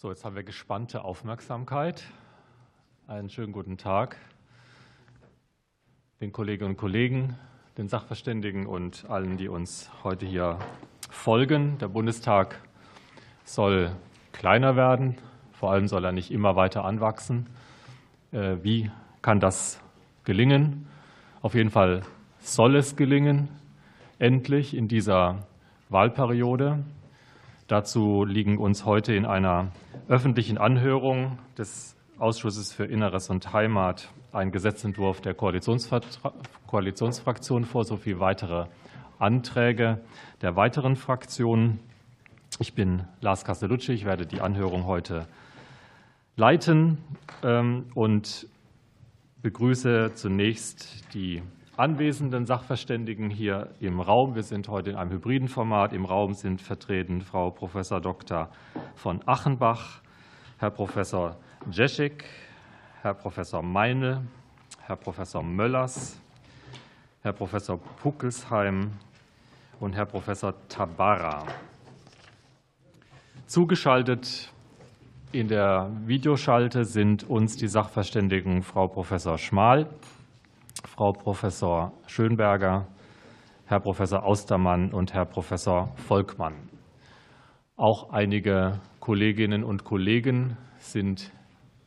So, 0.00 0.10
jetzt 0.10 0.24
haben 0.24 0.36
wir 0.36 0.44
gespannte 0.44 1.02
Aufmerksamkeit. 1.02 2.04
Einen 3.08 3.30
schönen 3.30 3.52
guten 3.52 3.78
Tag 3.78 4.16
den 6.20 6.30
Kolleginnen 6.30 6.70
und 6.70 6.76
Kollegen, 6.76 7.36
den 7.76 7.88
Sachverständigen 7.88 8.66
und 8.66 9.06
allen, 9.10 9.38
die 9.38 9.48
uns 9.48 9.90
heute 10.04 10.24
hier 10.24 10.60
folgen. 11.10 11.78
Der 11.78 11.88
Bundestag 11.88 12.62
soll 13.42 13.90
kleiner 14.30 14.76
werden, 14.76 15.16
vor 15.50 15.72
allem 15.72 15.88
soll 15.88 16.04
er 16.04 16.12
nicht 16.12 16.30
immer 16.30 16.54
weiter 16.54 16.84
anwachsen. 16.84 17.48
Äh, 18.30 18.58
wie 18.62 18.92
kann 19.20 19.40
das 19.40 19.80
gelingen? 20.22 20.86
Auf 21.42 21.54
jeden 21.54 21.70
Fall 21.70 22.02
soll 22.38 22.76
es 22.76 22.94
gelingen, 22.94 23.48
endlich 24.20 24.76
in 24.76 24.86
dieser 24.86 25.44
Wahlperiode. 25.88 26.84
Dazu 27.68 28.24
liegen 28.24 28.56
uns 28.56 28.86
heute 28.86 29.12
in 29.12 29.26
einer 29.26 29.72
öffentlichen 30.08 30.56
Anhörung 30.56 31.38
des 31.58 31.94
Ausschusses 32.18 32.72
für 32.72 32.86
Inneres 32.86 33.28
und 33.28 33.52
Heimat 33.52 34.08
ein 34.32 34.52
Gesetzentwurf 34.52 35.20
der 35.20 35.34
Koalitionsfraktion 35.34 37.66
vor, 37.66 37.84
sowie 37.84 38.20
weitere 38.20 38.68
Anträge 39.18 40.00
der 40.40 40.56
weiteren 40.56 40.96
Fraktionen. 40.96 41.80
Ich 42.58 42.72
bin 42.72 43.04
Lars 43.20 43.44
Castellucci. 43.44 43.92
Ich 43.92 44.06
werde 44.06 44.24
die 44.24 44.40
Anhörung 44.40 44.86
heute 44.86 45.26
leiten 46.36 46.96
ähm, 47.42 47.84
und 47.94 48.46
begrüße 49.42 50.12
zunächst 50.14 51.12
die 51.12 51.42
anwesenden 51.78 52.44
Sachverständigen 52.44 53.30
hier 53.30 53.68
im 53.78 54.00
Raum. 54.00 54.34
Wir 54.34 54.42
sind 54.42 54.68
heute 54.68 54.90
in 54.90 54.96
einem 54.96 55.12
hybriden 55.12 55.46
Format. 55.46 55.92
Im 55.92 56.04
Raum 56.04 56.34
sind 56.34 56.60
vertreten 56.60 57.22
Frau 57.22 57.50
Prof. 57.50 57.72
Dr. 58.02 58.48
von 58.96 59.20
Achenbach, 59.26 60.00
Herr 60.58 60.70
Prof. 60.70 60.98
Jeschik, 61.70 62.24
Herr 63.02 63.14
Prof. 63.14 63.38
Meine, 63.62 64.26
Herr 64.80 64.96
Prof. 64.96 65.18
Möllers, 65.44 66.20
Herr 67.22 67.32
Prof. 67.32 67.54
Puckelsheim 68.02 68.90
und 69.78 69.94
Herr 69.94 70.06
Prof. 70.06 70.54
Tabara. 70.68 71.46
Zugeschaltet 73.46 74.52
in 75.30 75.46
der 75.46 75.92
Videoschalte 76.06 76.84
sind 76.84 77.22
uns 77.22 77.56
die 77.56 77.68
Sachverständigen 77.68 78.64
Frau 78.64 78.88
Prof. 78.88 79.14
Schmal, 79.36 79.88
Frau 80.98 81.12
Professor 81.12 81.92
Schönberger, 82.08 82.88
Herr 83.66 83.78
Professor 83.78 84.24
Austermann 84.24 84.92
und 84.92 85.14
Herr 85.14 85.26
Professor 85.26 85.94
Volkmann. 85.94 86.54
Auch 87.76 88.10
einige 88.10 88.80
Kolleginnen 88.98 89.62
und 89.62 89.84
Kollegen 89.84 90.56
sind 90.78 91.30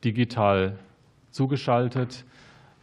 digital 0.06 0.80
zugeschaltet. 1.30 2.24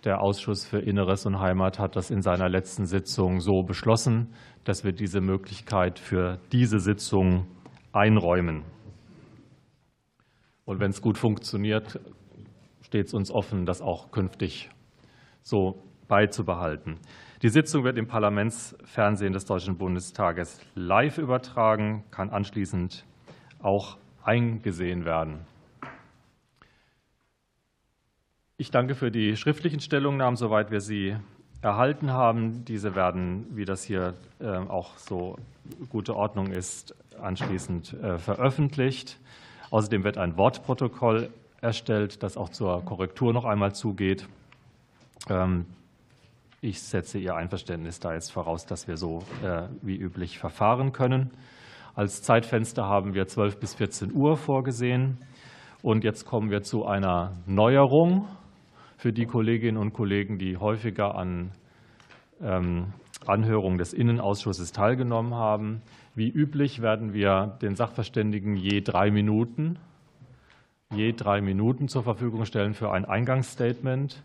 Der 0.05 0.21
Ausschuss 0.21 0.67
für 0.67 0.81
Inneres 0.81 1.25
und 1.25 1.41
Heimat 1.41 1.79
hat 1.79 1.97
das 1.97 2.11
in 2.11 2.21
seiner 2.21 2.51
letzten 2.51 2.85
Sitzung 2.85 3.41
so 3.41 3.63
beschlossen, 3.63 4.35
dass 4.65 4.85
wir 4.85 4.93
diese 4.93 5.23
Möglichkeit 5.23 5.99
für 5.99 6.41
diese 6.53 6.79
Sitzung 6.79 7.47
einräumen. 7.93 8.65
Und 10.67 10.79
wenn 10.79 10.91
es 10.91 11.01
gut 11.01 11.17
funktioniert, 11.17 11.99
steht 12.83 13.07
es 13.07 13.15
uns 13.15 13.31
offen, 13.31 13.65
das 13.65 13.81
auch 13.81 14.11
künftig 14.11 14.69
so 15.43 15.88
beizubehalten. 16.09 16.99
Die 17.43 17.51
Sitzung 17.51 17.85
wird 17.85 17.99
im 17.99 18.09
Parlamentsfernsehen 18.09 19.33
des 19.33 19.45
Deutschen 19.45 19.79
Bundestages 19.79 20.61
live 20.75 21.19
übertragen, 21.19 22.03
kann 22.11 22.31
anschließend 22.31 23.05
auch 23.63 23.97
eingesehen 24.25 25.05
werden. 25.05 25.41
Ich 28.57 28.73
danke 28.73 28.97
für 28.97 29.13
die 29.13 29.37
schriftlichen 29.37 29.79
Stellungnahmen, 29.79 30.37
soweit 30.37 30.73
wir 30.73 30.81
sie 30.81 31.17
erhalten 31.63 32.11
haben. 32.11 32.65
Diese 32.65 32.97
werden, 32.97 33.47
wie 33.51 33.65
das 33.65 33.85
hier 33.85 34.15
äh, 34.41 34.49
auch 34.49 34.99
so 34.99 35.37
gute 35.91 36.17
Ordnung 36.17 36.51
ist, 36.51 36.95
anschließend 37.23 37.93
äh, 37.95 38.19
veröffentlicht. 38.19 39.19
Außerdem 39.71 40.03
wird 40.03 40.19
ein 40.19 40.37
Wortprotokoll 40.37 41.31
erstellt, 41.61 42.23
das 42.23 42.37
auch 42.37 42.49
zur 42.49 42.85
Korrektur 42.85 43.33
noch 43.33 43.45
einmal 43.45 43.75
zugeht. 43.75 44.27
Ich 46.61 46.83
setze 46.83 47.21
Ihr 47.21 47.37
Einverständnis 47.37 48.01
da 48.01 48.15
jetzt 48.15 48.33
voraus, 48.33 48.67
dass 48.67 48.89
wir 48.89 48.97
so 48.97 49.21
äh, 49.45 49.69
wie 49.81 49.97
üblich 49.97 50.41
verfahren 50.41 50.91
können. 50.91 51.31
Als 51.95 52.23
Zeitfenster 52.23 52.85
haben 52.85 53.15
wir 53.15 53.29
12 53.29 53.61
bis 53.61 53.77
14 53.77 54.13
Uhr 54.13 54.37
vorgesehen. 54.37 55.19
Und 55.83 56.03
jetzt 56.03 56.25
kommen 56.25 56.51
wir 56.51 56.63
zu 56.63 56.85
einer 56.85 57.37
Neuerung 57.47 58.27
für 58.97 59.13
die 59.13 59.27
Kolleginnen 59.27 59.77
und 59.77 59.93
Kollegen, 59.93 60.39
die 60.39 60.57
häufiger 60.57 61.15
an 61.15 61.53
ähm, 62.41 62.93
Anhörungen 63.25 63.79
des 63.79 63.93
Innenausschusses 63.93 64.73
teilgenommen 64.73 65.35
haben. 65.35 65.83
Wie 66.17 66.29
üblich 66.29 66.83
werden 66.83 67.13
wir 67.13 67.57
den 67.63 67.77
Sachverständigen 67.77 68.57
je 68.57 68.81
drei 68.81 69.13
Minuten, 69.13 69.79
je 70.93 71.13
drei 71.13 71.41
Minuten 71.41 71.87
zur 71.87 72.03
Verfügung 72.03 72.45
stellen 72.47 72.75
für 72.75 72.91
ein 72.91 73.05
Eingangsstatement, 73.05 74.25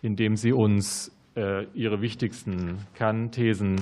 in 0.00 0.16
dem 0.16 0.36
sie 0.36 0.54
uns 0.54 1.14
ihre 1.74 2.00
wichtigsten 2.00 2.78
Kernthesen 2.94 3.76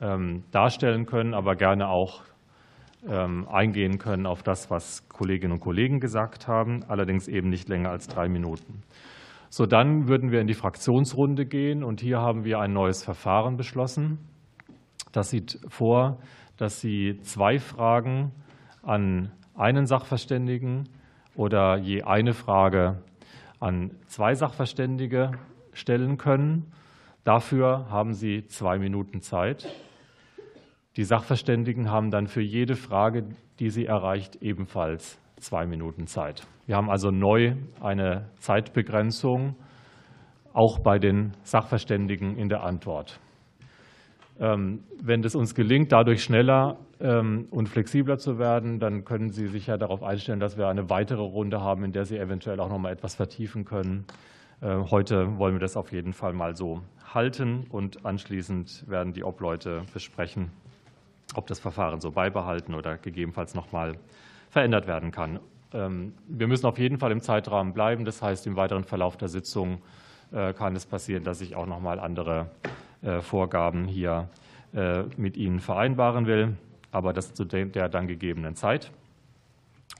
ähm, 0.00 0.44
darstellen 0.50 1.06
können, 1.06 1.34
aber 1.34 1.56
gerne 1.56 1.88
auch 1.88 2.22
ähm, 3.08 3.46
eingehen 3.48 3.98
können 3.98 4.26
auf 4.26 4.42
das, 4.42 4.70
was 4.70 5.08
Kolleginnen 5.08 5.52
und 5.52 5.60
Kollegen 5.60 6.00
gesagt 6.00 6.48
haben, 6.48 6.84
allerdings 6.88 7.28
eben 7.28 7.48
nicht 7.48 7.68
länger 7.68 7.90
als 7.90 8.08
drei 8.08 8.28
Minuten. 8.28 8.82
So, 9.50 9.66
dann 9.66 10.08
würden 10.08 10.32
wir 10.32 10.40
in 10.40 10.46
die 10.46 10.54
Fraktionsrunde 10.54 11.46
gehen 11.46 11.84
und 11.84 12.00
hier 12.00 12.20
haben 12.20 12.44
wir 12.44 12.58
ein 12.58 12.72
neues 12.72 13.04
Verfahren 13.04 13.56
beschlossen. 13.56 14.18
Das 15.12 15.30
sieht 15.30 15.60
vor, 15.68 16.18
dass 16.56 16.80
Sie 16.80 17.20
zwei 17.22 17.58
Fragen 17.58 18.32
an 18.82 19.30
einen 19.54 19.86
Sachverständigen 19.86 20.88
oder 21.36 21.78
je 21.78 22.02
eine 22.02 22.32
Frage 22.32 23.02
an 23.60 23.92
zwei 24.06 24.34
Sachverständige 24.34 25.30
stellen 25.74 26.16
können. 26.16 26.72
Dafür 27.24 27.90
haben 27.90 28.12
Sie 28.12 28.46
zwei 28.46 28.78
Minuten 28.78 29.20
Zeit. 29.20 29.68
Die 30.96 31.04
Sachverständigen 31.04 31.90
haben 31.90 32.10
dann 32.10 32.28
für 32.28 32.42
jede 32.42 32.76
Frage, 32.76 33.24
die 33.58 33.70
sie 33.70 33.86
erreicht, 33.86 34.36
ebenfalls 34.42 35.20
zwei 35.36 35.66
Minuten 35.66 36.06
Zeit. 36.06 36.46
Wir 36.66 36.76
haben 36.76 36.88
also 36.88 37.10
neu 37.10 37.56
eine 37.80 38.30
Zeitbegrenzung, 38.38 39.56
auch 40.52 40.78
bei 40.78 41.00
den 41.00 41.32
Sachverständigen 41.42 42.36
in 42.36 42.48
der 42.48 42.62
Antwort. 42.62 43.18
Ähm, 44.38 44.84
wenn 45.02 45.24
es 45.24 45.34
uns 45.34 45.54
gelingt, 45.54 45.90
dadurch 45.90 46.22
schneller 46.22 46.78
ähm, 47.00 47.48
und 47.50 47.68
flexibler 47.68 48.16
zu 48.16 48.38
werden, 48.38 48.78
dann 48.78 49.04
können 49.04 49.30
Sie 49.30 49.48
sich 49.48 49.66
ja 49.66 49.76
darauf 49.76 50.02
einstellen, 50.02 50.38
dass 50.38 50.56
wir 50.56 50.68
eine 50.68 50.90
weitere 50.90 51.22
Runde 51.22 51.60
haben, 51.60 51.84
in 51.84 51.92
der 51.92 52.04
Sie 52.04 52.18
eventuell 52.18 52.60
auch 52.60 52.68
noch 52.68 52.78
mal 52.78 52.92
etwas 52.92 53.16
vertiefen 53.16 53.64
können. 53.64 54.06
Äh, 54.60 54.76
heute 54.90 55.38
wollen 55.38 55.54
wir 55.54 55.60
das 55.60 55.76
auf 55.76 55.92
jeden 55.92 56.12
Fall 56.12 56.32
mal 56.32 56.56
so 56.56 56.82
halten 57.12 57.66
und 57.70 58.04
anschließend 58.04 58.88
werden 58.88 59.12
die 59.12 59.24
Obleute 59.24 59.82
besprechen, 59.92 60.50
ob 61.34 61.46
das 61.46 61.60
Verfahren 61.60 62.00
so 62.00 62.10
beibehalten 62.10 62.74
oder 62.74 62.96
gegebenenfalls 62.96 63.54
noch 63.54 63.72
mal 63.72 63.96
verändert 64.50 64.86
werden 64.86 65.10
kann. 65.10 65.40
Ähm, 65.72 66.14
wir 66.28 66.46
müssen 66.46 66.66
auf 66.66 66.78
jeden 66.78 66.98
Fall 66.98 67.12
im 67.12 67.20
Zeitrahmen 67.20 67.72
bleiben. 67.72 68.04
Das 68.04 68.22
heißt, 68.22 68.46
im 68.46 68.56
weiteren 68.56 68.84
Verlauf 68.84 69.16
der 69.16 69.28
Sitzung 69.28 69.82
äh, 70.32 70.52
kann 70.52 70.76
es 70.76 70.86
passieren, 70.86 71.24
dass 71.24 71.40
ich 71.40 71.56
auch 71.56 71.66
noch 71.66 71.80
mal 71.80 71.98
andere 71.98 72.50
äh, 73.02 73.20
Vorgaben 73.20 73.86
hier 73.86 74.28
mit 75.16 75.36
Ihnen 75.36 75.60
vereinbaren 75.60 76.26
will, 76.26 76.56
aber 76.90 77.12
das 77.12 77.32
zu 77.32 77.44
der 77.44 77.88
dann 77.88 78.08
gegebenen 78.08 78.56
Zeit. 78.56 78.90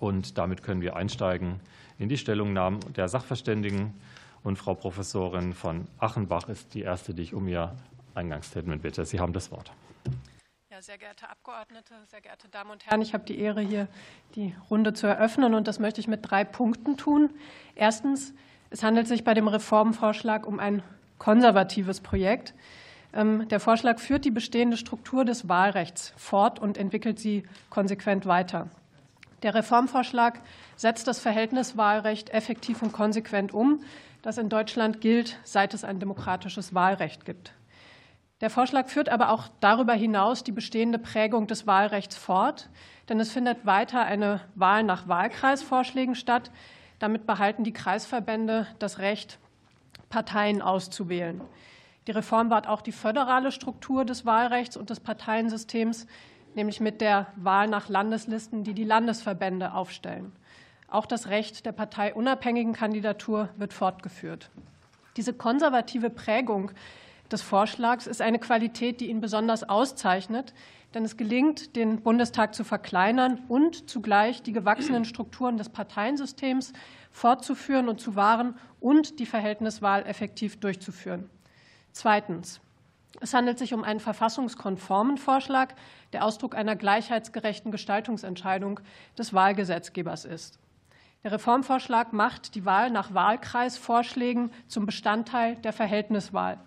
Und 0.00 0.36
damit 0.36 0.64
können 0.64 0.80
wir 0.80 0.96
einsteigen 0.96 1.60
in 1.96 2.08
die 2.08 2.16
Stellungnahmen 2.16 2.80
der 2.96 3.06
Sachverständigen. 3.06 3.94
Und 4.44 4.58
Frau 4.58 4.74
Professorin 4.74 5.54
von 5.54 5.88
Achenbach 5.98 6.50
ist 6.50 6.74
die 6.74 6.82
erste, 6.82 7.14
die 7.14 7.22
ich 7.22 7.34
um 7.34 7.48
ihr 7.48 7.74
Eingangsstatement 8.14 8.82
bitte. 8.82 9.06
Sie 9.06 9.18
haben 9.18 9.32
das 9.32 9.50
Wort. 9.50 9.72
Ja, 10.70 10.82
sehr 10.82 10.98
geehrte 10.98 11.30
Abgeordnete, 11.30 11.94
sehr 12.10 12.20
geehrte 12.20 12.48
Damen 12.50 12.70
und 12.70 12.84
Herren, 12.84 13.00
ich 13.00 13.14
habe 13.14 13.24
die 13.24 13.38
Ehre, 13.38 13.62
hier 13.62 13.88
die 14.34 14.54
Runde 14.70 14.92
zu 14.92 15.06
eröffnen, 15.06 15.54
und 15.54 15.66
das 15.66 15.78
möchte 15.78 16.00
ich 16.00 16.08
mit 16.08 16.30
drei 16.30 16.44
Punkten 16.44 16.98
tun. 16.98 17.30
Erstens, 17.74 18.34
es 18.68 18.82
handelt 18.82 19.08
sich 19.08 19.24
bei 19.24 19.32
dem 19.32 19.48
Reformvorschlag 19.48 20.46
um 20.46 20.60
ein 20.60 20.82
konservatives 21.18 22.02
Projekt. 22.02 22.52
Ähm, 23.14 23.48
der 23.48 23.60
Vorschlag 23.60 23.98
führt 23.98 24.26
die 24.26 24.30
bestehende 24.30 24.76
Struktur 24.76 25.24
des 25.24 25.48
Wahlrechts 25.48 26.12
fort 26.16 26.58
und 26.58 26.76
entwickelt 26.76 27.18
sie 27.18 27.44
konsequent 27.70 28.26
weiter. 28.26 28.68
Der 29.42 29.54
Reformvorschlag 29.54 30.40
setzt 30.76 31.06
das 31.06 31.18
Verhältniswahlrecht 31.20 32.30
effektiv 32.30 32.82
und 32.82 32.92
konsequent 32.92 33.54
um, 33.54 33.80
das 34.24 34.38
in 34.38 34.48
Deutschland 34.48 35.02
gilt, 35.02 35.38
seit 35.44 35.74
es 35.74 35.84
ein 35.84 36.00
demokratisches 36.00 36.72
Wahlrecht 36.72 37.26
gibt. 37.26 37.52
Der 38.40 38.48
Vorschlag 38.48 38.88
führt 38.88 39.10
aber 39.10 39.28
auch 39.28 39.48
darüber 39.60 39.92
hinaus 39.92 40.42
die 40.42 40.50
bestehende 40.50 40.98
Prägung 40.98 41.46
des 41.46 41.66
Wahlrechts 41.66 42.16
fort, 42.16 42.70
denn 43.10 43.20
es 43.20 43.30
findet 43.30 43.66
weiter 43.66 44.02
eine 44.02 44.40
Wahl 44.54 44.82
nach 44.82 45.08
Wahlkreisvorschlägen 45.08 46.14
statt. 46.14 46.50
Damit 46.98 47.26
behalten 47.26 47.64
die 47.64 47.74
Kreisverbände 47.74 48.66
das 48.78 48.98
Recht, 48.98 49.38
Parteien 50.08 50.62
auszuwählen. 50.62 51.42
Die 52.06 52.12
Reform 52.12 52.48
wahrt 52.48 52.66
auch 52.66 52.80
die 52.80 52.92
föderale 52.92 53.52
Struktur 53.52 54.06
des 54.06 54.24
Wahlrechts 54.24 54.78
und 54.78 54.88
des 54.88 55.00
Parteiensystems, 55.00 56.06
nämlich 56.54 56.80
mit 56.80 57.02
der 57.02 57.26
Wahl 57.36 57.68
nach 57.68 57.90
Landeslisten, 57.90 58.64
die 58.64 58.74
die 58.74 58.84
Landesverbände 58.84 59.74
aufstellen. 59.74 60.32
Auch 60.88 61.06
das 61.06 61.28
Recht 61.28 61.66
der 61.66 61.72
parteiunabhängigen 61.72 62.72
Kandidatur 62.72 63.48
wird 63.56 63.72
fortgeführt. 63.72 64.50
Diese 65.16 65.32
konservative 65.32 66.10
Prägung 66.10 66.70
des 67.30 67.42
Vorschlags 67.42 68.06
ist 68.06 68.20
eine 68.20 68.38
Qualität, 68.38 69.00
die 69.00 69.08
ihn 69.08 69.20
besonders 69.20 69.68
auszeichnet, 69.68 70.54
denn 70.94 71.04
es 71.04 71.16
gelingt, 71.16 71.74
den 71.74 72.02
Bundestag 72.02 72.54
zu 72.54 72.62
verkleinern 72.62 73.42
und 73.48 73.90
zugleich 73.90 74.42
die 74.42 74.52
gewachsenen 74.52 75.04
Strukturen 75.04 75.56
des 75.56 75.68
Parteiensystems 75.68 76.72
fortzuführen 77.10 77.88
und 77.88 78.00
zu 78.00 78.14
wahren 78.14 78.56
und 78.80 79.18
die 79.18 79.26
Verhältniswahl 79.26 80.06
effektiv 80.06 80.60
durchzuführen. 80.60 81.28
Zweitens. 81.92 82.60
Es 83.20 83.32
handelt 83.32 83.60
sich 83.60 83.72
um 83.72 83.84
einen 83.84 84.00
verfassungskonformen 84.00 85.18
Vorschlag, 85.18 85.74
der 86.12 86.24
Ausdruck 86.24 86.56
einer 86.56 86.74
gleichheitsgerechten 86.74 87.70
Gestaltungsentscheidung 87.70 88.80
des 89.16 89.32
Wahlgesetzgebers 89.32 90.24
ist. 90.24 90.58
Der 91.24 91.32
Reformvorschlag 91.32 92.12
macht 92.12 92.54
die 92.54 92.66
Wahl 92.66 92.90
nach 92.90 93.14
Wahlkreisvorschlägen 93.14 94.50
zum 94.68 94.84
Bestandteil 94.84 95.56
der 95.56 95.72
Verhältniswahl. 95.72 96.58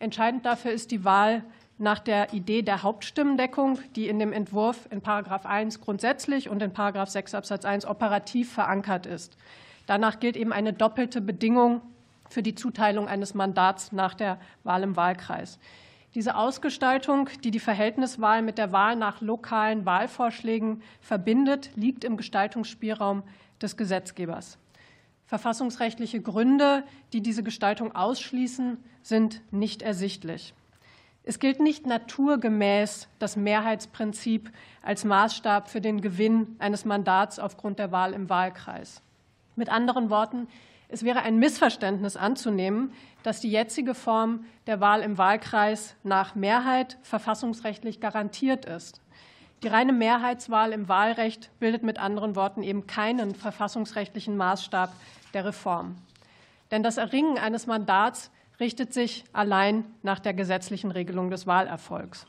Entscheidend 0.00 0.44
dafür 0.44 0.72
ist 0.72 0.90
die 0.90 1.04
Wahl 1.04 1.44
nach 1.78 2.00
der 2.00 2.32
Idee 2.32 2.62
der 2.62 2.82
Hauptstimmendeckung, 2.82 3.78
die 3.94 4.08
in 4.08 4.18
dem 4.18 4.32
Entwurf 4.32 4.88
in§ 4.90 5.02
1 5.46 5.80
grundsätzlich 5.80 6.48
und 6.48 6.60
in§ 6.62 6.72
6 7.06 7.34
Absatz 7.36 7.64
1 7.64 7.86
operativ 7.86 8.52
verankert 8.52 9.06
ist. 9.06 9.36
Danach 9.86 10.18
gilt 10.18 10.36
eben 10.36 10.52
eine 10.52 10.72
doppelte 10.72 11.20
Bedingung 11.20 11.80
für 12.28 12.42
die 12.42 12.56
Zuteilung 12.56 13.06
eines 13.06 13.34
Mandats 13.34 13.92
nach 13.92 14.14
der 14.14 14.38
Wahl 14.64 14.82
im 14.82 14.96
Wahlkreis. 14.96 15.60
Diese 16.16 16.34
Ausgestaltung, 16.34 17.28
die 17.44 17.52
die 17.52 17.60
Verhältniswahl 17.60 18.42
mit 18.42 18.58
der 18.58 18.72
Wahl 18.72 18.96
nach 18.96 19.20
lokalen 19.20 19.86
Wahlvorschlägen 19.86 20.82
verbindet, 21.00 21.70
liegt 21.76 22.02
im 22.02 22.16
Gestaltungsspielraum 22.16 23.22
des 23.62 23.76
Gesetzgebers. 23.76 24.58
Verfassungsrechtliche 25.26 26.20
Gründe, 26.20 26.84
die 27.12 27.22
diese 27.22 27.42
Gestaltung 27.42 27.94
ausschließen, 27.94 28.76
sind 29.02 29.40
nicht 29.50 29.82
ersichtlich. 29.82 30.54
Es 31.24 31.38
gilt 31.38 31.60
nicht 31.60 31.86
naturgemäß 31.86 33.08
das 33.18 33.36
Mehrheitsprinzip 33.36 34.50
als 34.82 35.04
Maßstab 35.04 35.70
für 35.70 35.80
den 35.80 36.00
Gewinn 36.00 36.56
eines 36.58 36.84
Mandats 36.84 37.38
aufgrund 37.38 37.78
der 37.78 37.92
Wahl 37.92 38.12
im 38.12 38.28
Wahlkreis. 38.28 39.02
Mit 39.54 39.68
anderen 39.68 40.10
Worten, 40.10 40.48
es 40.88 41.04
wäre 41.04 41.22
ein 41.22 41.38
Missverständnis 41.38 42.16
anzunehmen, 42.16 42.92
dass 43.22 43.40
die 43.40 43.50
jetzige 43.50 43.94
Form 43.94 44.44
der 44.66 44.80
Wahl 44.80 45.00
im 45.00 45.16
Wahlkreis 45.16 45.94
nach 46.02 46.34
Mehrheit 46.34 46.98
verfassungsrechtlich 47.02 48.00
garantiert 48.00 48.64
ist. 48.64 49.00
Die 49.62 49.68
reine 49.68 49.92
Mehrheitswahl 49.92 50.72
im 50.72 50.88
Wahlrecht 50.88 51.50
bildet 51.60 51.84
mit 51.84 51.98
anderen 51.98 52.34
Worten 52.34 52.64
eben 52.64 52.88
keinen 52.88 53.34
verfassungsrechtlichen 53.34 54.36
Maßstab 54.36 54.92
der 55.34 55.44
Reform. 55.44 55.96
Denn 56.72 56.82
das 56.82 56.96
Erringen 56.96 57.38
eines 57.38 57.66
Mandats 57.66 58.32
richtet 58.58 58.92
sich 58.92 59.24
allein 59.32 59.84
nach 60.02 60.18
der 60.18 60.34
gesetzlichen 60.34 60.90
Regelung 60.90 61.30
des 61.30 61.46
Wahlerfolgs. 61.46 62.26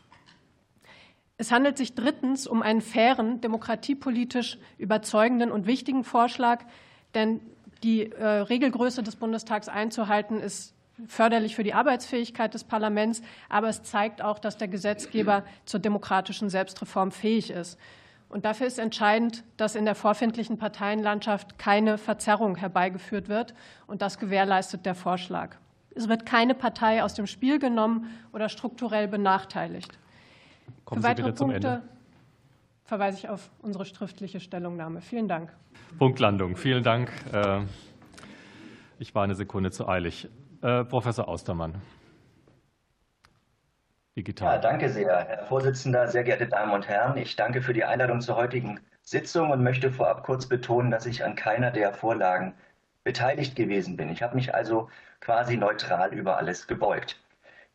Es 1.37 1.51
handelt 1.51 1.77
sich 1.77 1.95
drittens 1.95 2.45
um 2.45 2.61
einen 2.61 2.81
fairen, 2.81 3.41
demokratiepolitisch 3.41 4.59
überzeugenden 4.77 5.51
und 5.51 5.65
wichtigen 5.65 6.03
Vorschlag, 6.03 6.63
denn 7.15 7.41
die 7.81 8.11
äh, 8.11 8.25
Regelgröße 8.25 9.01
des 9.01 9.15
Bundestags 9.15 9.67
einzuhalten 9.67 10.39
ist 10.39 10.75
förderlich 11.07 11.55
für 11.55 11.63
die 11.63 11.73
Arbeitsfähigkeit 11.73 12.53
des 12.53 12.63
Parlaments, 12.63 13.21
aber 13.49 13.69
es 13.69 13.83
zeigt 13.83 14.21
auch, 14.21 14.39
dass 14.39 14.57
der 14.57 14.67
Gesetzgeber 14.67 15.43
zur 15.65 15.79
demokratischen 15.79 16.49
Selbstreform 16.49 17.11
fähig 17.11 17.49
ist. 17.49 17.79
Und 18.29 18.45
dafür 18.45 18.65
ist 18.65 18.79
entscheidend, 18.79 19.43
dass 19.57 19.75
in 19.75 19.85
der 19.85 19.93
vorfindlichen 19.93 20.57
Parteienlandschaft 20.57 21.59
keine 21.59 21.99
Verzerrung 21.99 22.55
herbeigeführt 22.55 23.29
wird. 23.29 23.53
Und 23.85 24.01
das 24.01 24.17
gewährleistet 24.17 24.87
der 24.87 24.95
Vorschlag. 24.95 25.57
Es 25.93 26.09
wird 26.09 26.25
keine 26.25 26.55
Partei 26.55 27.03
aus 27.03 27.13
dem 27.13 27.27
Spiel 27.27 27.59
genommen 27.59 28.09
oder 28.31 28.49
strukturell 28.49 29.07
benachteiligt. 29.07 29.99
Kommen 30.83 31.01
Für 31.01 31.07
weitere 31.07 31.31
Punkte 31.31 31.55
Ende. 31.55 31.81
verweise 32.85 33.19
ich 33.19 33.29
auf 33.29 33.51
unsere 33.61 33.85
schriftliche 33.85 34.39
Stellungnahme. 34.39 35.01
Vielen 35.01 35.27
Dank. 35.27 35.53
Punktlandung. 35.99 36.55
Vielen 36.55 36.83
Dank. 36.83 37.11
Äh, 37.31 37.61
ich 38.97 39.13
war 39.13 39.23
eine 39.23 39.35
Sekunde 39.35 39.69
zu 39.69 39.87
eilig. 39.87 40.27
Äh, 40.63 40.85
Professor 40.85 41.27
Austermann. 41.27 41.81
Digital. 44.15 44.55
Ja, 44.55 44.61
danke 44.61 44.87
sehr, 44.89 45.25
Herr 45.25 45.45
Vorsitzender, 45.45 46.07
sehr 46.07 46.23
geehrte 46.23 46.47
Damen 46.47 46.71
und 46.71 46.87
Herren. 46.87 47.17
Ich 47.17 47.35
danke 47.35 47.61
für 47.61 47.73
die 47.73 47.83
Einladung 47.83 48.21
zur 48.21 48.37
heutigen 48.37 48.79
Sitzung 49.01 49.51
und 49.51 49.61
möchte 49.61 49.91
vorab 49.91 50.23
kurz 50.23 50.45
betonen, 50.45 50.89
dass 50.89 51.05
ich 51.05 51.25
an 51.25 51.35
keiner 51.35 51.69
der 51.69 51.91
Vorlagen 51.93 52.53
beteiligt 53.03 53.57
gewesen 53.57 53.97
bin. 53.97 54.07
Ich 54.07 54.23
habe 54.23 54.35
mich 54.35 54.55
also 54.55 54.89
quasi 55.19 55.57
neutral 55.57 56.13
über 56.13 56.37
alles 56.37 56.65
gebeugt. 56.67 57.19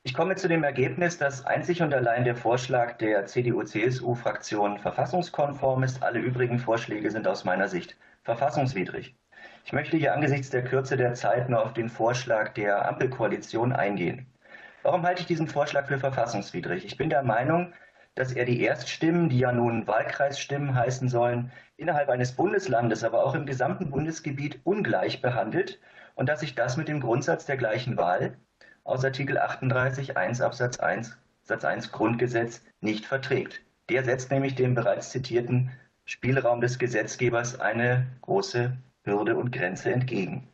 Ich 0.02 0.14
komme 0.14 0.37
zu 0.37 0.49
dem 0.49 0.64
Ergebnis, 0.64 1.19
dass 1.19 1.44
einzig 1.44 1.82
und 1.82 1.93
allein 1.93 2.25
der 2.25 2.37
Vorschlag 2.37 2.96
der 2.96 3.26
CDU-CSU-Fraktion 3.26 4.79
verfassungskonform 4.79 5.82
ist. 5.82 6.02
Alle 6.02 6.20
übrigen 6.20 6.58
Vorschläge 6.58 7.11
sind 7.11 7.29
aus 7.29 7.44
meiner 7.44 7.69
Sicht 7.69 7.99
verfassungswidrig. 8.23 9.17
Ich 9.68 9.74
möchte 9.74 9.98
hier 9.98 10.14
angesichts 10.14 10.48
der 10.48 10.64
Kürze 10.64 10.96
der 10.96 11.12
Zeit 11.12 11.50
nur 11.50 11.62
auf 11.62 11.74
den 11.74 11.90
Vorschlag 11.90 12.54
der 12.54 12.88
Ampelkoalition 12.88 13.74
eingehen. 13.74 14.26
Warum 14.82 15.02
halte 15.02 15.20
ich 15.20 15.26
diesen 15.26 15.46
Vorschlag 15.46 15.88
für 15.88 15.98
verfassungswidrig? 15.98 16.86
Ich 16.86 16.96
bin 16.96 17.10
der 17.10 17.22
Meinung, 17.22 17.74
dass 18.14 18.32
er 18.32 18.46
die 18.46 18.62
Erststimmen, 18.62 19.28
die 19.28 19.40
ja 19.40 19.52
nun 19.52 19.86
Wahlkreisstimmen 19.86 20.74
heißen 20.74 21.10
sollen, 21.10 21.52
innerhalb 21.76 22.08
eines 22.08 22.32
Bundeslandes, 22.32 23.04
aber 23.04 23.22
auch 23.22 23.34
im 23.34 23.44
gesamten 23.44 23.90
Bundesgebiet 23.90 24.58
ungleich 24.64 25.20
behandelt 25.20 25.78
und 26.14 26.30
dass 26.30 26.40
sich 26.40 26.54
das 26.54 26.78
mit 26.78 26.88
dem 26.88 27.00
Grundsatz 27.00 27.44
der 27.44 27.58
gleichen 27.58 27.98
Wahl 27.98 28.38
aus 28.84 29.04
Artikel 29.04 29.36
38 29.36 30.16
1 30.16 30.40
Absatz 30.40 30.78
1 30.78 31.18
Satz 31.42 31.66
1 31.66 31.92
Grundgesetz 31.92 32.64
nicht 32.80 33.04
verträgt. 33.04 33.60
Der 33.90 34.02
setzt 34.02 34.30
nämlich 34.30 34.54
dem 34.54 34.74
bereits 34.74 35.10
zitierten 35.10 35.72
Spielraum 36.06 36.62
des 36.62 36.78
Gesetzgebers 36.78 37.60
eine 37.60 38.06
große 38.22 38.72
Hürde 39.08 39.36
und 39.36 39.50
Grenze 39.50 39.92
entgegen. 39.92 40.48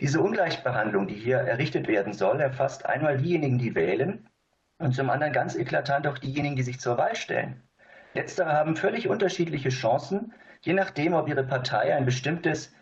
Diese 0.00 0.20
Ungleichbehandlung, 0.20 1.06
die 1.06 1.14
hier 1.14 1.38
errichtet 1.38 1.86
werden 1.86 2.12
soll, 2.12 2.40
erfasst 2.40 2.86
einmal 2.86 3.18
diejenigen, 3.18 3.58
die 3.58 3.74
wählen 3.74 4.28
und 4.78 4.94
zum 4.94 5.10
anderen 5.10 5.32
ganz 5.32 5.54
eklatant 5.54 6.06
auch 6.06 6.18
diejenigen, 6.18 6.56
die 6.56 6.62
sich 6.62 6.80
zur 6.80 6.98
Wahl 6.98 7.14
stellen. 7.14 7.62
Letztere 8.14 8.52
haben 8.52 8.76
völlig 8.76 9.08
unterschiedliche 9.08 9.68
Chancen, 9.68 10.32
je 10.62 10.72
nachdem, 10.72 11.12
ob 11.12 11.28
ihre 11.28 11.44
Partei 11.44 11.94
ein 11.94 12.04
bestimmtes 12.04 12.72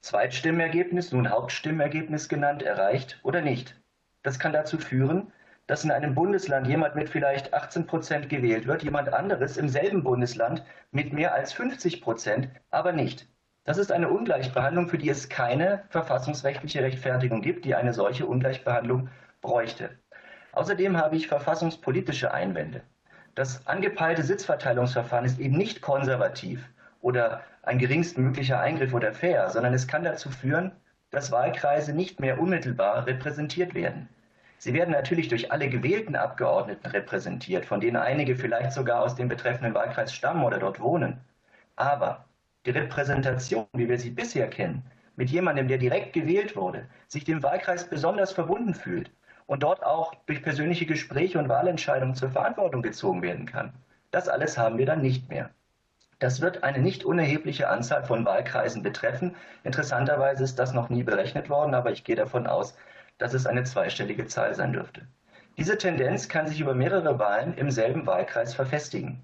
Zweitstimmergebnis, 0.00 1.12
nun 1.12 1.30
Hauptstimmergebnis 1.30 2.28
genannt, 2.28 2.62
erreicht 2.62 3.18
oder 3.22 3.40
nicht. 3.40 3.80
Das 4.22 4.38
kann 4.38 4.52
dazu 4.52 4.78
führen, 4.78 5.32
dass 5.66 5.84
in 5.84 5.90
einem 5.90 6.14
Bundesland 6.14 6.66
jemand 6.66 6.94
mit 6.94 7.08
vielleicht 7.08 7.54
18 7.54 7.86
Prozent 7.86 8.28
gewählt 8.28 8.66
wird, 8.66 8.82
jemand 8.82 9.12
anderes 9.12 9.56
im 9.56 9.68
selben 9.68 10.02
Bundesland 10.02 10.62
mit 10.90 11.12
mehr 11.12 11.32
als 11.34 11.52
50 11.54 12.02
Prozent, 12.02 12.48
aber 12.70 12.92
nicht. 12.92 13.26
Das 13.64 13.78
ist 13.78 13.90
eine 13.90 14.10
Ungleichbehandlung, 14.10 14.88
für 14.88 14.98
die 14.98 15.08
es 15.08 15.30
keine 15.30 15.84
verfassungsrechtliche 15.88 16.82
Rechtfertigung 16.82 17.40
gibt, 17.40 17.64
die 17.64 17.74
eine 17.74 17.94
solche 17.94 18.26
Ungleichbehandlung 18.26 19.08
bräuchte. 19.40 19.90
Außerdem 20.52 20.98
habe 20.98 21.16
ich 21.16 21.28
verfassungspolitische 21.28 22.32
Einwände. 22.32 22.82
Das 23.34 23.66
angepeilte 23.66 24.22
Sitzverteilungsverfahren 24.22 25.24
ist 25.24 25.40
eben 25.40 25.56
nicht 25.56 25.80
konservativ 25.80 26.68
oder 27.00 27.40
ein 27.62 27.78
geringstmöglicher 27.78 28.60
Eingriff 28.60 28.92
oder 28.92 29.12
fair, 29.12 29.48
sondern 29.48 29.72
es 29.72 29.88
kann 29.88 30.04
dazu 30.04 30.30
führen, 30.30 30.72
dass 31.10 31.32
Wahlkreise 31.32 31.94
nicht 31.94 32.20
mehr 32.20 32.38
unmittelbar 32.38 33.06
repräsentiert 33.06 33.74
werden. 33.74 34.08
Sie 34.58 34.74
werden 34.74 34.92
natürlich 34.92 35.28
durch 35.28 35.50
alle 35.52 35.68
gewählten 35.68 36.16
Abgeordneten 36.16 36.86
repräsentiert, 36.86 37.64
von 37.64 37.80
denen 37.80 37.96
einige 37.96 38.36
vielleicht 38.36 38.72
sogar 38.72 39.02
aus 39.02 39.14
dem 39.14 39.28
betreffenden 39.28 39.74
Wahlkreis 39.74 40.12
stammen 40.14 40.44
oder 40.44 40.58
dort 40.58 40.80
wohnen. 40.80 41.20
Aber 41.76 42.24
die 42.64 42.70
Repräsentation, 42.70 43.66
wie 43.72 43.88
wir 43.88 43.98
sie 43.98 44.10
bisher 44.10 44.48
kennen, 44.48 44.82
mit 45.16 45.30
jemandem, 45.30 45.68
der 45.68 45.78
direkt 45.78 46.12
gewählt 46.12 46.56
wurde, 46.56 46.86
sich 47.06 47.24
dem 47.24 47.42
Wahlkreis 47.42 47.88
besonders 47.88 48.32
verbunden 48.32 48.74
fühlt 48.74 49.10
und 49.46 49.62
dort 49.62 49.84
auch 49.84 50.14
durch 50.26 50.42
persönliche 50.42 50.86
Gespräche 50.86 51.38
und 51.38 51.48
Wahlentscheidungen 51.48 52.14
zur 52.14 52.30
Verantwortung 52.30 52.82
gezogen 52.82 53.22
werden 53.22 53.46
kann. 53.46 53.72
Das 54.10 54.28
alles 54.28 54.56
haben 54.58 54.78
wir 54.78 54.86
dann 54.86 55.02
nicht 55.02 55.28
mehr. 55.28 55.50
Das 56.18 56.40
wird 56.40 56.62
eine 56.62 56.78
nicht 56.78 57.04
unerhebliche 57.04 57.68
Anzahl 57.68 58.04
von 58.04 58.24
Wahlkreisen 58.24 58.82
betreffen. 58.82 59.36
Interessanterweise 59.62 60.44
ist 60.44 60.58
das 60.58 60.72
noch 60.72 60.88
nie 60.88 61.02
berechnet 61.02 61.50
worden, 61.50 61.74
aber 61.74 61.92
ich 61.92 62.04
gehe 62.04 62.16
davon 62.16 62.46
aus, 62.46 62.76
dass 63.18 63.34
es 63.34 63.46
eine 63.46 63.64
zweistellige 63.64 64.26
Zahl 64.26 64.54
sein 64.54 64.72
dürfte. 64.72 65.06
Diese 65.58 65.76
Tendenz 65.78 66.28
kann 66.28 66.46
sich 66.46 66.60
über 66.60 66.74
mehrere 66.74 67.18
Wahlen 67.18 67.54
im 67.54 67.70
selben 67.70 68.06
Wahlkreis 68.06 68.54
verfestigen. 68.54 69.22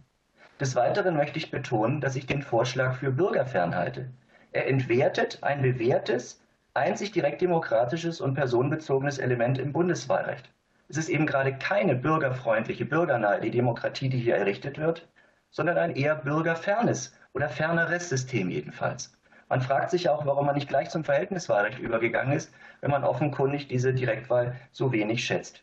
Des 0.60 0.76
Weiteren 0.76 1.16
möchte 1.16 1.38
ich 1.38 1.50
betonen, 1.50 2.02
dass 2.02 2.16
ich 2.16 2.26
den 2.26 2.42
Vorschlag 2.42 2.96
für 2.96 3.10
bürgerfern 3.10 3.74
halte. 3.74 4.10
Er 4.52 4.68
entwertet 4.68 5.38
ein 5.40 5.62
bewährtes, 5.62 6.44
einzig 6.74 7.12
direktdemokratisches 7.12 8.20
und 8.20 8.34
personenbezogenes 8.34 9.16
Element 9.16 9.58
im 9.58 9.72
Bundeswahlrecht. 9.72 10.50
Es 10.90 10.98
ist 10.98 11.08
eben 11.08 11.24
gerade 11.24 11.54
keine 11.56 11.96
bürgerfreundliche, 11.96 12.84
bürgernahe 12.84 13.50
Demokratie, 13.50 14.10
die 14.10 14.18
hier 14.18 14.36
errichtet 14.36 14.76
wird, 14.76 15.08
sondern 15.50 15.78
ein 15.78 15.96
eher 15.96 16.14
bürgerfernes 16.14 17.16
oder 17.32 17.48
ferneres 17.48 18.10
System 18.10 18.50
jedenfalls. 18.50 19.16
Man 19.48 19.62
fragt 19.62 19.90
sich 19.90 20.10
auch, 20.10 20.26
warum 20.26 20.44
man 20.44 20.56
nicht 20.56 20.68
gleich 20.68 20.90
zum 20.90 21.04
Verhältniswahlrecht 21.04 21.78
übergegangen 21.78 22.36
ist, 22.36 22.52
wenn 22.82 22.90
man 22.90 23.04
offenkundig 23.04 23.68
diese 23.68 23.94
Direktwahl 23.94 24.56
so 24.72 24.92
wenig 24.92 25.24
schätzt. 25.24 25.62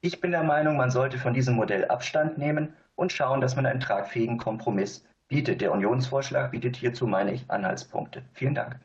Ich 0.00 0.20
bin 0.20 0.30
der 0.30 0.44
Meinung, 0.44 0.76
man 0.76 0.92
sollte 0.92 1.18
von 1.18 1.34
diesem 1.34 1.56
Modell 1.56 1.86
Abstand 1.86 2.38
nehmen 2.38 2.74
und 2.98 3.12
schauen, 3.12 3.40
dass 3.40 3.54
man 3.54 3.64
einen 3.64 3.78
tragfähigen 3.78 4.38
Kompromiss 4.38 5.04
bietet. 5.28 5.60
Der 5.60 5.70
Unionsvorschlag 5.72 6.50
bietet 6.50 6.74
hierzu, 6.74 7.06
meine 7.06 7.32
ich, 7.32 7.48
Anhaltspunkte. 7.48 8.22
Vielen 8.32 8.56
Dank. 8.56 8.80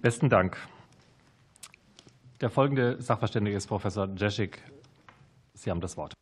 Besten 0.00 0.30
Dank. 0.30 0.56
Der 2.40 2.48
folgende 2.48 3.00
Sachverständige 3.02 3.54
ist 3.54 3.66
Professor 3.66 4.08
Jeschik. 4.16 4.62
Sie 5.52 5.70
haben 5.70 5.82
das 5.82 5.98
Wort. 5.98 6.14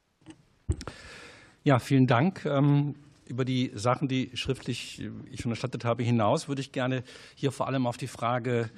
Ja, 1.62 1.78
vielen 1.78 2.08
Dank. 2.08 2.44
Ähm, 2.44 2.96
über 3.26 3.44
die 3.44 3.70
Sachen, 3.74 4.08
die 4.08 4.30
schriftlich 4.34 5.08
ich 5.30 5.42
schon 5.42 5.52
erstattet 5.52 5.84
habe, 5.84 6.02
hinaus 6.02 6.48
würde 6.48 6.60
ich 6.60 6.72
gerne 6.72 7.04
hier 7.36 7.52
vor 7.52 7.68
allem 7.68 7.86
auf 7.86 7.98
die 7.98 8.08
Frage 8.08 8.70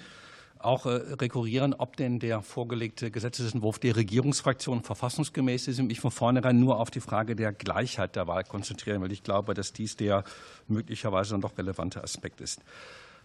auch 0.61 0.87
äh, 0.87 0.91
rekurrieren, 0.91 1.75
ob 1.75 1.97
denn 1.97 2.19
der 2.19 2.43
vorgelegte 2.43 3.11
Gesetzesentwurf 3.11 3.79
der 3.79 3.97
Regierungsfraktion 3.97 4.83
verfassungsgemäß 4.83 5.69
ist 5.69 5.81
und 5.81 5.87
mich 5.87 6.01
von 6.01 6.11
vornherein 6.11 6.59
nur 6.59 6.81
auf 6.81 6.91
die 6.91 7.01
Frage 7.01 7.37
der 7.37 7.53
Gleichheit 7.53 8.17
der 8.17 8.27
Wahl 8.27 8.45
konzentrieren, 8.45 9.01
weil 9.03 9.13
ich 9.13 9.23
glaube, 9.23 9.55
dass 9.55 9.73
dies 9.73 9.97
der 9.97 10.25
möglicherweise 10.67 11.33
dann 11.33 11.41
doch 11.41 11.57
relevante 11.59 12.03
Aspekt 12.03 12.41
ist. 12.41 12.61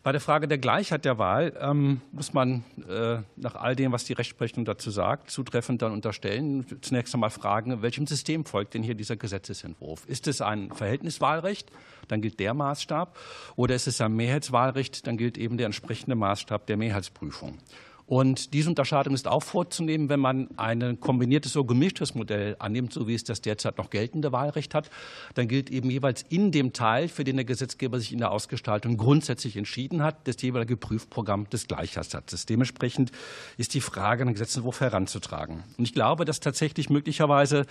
Bei 0.04 0.12
der 0.12 0.20
Frage 0.20 0.50
der 0.50 0.58
Gleichheit 0.58 1.06
der 1.06 1.18
Wahl 1.18 1.54
ähm, 1.62 2.02
muss 2.12 2.34
man 2.34 2.66
äh, 2.90 3.20
nach 3.38 3.56
all 3.56 3.74
dem, 3.74 3.94
was 3.94 4.04
die 4.04 4.12
Rechtsprechung 4.12 4.66
dazu 4.66 4.92
sagt, 4.92 5.32
zutreffend 5.32 5.82
dann 5.82 5.94
unterstellen, 5.94 6.66
zunächst 6.82 7.14
einmal 7.14 7.30
fragen, 7.30 7.82
welchem 7.82 8.06
System 8.06 8.44
folgt 8.44 8.74
denn 8.74 8.84
hier 8.84 8.96
dieser 8.96 9.16
Gesetzesentwurf? 9.16 10.06
Ist 10.06 10.28
es 10.28 10.42
ein 10.42 10.74
Verhältniswahlrecht? 10.74 11.72
Dann 12.10 12.22
gilt 12.22 12.42
der 12.42 12.54
Maßstab. 12.54 13.18
Oder 13.56 13.76
ist 13.76 13.88
es 13.88 14.02
ein 14.02 14.14
Mehrheitswahlrecht? 14.14 15.08
Dann 15.08 15.16
gilt 15.16 15.38
eben 15.38 15.56
der 15.56 15.68
entsprechende 15.68 16.18
Maßstab 16.18 16.68
der 16.68 16.76
Mehrheitsprüfung. 16.76 17.60
Und 18.06 18.54
diese 18.54 18.70
Unterscheidung 18.70 19.14
ist 19.14 19.28
auch 19.28 19.44
vorzunehmen, 19.44 20.10
wenn 20.10 20.20
man 20.20 20.50
ein 20.58 21.00
kombiniertes 21.00 21.56
oder 21.56 21.68
gemischtes 21.68 22.16
Modell 22.16 22.56
annimmt, 22.60 22.94
so 22.94 23.08
wie 23.08 23.14
es 23.14 23.24
das 23.24 23.42
derzeit 23.42 23.78
noch 23.78 23.90
geltende 23.90 24.32
Wahlrecht 24.32 24.76
hat. 24.76 24.90
Dann 25.36 25.48
gilt 25.48 25.70
eben 25.70 25.90
jeweils 25.90 26.24
in 26.30 26.52
dem 26.52 26.74
Teil, 26.74 27.08
für 27.08 27.24
den 27.24 27.38
der 27.38 27.46
Gesetzgeber 27.46 28.00
sich 28.00 28.12
in 28.12 28.20
der 28.20 28.32
Ausgestaltung 28.32 28.98
grundsätzlich 28.98 29.56
entschieden 29.56 30.04
hat, 30.04 30.28
das 30.28 30.42
jeweilige 30.42 30.76
Prüfprogramm 30.76 31.50
des 31.50 31.68
Gleichheitssatzes. 31.68 32.46
Dementsprechend 32.46 33.12
ist 33.58 33.74
die 33.74 33.82
Frage, 33.82 34.24
einen 34.24 34.34
Gesetzentwurf 34.34 34.82
heranzutragen. 34.82 35.64
Und 35.78 35.86
ich 35.86 35.94
glaube, 35.94 36.26
dass 36.26 36.40
tatsächlich 36.40 36.90
möglicherweise 36.90 37.66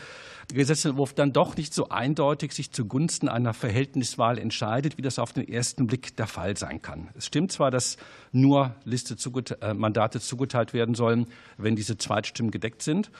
Gesetzentwurf 0.55 1.15
dann 1.15 1.33
doch 1.33 1.57
nicht 1.57 1.75
so 1.75 1.89
eindeutig 1.89 2.53
sich 2.53 2.73
zugunsten 2.73 3.29
einer 3.29 3.55
Verhältniswahl 3.55 4.39
entscheidet, 4.39 4.99
wie 4.99 5.03
das 5.03 5.19
auf 5.19 5.33
den 5.33 5.49
ersten 5.49 5.87
Blick 5.87 6.17
der 6.17 6.27
Fall 6.27 6.57
sein 6.57 6.83
kann. 6.83 7.09
Es 7.15 7.27
stimmt 7.27 7.53
zwar, 7.53 7.71
dass 7.71 7.97
nur 8.33 8.75
Liste 8.85 9.17
äh, 9.61 9.75
Mandate 9.75 10.21
zugeteilt 10.21 10.73
werden 10.73 10.95
sollen, 10.95 11.27
wenn 11.57 11.77
diese 11.77 11.97
Zweitstimmen 11.97 12.51
gedeckt 12.51 12.83
sind. 12.83 13.11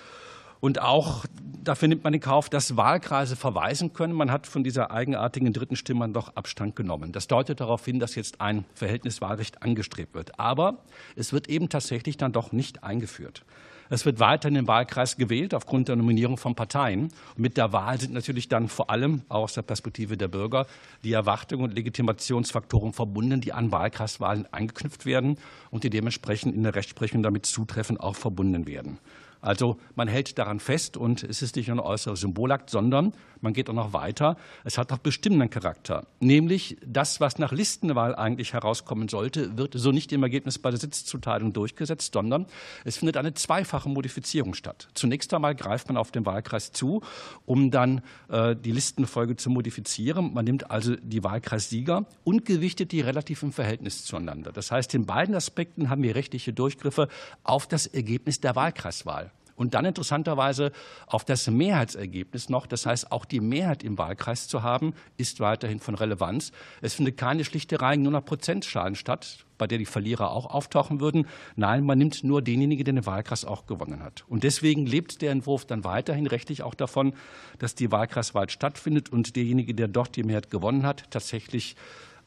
Und 0.63 0.81
auch 0.81 1.27
dafür 1.65 1.89
nimmt 1.89 2.05
man 2.05 2.15
in 2.15 2.21
Kauf, 2.21 2.49
dass 2.49 2.77
Wahlkreise 2.77 3.35
verweisen 3.35 3.93
können. 3.93 4.13
Man 4.13 4.31
hat 4.31 4.47
von 4.47 4.63
dieser 4.63 4.93
eigenartigen 4.93 5.53
dritten 5.53 5.75
Stimme 5.75 6.09
doch 6.11 6.37
Abstand 6.37 6.77
genommen. 6.77 7.11
Das 7.11 7.27
deutet 7.27 7.59
darauf 7.59 7.85
hin, 7.85 7.99
dass 7.99 8.15
jetzt 8.15 8.41
ein 8.41 8.65
Verhältniswahlrecht 8.75 9.63
angestrebt 9.63 10.15
wird. 10.15 10.39
Aber 10.39 10.79
es 11.17 11.33
wird 11.33 11.49
eben 11.49 11.69
tatsächlich 11.69 12.17
dann 12.17 12.33
doch 12.33 12.53
nicht 12.53 12.85
eingeführt. 12.85 13.45
Es 13.91 14.07
wird 14.07 14.21
weiterhin 14.21 14.57
im 14.57 14.69
Wahlkreis 14.69 15.17
gewählt 15.17 15.55
aufgrund 15.55 15.89
der 15.89 15.97
Nominierung 15.97 16.37
von 16.37 16.55
Parteien. 16.55 17.05
Und 17.05 17.39
mit 17.39 17.57
der 17.57 17.73
Wahl 17.73 18.01
sind 18.01 18.15
natürlich 18.15 18.49
dann 18.49 18.69
vor 18.69 18.91
allem 18.91 19.23
auch 19.29 19.43
aus 19.43 19.55
der 19.55 19.63
Perspektive 19.63 20.17
der 20.17 20.29
Bürger 20.29 20.67
die 21.05 21.13
Erwartungen 21.13 21.65
und 21.65 21.75
Legitimationsfaktoren 21.75 22.93
verbunden, 22.93 23.41
die 23.41 23.53
an 23.53 23.73
Wahlkreiswahlen 23.73 24.47
angeknüpft 24.53 25.07
werden 25.07 25.39
und 25.71 25.85
die 25.85 25.91
dementsprechend 25.91 26.55
in 26.55 26.63
der 26.63 26.75
Rechtsprechung 26.75 27.23
damit 27.23 27.47
zutreffend 27.47 28.01
auch 28.01 28.17
verbunden 28.17 28.67
werden. 28.67 28.99
Also 29.43 29.77
man 29.97 30.07
hält 30.07 30.39
daran 30.39 30.61
fest 30.61 30.97
und 30.97 31.25
es 31.25 31.43
ist 31.43 31.57
nicht 31.57 31.67
nur 31.67 31.79
ein 31.79 31.81
äußerer 31.81 32.15
Symbolakt, 32.15 32.71
sondern 32.71 33.13
man 33.43 33.53
geht 33.53 33.69
auch 33.69 33.75
noch 33.75 33.93
weiter. 33.93 34.37
Es 34.65 34.79
hat 34.79 34.93
auch 34.93 34.99
bestimmenden 34.99 35.51
Charakter. 35.51 36.07
Nämlich 36.21 36.77
das, 36.87 37.21
was 37.21 37.39
nach 37.39 37.53
Listenwahl 37.53 38.15
eigentlich 38.15 38.53
herauskommen 38.53 39.09
sollte, 39.09 39.57
wird 39.59 39.75
so 39.77 39.93
nicht 39.93 40.13
im 40.13 40.23
Ergebnis 40.23 40.59
bei 40.59 40.71
der 40.71 40.79
Sitzzuteilung 40.79 41.53
durchgesetzt, 41.53 42.13
sondern 42.15 42.47
es 42.85 42.99
findet 42.99 43.17
eine 43.17 43.35
zweifache 43.35 43.89
Modifizierung 43.89 44.55
statt. 44.55 44.89
Zunächst 44.95 45.33
einmal 45.35 45.55
greift 45.55 45.89
man 45.89 45.97
auf 45.97 46.11
den 46.11 46.25
Wahlkreis 46.25 46.73
zu, 46.73 47.03
um 47.45 47.71
dann 47.71 48.03
äh, 48.29 48.55
die 48.57 48.73
Listenfolge 48.73 49.37
zu 49.37 49.51
modifizieren. 49.51 50.33
Man 50.33 50.45
nimmt 50.45 50.71
also 50.71 50.97
die 50.97 51.25
Wahlkreissieger 51.25 52.07
und 52.25 52.45
gewichtet 52.45 52.93
die 52.93 53.01
relativ 53.01 53.43
im 53.43 53.53
Verhältnis 53.53 54.05
zueinander. 54.05 54.53
Das 54.53 54.71
heißt, 54.71 54.95
in 54.95 55.07
beiden 55.07 55.35
Aspekten 55.35 55.91
haben 55.91 56.03
wir 56.03 56.15
rechtliche 56.15 56.53
Durchgriffe 56.53 57.09
auf 57.43 57.67
das 57.67 57.87
Ergebnis 57.87 58.41
der 58.41 58.55
Wahlkreiswahl. 58.57 59.33
Und 59.57 59.75
dann 59.75 59.85
interessanterweise 59.85 60.73
auf 61.07 61.25
das 61.25 61.49
Mehrheitsergebnis 61.49 62.49
noch. 62.49 62.67
Das 62.67 62.87
heißt, 62.87 63.13
auch 63.13 63.25
die 63.25 63.41
Mehrheit 63.41 63.83
im 63.83 63.99
Wahlkreis 63.99 64.49
zu 64.49 64.63
haben, 64.63 64.95
ist 65.17 65.41
weiterhin 65.41 65.81
von 65.81 65.95
Relevanz. 65.95 66.53
Es 66.81 66.95
findet 66.95 67.17
keine 67.17 67.45
schlichte 67.45 67.81
Reihen 67.81 68.03
nur 68.03 68.13
nach 68.13 68.25
Prozentschalen 68.25 68.95
statt, 68.95 69.45
bei 69.59 69.67
der 69.67 69.79
die 69.79 69.87
Verlierer 69.87 70.31
auch 70.33 70.47
auftauchen 70.47 71.01
würden. 71.01 71.27
Nein, 71.55 71.85
man 71.85 71.99
nimmt 71.99 72.25
nur 72.25 72.43
denjenigen, 72.43 72.85
der 72.85 72.95
den 72.95 73.07
Wahlkreis 73.07 73.45
auch 73.45 73.67
gewonnen 73.67 74.03
hat. 74.03 74.25
Und 74.29 74.43
deswegen 74.45 74.87
lebt 74.87 75.23
der 75.23 75.31
Entwurf 75.31 75.65
dann 75.65 75.85
weiterhin 75.85 76.27
rechtlich 76.27 76.63
auch 76.63 76.75
davon, 76.75 77.15
dass 77.59 77.75
die 77.75 77.93
Wahlkreiswahl 77.93 78.51
stattfindet 78.51 79.11
und 79.11 79.37
derjenige, 79.37 79.75
der 79.75 79.89
dort 79.89 80.17
die 80.17 80.25
Mehrheit 80.25 80.51
gewonnen 80.51 80.85
hat, 80.85 81.11
tatsächlich 81.11 81.77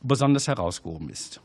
besonders 0.01 0.47
herausgehoben 0.47 1.09
ist. 1.09 1.41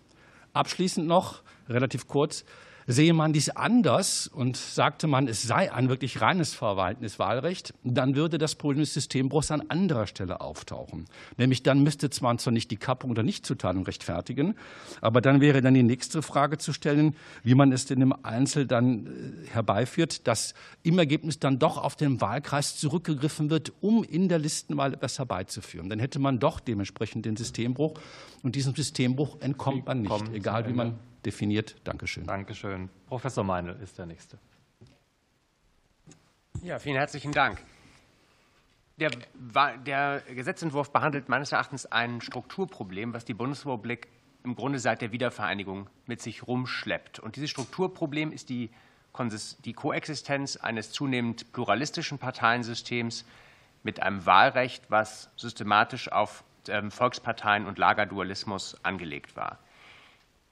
Abschließend 0.52 1.06
noch, 1.06 1.42
relativ 1.68 2.06
kurz, 2.06 2.44
Sehe 2.86 3.12
man 3.12 3.32
dies 3.32 3.50
anders 3.50 4.26
und 4.26 4.56
sagte 4.56 5.06
man, 5.06 5.28
es 5.28 5.42
sei 5.42 5.72
ein 5.72 5.88
wirklich 5.88 6.20
reines 6.20 6.54
Verwaltungswahlrecht, 6.54 7.74
dann 7.84 8.16
würde 8.16 8.38
das 8.38 8.54
Problem 8.54 8.80
des 8.80 8.94
Systembruchs 8.94 9.50
an 9.50 9.62
anderer 9.68 10.06
Stelle 10.06 10.40
auftauchen. 10.40 11.06
Nämlich 11.36 11.62
dann 11.62 11.82
müsste 11.82 12.10
zwar 12.10 12.36
zwar 12.38 12.52
nicht 12.52 12.70
die 12.70 12.76
Kappung 12.76 13.10
oder 13.10 13.22
Nichtzuteilung 13.22 13.84
rechtfertigen, 13.84 14.54
aber 15.00 15.20
dann 15.20 15.40
wäre 15.40 15.60
dann 15.60 15.74
die 15.74 15.82
nächste 15.82 16.22
Frage 16.22 16.58
zu 16.58 16.72
stellen, 16.72 17.14
wie 17.42 17.54
man 17.54 17.72
es 17.72 17.86
denn 17.86 18.00
im 18.00 18.14
Einzel 18.24 18.66
dann 18.66 19.06
äh, 19.06 19.46
herbeiführt, 19.48 20.26
dass 20.26 20.54
im 20.82 20.98
Ergebnis 20.98 21.38
dann 21.38 21.58
doch 21.58 21.76
auf 21.76 21.96
den 21.96 22.20
Wahlkreis 22.20 22.76
zurückgegriffen 22.76 23.50
wird, 23.50 23.72
um 23.80 24.04
in 24.04 24.28
der 24.28 24.38
Listenwahl 24.38 24.94
etwas 24.94 25.18
herbeizuführen. 25.18 25.88
Dann 25.88 25.98
hätte 25.98 26.18
man 26.18 26.38
doch 26.38 26.60
dementsprechend 26.60 27.26
den 27.26 27.36
Systembruch 27.36 27.94
und 28.42 28.56
diesem 28.56 28.74
Systembruch 28.74 29.40
entkommt 29.40 29.86
man 29.86 30.02
nicht, 30.02 30.32
egal 30.32 30.66
wie 30.66 30.72
man 30.72 30.98
definiert. 31.24 31.76
Dankeschön. 31.84 32.26
Dankeschön. 32.26 32.88
Professor 33.06 33.44
Meinl 33.44 33.78
ist 33.82 33.98
der 33.98 34.06
Nächste. 34.06 34.38
Ja, 36.62 36.78
vielen 36.78 36.96
herzlichen 36.96 37.32
Dank. 37.32 37.58
Der, 38.98 39.10
der, 39.86 40.22
Gesetzentwurf 40.34 40.92
behandelt 40.92 41.30
meines 41.30 41.52
Erachtens 41.52 41.86
ein 41.86 42.20
Strukturproblem, 42.20 43.14
was 43.14 43.24
die 43.24 43.32
Bundesrepublik 43.32 44.08
im 44.44 44.54
Grunde 44.54 44.78
seit 44.78 45.00
der 45.00 45.10
Wiedervereinigung 45.12 45.88
mit 46.06 46.20
sich 46.20 46.46
rumschleppt. 46.46 47.18
Und 47.18 47.36
dieses 47.36 47.48
Strukturproblem 47.48 48.30
ist 48.30 48.50
die, 48.50 48.70
die 49.64 49.72
Koexistenz 49.72 50.56
eines 50.56 50.92
zunehmend 50.92 51.50
pluralistischen 51.52 52.18
Parteiensystems 52.18 53.24
mit 53.82 54.02
einem 54.02 54.26
Wahlrecht, 54.26 54.90
was 54.90 55.30
systematisch 55.36 56.12
auf 56.12 56.44
ähm, 56.68 56.90
Volksparteien 56.90 57.66
und 57.66 57.78
Lagerdualismus 57.78 58.76
angelegt 58.84 59.34
war. 59.34 59.60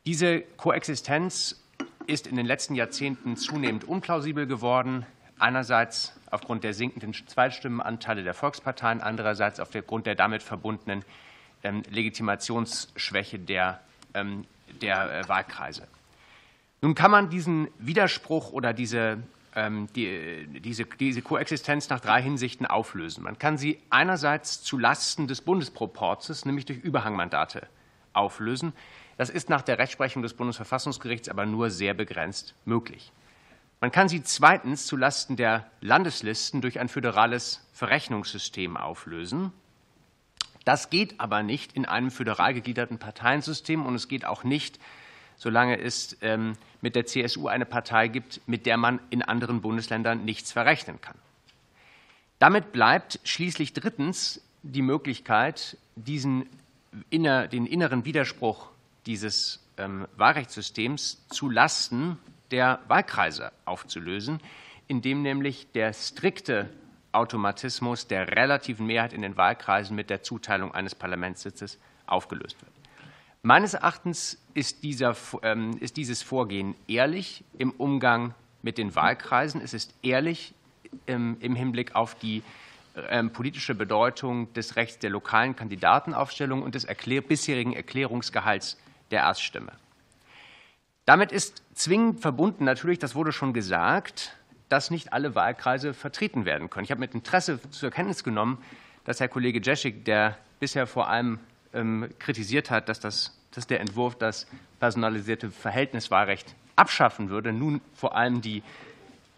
Diese 0.06 0.40
Koexistenz 0.40 1.62
ist 2.06 2.26
in 2.26 2.36
den 2.36 2.46
letzten 2.46 2.74
Jahrzehnten 2.74 3.36
zunehmend 3.36 3.84
unplausibel 3.84 4.46
geworden. 4.46 5.04
Einerseits 5.38 6.18
aufgrund 6.30 6.64
der 6.64 6.74
sinkenden 6.74 7.14
Zweitstimmenanteile 7.14 8.22
der 8.22 8.34
Volksparteien, 8.34 9.00
andererseits 9.00 9.60
aufgrund 9.60 10.06
der 10.06 10.14
damit 10.14 10.42
verbundenen 10.42 11.04
ähm, 11.62 11.82
Legitimationsschwäche 11.90 13.38
der, 13.38 13.80
ähm, 14.14 14.44
der 14.80 15.20
äh, 15.20 15.28
Wahlkreise. 15.28 15.86
Nun 16.80 16.94
kann 16.94 17.10
man 17.10 17.28
diesen 17.28 17.68
Widerspruch 17.78 18.52
oder 18.52 18.72
diese, 18.72 19.18
ähm, 19.54 19.88
die, 19.94 20.46
diese, 20.60 20.84
diese 20.84 21.22
Koexistenz 21.22 21.88
nach 21.88 22.00
drei 22.00 22.22
Hinsichten 22.22 22.66
auflösen. 22.66 23.24
Man 23.24 23.38
kann 23.38 23.58
sie 23.58 23.78
einerseits 23.90 24.62
zu 24.62 24.78
Lasten 24.78 25.26
des 25.26 25.40
Bundesproporzes, 25.40 26.44
nämlich 26.44 26.66
durch 26.66 26.78
Überhangmandate, 26.78 27.66
auflösen. 28.12 28.72
Das 29.18 29.30
ist 29.30 29.50
nach 29.50 29.62
der 29.62 29.78
Rechtsprechung 29.78 30.22
des 30.22 30.32
Bundesverfassungsgerichts 30.32 31.28
aber 31.28 31.44
nur 31.44 31.70
sehr 31.70 31.92
begrenzt 31.92 32.54
möglich. 32.64 33.12
Man 33.80 33.90
kann 33.92 34.08
sie 34.08 34.22
zweitens 34.22 34.86
zulasten 34.86 35.36
der 35.36 35.68
Landeslisten 35.80 36.60
durch 36.60 36.78
ein 36.78 36.88
föderales 36.88 37.66
Verrechnungssystem 37.72 38.76
auflösen. 38.76 39.52
Das 40.64 40.88
geht 40.88 41.18
aber 41.18 41.42
nicht 41.42 41.72
in 41.72 41.84
einem 41.84 42.12
föderal 42.12 42.54
gegliederten 42.54 42.98
Parteiensystem 42.98 43.86
und 43.86 43.96
es 43.96 44.06
geht 44.06 44.24
auch 44.24 44.44
nicht, 44.44 44.78
solange 45.36 45.80
es 45.80 46.16
ähm, 46.20 46.54
mit 46.80 46.94
der 46.94 47.06
CSU 47.06 47.48
eine 47.48 47.66
Partei 47.66 48.06
gibt, 48.06 48.40
mit 48.46 48.66
der 48.66 48.76
man 48.76 49.00
in 49.10 49.22
anderen 49.22 49.60
Bundesländern 49.60 50.24
nichts 50.24 50.52
verrechnen 50.52 51.00
kann. 51.00 51.16
Damit 52.38 52.70
bleibt 52.70 53.18
schließlich 53.24 53.72
drittens 53.72 54.40
die 54.62 54.82
Möglichkeit, 54.82 55.76
diesen 55.96 56.48
den 57.10 57.66
inneren 57.66 58.04
Widerspruch 58.04 58.70
dieses 59.08 59.66
ähm, 59.78 60.06
Wahlrechtssystems 60.16 61.26
zu 61.30 61.48
Lasten 61.48 62.18
der 62.50 62.78
Wahlkreise 62.88 63.50
aufzulösen, 63.64 64.38
indem 64.86 65.22
nämlich 65.22 65.72
der 65.72 65.92
strikte 65.94 66.68
Automatismus 67.10 68.06
der 68.06 68.36
relativen 68.36 68.86
Mehrheit 68.86 69.14
in 69.14 69.22
den 69.22 69.36
Wahlkreisen 69.36 69.96
mit 69.96 70.10
der 70.10 70.22
Zuteilung 70.22 70.72
eines 70.74 70.94
Parlamentssitzes 70.94 71.78
aufgelöst 72.06 72.60
wird. 72.60 72.72
Meines 73.42 73.74
Erachtens 73.74 74.38
ist, 74.52 74.82
dieser, 74.82 75.16
ähm, 75.42 75.78
ist 75.80 75.96
dieses 75.96 76.22
Vorgehen 76.22 76.74
ehrlich 76.86 77.44
im 77.56 77.70
Umgang 77.72 78.34
mit 78.62 78.76
den 78.76 78.94
Wahlkreisen. 78.94 79.62
Es 79.62 79.72
ist 79.72 79.94
ehrlich 80.02 80.54
im, 81.06 81.38
im 81.40 81.54
Hinblick 81.54 81.94
auf 81.94 82.14
die 82.14 82.42
ähm, 83.08 83.30
politische 83.30 83.74
Bedeutung 83.74 84.52
des 84.52 84.76
Rechts 84.76 84.98
der 84.98 85.10
lokalen 85.10 85.56
Kandidatenaufstellung 85.56 86.62
und 86.62 86.74
des 86.74 86.86
bisherigen 87.26 87.72
Erklärungsgehalts 87.72 88.76
der 89.10 89.20
Erststimme. 89.20 89.72
Damit 91.04 91.32
ist 91.32 91.62
zwingend 91.74 92.20
verbunden 92.20 92.64
natürlich, 92.64 92.98
das 92.98 93.14
wurde 93.14 93.32
schon 93.32 93.52
gesagt, 93.52 94.36
dass 94.68 94.90
nicht 94.90 95.12
alle 95.12 95.34
Wahlkreise 95.34 95.94
vertreten 95.94 96.44
werden 96.44 96.68
können. 96.68 96.84
Ich 96.84 96.90
habe 96.90 97.00
mit 97.00 97.14
Interesse 97.14 97.58
zur 97.70 97.90
Kenntnis 97.90 98.24
genommen, 98.24 98.62
dass 99.04 99.20
Herr 99.20 99.28
Kollege 99.28 99.60
Jeschik, 99.62 100.04
der 100.04 100.36
bisher 100.60 100.86
vor 100.86 101.08
allem 101.08 101.40
ähm, 101.72 102.10
kritisiert 102.18 102.70
hat, 102.70 102.88
dass, 102.88 103.00
das, 103.00 103.38
dass 103.52 103.66
der 103.66 103.80
Entwurf 103.80 104.16
das 104.16 104.46
personalisierte 104.80 105.50
Verhältniswahlrecht 105.50 106.54
abschaffen 106.76 107.30
würde, 107.30 107.52
nun 107.52 107.80
vor 107.94 108.14
allem 108.14 108.42
die 108.42 108.62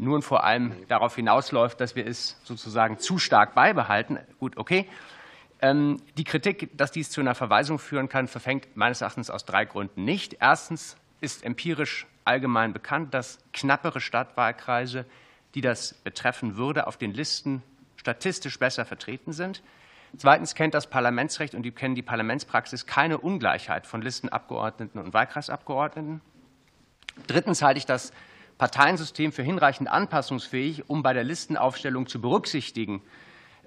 nun 0.01 0.23
vor 0.23 0.45
allem 0.45 0.73
darauf 0.89 1.15
hinausläuft, 1.15 1.79
dass 1.79 1.95
wir 1.95 2.07
es 2.07 2.39
sozusagen 2.43 2.99
zu 2.99 3.19
stark 3.19 3.55
beibehalten. 3.55 4.19
Gut, 4.39 4.57
okay. 4.57 4.89
Ähm, 5.63 5.99
die 6.17 6.25
Kritik, 6.25 6.77
dass 6.77 6.91
dies 6.91 7.11
zu 7.11 7.21
einer 7.21 7.35
Verweisung 7.35 7.79
führen 7.79 8.09
kann, 8.09 8.29
verfängt 8.29 8.77
meines 8.77 9.01
Erachtens 9.01 9.31
aus 9.31 9.45
drei 9.45 9.65
Gründen 9.65 10.05
nicht. 10.05 10.37
Erstens 10.41 10.97
ist 11.21 11.45
empirisch 11.45 12.07
allgemein 12.25 12.73
bekannt, 12.73 13.13
dass 13.13 13.39
knappere 13.53 14.01
Stadtwahlkreise, 14.01 15.05
die 15.55 15.61
das 15.61 15.95
betreffen 15.95 16.57
würde, 16.57 16.87
auf 16.87 16.97
den 16.97 17.13
Listen 17.13 17.63
statistisch 17.97 18.59
besser 18.59 18.85
vertreten 18.87 19.33
sind. 19.33 19.63
Zweitens 20.17 20.55
kennt 20.55 20.75
das 20.75 20.89
Parlamentsrecht 20.89 21.55
und 21.55 21.63
die 21.63 21.71
kennen 21.71 21.95
die 21.95 22.03
Parlamentspraxis 22.03 22.87
keine 22.87 23.19
Ungleichheit 23.19 23.87
von 23.87 24.03
Listenabgeordneten 24.03 25.01
und 25.01 25.13
Wahlkreisabgeordneten. 25.13 26.21
Drittens 27.27 27.63
halte 27.63 27.79
ich 27.79 27.87
das 27.87 28.13
Parteiensystem 28.59 29.33
für 29.33 29.43
hinreichend 29.43 29.89
anpassungsfähig, 29.89 30.89
um 30.89 31.03
bei 31.03 31.13
der 31.13 31.25
Listenaufstellung 31.25 32.07
zu 32.07 32.21
berücksichtigen, 32.21 33.03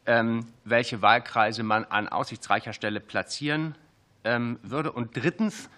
welche 0.05 1.01
Wahlkreise 1.01 1.63
man 1.63 1.85
an 1.85 2.07
aussichtsreicher 2.07 2.73
Stelle 2.73 2.99
platzieren 2.99 3.75
ähm, 4.23 4.59
würde. 4.61 4.91
Und 4.91 5.15
drittens, 5.15 5.69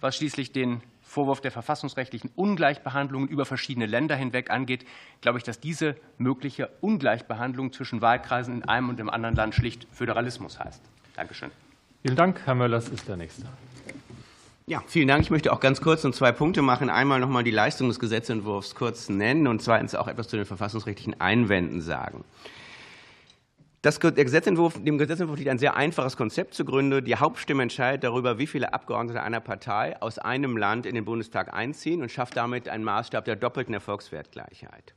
was 0.00 0.16
schließlich 0.16 0.52
den 0.52 0.80
Vorwurf 1.02 1.40
der 1.40 1.52
verfassungsrechtlichen 1.52 2.30
Ungleichbehandlung 2.34 3.28
über 3.28 3.44
verschiedene 3.44 3.86
Länder 3.86 4.16
hinweg 4.16 4.50
angeht, 4.50 4.84
glaube 5.20 5.38
ich, 5.38 5.44
dass 5.44 5.60
diese 5.60 5.96
mögliche 6.18 6.70
Ungleichbehandlung 6.80 7.72
zwischen 7.72 8.00
Wahlkreisen 8.00 8.54
in 8.54 8.64
einem 8.64 8.88
und 8.88 8.98
im 8.98 9.08
anderen 9.08 9.36
Land 9.36 9.54
schlicht 9.54 9.86
Föderalismus 9.92 10.58
heißt. 10.58 10.82
Dankeschön. 11.14 11.50
Vielen 12.02 12.16
Dank. 12.16 12.40
Herr 12.44 12.54
Möllers 12.54 12.88
ist 12.88 13.06
der 13.06 13.16
Nächste. 13.16 13.46
Ja, 14.66 14.82
vielen 14.86 15.08
Dank. 15.08 15.22
Ich 15.22 15.30
möchte 15.30 15.52
auch 15.52 15.60
ganz 15.60 15.80
kurz 15.80 16.04
und 16.04 16.14
zwei 16.14 16.32
Punkte 16.32 16.62
machen. 16.62 16.88
Einmal 16.88 17.20
noch 17.20 17.28
mal 17.28 17.44
die 17.44 17.50
Leistung 17.50 17.88
des 17.88 18.00
Gesetzentwurfs 18.00 18.74
kurz 18.74 19.08
nennen 19.10 19.46
und 19.46 19.62
zweitens 19.62 19.94
auch 19.94 20.08
etwas 20.08 20.28
zu 20.28 20.36
den 20.36 20.46
verfassungsrechtlichen 20.46 21.20
Einwänden 21.20 21.82
sagen. 21.82 22.24
Das, 23.84 24.00
Gesetzentwurf, 24.00 24.82
dem 24.82 24.96
Gesetzentwurf 24.96 25.38
liegt 25.38 25.50
ein 25.50 25.58
sehr 25.58 25.76
einfaches 25.76 26.16
Konzept 26.16 26.54
zugrunde. 26.54 27.02
Die 27.02 27.16
Hauptstimme 27.16 27.64
entscheidet 27.64 28.02
darüber, 28.02 28.38
wie 28.38 28.46
viele 28.46 28.72
Abgeordnete 28.72 29.22
einer 29.22 29.40
Partei 29.40 30.00
aus 30.00 30.18
einem 30.18 30.56
Land 30.56 30.86
in 30.86 30.94
den 30.94 31.04
Bundestag 31.04 31.52
einziehen 31.52 32.00
und 32.00 32.10
schafft 32.10 32.34
damit 32.34 32.66
einen 32.66 32.82
Maßstab 32.82 33.26
der 33.26 33.36
doppelten 33.36 33.74
Erfolgswertgleichheit. 33.74 34.94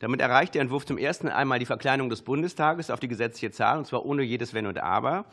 Damit 0.00 0.20
erreicht 0.20 0.54
der 0.54 0.60
Entwurf 0.60 0.84
zum 0.84 0.98
ersten 0.98 1.30
einmal 1.30 1.58
die 1.58 1.64
Verkleinerung 1.64 2.10
des 2.10 2.20
Bundestages 2.20 2.90
auf 2.90 3.00
die 3.00 3.08
gesetzliche 3.08 3.50
Zahl, 3.50 3.78
und 3.78 3.86
zwar 3.86 4.04
ohne 4.04 4.22
jedes 4.22 4.52
Wenn 4.52 4.66
und 4.66 4.78
Aber. 4.78 5.24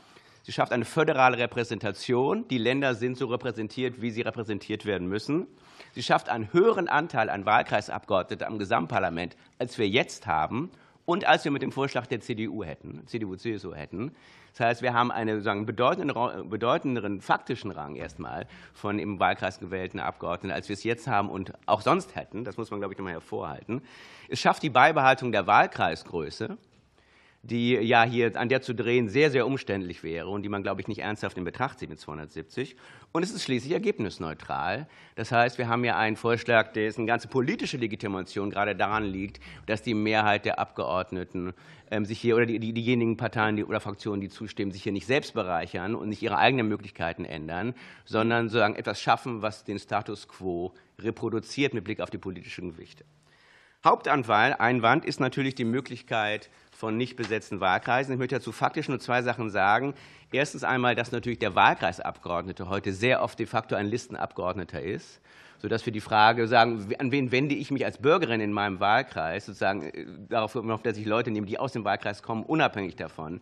Sie 0.43 0.53
schafft 0.53 0.71
eine 0.71 0.85
föderale 0.85 1.37
Repräsentation. 1.37 2.47
Die 2.47 2.57
Länder 2.57 2.95
sind 2.95 3.17
so 3.17 3.25
repräsentiert, 3.25 4.01
wie 4.01 4.11
sie 4.11 4.21
repräsentiert 4.21 4.85
werden 4.85 5.09
müssen. 5.09 5.47
Sie 5.95 6.01
schafft 6.01 6.29
einen 6.29 6.53
höheren 6.53 6.87
Anteil 6.87 7.29
an 7.29 7.45
Wahlkreisabgeordneten 7.45 8.47
am 8.47 8.57
Gesamtparlament, 8.57 9.35
als 9.59 9.77
wir 9.77 9.89
jetzt 9.89 10.27
haben 10.27 10.71
und 11.05 11.25
als 11.25 11.43
wir 11.43 11.51
mit 11.51 11.61
dem 11.61 11.71
Vorschlag 11.71 12.07
der 12.07 12.19
CDU 12.19 12.63
hätten, 12.63 13.05
CDU-CSU 13.05 13.73
hätten. 13.73 14.15
Das 14.51 14.67
heißt, 14.67 14.81
wir 14.81 14.93
haben 14.93 15.11
einen 15.11 15.35
sozusagen 15.35 15.65
bedeutenderen 15.65 17.21
faktischen 17.21 17.71
Rang 17.71 17.95
erstmal 17.95 18.47
von 18.73 18.99
im 18.99 19.19
Wahlkreis 19.19 19.59
gewählten 19.59 19.99
Abgeordneten, 19.99 20.53
als 20.53 20.69
wir 20.69 20.73
es 20.73 20.83
jetzt 20.83 21.07
haben 21.07 21.29
und 21.29 21.53
auch 21.65 21.81
sonst 21.81 22.15
hätten. 22.15 22.43
Das 22.43 22.57
muss 22.57 22.71
man, 22.71 22.79
glaube 22.79 22.93
ich, 22.93 22.97
nochmal 22.97 23.13
hervorhalten. 23.13 23.81
Es 24.29 24.39
schafft 24.39 24.63
die 24.63 24.69
Beibehaltung 24.69 25.31
der 25.31 25.45
Wahlkreisgröße 25.45 26.57
die 27.45 27.73
ja 27.73 28.03
hier 28.03 28.35
an 28.39 28.49
der 28.49 28.61
zu 28.61 28.73
drehen 28.73 29.07
sehr, 29.07 29.29
sehr 29.29 29.45
umständlich 29.45 30.01
wäre 30.01 30.27
und 30.29 30.41
die 30.41 30.49
man, 30.49 30.63
glaube 30.63 30.81
ich, 30.81 30.87
nicht 30.87 30.99
ernsthaft 30.99 31.37
in 31.37 31.43
Betracht 31.43 31.77
zieht 31.77 31.89
mit 31.89 31.99
270. 31.99 32.75
Und 33.11 33.21
es 33.21 33.31
ist 33.31 33.43
schließlich 33.43 33.71
ergebnisneutral. 33.71 34.87
Das 35.15 35.31
heißt, 35.31 35.59
wir 35.59 35.67
haben 35.67 35.83
ja 35.83 35.95
einen 35.95 36.15
Vorschlag, 36.15 36.73
dessen 36.73 37.05
ganze 37.05 37.27
politische 37.27 37.77
Legitimation 37.77 38.49
gerade 38.49 38.75
daran 38.75 39.03
liegt, 39.03 39.39
dass 39.67 39.83
die 39.83 39.93
Mehrheit 39.93 40.45
der 40.45 40.57
Abgeordneten 40.57 41.53
ähm, 41.91 42.05
sich 42.05 42.19
hier 42.19 42.35
oder 42.35 42.47
die, 42.47 42.57
die, 42.57 42.73
diejenigen 42.73 43.15
Parteien 43.15 43.57
die, 43.57 43.63
oder 43.63 43.79
Fraktionen, 43.79 44.21
die 44.21 44.29
zustimmen, 44.29 44.71
sich 44.71 44.81
hier 44.81 44.91
nicht 44.91 45.05
selbst 45.05 45.35
bereichern 45.35 45.93
und 45.93 46.09
nicht 46.09 46.23
ihre 46.23 46.39
eigenen 46.39 46.67
Möglichkeiten 46.67 47.25
ändern, 47.25 47.75
sondern 48.05 48.49
sozusagen 48.49 48.75
etwas 48.75 48.99
schaffen, 48.99 49.43
was 49.43 49.63
den 49.63 49.77
Status 49.77 50.27
quo 50.27 50.73
reproduziert 50.97 51.75
mit 51.75 51.83
Blick 51.83 51.99
auf 51.99 52.09
die 52.09 52.17
politischen 52.17 52.71
Gewichte. 52.71 53.05
Haupteinwand 53.85 55.05
ist 55.05 55.19
natürlich 55.19 55.53
die 55.53 55.63
Möglichkeit 55.63 56.49
von 56.75 56.97
nicht 56.97 57.15
besetzten 57.15 57.61
Wahlkreisen. 57.61 58.13
Ich 58.13 58.19
möchte 58.19 58.35
dazu 58.35 58.51
faktisch 58.51 58.89
nur 58.89 58.99
zwei 58.99 59.21
Sachen 59.21 59.49
sagen. 59.49 59.93
Erstens 60.31 60.63
einmal, 60.63 60.95
dass 60.95 61.11
natürlich 61.11 61.39
der 61.39 61.55
Wahlkreisabgeordnete 61.55 62.69
heute 62.69 62.91
sehr 62.91 63.23
oft 63.23 63.39
de 63.39 63.45
facto 63.45 63.75
ein 63.75 63.87
Listenabgeordneter 63.87 64.81
ist, 64.81 65.21
sodass 65.59 65.85
wir 65.85 65.93
die 65.93 66.01
Frage 66.01 66.47
sagen, 66.47 66.93
an 66.99 67.11
wen 67.11 67.31
wende 67.31 67.55
ich 67.55 67.71
mich 67.71 67.85
als 67.85 67.97
Bürgerin 67.99 68.41
in 68.41 68.51
meinem 68.51 68.81
Wahlkreis, 68.81 69.45
sozusagen 69.45 69.83
äh, 69.83 70.05
darauf, 70.27 70.53
dass 70.83 70.97
ich 70.97 71.05
Leute 71.05 71.31
nehme, 71.31 71.47
die 71.47 71.57
aus 71.57 71.71
dem 71.71 71.85
Wahlkreis 71.85 72.21
kommen, 72.21 72.43
unabhängig 72.43 72.97
davon, 72.97 73.39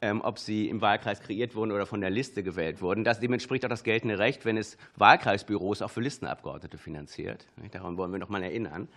ähm, 0.00 0.20
ob 0.20 0.38
sie 0.38 0.68
im 0.68 0.80
Wahlkreis 0.80 1.20
kreiert 1.20 1.56
wurden 1.56 1.72
oder 1.72 1.86
von 1.86 2.00
der 2.00 2.10
Liste 2.10 2.44
gewählt 2.44 2.80
wurden. 2.80 3.02
Das, 3.02 3.18
dem 3.18 3.32
entspricht 3.32 3.64
auch 3.64 3.70
das 3.70 3.82
geltende 3.82 4.18
Recht, 4.18 4.44
wenn 4.44 4.56
es 4.56 4.76
Wahlkreisbüros 4.96 5.82
auch 5.82 5.90
für 5.90 6.02
Listenabgeordnete 6.02 6.78
finanziert. 6.78 7.46
Daran 7.72 7.96
wollen 7.96 8.12
wir 8.12 8.18
noch 8.20 8.28
mal 8.28 8.42
erinnern. 8.42 8.88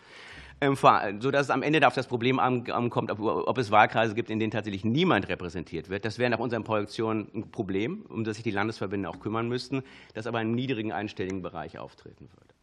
Sodass 0.62 1.46
es 1.46 1.50
am 1.50 1.64
Ende 1.64 1.88
auf 1.88 1.96
das 1.96 2.08
Problem 2.08 2.38
ankommt, 2.38 3.12
ob 3.12 3.58
es 3.58 3.72
Wahlkreise 3.72 4.14
gibt, 4.14 4.30
in 4.30 4.40
denen 4.40 4.52
tatsächlich 4.52 4.84
niemand 4.84 5.30
repräsentiert 5.30 5.90
wird. 5.90 6.04
Das 6.04 6.20
wäre 6.20 6.30
nach 6.30 6.40
unseren 6.40 6.66
Projektionen 6.66 7.30
ein 7.34 7.52
Problem, 7.52 8.06
um 8.10 8.26
das 8.26 8.36
sich 8.36 8.44
die 8.44 8.52
Landesverbände 8.52 9.10
auch 9.10 9.20
kümmern 9.20 9.48
müssten, 9.48 9.84
das 10.14 10.28
aber 10.28 10.42
im 10.42 10.54
niedrigen 10.54 10.92
einstelligen 10.92 11.42
Bereich 11.42 11.80
auftreten 11.80 12.30
würde. 12.34 12.54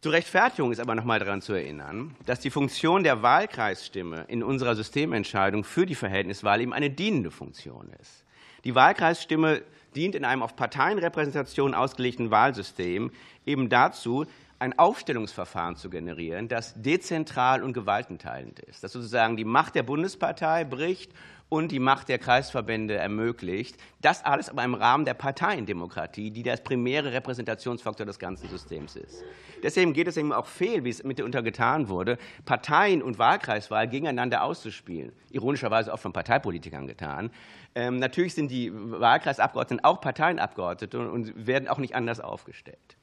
Zur 0.00 0.12
Rechtfertigung 0.12 0.70
ist 0.70 0.78
aber 0.78 0.94
noch 0.94 1.02
einmal 1.02 1.18
daran 1.18 1.42
zu 1.42 1.54
erinnern, 1.54 2.14
dass 2.26 2.38
die 2.38 2.50
Funktion 2.50 3.02
der 3.02 3.22
Wahlkreisstimme 3.22 4.26
in 4.28 4.44
unserer 4.44 4.76
Systementscheidung 4.76 5.64
für 5.64 5.86
die 5.86 5.96
Verhältniswahl 5.96 6.60
eben 6.60 6.72
eine 6.72 6.90
dienende 6.90 7.32
Funktion 7.32 7.90
ist. 8.00 8.24
Die 8.64 8.74
Wahlkreisstimme 8.74 9.62
dient 9.96 10.14
in 10.14 10.24
einem 10.24 10.42
auf 10.42 10.54
Parteienrepräsentation 10.54 11.74
ausgelegten 11.74 12.30
Wahlsystem 12.30 13.10
eben 13.46 13.68
dazu, 13.70 14.26
ein 14.58 14.78
Aufstellungsverfahren 14.78 15.76
zu 15.76 15.88
generieren, 15.90 16.48
das 16.48 16.74
dezentral 16.76 17.62
und 17.62 17.72
gewaltenteilend 17.72 18.58
ist, 18.60 18.82
das 18.82 18.92
sozusagen 18.92 19.36
die 19.36 19.44
Macht 19.44 19.74
der 19.74 19.84
Bundespartei 19.84 20.64
bricht 20.64 21.12
und 21.48 21.72
die 21.72 21.78
Macht 21.78 22.08
der 22.08 22.18
Kreisverbände 22.18 22.94
ermöglicht. 22.94 23.76
Das 24.02 24.24
alles 24.24 24.50
aber 24.50 24.64
im 24.64 24.74
Rahmen 24.74 25.04
der 25.04 25.14
Parteiendemokratie, 25.14 26.30
die 26.30 26.42
das 26.42 26.62
primäre 26.62 27.12
Repräsentationsfaktor 27.12 28.04
des 28.04 28.18
ganzen 28.18 28.48
Systems 28.48 28.96
ist. 28.96 29.24
Deswegen 29.62 29.92
geht 29.92 30.08
es 30.08 30.16
eben 30.16 30.32
auch 30.32 30.46
fehl, 30.46 30.84
wie 30.84 30.90
es 30.90 30.98
mit 30.98 31.18
mitunter 31.18 31.42
getan 31.42 31.88
wurde, 31.88 32.18
Parteien- 32.44 33.02
und 33.02 33.18
Wahlkreiswahl 33.18 33.88
gegeneinander 33.88 34.42
auszuspielen. 34.42 35.12
Ironischerweise 35.30 35.92
auch 35.92 35.98
von 35.98 36.12
Parteipolitikern 36.12 36.86
getan. 36.86 37.30
Ähm, 37.74 37.98
natürlich 37.98 38.34
sind 38.34 38.50
die 38.50 38.70
Wahlkreisabgeordneten 38.72 39.84
auch 39.84 40.00
Parteienabgeordnete 40.00 40.98
und 41.10 41.46
werden 41.46 41.68
auch 41.68 41.78
nicht 41.78 41.94
anders 41.94 42.20
aufgestellt. 42.20 42.97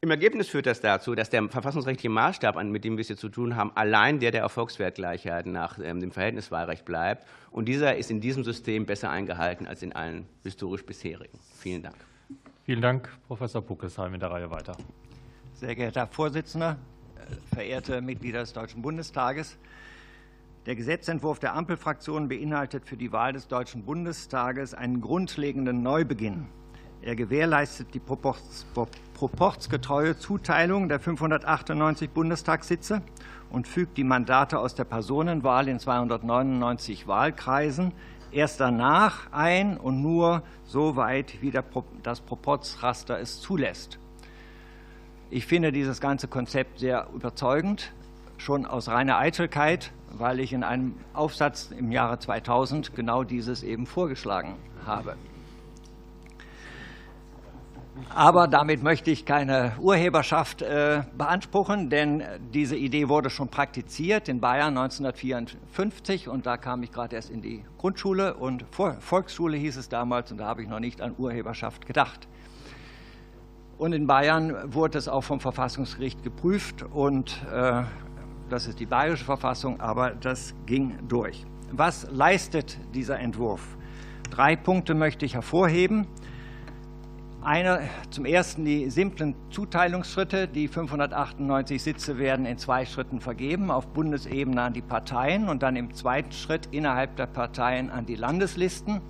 Im 0.00 0.12
Ergebnis 0.12 0.48
führt 0.48 0.66
das 0.66 0.80
dazu, 0.80 1.16
dass 1.16 1.28
der 1.28 1.48
verfassungsrechtliche 1.48 2.08
Maßstab, 2.08 2.62
mit 2.62 2.84
dem 2.84 2.96
wir 2.96 3.00
es 3.00 3.08
hier 3.08 3.16
zu 3.16 3.28
tun 3.28 3.56
haben, 3.56 3.72
allein 3.74 4.20
der 4.20 4.30
der 4.30 4.42
Erfolgswertgleichheit 4.42 5.46
nach 5.46 5.80
ähm, 5.82 5.98
dem 5.98 6.12
Verhältniswahlrecht 6.12 6.84
bleibt. 6.84 7.26
Und 7.50 7.64
dieser 7.64 7.96
ist 7.96 8.08
in 8.08 8.20
diesem 8.20 8.44
System 8.44 8.86
besser 8.86 9.10
eingehalten 9.10 9.66
als 9.66 9.82
in 9.82 9.92
allen 9.92 10.26
historisch 10.44 10.86
bisherigen. 10.86 11.36
Vielen 11.58 11.82
Dank. 11.82 11.96
Vielen 12.64 12.80
Dank, 12.80 13.08
Professor 13.26 13.60
Buckesheim. 13.60 14.14
In 14.14 14.20
der 14.20 14.30
Reihe 14.30 14.48
weiter. 14.52 14.76
Sehr 15.54 15.74
geehrter 15.74 16.02
Herr 16.02 16.06
Vorsitzender, 16.06 16.76
verehrte 17.52 18.00
Mitglieder 18.00 18.38
des 18.40 18.52
Deutschen 18.52 18.82
Bundestages! 18.82 19.58
Der 20.66 20.76
Gesetzentwurf 20.76 21.40
der 21.40 21.54
Ampelfraktion 21.54 22.28
beinhaltet 22.28 22.84
für 22.84 22.96
die 22.96 23.10
Wahl 23.10 23.32
des 23.32 23.48
Deutschen 23.48 23.84
Bundestages 23.84 24.74
einen 24.74 25.00
grundlegenden 25.00 25.82
Neubeginn. 25.82 26.46
Er 27.00 27.16
gewährleistet 27.16 27.94
die 27.94 28.00
proportsgetreue 28.00 30.18
Zuteilung 30.18 30.88
der 30.88 30.98
598 31.00 32.10
Bundestagssitze 32.10 33.02
und 33.50 33.68
fügt 33.68 33.96
die 33.96 34.04
Mandate 34.04 34.58
aus 34.58 34.74
der 34.74 34.84
Personenwahl 34.84 35.68
in 35.68 35.78
299 35.78 37.06
Wahlkreisen 37.06 37.92
erst 38.30 38.60
danach 38.60 39.32
ein 39.32 39.78
und 39.78 40.02
nur 40.02 40.42
so 40.64 40.96
weit, 40.96 41.40
wie 41.40 41.50
das 42.02 42.20
Proporzraster 42.20 43.18
es 43.18 43.40
zulässt. 43.40 43.98
Ich 45.30 45.46
finde 45.46 45.72
dieses 45.72 46.00
ganze 46.00 46.28
Konzept 46.28 46.80
sehr 46.80 47.08
überzeugend, 47.14 47.94
schon 48.38 48.66
aus 48.66 48.88
reiner 48.88 49.16
Eitelkeit, 49.18 49.92
weil 50.10 50.40
ich 50.40 50.52
in 50.52 50.64
einem 50.64 50.96
Aufsatz 51.14 51.70
im 51.70 51.92
Jahre 51.92 52.18
2000 52.18 52.94
genau 52.94 53.24
dieses 53.24 53.62
eben 53.62 53.86
vorgeschlagen 53.86 54.56
habe. 54.84 55.16
Aber 58.14 58.48
damit 58.48 58.82
möchte 58.82 59.10
ich 59.10 59.24
keine 59.24 59.72
Urheberschaft 59.80 60.62
äh, 60.62 61.02
beanspruchen, 61.16 61.88
denn 61.88 62.22
diese 62.52 62.76
Idee 62.76 63.08
wurde 63.08 63.30
schon 63.30 63.48
praktiziert 63.48 64.28
in 64.28 64.40
Bayern 64.40 64.76
1954 64.76 66.28
und 66.28 66.46
da 66.46 66.56
kam 66.56 66.82
ich 66.82 66.90
gerade 66.90 67.16
erst 67.16 67.30
in 67.30 67.42
die 67.42 67.64
Grundschule 67.78 68.34
und 68.34 68.64
Volksschule 68.70 69.56
hieß 69.56 69.76
es 69.76 69.88
damals 69.88 70.32
und 70.32 70.38
da 70.38 70.46
habe 70.46 70.62
ich 70.62 70.68
noch 70.68 70.80
nicht 70.80 71.00
an 71.00 71.14
Urheberschaft 71.18 71.86
gedacht. 71.86 72.28
Und 73.78 73.92
in 73.92 74.06
Bayern 74.06 74.72
wurde 74.74 74.98
es 74.98 75.08
auch 75.08 75.22
vom 75.22 75.38
Verfassungsgericht 75.38 76.22
geprüft 76.22 76.82
und 76.82 77.40
äh, 77.52 77.82
das 78.48 78.66
ist 78.66 78.80
die 78.80 78.86
bayerische 78.86 79.24
Verfassung, 79.24 79.80
aber 79.80 80.10
das 80.10 80.54
ging 80.66 80.98
durch. 81.06 81.44
Was 81.70 82.08
leistet 82.10 82.78
dieser 82.94 83.20
Entwurf? 83.20 83.76
Drei 84.30 84.56
Punkte 84.56 84.94
möchte 84.94 85.24
ich 85.26 85.34
hervorheben. 85.34 86.06
Eine, 87.40 87.88
zum 88.10 88.24
ersten 88.24 88.64
die 88.64 88.90
simplen 88.90 89.34
Zuteilungsschritte. 89.50 90.48
Die 90.48 90.66
598 90.66 91.80
Sitze 91.80 92.18
werden 92.18 92.46
in 92.46 92.58
zwei 92.58 92.84
Schritten 92.84 93.20
vergeben, 93.20 93.70
auf 93.70 93.86
Bundesebene 93.86 94.60
an 94.60 94.72
die 94.72 94.82
Parteien 94.82 95.48
und 95.48 95.62
dann 95.62 95.76
im 95.76 95.94
zweiten 95.94 96.32
Schritt 96.32 96.68
innerhalb 96.72 97.14
der 97.16 97.26
Parteien 97.26 97.90
an 97.90 98.06
die 98.06 98.16
Landeslisten. 98.16 99.00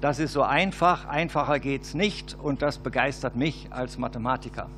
Das 0.00 0.18
ist 0.18 0.32
so 0.32 0.42
einfach, 0.42 1.06
einfacher 1.06 1.58
geht 1.58 1.82
es 1.82 1.94
nicht 1.94 2.36
und 2.42 2.62
das 2.62 2.78
begeistert 2.78 3.36
mich 3.36 3.68
als 3.70 3.98
Mathematiker. 3.98 4.68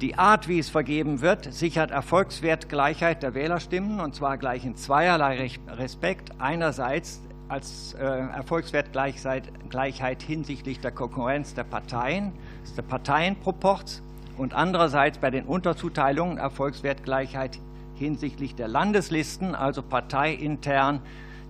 Die 0.00 0.14
Art, 0.14 0.48
wie 0.48 0.58
es 0.58 0.70
vergeben 0.70 1.20
wird, 1.20 1.52
sichert 1.52 1.90
Erfolgswertgleichheit 1.90 3.22
der 3.22 3.34
Wählerstimmen 3.34 4.00
und 4.00 4.14
zwar 4.14 4.38
gleich 4.38 4.64
in 4.64 4.76
zweierlei 4.76 5.50
Respekt. 5.68 6.30
Einerseits 6.38 7.20
als 7.48 7.94
äh, 7.94 8.04
Erfolgswertgleichheit 8.04 10.22
hinsichtlich 10.22 10.80
der 10.80 10.90
Konkurrenz 10.90 11.54
der 11.54 11.64
Parteien, 11.64 12.32
der 12.76 12.82
Parteienproports, 12.82 14.02
und 14.38 14.54
andererseits 14.54 15.18
bei 15.18 15.30
den 15.30 15.44
Unterzuteilungen 15.44 16.38
Erfolgswertgleichheit 16.38 17.58
hinsichtlich 17.96 18.54
der 18.54 18.68
Landeslisten, 18.68 19.54
also 19.54 19.82
parteiintern. 19.82 21.00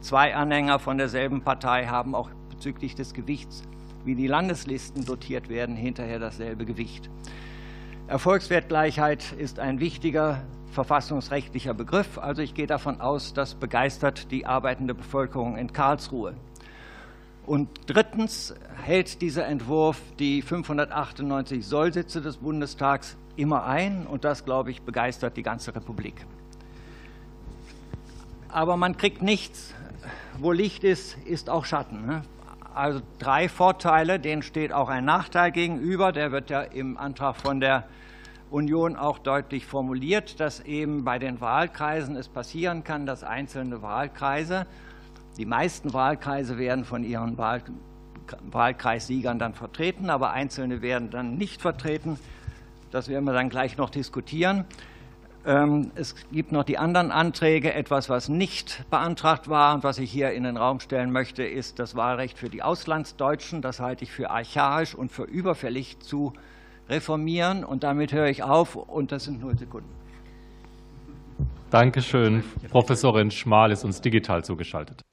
Zwei 0.00 0.34
Anhänger 0.34 0.78
von 0.78 0.96
derselben 0.96 1.42
Partei 1.42 1.86
haben 1.86 2.14
auch 2.14 2.30
bezüglich 2.48 2.94
des 2.94 3.12
Gewichts, 3.12 3.62
wie 4.04 4.14
die 4.14 4.26
Landeslisten 4.26 5.04
dotiert 5.04 5.50
werden, 5.50 5.76
hinterher 5.76 6.18
dasselbe 6.18 6.64
Gewicht. 6.64 7.10
Erfolgswertgleichheit 8.06 9.32
ist 9.32 9.58
ein 9.58 9.80
wichtiger 9.80 10.40
verfassungsrechtlicher 10.78 11.74
Begriff. 11.74 12.18
Also 12.18 12.40
ich 12.40 12.54
gehe 12.54 12.68
davon 12.68 13.00
aus, 13.00 13.34
das 13.34 13.56
begeistert 13.56 14.30
die 14.30 14.46
arbeitende 14.46 14.94
Bevölkerung 14.94 15.56
in 15.56 15.72
Karlsruhe. 15.72 16.34
Und 17.46 17.68
drittens 17.86 18.54
hält 18.84 19.20
dieser 19.20 19.46
Entwurf 19.46 20.00
die 20.20 20.40
598 20.40 21.66
Sollsitze 21.66 22.20
des 22.20 22.36
Bundestags 22.36 23.16
immer 23.34 23.64
ein. 23.64 24.06
Und 24.06 24.24
das, 24.24 24.44
glaube 24.44 24.70
ich, 24.70 24.82
begeistert 24.82 25.36
die 25.36 25.42
ganze 25.42 25.74
Republik. 25.74 26.24
Aber 28.48 28.76
man 28.76 28.96
kriegt 28.96 29.20
nichts. 29.20 29.74
Wo 30.38 30.52
Licht 30.52 30.84
ist, 30.84 31.18
ist 31.24 31.50
auch 31.50 31.64
Schatten. 31.64 32.06
Ne? 32.06 32.22
Also 32.72 33.00
drei 33.18 33.48
Vorteile, 33.48 34.20
denen 34.20 34.42
steht 34.42 34.72
auch 34.72 34.88
ein 34.88 35.04
Nachteil 35.04 35.50
gegenüber. 35.50 36.12
Der 36.12 36.30
wird 36.30 36.50
ja 36.50 36.62
im 36.62 36.96
Antrag 36.96 37.34
von 37.34 37.58
der 37.58 37.88
Union 38.50 38.96
auch 38.96 39.18
deutlich 39.18 39.66
formuliert, 39.66 40.40
dass 40.40 40.60
eben 40.60 41.04
bei 41.04 41.18
den 41.18 41.40
Wahlkreisen 41.40 42.16
es 42.16 42.28
passieren 42.28 42.84
kann, 42.84 43.06
dass 43.06 43.24
einzelne 43.24 43.82
Wahlkreise, 43.82 44.66
die 45.36 45.46
meisten 45.46 45.92
Wahlkreise 45.92 46.58
werden 46.58 46.84
von 46.84 47.04
ihren 47.04 47.38
Wahl, 47.38 47.62
Wahlkreissiegern 48.50 49.38
dann 49.38 49.54
vertreten, 49.54 50.10
aber 50.10 50.32
einzelne 50.32 50.82
werden 50.82 51.10
dann 51.10 51.36
nicht 51.36 51.60
vertreten. 51.60 52.18
Das 52.90 53.08
werden 53.08 53.24
wir 53.24 53.32
dann 53.32 53.48
gleich 53.48 53.76
noch 53.76 53.90
diskutieren. 53.90 54.64
Ähm, 55.46 55.92
es 55.94 56.14
gibt 56.32 56.52
noch 56.52 56.64
die 56.64 56.78
anderen 56.78 57.10
Anträge. 57.10 57.72
Etwas, 57.72 58.08
was 58.08 58.28
nicht 58.28 58.84
beantragt 58.90 59.48
war 59.48 59.74
und 59.74 59.84
was 59.84 59.98
ich 59.98 60.10
hier 60.10 60.32
in 60.32 60.44
den 60.44 60.56
Raum 60.56 60.80
stellen 60.80 61.12
möchte, 61.12 61.44
ist 61.44 61.78
das 61.78 61.94
Wahlrecht 61.96 62.38
für 62.38 62.48
die 62.48 62.62
Auslandsdeutschen. 62.62 63.62
Das 63.62 63.80
halte 63.80 64.04
ich 64.04 64.12
für 64.12 64.30
archaisch 64.30 64.94
und 64.94 65.12
für 65.12 65.24
überfällig 65.24 66.00
zu 66.00 66.32
reformieren. 66.88 67.64
Und 67.64 67.82
damit 67.82 68.12
höre 68.12 68.28
ich 68.28 68.42
auf 68.42 68.76
und 68.76 69.12
das 69.12 69.24
sind 69.24 69.40
null 69.40 69.58
Sekunden. 69.58 69.90
Dankeschön. 71.70 72.42
Professorin 72.70 73.30
Schmal 73.30 73.72
ist 73.72 73.84
uns 73.84 74.00
digital 74.00 74.42
zugeschaltet. 74.42 75.04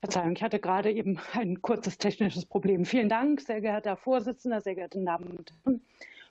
Verzeihung, 0.00 0.32
ich 0.36 0.42
hatte 0.42 0.60
gerade 0.60 0.92
eben 0.92 1.18
ein 1.32 1.62
kurzes 1.62 1.96
technisches 1.96 2.44
Problem. 2.44 2.84
Vielen 2.84 3.08
Dank, 3.08 3.40
sehr 3.40 3.62
geehrter 3.62 3.96
Vorsitzender, 3.96 4.60
sehr 4.60 4.74
geehrte 4.74 5.02
Damen 5.02 5.28
und 5.38 5.52
Herren 5.64 5.80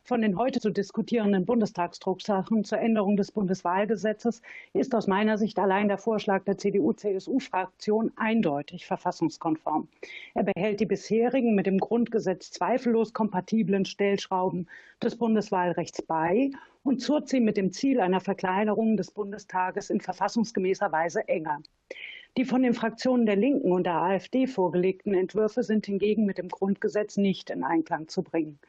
von 0.06 0.22
den 0.22 0.38
heute 0.38 0.60
zu 0.60 0.70
diskutierenden 0.70 1.46
Bundestagsdrucksachen 1.46 2.66
zur 2.66 2.80
Änderung 2.80 3.16
des 3.16 3.32
Bundeswahlgesetzes 3.32 4.42
ist 4.74 4.94
aus 4.94 5.08
meiner 5.08 5.38
Sicht 5.38 5.58
allein 5.58 5.88
der 5.88 5.98
Vorschlag 5.98 6.44
der 6.44 6.58
CDU-CSU-Fraktion 6.58 8.12
eindeutig 8.18 8.86
verfassungskonform. 8.86 9.88
Er 10.34 10.44
behält 10.44 10.82
die 10.82 10.86
bisherigen 10.86 11.56
mit 11.56 11.68
dem 11.68 11.78
Grundgesetz 11.78 12.52
zweifellos 12.52 13.13
kompatiblen 13.13 13.86
Stellschrauben 13.86 14.68
des 15.02 15.16
Bundeswahlrechts 15.16 16.02
bei 16.02 16.52
und 16.84 17.02
zurrt 17.02 17.30
sie 17.30 17.39
mit 17.39 17.56
dem 17.56 17.72
Ziel 17.72 18.02
einer 18.02 18.20
Verkleinerung 18.20 18.98
des 18.98 19.10
Bundestages 19.12 19.89
in 19.89 20.02
verfassungsgemäßer 20.02 20.92
Weise 20.92 21.26
enger. 21.30 21.62
Die 22.36 22.44
von 22.44 22.62
den 22.62 22.74
Fraktionen 22.74 23.26
der 23.26 23.38
Linken 23.38 23.72
und 23.72 23.86
der 23.86 24.02
AfD 24.02 24.48
vorgelegten 24.48 25.13
Entwürfe 25.13 25.63
sind 25.63 25.86
hingegen 25.86 26.26
mit 26.26 26.39
dem 26.39 26.50
Grundgesetz 26.50 27.16
nicht 27.16 27.52
in 27.52 27.63
Einklang 27.63 28.10
zu 28.10 28.22
bringen. 28.22 28.60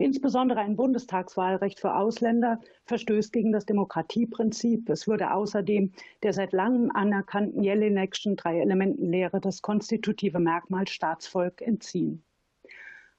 Insbesondere 0.00 0.60
ein 0.60 0.76
Bundestagswahlrecht 0.76 1.78
für 1.78 1.94
Ausländer 1.94 2.58
verstößt 2.86 3.34
gegen 3.34 3.52
das 3.52 3.66
Demokratieprinzip. 3.66 4.88
Es 4.88 5.06
würde 5.06 5.34
außerdem 5.34 5.92
der 6.22 6.32
seit 6.32 6.54
langem 6.54 6.90
anerkannten 6.90 7.62
Jelinekschen 7.62 8.34
Drei-Elementen-Lehre 8.34 9.42
das 9.42 9.60
konstitutive 9.60 10.38
Merkmal 10.38 10.88
Staatsvolk 10.88 11.60
entziehen. 11.60 12.24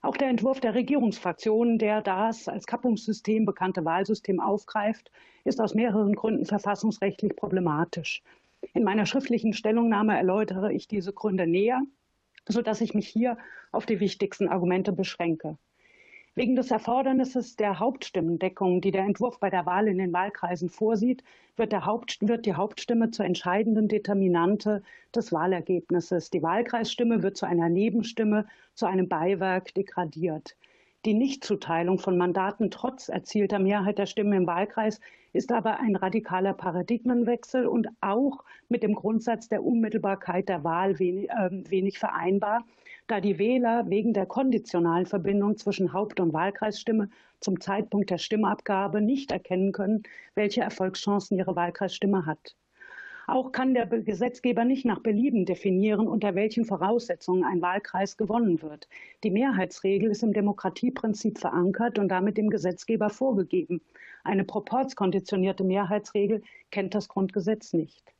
Auch 0.02 0.17
der 0.17 0.30
Entwurf 0.30 0.60
der 0.60 0.74
Regierungsfraktionen, 0.74 1.78
der 1.78 2.02
das 2.02 2.48
als 2.48 2.65
Kappungssystem 2.65 3.46
bekannte 3.46 3.86
Wahlsystem 3.86 4.39
aufgreift, 4.39 5.12
ist 5.44 5.62
aus 5.62 5.76
mehreren 5.76 6.15
Gründen 6.15 6.48
verfassungsrechtlich 6.48 7.36
problematisch. 7.36 8.24
In 8.74 8.84
meiner 8.84 9.06
schriftlichen 9.06 9.54
Stellungnahme 9.54 10.17
erläutere 10.17 10.74
ich 10.74 10.88
diese 10.88 11.13
Gründe 11.13 11.46
näher, 11.46 11.80
sodass 12.50 12.82
ich 12.82 12.96
mich 12.96 13.08
hier 13.08 13.38
auf 13.72 13.86
die 13.86 14.00
wichtigsten 14.00 14.48
Argumente 14.48 14.91
beschränke. 14.91 15.60
Wegen 16.34 16.56
des 16.56 16.72
Erfordernisses 16.72 17.58
der 17.58 17.80
Hauptstimmendeckung, 17.80 18.80
die 18.80 18.91
der 18.91 19.04
Entwurf 19.04 19.38
bei 19.41 19.50
der 19.50 19.65
Wahl 19.65 19.89
in 19.89 19.98
den 19.98 20.13
Wahlkreisen 20.13 20.70
vorsieht, 20.70 21.26
wird, 21.58 21.74
Haupt, 21.74 22.20
wird, 22.22 22.46
die 22.46 22.54
Hauptstimme 22.54 23.12
zur 23.12 23.26
entscheidenden 23.26 23.89
Determinante 23.89 24.82
des 25.13 25.34
Wahlergebnisses. 25.34 26.30
Die 26.30 26.41
Wahlkreisstimme 26.41 27.22
wird 27.22 27.36
zu 27.36 27.46
einer 27.46 27.67
Nebenstimme, 27.67 28.48
zu 28.76 28.86
einem 28.86 29.10
Beiwerk 29.10 29.74
degradiert. 29.74 30.56
Die 31.04 31.13
Nichtzuteilung 31.13 32.00
von 32.00 32.17
Mandaten 32.17 32.72
trotz 32.72 33.10
erzielter 33.10 33.60
Mehrheit 33.60 33.98
der 33.98 34.06
Stimmen 34.06 34.34
im 34.34 34.48
Wahlkreis 34.48 35.02
ist 35.34 35.52
aber 35.52 35.82
ein 35.82 35.98
radikaler 35.98 36.54
Paradigmenwechsel 36.54 37.67
und 37.67 37.89
auch 38.00 38.46
mit 38.70 38.84
dem 38.84 38.96
Grundsatz 38.96 39.50
der 39.50 39.65
Unmittelbarkeit 39.65 40.48
der 40.48 40.63
Wahl 40.63 40.98
wenig, 40.98 41.30
äh, 41.30 41.50
wenig 41.70 42.00
vereinbar, 42.00 42.63
da 43.12 43.19
die 43.19 43.38
Wähler 43.38 43.89
wegen 43.89 44.13
der 44.13 44.26
konditionalen 44.26 45.06
Verbindung 45.06 45.58
zwischen 45.58 45.91
Haupt- 45.91 46.21
und 46.21 46.32
Wahlkreisstimme 46.32 47.10
zum 47.41 47.60
Zeitpunkt 47.60 48.10
der 48.10 48.17
Stimmabgabe 48.17 49.02
nicht 49.02 49.32
erkennen 49.32 49.74
können, 49.74 50.04
welche 50.34 50.62
Erfolgschancen 50.62 51.38
ihre 51.38 51.58
Wahlkreisstimme 51.58 52.26
hat. 52.26 52.56
Auch 53.28 53.52
kann 53.52 53.74
der 53.74 53.86
Gesetzgeber 53.86 54.63
nicht 54.63 54.86
nach 54.86 55.00
Belieben 55.00 55.45
definieren, 55.45 56.08
unter 56.08 56.36
welchen 56.36 56.63
Voraussetzungen 56.63 57.43
ein 57.43 57.62
Wahlkreis 57.62 58.15
gewonnen 58.15 58.62
wird. 58.62 58.88
Die 59.26 59.32
Mehrheitsregel 59.32 60.10
ist 60.10 60.24
im 60.24 60.32
Demokratieprinzip 60.32 61.38
verankert 61.38 62.00
und 62.00 62.08
damit 62.08 62.38
dem 62.38 62.50
Gesetzgeber 62.50 63.10
vorgegeben. 63.10 63.82
Eine 64.24 64.45
proportskonditionierte 64.45 65.65
Mehrheitsregel 65.65 66.43
kennt 66.71 66.95
das 66.95 67.10
Grundgesetz 67.10 67.74
nicht. 67.74 68.13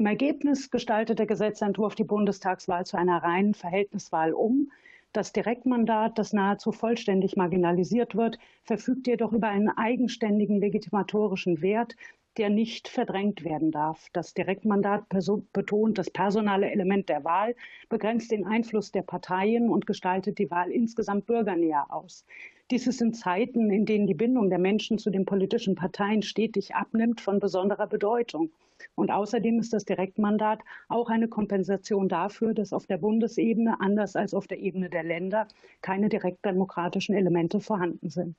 Im 0.00 0.06
Ergebnis 0.06 0.70
gestaltet 0.70 1.18
der 1.18 1.26
Gesetzentwurf 1.26 1.94
die 1.94 2.04
Bundestagswahl 2.04 2.86
zu 2.86 2.96
einer 2.96 3.22
reinen 3.22 3.52
Verhältniswahl 3.52 4.32
um. 4.32 4.72
Das 5.12 5.34
Direktmandat, 5.34 6.18
das 6.18 6.32
nahezu 6.32 6.72
vollständig 6.72 7.36
marginalisiert 7.36 8.16
wird, 8.16 8.38
verfügt 8.62 9.06
jedoch 9.08 9.34
über 9.34 9.48
einen 9.48 9.68
eigenständigen 9.68 10.58
legitimatorischen 10.58 11.60
Wert, 11.60 11.96
der 12.38 12.48
nicht 12.48 12.88
verdrängt 12.88 13.44
werden 13.44 13.72
darf. 13.72 14.08
Das 14.14 14.32
Direktmandat 14.32 15.04
betont 15.52 15.98
das 15.98 16.08
personale 16.08 16.70
Element 16.70 17.10
der 17.10 17.22
Wahl, 17.24 17.54
begrenzt 17.90 18.30
den 18.30 18.46
Einfluss 18.46 18.92
der 18.92 19.02
Parteien 19.02 19.68
und 19.68 19.86
gestaltet 19.86 20.38
die 20.38 20.50
Wahl 20.50 20.70
insgesamt 20.70 21.26
bürgernäher 21.26 21.84
aus. 21.90 22.24
Dies 22.70 22.86
ist 22.86 23.02
in 23.02 23.12
Zeiten, 23.12 23.70
in 23.70 23.84
denen 23.84 24.06
die 24.06 24.14
Bindung 24.14 24.48
der 24.48 24.60
Menschen 24.60 24.96
zu 24.98 25.10
den 25.10 25.24
politischen 25.24 25.74
Parteien 25.74 26.22
stetig 26.22 26.76
abnimmt, 26.76 27.20
von 27.20 27.40
besonderer 27.40 27.88
Bedeutung. 27.88 28.50
Und 28.94 29.10
außerdem 29.10 29.58
ist 29.58 29.72
das 29.72 29.84
Direktmandat 29.84 30.60
auch 30.88 31.10
eine 31.10 31.26
Kompensation 31.26 32.08
dafür, 32.08 32.54
dass 32.54 32.72
auf 32.72 32.86
der 32.86 32.98
Bundesebene, 32.98 33.80
anders 33.80 34.14
als 34.14 34.34
auf 34.34 34.46
der 34.46 34.60
Ebene 34.60 34.88
der 34.88 35.02
Länder, 35.02 35.48
keine 35.82 36.08
direktdemokratischen 36.08 37.16
Elemente 37.16 37.58
vorhanden 37.58 38.08
sind. 38.08 38.36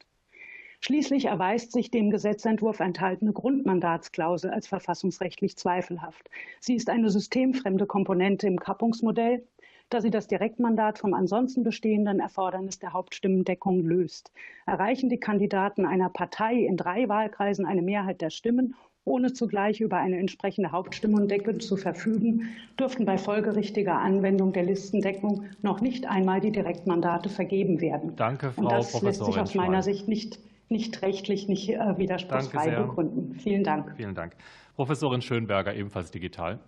Schließlich 0.79 1.25
erweist 1.25 1.73
sich 1.73 1.91
dem 1.91 2.09
Gesetzentwurf 2.09 2.79
enthaltene 2.79 3.33
Grundmandatsklausel 3.33 4.49
als 4.49 4.65
verfassungsrechtlich 4.65 5.55
zweifelhaft. 5.57 6.29
Sie 6.59 6.75
ist 6.75 6.89
eine 6.89 7.09
systemfremde 7.09 7.85
Komponente 7.85 8.47
im 8.47 8.59
Kappungsmodell, 8.59 9.43
da 9.91 10.01
sie 10.01 10.09
das 10.09 10.27
Direktmandat 10.27 10.97
vom 10.97 11.13
ansonsten 11.13 11.63
bestehenden 11.63 12.19
Erfordernis 12.19 12.79
der 12.79 12.93
Hauptstimmendeckung 12.93 13.83
löst. 13.83 14.31
Erreichen 14.65 15.09
die 15.09 15.19
Kandidaten 15.19 15.85
einer 15.85 16.09
Partei 16.09 16.55
in 16.55 16.77
drei 16.77 17.07
Wahlkreisen 17.09 17.65
eine 17.65 17.81
Mehrheit 17.81 18.21
der 18.21 18.29
Stimmen, 18.29 18.73
ohne 19.03 19.33
zugleich 19.33 19.81
über 19.81 19.97
eine 19.97 20.17
entsprechende 20.17 20.71
Hauptstimmendeckung 20.71 21.59
zu 21.59 21.75
verfügen, 21.75 22.49
dürften 22.79 23.05
bei 23.05 23.17
folgerichtiger 23.17 23.97
Anwendung 23.97 24.53
der 24.53 24.63
Listendeckung 24.63 25.45
noch 25.61 25.81
nicht 25.81 26.05
einmal 26.07 26.39
die 26.39 26.51
Direktmandate 26.51 27.29
vergeben 27.29 27.81
werden. 27.81 28.15
Danke, 28.15 28.51
Frau 28.51 28.61
Und 28.61 28.71
das 28.71 28.91
Professorin 28.91 29.07
lässt 29.07 29.25
sich 29.25 29.41
aus 29.41 29.55
meiner. 29.55 29.83
Sicht 29.83 30.07
nicht 30.07 30.39
nicht 30.71 31.01
rechtlich, 31.01 31.49
nicht 31.49 31.69
äh, 31.69 31.97
widerspruchsfrei 31.97 32.71
begründen. 32.71 33.35
Vielen 33.35 33.63
Dank. 33.63 33.93
Vielen 33.97 34.15
Dank. 34.15 34.37
Professorin 34.75 35.21
Schönberger, 35.21 35.75
ebenfalls 35.75 36.11
digital. 36.11 36.59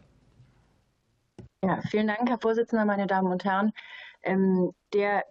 Ja, 1.64 1.80
vielen 1.90 2.08
Dank, 2.08 2.30
Herr 2.30 2.40
Vorsitzender, 2.40 2.84
meine 2.84 3.08
Damen 3.08 3.32
und 3.32 3.46
Herren. 3.46 3.72
Ähm, 4.22 4.74
der 4.94 5.24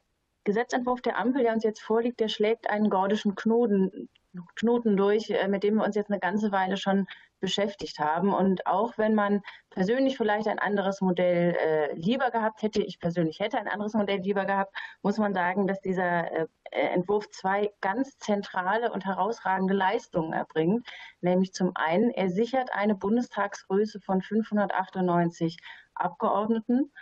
Gesetzentwurf 0.44 1.02
der 1.02 1.18
Ampel, 1.18 1.42
der 1.42 1.52
uns 1.52 1.62
jetzt 1.62 1.82
vorliegt, 1.82 2.20
der 2.20 2.28
schlägt 2.28 2.70
einen 2.70 2.88
gordischen 2.88 3.34
Knoten, 3.34 4.08
Knoten 4.56 4.96
durch, 4.96 5.28
äh, 5.28 5.46
mit 5.48 5.62
dem 5.62 5.74
wir 5.74 5.84
uns 5.84 5.94
jetzt 5.94 6.10
eine 6.10 6.20
ganze 6.20 6.50
Weile 6.50 6.78
schon 6.78 7.06
beschäftigt 7.38 7.98
haben. 7.98 8.32
Und 8.32 8.66
auch 8.66 8.96
wenn 8.96 9.14
man 9.14 9.42
persönlich 9.68 10.16
vielleicht 10.16 10.48
ein 10.48 10.58
anderes 10.58 11.02
Modell 11.02 11.54
äh, 11.54 11.94
lieber 11.96 12.30
gehabt 12.30 12.62
hätte, 12.62 12.80
ich 12.80 12.98
persönlich 12.98 13.40
hätte 13.40 13.58
ein 13.58 13.68
anderes 13.68 13.92
Modell 13.92 14.20
lieber 14.20 14.46
gehabt, 14.46 14.74
muss 15.02 15.18
man 15.18 15.34
sagen, 15.34 15.66
dass 15.66 15.82
dieser 15.82 16.32
äh, 16.32 16.46
Entwurf 16.70 17.28
zwei 17.28 17.70
ganz 17.82 18.16
zentrale 18.16 18.90
und 18.90 19.04
herausragende 19.04 19.74
Leistungen 19.74 20.32
erbringt. 20.32 20.88
Nämlich 21.20 21.52
zum 21.52 21.72
einen, 21.74 22.10
er 22.10 22.30
sichert 22.30 22.72
eine 22.72 22.94
Bundestagsgröße 22.94 24.00
von 24.00 24.22
598 24.22 25.58
Abgeordneten. 26.02 26.92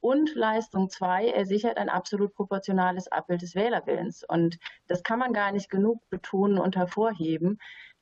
Und 0.00 0.34
Leistung 0.34 0.88
zwei, 0.88 1.28
er 1.28 1.44
sichert 1.44 1.76
ein 1.76 1.90
absolut 1.90 2.34
proportionales 2.34 3.08
Abbild 3.08 3.42
des 3.42 3.54
Wählerwillens. 3.54 4.24
Und 4.26 4.58
das 4.86 5.02
kann 5.02 5.18
man 5.18 5.34
gar 5.34 5.52
nicht 5.52 5.68
genug 5.68 6.00
betonen 6.08 6.58
und 6.58 6.74
hervorheben, 6.74 7.58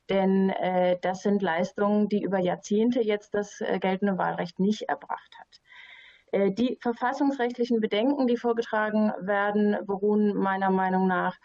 denn 0.09 0.49
äh, 0.49 0.97
das 1.01 1.21
sind 1.21 1.41
Leistungen, 1.41 2.09
die 2.09 2.23
über 2.23 2.39
Jahrzehnte 2.39 3.01
jetzt 3.01 3.33
das 3.33 3.61
äh, 3.61 3.79
geltende 3.79 4.17
Wahlrecht 4.17 4.59
nicht 4.59 4.83
erbracht 4.83 5.35
hat. 5.37 5.61
Äh, 6.31 6.51
die 6.51 6.77
verfassungsrechtlichen 6.81 7.79
Bedenken, 7.79 8.27
die 8.27 8.37
vorgetragen 8.37 9.11
werden, 9.19 9.77
beruhen 9.85 10.35
meiner 10.35 10.69
Meinung 10.71 11.07
nach 11.07 11.37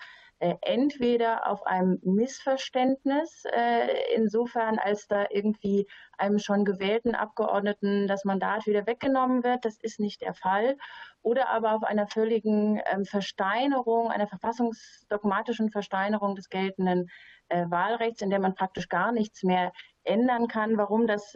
äh, 0.45 0.59
entweder 0.61 1.51
auf 1.51 1.67
einem 1.67 2.01
Missverständnis, 2.03 3.45
äh, 3.51 4.15
insofern 4.15 4.79
als 4.79 5.09
da 5.09 5.25
irgendwie 5.31 5.87
einem 6.19 6.39
schon 6.39 6.67
gewählten 6.67 7.15
Abgeordneten 7.15 8.07
das 8.09 8.27
Mandat 8.27 8.67
wieder 8.67 8.87
weggenommen 8.87 9.43
wird. 9.43 9.65
Das 9.65 9.79
ist 9.81 10.01
nicht 10.01 10.21
der 10.21 10.35
Fall. 10.35 10.77
Oder 11.23 11.49
aber 11.49 11.73
auf 11.73 11.83
einer 11.83 12.07
völligen 12.07 12.79
ähm, 12.93 13.07
Versteinerung, 13.07 14.11
einer 14.11 14.27
verfassungsdogmatischen 14.27 15.71
Versteinerung 15.71 16.37
des 16.37 16.51
geltenden 16.51 17.09
äh, 17.49 17.65
Wahlrechts, 17.71 18.21
in 18.21 18.29
der 18.29 18.39
man 18.39 18.55
praktisch 18.55 18.91
gar 18.91 19.13
nichts 19.13 19.45
mehr 19.45 19.73
ändern 20.03 20.47
kann. 20.47 20.77
Warum 20.77 21.07
das 21.07 21.35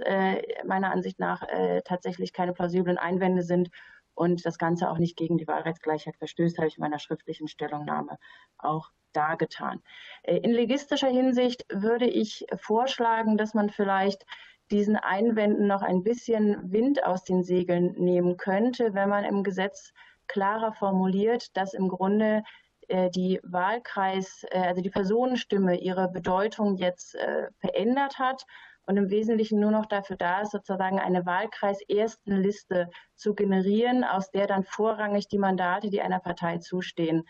meiner 0.66 0.92
Ansicht 0.92 1.18
nach 1.18 1.42
tatsächlich 1.86 2.34
keine 2.34 2.52
plausiblen 2.52 2.98
Einwände 2.98 3.42
sind 3.42 3.70
und 4.14 4.44
das 4.44 4.58
Ganze 4.58 4.90
auch 4.90 4.98
nicht 4.98 5.16
gegen 5.16 5.38
die 5.38 5.48
Wahlrechtsgleichheit 5.48 6.18
verstößt, 6.18 6.58
habe 6.58 6.68
ich 6.68 6.76
in 6.76 6.82
meiner 6.82 6.98
schriftlichen 6.98 7.48
Stellungnahme 7.48 8.18
auch 8.58 8.90
dargetan. 9.12 9.82
Äh, 10.22 10.38
in 10.38 10.52
legistischer 10.52 11.08
Hinsicht 11.08 11.64
würde 11.70 12.06
ich 12.06 12.46
vorschlagen, 12.56 13.36
dass 13.36 13.54
man 13.54 13.70
vielleicht 13.70 14.24
diesen 14.70 14.96
Einwänden 14.96 15.66
noch 15.66 15.82
ein 15.82 16.02
bisschen 16.02 16.72
Wind 16.72 17.04
aus 17.04 17.24
den 17.24 17.42
Segeln 17.42 17.92
nehmen 17.92 18.36
könnte, 18.36 18.94
wenn 18.94 19.08
man 19.08 19.24
im 19.24 19.42
Gesetz 19.42 19.92
klarer 20.26 20.72
formuliert, 20.72 21.56
dass 21.56 21.72
im 21.72 21.88
Grunde 21.88 22.42
äh, 22.88 23.10
die 23.10 23.40
Wahlkreis, 23.42 24.44
äh, 24.50 24.60
also 24.60 24.82
die 24.82 24.90
Personenstimme 24.90 25.80
ihre 25.80 26.08
Bedeutung 26.08 26.76
jetzt 26.76 27.16
verändert 27.60 28.18
hat 28.18 28.44
und 28.88 28.96
im 28.96 29.10
Wesentlichen 29.10 29.60
nur 29.60 29.70
noch 29.70 29.84
dafür 29.84 30.16
da 30.16 30.40
ist, 30.40 30.52
sozusagen 30.52 30.98
eine 30.98 31.26
Wahlkreiserstenliste 31.26 32.88
zu 33.16 33.34
generieren, 33.34 34.02
aus 34.02 34.30
der 34.30 34.46
dann 34.46 34.64
vorrangig 34.64 35.28
die 35.28 35.36
Mandate, 35.36 35.90
die 35.90 36.00
einer 36.00 36.20
Partei 36.20 36.56
zustehen, 36.56 37.24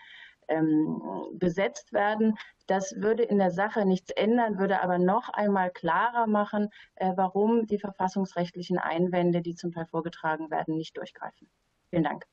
ähm, 0.49 1.01
besetzt 1.35 1.93
werden. 1.93 2.35
Das 2.67 2.95
würde 2.97 3.23
in 3.23 3.39
der 3.39 3.51
Sache 3.51 3.85
nichts 3.87 4.11
ändern, 4.11 4.59
würde 4.59 4.83
aber 4.83 4.99
noch 4.99 5.29
einmal 5.31 5.71
klarer 5.71 6.27
machen, 6.27 6.69
äh, 6.97 7.13
warum 7.17 7.67
die 7.67 7.79
verfassungsrechtlichen 7.79 8.79
Einwände, 8.79 9.41
die 9.43 9.55
zum 9.55 9.73
Teil 9.73 9.87
vorgetragen 9.87 10.51
werden, 10.51 10.77
nicht 10.77 10.97
durchgreifen. 10.97 11.49
Vielen 11.91 12.05
Dank. 12.05 12.25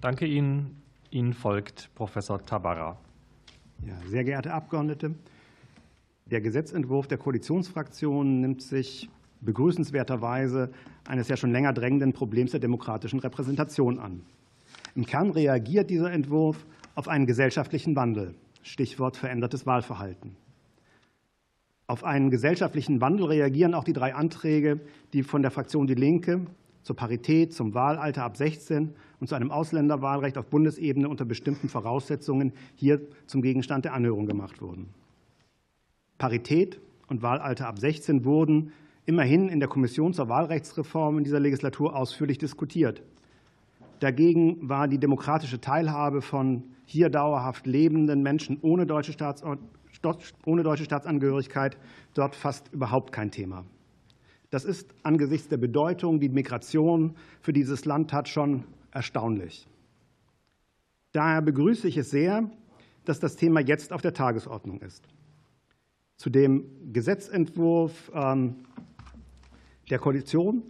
Danke 0.00 0.26
Ihnen. 0.26 0.82
Ihnen 1.10 1.32
folgt 1.32 1.94
Professor 1.94 2.44
Tabara. 2.44 2.98
Ja, 3.86 3.94
sehr 4.06 4.24
geehrte 4.24 4.52
Abgeordnete, 4.52 5.14
der 6.26 6.40
Gesetzentwurf 6.40 7.06
der 7.06 7.18
Koalitionsfraktionen 7.18 8.40
nimmt 8.40 8.62
sich 8.62 9.10
begrüßenswerterweise 9.42 10.72
eines 11.06 11.28
ja 11.28 11.36
schon 11.36 11.52
länger 11.52 11.72
drängenden 11.74 12.14
Problems 12.14 12.52
der 12.52 12.60
demokratischen 12.60 13.18
Repräsentation 13.18 13.98
an. 13.98 14.22
Im 14.94 15.06
Kern 15.06 15.30
reagiert 15.30 15.90
dieser 15.90 16.12
Entwurf 16.12 16.64
auf 16.94 17.08
einen 17.08 17.26
gesellschaftlichen 17.26 17.96
Wandel, 17.96 18.34
Stichwort 18.62 19.16
verändertes 19.16 19.66
Wahlverhalten. 19.66 20.36
Auf 21.86 22.04
einen 22.04 22.30
gesellschaftlichen 22.30 23.00
Wandel 23.00 23.26
reagieren 23.26 23.74
auch 23.74 23.84
die 23.84 23.92
drei 23.92 24.14
Anträge, 24.14 24.80
die 25.12 25.22
von 25.22 25.42
der 25.42 25.50
Fraktion 25.50 25.86
Die 25.86 25.94
Linke 25.94 26.46
zur 26.82 26.96
Parität, 26.96 27.52
zum 27.52 27.74
Wahlalter 27.74 28.24
ab 28.24 28.36
16 28.36 28.94
und 29.18 29.26
zu 29.26 29.34
einem 29.34 29.50
Ausländerwahlrecht 29.50 30.38
auf 30.38 30.46
Bundesebene 30.46 31.08
unter 31.08 31.24
bestimmten 31.24 31.68
Voraussetzungen 31.68 32.52
hier 32.74 33.00
zum 33.26 33.42
Gegenstand 33.42 33.86
der 33.86 33.94
Anhörung 33.94 34.26
gemacht 34.26 34.60
wurden. 34.60 34.90
Parität 36.18 36.80
und 37.08 37.22
Wahlalter 37.22 37.66
ab 37.66 37.78
16 37.78 38.24
wurden 38.24 38.72
immerhin 39.06 39.48
in 39.48 39.60
der 39.60 39.68
Kommission 39.68 40.12
zur 40.12 40.28
Wahlrechtsreform 40.28 41.18
in 41.18 41.24
dieser 41.24 41.40
Legislatur 41.40 41.96
ausführlich 41.96 42.38
diskutiert. 42.38 43.02
Dagegen 44.00 44.68
war 44.68 44.88
die 44.88 44.98
demokratische 44.98 45.60
Teilhabe 45.60 46.22
von 46.22 46.64
hier 46.84 47.08
dauerhaft 47.08 47.66
lebenden 47.66 48.22
Menschen 48.22 48.58
ohne 48.60 48.86
deutsche, 48.86 49.14
ohne 50.44 50.62
deutsche 50.62 50.84
Staatsangehörigkeit 50.84 51.78
dort 52.14 52.36
fast 52.36 52.72
überhaupt 52.72 53.12
kein 53.12 53.30
Thema. 53.30 53.64
Das 54.50 54.64
ist 54.64 54.94
angesichts 55.02 55.48
der 55.48 55.56
Bedeutung, 55.56 56.20
die 56.20 56.28
Migration 56.28 57.16
für 57.40 57.52
dieses 57.52 57.84
Land 57.86 58.12
hat, 58.12 58.28
schon 58.28 58.64
erstaunlich. 58.92 59.66
Daher 61.12 61.42
begrüße 61.42 61.88
ich 61.88 61.96
es 61.96 62.10
sehr, 62.10 62.50
dass 63.04 63.20
das 63.20 63.36
Thema 63.36 63.60
jetzt 63.60 63.92
auf 63.92 64.02
der 64.02 64.14
Tagesordnung 64.14 64.80
ist. 64.80 65.06
Zu 66.16 66.30
dem 66.30 66.92
Gesetzentwurf 66.92 68.10
ähm, 68.14 68.56
der 69.90 69.98
Koalition 69.98 70.62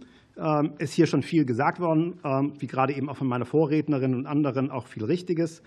ist 0.79 0.93
hier 0.93 1.07
schon 1.07 1.23
viel 1.23 1.45
gesagt 1.45 1.79
worden, 1.79 2.19
ähm, 2.25 2.53
wie 2.59 2.67
gerade 2.67 2.93
eben 2.93 3.09
auch 3.09 3.15
von 3.15 3.27
meiner 3.27 3.45
Vorrednerin 3.45 4.13
und 4.13 4.25
anderen 4.25 4.69
auch 4.69 4.87
viel 4.87 5.05
Richtiges. 5.05 5.63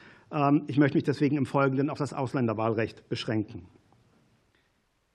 Ich 0.67 0.77
möchte 0.77 0.99
mich 0.99 1.05
deswegen 1.05 1.39
im 1.39 1.47
Folgenden 1.47 1.89
auf 1.89 1.97
das 1.97 2.13
Ausländerwahlrecht 2.13 3.09
beschränken. 3.09 3.67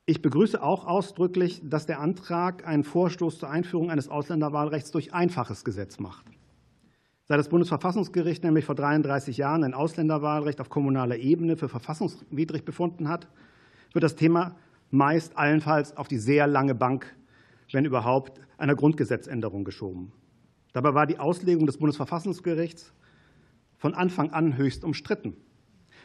Ich 0.06 0.22
begrüße 0.22 0.62
auch 0.62 0.86
ausdrücklich, 0.86 1.62
dass 1.63 1.86
der 1.86 2.02
Antrag 2.02 2.68
einen 2.68 2.84
Vorstoß 2.84 3.38
zur 3.38 3.50
Einführung 3.50 3.89
eines 3.89 4.10
Ausländerwahlrechts 4.10 4.92
durch 4.92 5.13
einfaches 5.13 5.63
Gesetz 5.63 5.98
macht. 5.98 6.26
Seit 7.26 7.39
das 7.39 7.48
Bundesverfassungsgericht 7.48 8.44
nämlich 8.44 8.66
vor 8.66 8.76
33 8.76 9.38
Jahren 9.38 9.63
ein 9.63 9.74
Ausländerwahlrecht 9.74 10.60
auf 10.60 10.70
kommunaler 10.70 11.16
Ebene 11.16 11.56
für 11.56 11.70
verfassungswidrig 11.70 12.66
befunden 12.66 13.08
hat, 13.08 13.30
wird 13.94 14.04
das 14.04 14.18
Thema 14.18 14.58
meist 14.92 15.38
allenfalls 15.38 15.96
auf 15.96 16.10
die 16.10 16.18
sehr 16.18 16.48
lange 16.48 16.76
Bank, 16.76 17.16
wenn 17.71 17.86
überhaupt, 17.86 18.39
einer 18.58 18.76
Grundgesetzänderung 18.76 19.63
geschoben. 19.63 20.12
Dabei 20.73 20.93
war 20.93 21.06
die 21.06 21.19
Auslegung 21.19 21.65
des 21.65 21.78
Bundesverfassungsgerichts 21.78 22.93
von 23.78 23.93
Anfang 23.93 24.32
an 24.32 24.58
höchst 24.58 24.84
umstritten, 24.84 25.36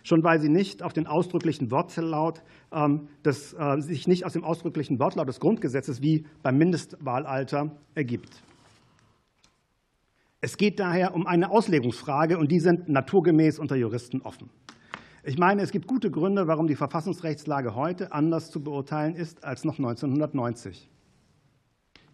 schon 0.03 0.23
weil 0.23 0.41
sie 0.41 0.49
nicht 0.49 0.83
auf 0.83 0.93
den 0.93 1.07
ausdrücklichen 1.07 1.71
Wortlaut 1.71 2.43
ähm, 2.73 3.09
des, 3.25 3.55
äh, 3.55 3.81
sich 3.81 4.07
nicht 4.07 4.27
aus 4.27 4.35
dem 4.35 4.45
ausdrücklichen 4.45 4.99
Wortlaut 4.99 5.29
des 5.29 5.41
Grundgesetzes 5.41 6.03
wie 6.03 6.27
beim 6.43 6.59
Mindestwahlalter 6.59 7.77
ergibt. 7.95 8.43
Es 10.41 10.57
geht 10.57 10.79
daher 10.79 11.15
um 11.15 11.27
eine 11.27 11.51
Auslegungsfrage, 11.51 12.39
und 12.39 12.53
die 12.53 12.61
sind 12.61 12.89
naturgemäß 12.89 13.59
unter 13.59 13.75
Juristen 13.75 14.21
offen. 14.23 14.51
Ich 15.25 15.37
meine, 15.37 15.63
es 15.63 15.73
gibt 15.73 15.89
gute 15.89 16.11
Gründe, 16.11 16.47
warum 16.47 16.69
die 16.69 16.77
Verfassungsrechtslage 16.77 17.75
heute 17.75 18.13
anders 18.13 18.51
zu 18.51 18.63
beurteilen 18.63 19.15
ist 19.15 19.45
als 19.45 19.65
noch 19.65 19.79
1990. 19.79 20.89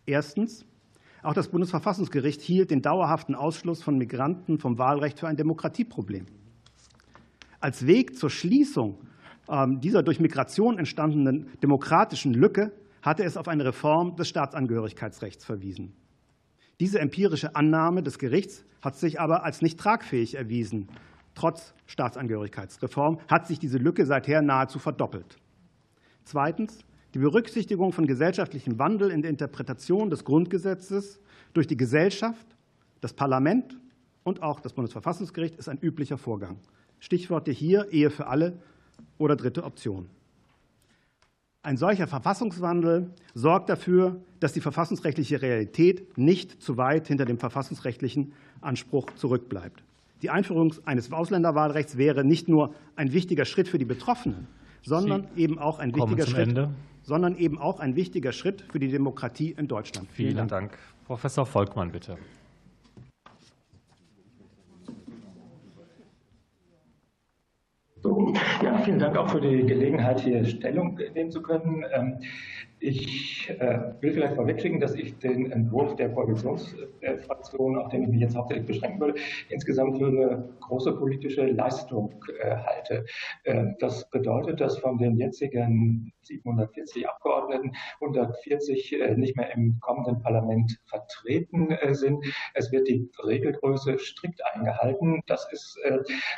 Erstens. 0.07 0.67
Auch 1.23 1.33
das 1.33 1.49
Bundesverfassungsgericht 1.49 2.43
hielt 2.43 2.71
den 2.71 2.83
dauerhaften 2.83 3.35
Ausschluss 3.35 3.83
von 3.83 3.97
Migranten 3.97 4.59
vom 4.59 4.79
Wahlrecht 4.79 5.21
für 5.21 5.27
ein 5.27 5.37
Demokratieproblem. 5.37 6.27
Als 7.61 7.87
Weg 7.87 8.17
zur 8.19 8.29
Schließung 8.29 8.99
ähm, 9.49 9.81
dieser 9.81 10.03
durch 10.03 10.21
Migration 10.21 10.79
entstandenen 10.79 11.49
demokratischen 11.63 12.35
Lücke 12.35 12.73
hatte 13.01 13.25
es 13.25 13.39
auf 13.39 13.49
eine 13.49 13.65
Reform 13.65 14.17
des 14.17 14.29
Staatsangehörigkeitsrechts 14.29 15.45
verwiesen. 15.45 15.95
Diese 16.81 16.99
empirische 16.99 17.55
Annahme 17.55 18.03
des 18.03 18.19
Gerichts 18.19 18.65
hat 18.83 18.97
sich 18.97 19.21
aber 19.21 19.45
als 19.45 19.63
nicht 19.63 19.79
tragfähig 19.79 20.35
erwiesen. 20.35 20.89
Trotz 21.35 21.75
Staatsangehörigkeitsreform 21.87 23.19
hat 23.31 23.47
sich 23.47 23.59
diese 23.59 23.79
Lücke 23.79 24.05
seither 24.05 24.43
nahezu 24.43 24.79
verdoppelt. 24.79 25.37
Zweitens. 26.25 26.85
Die 27.15 27.21
Berücksichtigung 27.21 27.93
von 27.93 28.09
gesellschaftlichem 28.09 28.77
Wandel 28.81 29.13
in 29.13 29.23
der 29.23 29.31
Interpretation 29.31 30.11
des 30.11 30.25
Grundgesetzes 30.25 31.21
durch 31.53 31.69
die 31.69 31.77
Gesellschaft, 31.77 32.45
das 33.01 33.13
Parlament 33.13 33.79
und 34.25 34.43
auch 34.43 34.59
das 34.59 34.73
Bundesverfassungsgericht 34.73 35.55
ist 35.55 35.69
ein 35.69 35.79
üblicher 35.81 36.19
Vorgang. 36.19 36.59
Stichworte 36.99 37.53
hier 37.53 37.93
Ehe 37.93 38.11
für 38.11 38.27
alle 38.27 38.59
oder 39.17 39.37
dritte 39.37 39.63
Option. 39.63 40.09
Ein 41.63 41.77
solcher 41.77 42.09
Verfassungswandel 42.09 43.09
sorgt 43.33 43.69
dafür, 43.69 44.21
dass 44.41 44.53
die 44.53 44.61
verfassungsrechtliche 44.61 45.41
Realität 45.41 46.19
nicht 46.19 46.61
zu 46.61 46.77
weit 46.79 47.07
hinter 47.07 47.27
dem 47.27 47.39
verfassungsrechtlichen 47.39 48.33
Anspruch 48.61 49.07
zurückbleibt. 49.15 49.85
Die 50.23 50.31
Einführung 50.31 50.75
eines 50.85 51.13
Ausländerwahlrechts 51.13 51.97
wäre 51.97 52.25
nicht 52.25 52.49
nur 52.49 52.75
ein 52.97 53.13
wichtiger 53.13 53.45
Schritt 53.45 53.69
für 53.69 53.79
die 53.79 53.85
Betroffenen, 53.85 54.49
sondern 54.85 55.29
eben 55.37 55.59
auch 55.59 55.79
ein 55.79 55.95
wichtiger 55.95 56.27
Schritt, 56.27 56.49
Ende. 56.49 56.71
sondern 57.03 57.37
eben 57.37 57.59
auch 57.59 57.81
ein 57.81 57.97
wichtiger 57.97 58.33
Schritt 58.33 58.63
für 58.71 58.79
die 58.79 58.89
Demokratie 58.89 59.55
in 59.57 59.67
Deutschland. 59.67 60.09
Vielen, 60.13 60.31
Vielen 60.31 60.49
Dank. 60.49 60.73
Dank. 60.73 60.79
Professor 61.07 61.47
Volkmann, 61.47 61.91
bitte. 61.91 62.17
Ja, 68.63 68.79
vielen 68.79 68.99
Dank 68.99 69.17
auch 69.17 69.31
für 69.31 69.41
die 69.41 69.65
Gelegenheit, 69.65 70.21
hier 70.21 70.45
Stellung 70.45 70.99
nehmen 71.15 71.31
zu 71.31 71.41
können. 71.41 71.85
Ich 72.87 73.49
äh, 73.49 73.95
will 74.03 74.13
vielleicht 74.13 74.35
vorwegkriegen, 74.35 74.79
dass 74.79 74.95
ich 74.95 75.17
den 75.17 75.51
Entwurf 75.51 75.97
der 75.97 76.11
Koalitionsfraktion, 76.11 77.79
auf 77.79 77.89
den 77.89 78.03
ich 78.03 78.09
mich 78.11 78.21
jetzt 78.21 78.37
hauptsächlich 78.37 78.67
beschränken 78.67 79.01
würde, 79.01 79.15
insgesamt 79.49 79.97
für 79.97 80.09
eine 80.09 80.51
große 80.61 80.93
politische 80.93 81.47
Leistung 81.47 82.23
äh, 82.39 82.57
halte. 82.57 83.07
Äh, 83.45 83.69
das 83.79 84.11
bedeutet, 84.11 84.61
dass 84.61 84.77
von 84.77 84.99
den 84.99 85.17
jetzigen 85.17 86.13
740 86.25 87.09
Abgeordneten 87.09 87.73
140 88.03 88.97
nicht 89.17 89.37
mehr 89.37 89.53
im 89.55 89.79
kommenden 89.81 90.21
Parlament 90.23 90.79
vertreten 90.87 91.77
sind. 91.93 92.25
Es 92.55 92.73
wird 92.73 92.89
die 92.89 93.11
Regelgröße 93.23 93.99
strikt 93.99 94.41
eingehalten. 94.55 95.23
Das 95.27 95.47
ist 95.53 95.79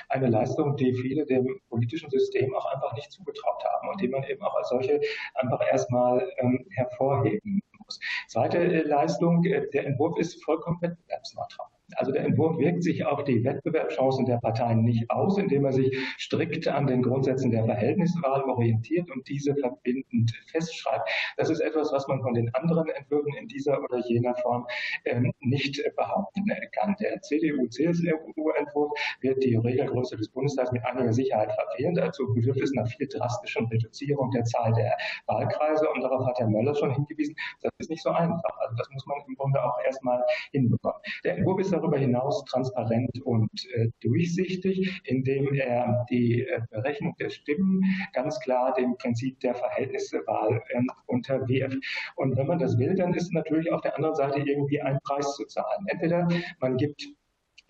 eine 0.08 0.28
Leistung, 0.28 0.76
die 0.76 0.92
viele 0.92 1.24
dem 1.24 1.60
politischen 1.68 2.10
System 2.10 2.52
auch 2.56 2.66
einfach 2.74 2.94
nicht 2.96 3.12
zugetraut 3.12 3.64
haben 3.64 3.88
und 3.88 4.00
die 4.00 4.08
man 4.08 4.24
eben 4.24 4.42
auch 4.42 4.56
als 4.56 4.70
solche 4.70 5.00
einfach 5.34 5.60
erstmal 5.70 6.28
hervorheben 6.70 7.62
muss. 7.84 8.00
Zweite 8.28 8.58
äh, 8.58 8.82
Leistung, 8.82 9.44
äh, 9.44 9.68
der 9.70 9.86
Entwurf 9.86 10.18
ist 10.18 10.42
vollkommen 10.44 10.80
wettbewerbsneutral. 10.80 11.68
Also 11.94 12.10
der 12.10 12.24
Entwurf 12.24 12.58
wirkt 12.58 12.82
sich 12.82 13.04
auf 13.04 13.22
die 13.24 13.44
Wettbewerbschancen 13.44 14.26
der 14.26 14.38
Parteien 14.38 14.82
nicht 14.82 15.08
aus, 15.10 15.38
indem 15.38 15.64
er 15.64 15.72
sich 15.72 15.96
strikt 16.18 16.66
an 16.66 16.86
den 16.86 17.02
Grundsätzen 17.02 17.50
der 17.52 17.64
Verhältniswahl 17.64 18.42
orientiert 18.42 19.10
und 19.10 19.28
diese 19.28 19.54
verbindend 19.54 20.32
festschreibt. 20.50 21.08
Das 21.36 21.48
ist 21.48 21.60
etwas, 21.60 21.92
was 21.92 22.08
man 22.08 22.20
von 22.22 22.34
den 22.34 22.52
anderen 22.54 22.88
Entwürfen 22.88 23.34
in 23.34 23.46
dieser 23.46 23.80
oder 23.82 23.98
jener 24.06 24.34
Form 24.34 24.66
ähm, 25.04 25.32
nicht 25.40 25.80
behaupten 25.96 26.44
kann. 26.72 26.96
Der 27.00 27.20
CDU-CSU-Entwurf 27.20 28.92
wird 29.20 29.42
die 29.44 29.54
Regelgröße 29.56 30.16
des 30.16 30.28
Bundestags 30.28 30.72
mit 30.72 30.84
einiger 30.84 31.12
Sicherheit 31.12 31.52
verfehlen. 31.52 31.94
Dazu 31.94 32.32
bedürft 32.34 32.60
es 32.60 32.76
einer 32.76 32.86
viel 32.86 33.06
drastischen 33.06 33.66
Reduzierung 33.66 34.30
der 34.32 34.44
Zahl 34.44 34.72
der 34.72 34.96
Wahlkreise. 35.26 35.88
Und 35.90 36.02
darauf 36.02 36.26
hat 36.26 36.38
Herr 36.38 36.48
Möller 36.48 36.74
schon 36.74 36.92
hingewiesen. 36.92 37.36
Das 37.62 37.72
ist 37.78 37.90
nicht 37.90 38.02
so 38.02 38.10
einfach. 38.10 38.58
Also 38.60 38.74
das 38.76 38.88
muss 38.90 39.06
man 39.06 39.18
im 39.28 39.34
Grunde 39.36 39.62
auch 39.62 39.78
erstmal 39.84 40.22
hinbekommen. 40.50 41.00
Der 41.24 41.36
Entwurf 41.36 41.60
ist 41.60 41.75
darüber 41.76 41.98
hinaus 41.98 42.44
transparent 42.44 43.22
und 43.24 43.50
äh, 43.74 43.88
durchsichtig, 44.00 45.00
indem 45.04 45.54
er 45.54 46.06
die 46.10 46.42
äh, 46.42 46.60
Berechnung 46.70 47.14
der 47.18 47.30
Stimmen 47.30 47.82
ganz 48.12 48.38
klar 48.40 48.74
dem 48.74 48.96
Prinzip 48.96 49.38
der 49.40 49.54
Verhältniswahl 49.54 50.62
ähm, 50.70 50.88
unterwirft. 51.06 51.78
Und 52.16 52.36
wenn 52.36 52.46
man 52.46 52.58
das 52.58 52.78
will, 52.78 52.94
dann 52.94 53.14
ist 53.14 53.32
natürlich 53.32 53.72
auf 53.72 53.80
der 53.82 53.96
anderen 53.96 54.14
Seite 54.14 54.40
irgendwie 54.40 54.80
ein 54.80 54.98
Preis 55.04 55.34
zu 55.34 55.44
zahlen. 55.46 55.86
Entweder 55.88 56.28
man 56.60 56.76
gibt 56.76 57.08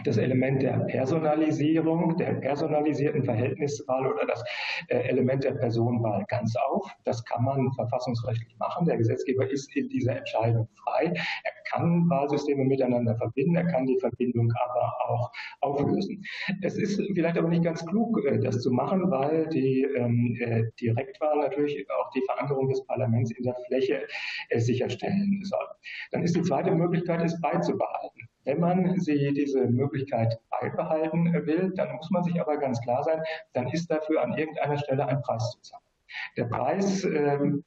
das 0.04 0.18
Element 0.18 0.62
der 0.62 0.78
Personalisierung, 0.80 2.16
der 2.16 2.34
personalisierten 2.34 3.24
Verhältniswahl 3.24 4.06
oder 4.06 4.26
das 4.26 4.42
äh, 4.88 4.98
Element 5.08 5.44
der 5.44 5.52
Personenwahl 5.52 6.24
ganz 6.28 6.54
auf. 6.56 6.86
Das 7.04 7.24
kann 7.24 7.44
man 7.44 7.72
verfassungsrechtlich 7.72 8.56
machen. 8.58 8.86
Der 8.86 8.98
Gesetzgeber 8.98 9.50
ist 9.50 9.74
in 9.74 9.88
dieser 9.88 10.16
Entscheidung 10.16 10.68
frei. 10.84 11.06
Er 11.06 11.52
kann 11.70 12.08
Wahlsysteme 12.10 12.64
miteinander 12.64 13.16
verbinden, 13.16 13.56
er 13.56 13.66
kann 13.66 13.86
die 13.86 13.98
Verbindung 13.98 14.52
aber 14.66 14.92
auch 15.08 15.32
auflösen. 15.60 16.22
Es 16.62 16.76
ist 16.76 17.00
vielleicht 17.14 17.38
aber 17.38 17.48
nicht 17.48 17.64
ganz 17.64 17.84
klug, 17.86 18.22
äh, 18.26 18.38
das 18.38 18.60
zu 18.60 18.70
machen, 18.70 19.10
weil 19.10 19.48
die 19.48 19.82
ähm, 19.96 20.36
äh, 20.40 20.64
Direktwahl 20.78 21.38
natürlich 21.38 21.86
auch 21.90 22.10
die 22.10 22.22
Verankerung 22.26 22.68
des 22.68 22.84
Parlaments 22.86 23.30
in 23.30 23.44
der 23.44 23.56
Fläche 23.66 24.06
sicherstellen 24.56 25.40
soll. 25.42 25.66
Dann 26.10 26.22
ist 26.22 26.36
die 26.36 26.42
zweite 26.42 26.70
Möglichkeit, 26.70 27.22
es 27.22 27.40
beizubehalten. 27.40 28.28
Wenn 28.46 28.60
man 28.60 29.00
sie 29.00 29.34
diese 29.34 29.66
Möglichkeit 29.66 30.38
beibehalten 30.50 31.32
will, 31.46 31.72
dann 31.74 31.96
muss 31.96 32.10
man 32.10 32.22
sich 32.22 32.40
aber 32.40 32.56
ganz 32.58 32.80
klar 32.80 33.02
sein, 33.02 33.20
dann 33.52 33.68
ist 33.68 33.90
dafür 33.90 34.22
an 34.22 34.34
irgendeiner 34.34 34.78
Stelle 34.78 35.06
ein 35.06 35.20
Preis 35.20 35.50
zu 35.50 35.60
zahlen. 35.60 35.82
Der 36.36 36.44
Preis 36.44 37.04
ähm, 37.04 37.64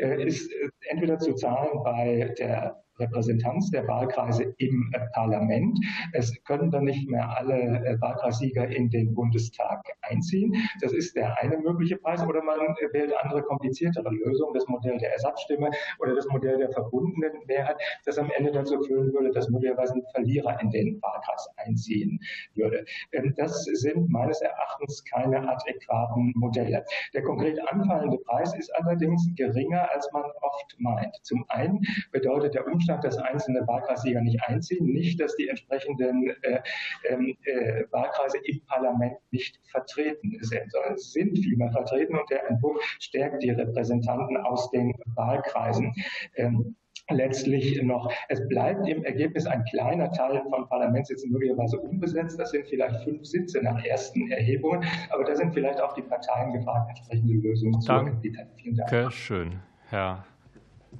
äh, 0.00 0.22
ist 0.22 0.52
entweder 0.90 1.18
zu 1.18 1.34
zahlen 1.34 1.82
bei 1.82 2.34
der 2.38 2.82
Repräsentanz 2.98 3.70
der 3.70 3.86
Wahlkreise 3.88 4.54
im 4.58 4.90
äh, 4.92 5.00
Parlament. 5.14 5.78
Es 6.12 6.34
können 6.44 6.70
dann 6.70 6.84
nicht 6.84 7.08
mehr 7.08 7.36
alle 7.36 7.54
äh, 7.86 8.00
Wahlkreissieger 8.00 8.68
in 8.68 8.90
den 8.90 9.14
Bundestag 9.14 9.82
einziehen. 10.08 10.54
Das 10.80 10.92
ist 10.92 11.14
der 11.16 11.38
eine 11.38 11.58
mögliche 11.58 11.96
Preis. 11.96 12.22
Oder 12.26 12.42
man 12.42 12.58
äh, 12.58 12.92
wählt 12.92 13.12
andere 13.22 13.42
kompliziertere 13.42 14.10
Lösungen, 14.10 14.54
das 14.54 14.66
Modell 14.66 14.98
der 14.98 15.12
Ersatzstimme 15.12 15.70
oder 15.98 16.14
das 16.14 16.26
Modell 16.28 16.58
der 16.58 16.70
verbundenen 16.72 17.32
Mehrheit, 17.46 17.76
das 18.04 18.18
am 18.18 18.30
Ende 18.30 18.52
dazu 18.52 18.80
führen 18.82 19.12
würde, 19.12 19.30
dass 19.30 19.48
möglicherweise 19.48 19.94
ein 19.94 20.04
Verlierer 20.12 20.60
in 20.60 20.70
den 20.70 21.02
Wahlkreis 21.02 21.48
einziehen 21.56 22.20
würde. 22.54 22.84
Ähm, 23.12 23.34
das 23.36 23.64
sind 23.64 24.08
meines 24.10 24.40
Erachtens 24.40 25.04
keine 25.04 25.48
adäquaten 25.48 26.32
Modelle. 26.36 26.84
Der 27.14 27.22
konkret 27.22 27.60
anfallende 27.68 28.18
Preis 28.18 28.54
ist 28.56 28.70
allerdings 28.76 29.28
geringer, 29.36 29.88
als 29.92 30.08
man 30.12 30.24
oft 30.40 30.76
meint. 30.78 31.16
Zum 31.22 31.44
einen 31.48 31.80
bedeutet 32.12 32.54
der 32.54 32.66
Umstand, 32.66 33.04
dass 33.04 33.16
einzelne 33.18 33.66
Wahlkreissieger 33.66 34.20
nicht 34.20 34.40
einziehen, 34.44 34.86
nicht, 34.86 35.20
dass 35.20 35.36
die 35.36 35.48
entsprechenden 35.48 36.30
äh, 36.42 36.60
ähm, 37.08 37.36
äh, 37.44 37.84
Wahlkreise 37.90 38.38
im 38.44 38.60
Parlament 38.66 39.16
nicht 39.30 39.60
vertreten 39.70 39.97
sind, 40.40 40.72
sondern 40.72 40.94
es 40.94 41.12
sind 41.12 41.38
vielmehr 41.38 41.70
vertreten 41.70 42.16
und 42.16 42.28
der 42.30 42.48
Entwurf 42.48 42.82
stärkt 43.00 43.42
die 43.42 43.50
Repräsentanten 43.50 44.36
aus 44.38 44.70
den 44.70 44.94
Wahlkreisen. 45.14 45.92
Ähm, 46.36 46.76
letztlich 47.10 47.80
noch, 47.82 48.12
es 48.28 48.46
bleibt 48.48 48.86
im 48.86 49.04
Ergebnis 49.04 49.46
ein 49.46 49.64
kleiner 49.64 50.10
Teil 50.12 50.42
von 50.50 50.68
Parlamentssitzen 50.68 51.30
möglicherweise 51.30 51.78
unbesetzt. 51.80 52.38
Das 52.38 52.50
sind 52.50 52.66
vielleicht 52.66 53.02
fünf 53.04 53.24
Sitze 53.24 53.62
nach 53.62 53.82
ersten 53.84 54.30
Erhebungen, 54.30 54.84
aber 55.10 55.24
da 55.24 55.34
sind 55.34 55.54
vielleicht 55.54 55.80
auch 55.80 55.94
die 55.94 56.02
Parteien 56.02 56.52
gefragt, 56.52 56.90
entsprechende 56.90 57.34
Lösungen 57.34 57.80
zu 57.80 57.92
entwickeln. 57.92 58.48
Vielen 58.56 58.76
Dank. 58.76 58.90
Danke 58.90 59.10
schön, 59.12 59.60
Herr 59.88 60.24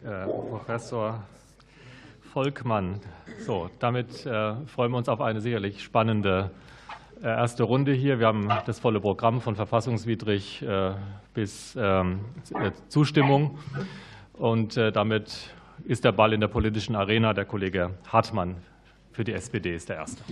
äh, 0.05 0.25
Professor 0.25 1.23
Volkmann. 2.33 3.01
So, 3.41 3.71
damit 3.79 4.27
äh, 4.27 4.55
freuen 4.67 4.93
wir 4.93 4.99
uns 4.99 5.09
auf 5.09 5.21
eine 5.21 5.41
sicherlich 5.41 5.83
spannende 5.83 6.51
erste 7.23 7.63
Runde 7.63 7.93
hier. 7.93 8.19
Wir 8.19 8.27
haben 8.27 8.49
das 8.67 8.79
volle 8.79 9.01
Programm 9.01 9.41
von 9.41 9.57
verfassungswidrig 9.57 10.63
äh, 10.63 10.93
bis 11.35 11.77
ähm, 11.79 12.21
äh, 12.55 12.71
Zustimmung. 12.89 13.59
Und 14.35 14.77
damit 14.77 15.51
ist 15.85 16.05
der 16.05 16.13
Ball 16.13 16.33
in 16.33 16.41
der 16.41 16.47
politischen 16.47 16.95
Arena. 16.95 17.35
Der 17.35 17.45
Kollege 17.45 17.95
Hartmann 18.07 18.57
für 19.11 19.25
die 19.25 19.33
SPD 19.33 19.75
ist 19.75 19.89
der 19.89 19.97
Erste. 19.97 20.23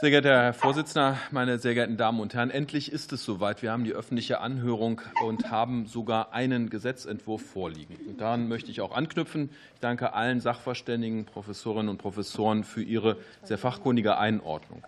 Sehr 0.00 0.10
geehrter 0.10 0.28
Herr 0.28 0.54
Vorsitzender, 0.54 1.18
meine 1.32 1.58
sehr 1.58 1.74
geehrten 1.74 1.96
Damen 1.96 2.20
und 2.20 2.32
Herren, 2.32 2.50
endlich 2.50 2.92
ist 2.92 3.12
es 3.12 3.24
soweit. 3.24 3.62
Wir 3.62 3.72
haben 3.72 3.82
die 3.82 3.92
öffentliche 3.92 4.40
Anhörung 4.40 5.00
und 5.26 5.50
haben 5.50 5.86
sogar 5.86 6.32
einen 6.32 6.70
Gesetzentwurf 6.70 7.42
vorliegen. 7.42 7.96
Und 8.06 8.20
daran 8.20 8.46
möchte 8.46 8.70
ich 8.70 8.80
auch 8.80 8.94
anknüpfen. 8.94 9.50
Ich 9.74 9.80
danke 9.80 10.12
allen 10.12 10.40
Sachverständigen, 10.40 11.24
Professorinnen 11.24 11.88
und 11.88 11.98
Professoren 11.98 12.62
für 12.62 12.80
ihre 12.80 13.16
sehr 13.42 13.58
fachkundige 13.58 14.18
Einordnung. 14.18 14.84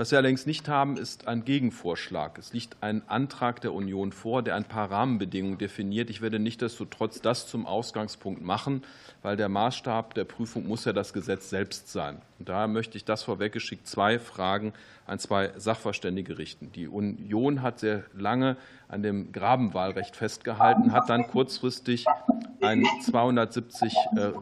Was 0.00 0.12
wir 0.12 0.18
allerdings 0.18 0.46
nicht 0.46 0.68
haben, 0.68 0.96
ist 0.96 1.26
ein 1.26 1.44
Gegenvorschlag. 1.44 2.38
Es 2.38 2.52
liegt 2.52 2.76
ein 2.82 3.02
Antrag 3.08 3.60
der 3.62 3.74
Union 3.74 4.12
vor, 4.12 4.44
der 4.44 4.54
ein 4.54 4.62
paar 4.64 4.92
Rahmenbedingungen 4.92 5.58
definiert. 5.58 6.08
Ich 6.08 6.20
werde 6.20 6.38
nichtdestotrotz 6.38 7.20
das 7.20 7.48
zum 7.48 7.66
Ausgangspunkt 7.66 8.40
machen, 8.40 8.84
weil 9.22 9.36
der 9.36 9.48
Maßstab 9.48 10.14
der 10.14 10.22
Prüfung 10.22 10.68
muss 10.68 10.84
ja 10.84 10.92
das 10.92 11.12
Gesetz 11.12 11.50
selbst 11.50 11.88
sein. 11.88 12.22
Daher 12.40 12.68
möchte 12.68 12.96
ich 12.96 13.04
das 13.04 13.24
vorweggeschickt 13.24 13.86
zwei 13.86 14.18
Fragen 14.18 14.72
an 15.06 15.18
zwei 15.18 15.52
Sachverständige 15.56 16.38
richten. 16.38 16.70
Die 16.72 16.86
Union 16.86 17.62
hat 17.62 17.80
sehr 17.80 18.04
lange 18.16 18.56
an 18.88 19.02
dem 19.02 19.32
Grabenwahlrecht 19.32 20.14
festgehalten, 20.14 20.92
hat 20.92 21.08
dann 21.08 21.26
kurzfristig 21.26 22.04
ein 22.60 22.84
270 23.02 23.94
äh, 24.16 24.32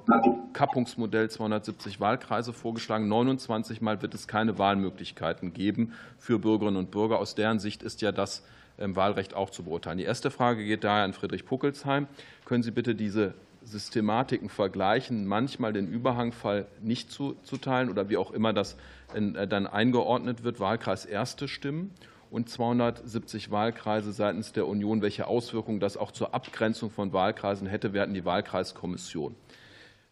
Kappungsmodell, 0.53 1.31
270 1.31 2.01
Wahlkreise 2.01 2.53
vorgeschlagen. 2.53 3.09
29 3.09 3.81
Mal 3.81 4.03
wird 4.03 4.15
es 4.15 4.29
keine 4.29 4.59
Wahlmöglichkeiten 4.59 5.53
geben 5.53 5.93
für 6.19 6.39
Bürgerinnen 6.39 6.77
und 6.77 6.91
Bürger. 6.91 7.19
Aus 7.19 7.35
deren 7.35 7.59
Sicht 7.59 7.83
ist 7.83 8.03
ja 8.03 8.13
das 8.13 8.43
im 8.79 8.95
Wahlrecht 8.97 9.35
auch 9.35 9.51
zu 9.51 9.63
beurteilen. 9.63 9.99
Die 9.99 10.05
erste 10.05 10.31
Frage 10.31 10.65
geht 10.65 10.85
daher 10.85 11.05
an 11.05 11.13
Friedrich 11.13 11.47
Puckelsheim. 11.47 12.07
Können 12.45 12.63
Sie 12.63 12.71
bitte 12.71 12.95
diese 12.95 13.35
Systematiken 13.67 14.49
vergleichen, 14.49 15.27
manchmal 15.27 15.73
den 15.73 15.89
Überhangfall 15.89 16.67
nicht 16.81 17.11
zuteilen 17.11 17.91
oder 17.91 18.09
wie 18.09 18.17
auch 18.17 18.31
immer 18.31 18.53
das 18.53 18.77
äh, 19.15 19.47
dann 19.47 19.67
eingeordnet 19.67 20.45
wird, 20.45 20.61
Wahlkreis 20.61 21.05
erste 21.05 21.49
Stimmen 21.49 21.91
und 22.31 22.49
270 22.49 23.51
Wahlkreise 23.51 24.13
seitens 24.13 24.53
der 24.53 24.67
Union, 24.67 25.03
welche 25.03 25.27
Auswirkungen 25.27 25.81
das 25.81 25.97
auch 25.97 26.13
zur 26.13 26.35
Abgrenzung 26.35 26.91
von 26.91 27.13
Wahlkreisen 27.13 27.67
hätte. 27.67 27.93
Wir 27.93 28.03
hatten 28.03 28.15
die 28.15 28.25
Wahlkreiskommission. 28.25 29.35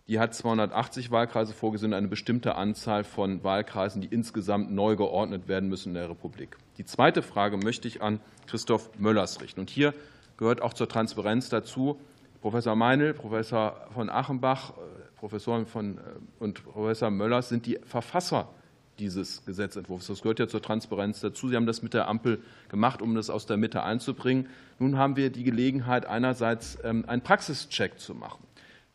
Die 0.06 0.18
hat 0.18 0.34
280 0.34 1.10
Wahlkreise 1.10 1.54
vorgesehen, 1.54 1.94
eine 1.94 2.08
bestimmte 2.08 2.56
Anzahl 2.56 3.04
von 3.04 3.42
Wahlkreisen, 3.42 4.02
die 4.02 4.08
insgesamt 4.08 4.70
neu 4.70 4.96
geordnet 4.96 5.48
werden 5.48 5.68
müssen 5.68 5.90
in 5.90 5.94
der 5.94 6.10
Republik. 6.10 6.58
Die 6.76 6.84
zweite 6.84 7.22
Frage 7.22 7.56
möchte 7.56 7.88
ich 7.88 8.02
an 8.02 8.20
Christoph 8.46 8.90
Möllers 8.98 9.40
richten. 9.40 9.60
Und 9.60 9.70
hier 9.70 9.94
gehört 10.36 10.60
auch 10.60 10.74
zur 10.74 10.88
Transparenz 10.88 11.48
dazu, 11.48 11.98
Professor 12.44 12.76
Meinl, 12.76 13.14
Professor 13.14 13.88
von 13.94 14.10
Achenbach, 14.10 14.72
äh, 14.72 15.16
Professoren 15.16 15.64
von, 15.64 15.96
äh, 15.96 16.00
und 16.40 16.62
Professor 16.62 17.10
Möllers 17.10 17.48
sind 17.48 17.64
die 17.64 17.78
Verfasser 17.86 18.50
dieses 18.98 19.46
Gesetzentwurfs. 19.46 20.08
Das 20.08 20.20
gehört 20.20 20.40
ja 20.40 20.46
zur 20.46 20.60
Transparenz 20.60 21.20
dazu. 21.20 21.48
Sie 21.48 21.56
haben 21.56 21.64
das 21.64 21.80
mit 21.80 21.94
der 21.94 22.06
Ampel 22.06 22.42
gemacht, 22.68 23.00
um 23.00 23.14
das 23.14 23.30
aus 23.30 23.46
der 23.46 23.56
Mitte 23.56 23.82
einzubringen. 23.82 24.50
Nun 24.78 24.98
haben 24.98 25.16
wir 25.16 25.30
die 25.30 25.42
Gelegenheit, 25.42 26.04
einerseits 26.04 26.76
ähm, 26.84 27.06
einen 27.08 27.22
Praxischeck 27.22 27.98
zu 27.98 28.14
machen 28.14 28.44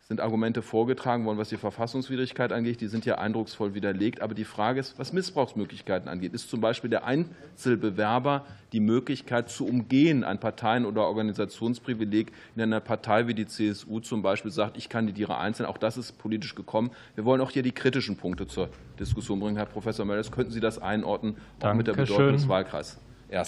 sind 0.10 0.22
Argumente 0.22 0.64
vorgetragen 0.64 1.24
worden, 1.26 1.38
was 1.38 1.50
die 1.50 1.58
Verfassungswidrigkeit 1.58 2.52
angeht. 2.52 2.82
Die 2.82 2.88
sind 2.88 3.06
ja 3.06 3.20
eindrucksvoll 3.20 3.76
widerlegt. 3.76 4.24
Aber 4.24 4.34
die 4.34 4.44
Frage 4.44 4.80
ist, 4.80 4.98
was 4.98 5.14
Missbrauchsmöglichkeiten 5.14 6.10
angeht. 6.10 6.34
Ist 6.34 6.50
zum 6.50 6.62
Beispiel 6.62 6.90
der 6.90 7.06
Einzelbewerber 7.06 8.44
die 8.74 8.80
Möglichkeit 8.80 9.52
zu 9.52 9.68
umgehen, 9.68 10.24
ein 10.24 10.40
Parteien- 10.40 10.88
oder 10.88 11.04
Organisationsprivileg 11.04 12.32
in 12.56 12.62
einer 12.64 12.80
Partei 12.80 13.28
wie 13.28 13.36
die 13.36 13.46
CSU 13.46 14.00
zum 14.00 14.24
Beispiel 14.24 14.50
sagt, 14.50 14.78
ich 14.78 14.90
kandidiere 14.90 15.38
einzeln. 15.38 15.68
Auch 15.68 15.78
das 15.78 15.96
ist 15.96 16.14
politisch 16.14 16.56
gekommen. 16.56 16.90
Wir 17.14 17.24
wollen 17.24 17.40
auch 17.40 17.52
hier 17.52 17.62
die 17.62 17.72
kritischen 17.72 18.18
Punkte 18.18 18.48
zur 18.48 18.70
Diskussion 19.00 19.40
bringen. 19.40 19.58
Herr 19.58 19.68
Professor 19.68 20.08
Möllers, 20.08 20.32
könnten 20.32 20.52
Sie 20.52 20.60
das 20.60 20.80
einordnen, 20.80 21.36
auch 21.62 21.76
mit 21.76 21.86
der 21.86 21.94
Bedeutung 21.94 22.32
des 22.32 22.50
Wahlkreises? 22.50 23.00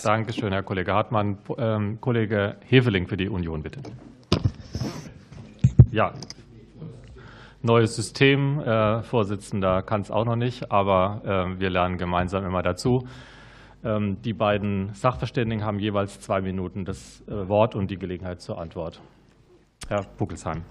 Danke 0.03 0.31
schön, 0.31 0.53
Herr 0.53 0.61
Kollege 0.61 0.93
Hartmann. 0.93 1.39
Ähm, 1.57 1.97
Kollege 1.99 2.57
Heveling 2.67 3.07
für 3.07 3.17
die 3.17 3.29
Union, 3.29 3.63
bitte. 3.63 3.81
Ja, 5.91 6.13
neues 7.63 7.95
System. 7.95 8.59
Äh, 8.59 9.03
Vorsitzender 9.03 9.81
kann 9.81 10.01
es 10.01 10.11
auch 10.11 10.25
noch 10.25 10.35
nicht, 10.35 10.71
aber 10.71 11.21
äh, 11.55 11.59
wir 11.59 11.69
lernen 11.69 11.97
gemeinsam 11.97 12.45
immer 12.45 12.61
dazu. 12.61 13.07
Ähm, 13.83 14.21
die 14.21 14.33
beiden 14.33 14.93
Sachverständigen 14.93 15.65
haben 15.65 15.79
jeweils 15.79 16.19
zwei 16.19 16.41
Minuten 16.41 16.85
das 16.85 17.23
äh, 17.27 17.47
Wort 17.47 17.75
und 17.75 17.89
die 17.89 17.97
Gelegenheit 17.97 18.41
zur 18.41 18.59
Antwort. 18.59 19.01
Herr 19.87 20.05
Buckelsheim. 20.17 20.63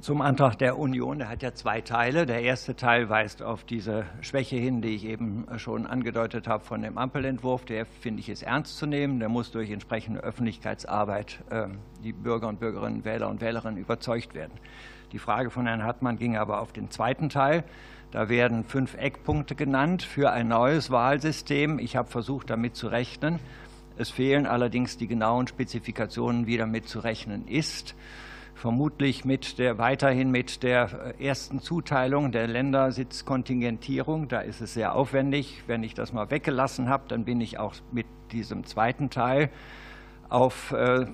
Zum 0.00 0.22
Antrag 0.22 0.58
der 0.58 0.78
Union, 0.78 1.18
der 1.18 1.28
hat 1.28 1.42
ja 1.42 1.52
zwei 1.52 1.82
Teile. 1.82 2.24
Der 2.24 2.40
erste 2.40 2.74
Teil 2.74 3.10
weist 3.10 3.42
auf 3.42 3.64
diese 3.64 4.06
Schwäche 4.22 4.56
hin, 4.56 4.80
die 4.80 4.94
ich 4.94 5.04
eben 5.04 5.46
schon 5.58 5.86
angedeutet 5.86 6.48
habe 6.48 6.64
von 6.64 6.80
dem 6.80 6.96
Ampelentwurf. 6.96 7.66
Der, 7.66 7.84
finde 7.84 8.20
ich, 8.20 8.30
ist 8.30 8.42
ernst 8.42 8.78
zu 8.78 8.86
nehmen. 8.86 9.18
Der 9.18 9.28
muss 9.28 9.50
durch 9.50 9.70
entsprechende 9.70 10.20
Öffentlichkeitsarbeit 10.20 11.44
die 12.02 12.14
Bürger 12.14 12.48
und 12.48 12.60
Bürgerinnen, 12.60 13.04
Wähler 13.04 13.28
und 13.28 13.42
Wählerinnen 13.42 13.76
überzeugt 13.76 14.32
werden. 14.34 14.52
Die 15.12 15.18
Frage 15.18 15.50
von 15.50 15.66
Herrn 15.66 15.82
Hartmann 15.82 16.18
ging 16.18 16.36
aber 16.36 16.60
auf 16.60 16.72
den 16.72 16.90
zweiten 16.90 17.28
Teil. 17.28 17.64
Da 18.12 18.28
werden 18.28 18.64
fünf 18.64 18.96
Eckpunkte 18.96 19.56
genannt 19.56 20.02
für 20.02 20.30
ein 20.30 20.48
neues 20.48 20.90
Wahlsystem. 20.90 21.78
Ich 21.80 21.96
habe 21.96 22.08
versucht, 22.08 22.50
damit 22.50 22.76
zu 22.76 22.86
rechnen. 22.86 23.40
Es 23.96 24.10
fehlen 24.10 24.46
allerdings 24.46 24.96
die 24.96 25.08
genauen 25.08 25.48
Spezifikationen, 25.48 26.46
wie 26.46 26.56
damit 26.56 26.88
zu 26.88 27.00
rechnen 27.00 27.48
ist. 27.48 27.96
Vermutlich 28.54 29.24
mit 29.24 29.58
der, 29.58 29.78
weiterhin 29.78 30.30
mit 30.30 30.62
der 30.62 31.14
ersten 31.18 31.60
Zuteilung 31.60 32.30
der 32.30 32.46
Ländersitzkontingentierung. 32.46 34.28
Da 34.28 34.40
ist 34.40 34.60
es 34.60 34.74
sehr 34.74 34.94
aufwendig. 34.94 35.64
Wenn 35.66 35.82
ich 35.82 35.94
das 35.94 36.12
mal 36.12 36.30
weggelassen 36.30 36.88
habe, 36.88 37.04
dann 37.08 37.24
bin 37.24 37.40
ich 37.40 37.58
auch 37.58 37.74
mit 37.90 38.06
diesem 38.32 38.64
zweiten 38.64 39.10
Teil 39.10 39.50
auf 40.28 40.72
äh, 40.72 41.06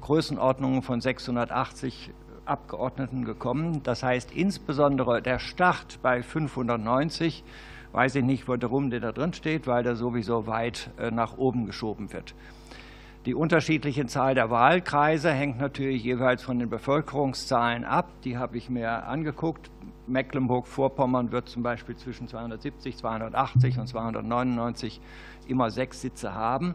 Größenordnungen 0.00 0.82
von 0.82 1.00
680 1.00 2.10
Abgeordneten 2.44 3.24
gekommen. 3.24 3.82
Das 3.82 4.02
heißt 4.02 4.32
insbesondere 4.32 5.22
der 5.22 5.38
Start 5.38 5.98
bei 6.02 6.22
590, 6.22 7.44
weiß 7.92 8.16
ich 8.16 8.24
nicht, 8.24 8.48
warum 8.48 8.90
der 8.90 9.00
da 9.00 9.12
drin 9.12 9.32
steht, 9.32 9.66
weil 9.66 9.82
der 9.82 9.96
sowieso 9.96 10.46
weit 10.46 10.90
äh, 10.98 11.10
nach 11.10 11.38
oben 11.38 11.66
geschoben 11.66 12.12
wird. 12.12 12.34
Die 13.24 13.34
unterschiedliche 13.34 14.06
Zahl 14.06 14.34
der 14.34 14.50
Wahlkreise 14.50 15.30
hängt 15.30 15.60
natürlich 15.60 16.02
jeweils 16.02 16.42
von 16.42 16.58
den 16.58 16.68
Bevölkerungszahlen 16.68 17.84
ab. 17.84 18.08
Die 18.24 18.36
habe 18.36 18.56
ich 18.56 18.68
mir 18.68 19.06
angeguckt. 19.06 19.70
Mecklenburg-Vorpommern 20.08 21.30
wird 21.30 21.48
zum 21.48 21.62
Beispiel 21.62 21.94
zwischen 21.94 22.26
270, 22.26 22.96
280 22.96 23.78
und 23.78 23.86
299 23.86 25.00
immer 25.46 25.70
sechs 25.70 26.00
Sitze 26.00 26.34
haben. 26.34 26.74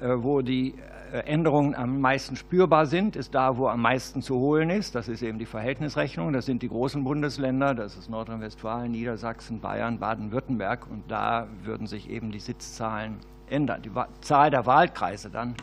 Äh, 0.00 0.22
wo 0.22 0.42
die 0.42 0.74
äh, 1.12 1.20
Änderungen 1.20 1.74
am 1.74 2.00
meisten 2.00 2.36
spürbar 2.36 2.86
sind, 2.86 3.16
ist 3.16 3.34
da, 3.34 3.56
wo 3.56 3.68
am 3.68 3.82
meisten 3.82 4.22
zu 4.22 4.36
holen 4.36 4.70
ist. 4.70 4.94
Das 4.94 5.08
ist 5.08 5.22
eben 5.22 5.38
die 5.38 5.46
Verhältnisrechnung. 5.46 6.32
Das 6.32 6.46
sind 6.46 6.62
die 6.62 6.68
großen 6.68 7.02
Bundesländer. 7.02 7.74
Das 7.74 7.96
ist 7.96 8.08
Nordrhein-Westfalen, 8.08 8.92
Niedersachsen, 8.92 9.60
Bayern, 9.60 9.98
Baden-Württemberg. 9.98 10.86
Und 10.88 11.10
da 11.10 11.48
würden 11.64 11.86
sich 11.86 12.10
eben 12.10 12.30
die 12.30 12.38
Sitzzahlen 12.38 13.16
ändern, 13.50 13.82
die 13.82 13.90
Zahl 14.20 14.50
der 14.50 14.66
Wahlkreise 14.66 15.30
dann 15.30 15.54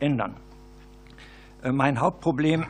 ändern. 0.00 0.34
Äh, 1.62 1.70
mein 1.70 2.00
Hauptproblem 2.00 2.66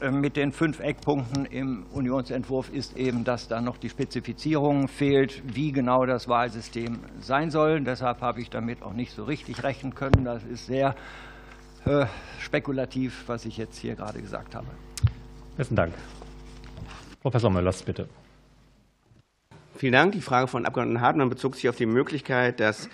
mit 0.00 0.36
den 0.36 0.52
fünf 0.52 0.80
Eckpunkten 0.80 1.44
im 1.46 1.84
Unionsentwurf 1.92 2.70
ist 2.72 2.96
eben, 2.96 3.24
dass 3.24 3.48
da 3.48 3.60
noch 3.60 3.78
die 3.78 3.88
Spezifizierung 3.88 4.86
fehlt, 4.86 5.42
wie 5.44 5.72
genau 5.72 6.06
das 6.06 6.28
Wahlsystem 6.28 7.00
sein 7.20 7.50
soll. 7.50 7.80
Deshalb 7.80 8.20
habe 8.20 8.40
ich 8.40 8.48
damit 8.48 8.82
auch 8.82 8.92
nicht 8.92 9.12
so 9.12 9.24
richtig 9.24 9.62
rechnen 9.64 9.94
können. 9.94 10.24
Das 10.24 10.44
ist 10.44 10.66
sehr 10.66 10.94
äh, 11.84 12.06
spekulativ, 12.38 13.24
was 13.26 13.44
ich 13.44 13.56
jetzt 13.56 13.78
hier 13.78 13.96
gerade 13.96 14.20
gesagt 14.20 14.54
habe. 14.54 14.66
Besten 15.56 15.74
Dank. 15.74 15.94
Professor 17.20 17.50
Möllers, 17.50 17.82
bitte. 17.82 18.08
Vielen 19.74 19.92
Dank. 19.92 20.12
Die 20.12 20.20
Frage 20.20 20.46
von 20.46 20.64
Abgeordneten 20.64 21.00
Hartmann 21.00 21.28
bezog 21.28 21.56
sich 21.56 21.68
auf 21.68 21.76
die 21.76 21.86
Möglichkeit, 21.86 22.60
dass 22.60 22.88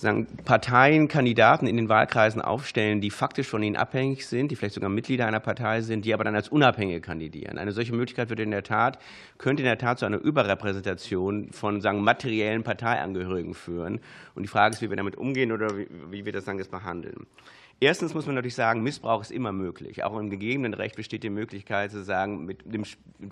sagen, 0.00 0.26
Parteien 0.44 1.08
Kandidaten 1.08 1.66
in 1.66 1.76
den 1.76 1.88
Wahlkreisen 1.88 2.40
aufstellen, 2.40 3.00
die 3.00 3.10
faktisch 3.10 3.48
von 3.48 3.62
ihnen 3.62 3.76
abhängig 3.76 4.26
sind, 4.26 4.50
die 4.50 4.56
vielleicht 4.56 4.74
sogar 4.74 4.90
Mitglieder 4.90 5.26
einer 5.26 5.40
Partei 5.40 5.80
sind, 5.82 6.04
die 6.04 6.14
aber 6.14 6.24
dann 6.24 6.34
als 6.34 6.48
Unabhängige 6.48 7.00
kandidieren. 7.00 7.58
Eine 7.58 7.72
solche 7.72 7.94
Möglichkeit 7.94 8.28
würde 8.28 8.42
in 8.42 8.50
der 8.50 8.62
Tat, 8.62 8.98
könnte 9.38 9.62
in 9.62 9.66
der 9.66 9.78
Tat 9.78 9.98
zu 9.98 10.06
einer 10.06 10.18
Überrepräsentation 10.18 11.50
von 11.52 11.80
sagen, 11.80 12.02
materiellen 12.02 12.62
Parteiangehörigen 12.62 13.54
führen. 13.54 14.00
Und 14.34 14.42
die 14.42 14.48
Frage 14.48 14.74
ist, 14.74 14.82
wie 14.82 14.90
wir 14.90 14.96
damit 14.96 15.16
umgehen 15.16 15.52
oder 15.52 15.76
wie, 15.76 15.86
wie 16.10 16.24
wir 16.24 16.32
das 16.32 16.44
dann 16.44 16.58
jetzt 16.58 16.70
behandeln. 16.70 17.26
Erstens 17.82 18.12
muss 18.12 18.26
man 18.26 18.34
natürlich 18.34 18.54
sagen, 18.54 18.82
Missbrauch 18.82 19.22
ist 19.22 19.32
immer 19.32 19.52
möglich. 19.52 20.04
Auch 20.04 20.18
im 20.18 20.28
gegebenen 20.28 20.74
Recht 20.74 20.96
besteht 20.96 21.22
die 21.22 21.30
Möglichkeit, 21.30 21.90
zu 21.90 22.04
sagen, 22.04 22.44
mit 22.44 22.62
dem 22.66 22.84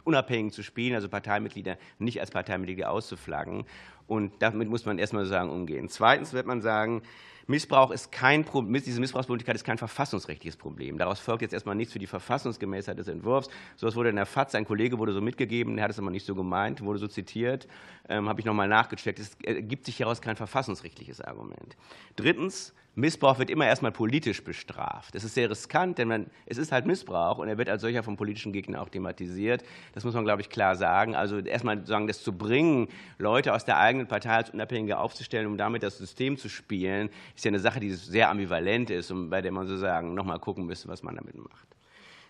Unabhängigen 0.05 0.51
zu 0.51 0.63
spielen, 0.63 0.95
also 0.95 1.11
Parteimitglieder 1.11 1.77
nicht 1.99 2.19
als 2.21 2.31
Parteimitglieder 2.31 2.91
auszuflaggen. 2.91 3.65
Und 4.07 4.33
damit 4.39 4.71
muss 4.71 4.87
man 4.87 4.99
erstmal 4.99 5.27
sagen 5.27 5.51
umgehen. 5.51 5.91
Zweitens 5.91 6.33
wird 6.33 6.47
man 6.47 6.63
sagen, 6.63 7.03
Missbrauch 7.47 7.91
ist 7.91 8.13
kein 8.13 8.45
Problem, 8.45 8.83
diese 8.83 9.01
Missbrauchsmöglichkeit 9.01 9.57
ist 9.57 9.65
kein 9.65 9.79
verfassungsrechtliches 9.79 10.57
Problem. 10.57 10.99
Daraus 10.99 11.19
folgt 11.19 11.41
jetzt 11.41 11.55
erstmal 11.55 11.75
nichts 11.75 11.95
für 11.95 11.99
die 11.99 12.07
Verfassungsgemäßheit 12.07 12.99
des 12.99 13.09
Entwurfs. 13.09 13.49
So 13.77 13.87
etwas 13.87 13.97
wurde 13.97 14.11
in 14.11 14.17
der 14.17 14.27
FAZ, 14.27 14.55
ein 14.55 14.67
Kollege 14.67 14.99
wurde 14.99 15.15
so 15.15 15.23
mitgegeben, 15.23 15.77
der 15.77 15.85
hat 15.85 15.91
es 15.91 15.99
aber 15.99 16.11
nicht 16.11 16.27
so 16.27 16.35
gemeint, 16.35 16.83
wurde 16.83 16.99
so 16.99 17.09
zitiert, 17.09 17.67
ähm, 18.09 18.29
habe 18.29 18.41
ich 18.41 18.47
nochmal 18.47 18.69
nachgecheckt. 18.69 19.19
Es 19.19 19.35
ergibt 19.43 19.87
sich 19.87 19.97
hieraus 19.97 20.21
kein 20.21 20.37
verfassungsrechtliches 20.37 21.23
Argument. 21.23 21.77
Drittens, 22.17 22.75
Missbrauch 22.99 23.39
wird 23.39 23.49
immer 23.49 23.65
erstmal 23.65 23.93
politisch 23.93 24.43
bestraft. 24.43 25.15
Das 25.15 25.23
ist 25.23 25.35
sehr 25.35 25.49
riskant, 25.49 25.99
denn 25.99 26.09
man, 26.09 26.27
es 26.47 26.59
ist 26.59 26.73
halt 26.73 26.85
Missbrauch 26.85 27.39
und 27.39 27.49
er 27.49 27.57
wird 27.57 27.69
als 27.69 27.83
solcher 27.83 28.03
vom 28.03 28.17
politischen 28.17 28.53
Gegner 28.53 28.83
auch 28.83 28.89
thematisiert. 28.89 29.63
Das 29.95 30.05
muss 30.05 30.15
man, 30.15 30.25
glaube 30.25 30.43
ich, 30.43 30.51
klar 30.51 30.75
sagen. 30.75 31.15
Also 31.15 31.39
erstmal 31.39 31.87
sagen, 31.87 32.09
das 32.09 32.25
zu 32.25 32.37
bringen, 32.37 32.89
Leute 33.19 33.55
aus 33.55 33.65
der 33.65 33.79
eigenen 33.79 34.09
Partei 34.09 34.35
als 34.35 34.51
Unabhängige 34.51 34.99
aufzustellen, 34.99 35.47
um 35.47 35.57
damit 35.57 35.85
das 35.85 35.97
System 35.97 36.37
zu 36.37 36.49
spielen, 36.49 37.09
ist 37.37 37.45
ja 37.45 37.51
eine 37.51 37.61
Sache, 37.61 37.79
die 37.79 37.93
sehr 37.93 38.31
ambivalent 38.31 38.91
ist 38.91 39.13
und 39.13 39.31
bei 39.31 39.43
der 39.43 39.53
man 39.53 39.69
sozusagen 39.69 40.15
nochmal 40.15 40.41
gucken 40.41 40.67
müsste, 40.67 40.89
was 40.89 41.05
man 41.05 41.15
damit 41.15 41.37
macht. 41.37 41.78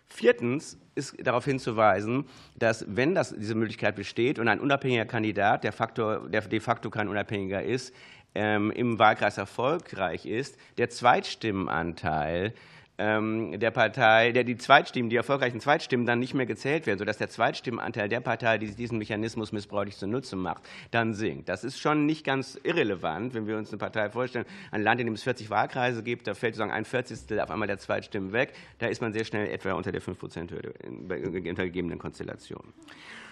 Viertens 0.08 0.78
ist 0.94 1.14
darauf 1.24 1.44
hinzuweisen, 1.44 2.24
dass 2.56 2.84
wenn 2.88 3.14
das, 3.14 3.34
diese 3.36 3.54
Möglichkeit 3.54 3.94
besteht 3.94 4.38
und 4.38 4.48
ein 4.48 4.58
unabhängiger 4.58 5.04
Kandidat, 5.04 5.64
der, 5.64 5.72
Faktor, 5.72 6.28
der 6.28 6.40
de 6.42 6.60
facto 6.60 6.90
kein 6.90 7.08
Unabhängiger 7.08 7.62
ist, 7.62 7.94
ähm, 8.34 8.70
im 8.70 8.98
Wahlkreis 8.98 9.38
erfolgreich 9.38 10.26
ist, 10.26 10.56
der 10.76 10.90
Zweitstimmenanteil 10.90 12.54
der 12.98 13.70
Partei, 13.70 14.32
der 14.32 14.42
die 14.42 14.56
Zweitstimmen, 14.56 15.08
die 15.08 15.14
erfolgreichen 15.14 15.60
Zweitstimmen 15.60 16.04
dann 16.04 16.18
nicht 16.18 16.34
mehr 16.34 16.46
gezählt 16.46 16.86
werden, 16.88 16.98
sodass 16.98 17.16
der 17.16 17.28
Zweitstimmenanteil 17.28 18.08
der 18.08 18.18
Partei, 18.18 18.58
die 18.58 18.74
diesen 18.74 18.98
Mechanismus 18.98 19.52
missbräuchlich 19.52 19.96
zunutze 19.96 20.34
macht, 20.34 20.64
dann 20.90 21.14
sinkt. 21.14 21.48
Das 21.48 21.62
ist 21.62 21.78
schon 21.78 22.06
nicht 22.06 22.24
ganz 22.24 22.58
irrelevant, 22.64 23.34
wenn 23.34 23.46
wir 23.46 23.56
uns 23.56 23.70
eine 23.70 23.78
Partei 23.78 24.10
vorstellen, 24.10 24.46
ein 24.72 24.82
Land, 24.82 25.00
in 25.00 25.06
dem 25.06 25.14
es 25.14 25.22
40 25.22 25.48
Wahlkreise 25.48 26.02
gibt, 26.02 26.26
da 26.26 26.34
fällt 26.34 26.56
sozusagen 26.56 26.72
ein 26.72 26.84
Vierzigstel 26.84 27.38
auf 27.38 27.52
einmal 27.52 27.68
der 27.68 27.78
Zweitstimmen 27.78 28.32
weg, 28.32 28.52
da 28.78 28.88
ist 28.88 29.00
man 29.00 29.12
sehr 29.12 29.24
schnell 29.24 29.48
etwa 29.48 29.74
unter 29.74 29.92
der 29.92 30.02
5-Prozent-Hürde 30.02 30.74
unter 30.88 31.64
gegebenen 31.64 32.00
Konstellationen. 32.00 32.72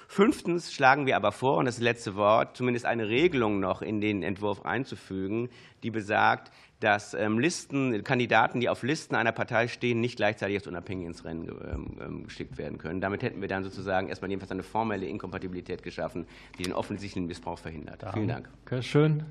Fünftens 0.08 0.72
schlagen 0.72 1.06
wir 1.06 1.16
aber 1.16 1.32
vor, 1.32 1.56
und 1.56 1.64
das 1.64 1.80
letzte 1.80 2.14
Wort, 2.14 2.56
zumindest 2.56 2.86
eine 2.86 3.08
Regelung 3.08 3.58
noch 3.58 3.82
in 3.82 4.00
den 4.00 4.22
Entwurf 4.22 4.64
einzufügen, 4.64 5.50
die 5.82 5.90
besagt, 5.90 6.52
dass 6.80 7.14
ähm, 7.14 7.38
Listen, 7.38 8.04
Kandidaten, 8.04 8.60
die 8.60 8.68
auf 8.68 8.82
Listen 8.82 9.14
einer 9.14 9.32
Partei 9.32 9.66
stehen, 9.68 10.00
nicht 10.00 10.16
gleichzeitig 10.16 10.56
als 10.56 10.66
unabhängig 10.66 11.06
ins 11.06 11.24
Rennen 11.24 11.48
ähm, 11.48 11.96
ähm, 12.00 12.24
geschickt 12.24 12.58
werden 12.58 12.78
können. 12.78 13.00
Damit 13.00 13.22
hätten 13.22 13.40
wir 13.40 13.48
dann 13.48 13.62
sozusagen 13.62 14.08
erstmal 14.08 14.30
jedenfalls 14.30 14.52
eine 14.52 14.62
formelle 14.62 15.06
Inkompatibilität 15.06 15.82
geschaffen, 15.82 16.26
die 16.58 16.64
den 16.64 16.74
offensichtlichen 16.74 17.26
Missbrauch 17.26 17.58
verhindert. 17.58 18.02
Danke. 18.02 18.16
Vielen 18.16 18.28
Dank. 18.28 18.50
Okay, 18.66 18.82
schön. 18.82 19.24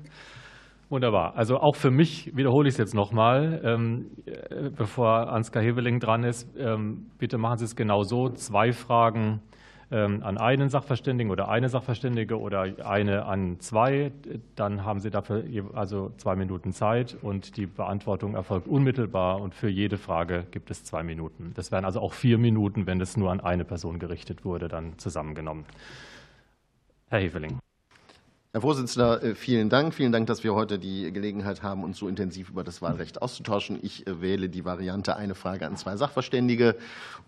Wunderbar. 0.88 1.36
Also 1.36 1.56
auch 1.56 1.74
für 1.74 1.90
mich 1.90 2.36
wiederhole 2.36 2.68
ich 2.68 2.74
es 2.74 2.78
jetzt 2.78 2.94
nochmal, 2.94 3.60
ähm, 3.64 4.10
bevor 4.76 5.32
Ansgar 5.32 5.62
Heveling 5.62 5.98
dran 5.98 6.22
ist. 6.22 6.48
Bitte 7.18 7.38
machen 7.38 7.58
Sie 7.58 7.64
es 7.64 7.74
genau 7.74 8.04
so. 8.04 8.28
Zwei 8.28 8.70
Fragen 8.70 9.40
an 9.90 10.36
einen 10.38 10.68
Sachverständigen 10.68 11.30
oder 11.30 11.48
eine 11.48 11.68
Sachverständige 11.68 12.40
oder 12.40 12.62
eine 12.84 13.24
an 13.24 13.60
zwei. 13.60 14.10
Dann 14.56 14.84
haben 14.84 14.98
Sie 14.98 15.10
dafür 15.10 15.44
also 15.74 16.12
zwei 16.16 16.34
Minuten 16.34 16.72
Zeit 16.72 17.16
und 17.22 17.56
die 17.56 17.66
Beantwortung 17.66 18.34
erfolgt 18.34 18.66
unmittelbar 18.66 19.40
und 19.40 19.54
für 19.54 19.68
jede 19.68 19.96
Frage 19.96 20.44
gibt 20.50 20.72
es 20.72 20.82
zwei 20.82 21.04
Minuten. 21.04 21.52
Das 21.54 21.70
wären 21.70 21.84
also 21.84 22.00
auch 22.00 22.14
vier 22.14 22.36
Minuten, 22.36 22.86
wenn 22.86 23.00
es 23.00 23.16
nur 23.16 23.30
an 23.30 23.40
eine 23.40 23.64
Person 23.64 24.00
gerichtet 24.00 24.44
wurde, 24.44 24.66
dann 24.66 24.98
zusammengenommen. 24.98 25.66
Herr 27.08 27.20
Heveling. 27.20 27.60
Herr 28.56 28.62
Vorsitzender, 28.62 29.22
äh, 29.22 29.34
vielen 29.34 29.68
Dank. 29.68 29.92
Vielen 29.92 30.12
Dank, 30.12 30.28
dass 30.28 30.42
wir 30.42 30.54
heute 30.54 30.78
die 30.78 31.12
Gelegenheit 31.12 31.62
haben, 31.62 31.84
uns 31.84 31.98
so 31.98 32.08
intensiv 32.08 32.48
über 32.48 32.64
das 32.64 32.80
Wahlrecht 32.80 33.20
auszutauschen. 33.20 33.78
Ich 33.82 34.06
äh, 34.06 34.22
wähle 34.22 34.48
die 34.48 34.64
Variante 34.64 35.14
eine 35.14 35.34
Frage 35.34 35.66
an 35.66 35.76
zwei 35.76 35.98
Sachverständige 35.98 36.74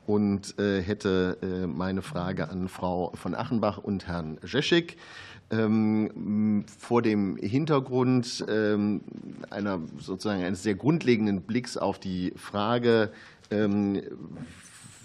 und 0.06 0.58
äh, 0.58 0.80
hätte 0.80 1.36
meine 1.66 2.00
Frage 2.00 2.48
an 2.48 2.68
Frau 2.68 3.12
von 3.14 3.34
Achenbach 3.34 3.76
und 3.76 4.06
Herrn 4.06 4.38
Jeschik. 4.42 4.96
Ähm, 5.50 6.64
vor 6.78 7.02
dem 7.02 7.36
Hintergrund 7.36 8.46
ähm, 8.48 9.02
einer 9.50 9.80
sozusagen 9.98 10.42
eines 10.42 10.62
sehr 10.62 10.76
grundlegenden 10.76 11.42
Blicks 11.42 11.76
auf 11.76 11.98
die 11.98 12.32
Frage, 12.36 13.12
ähm, 13.50 14.00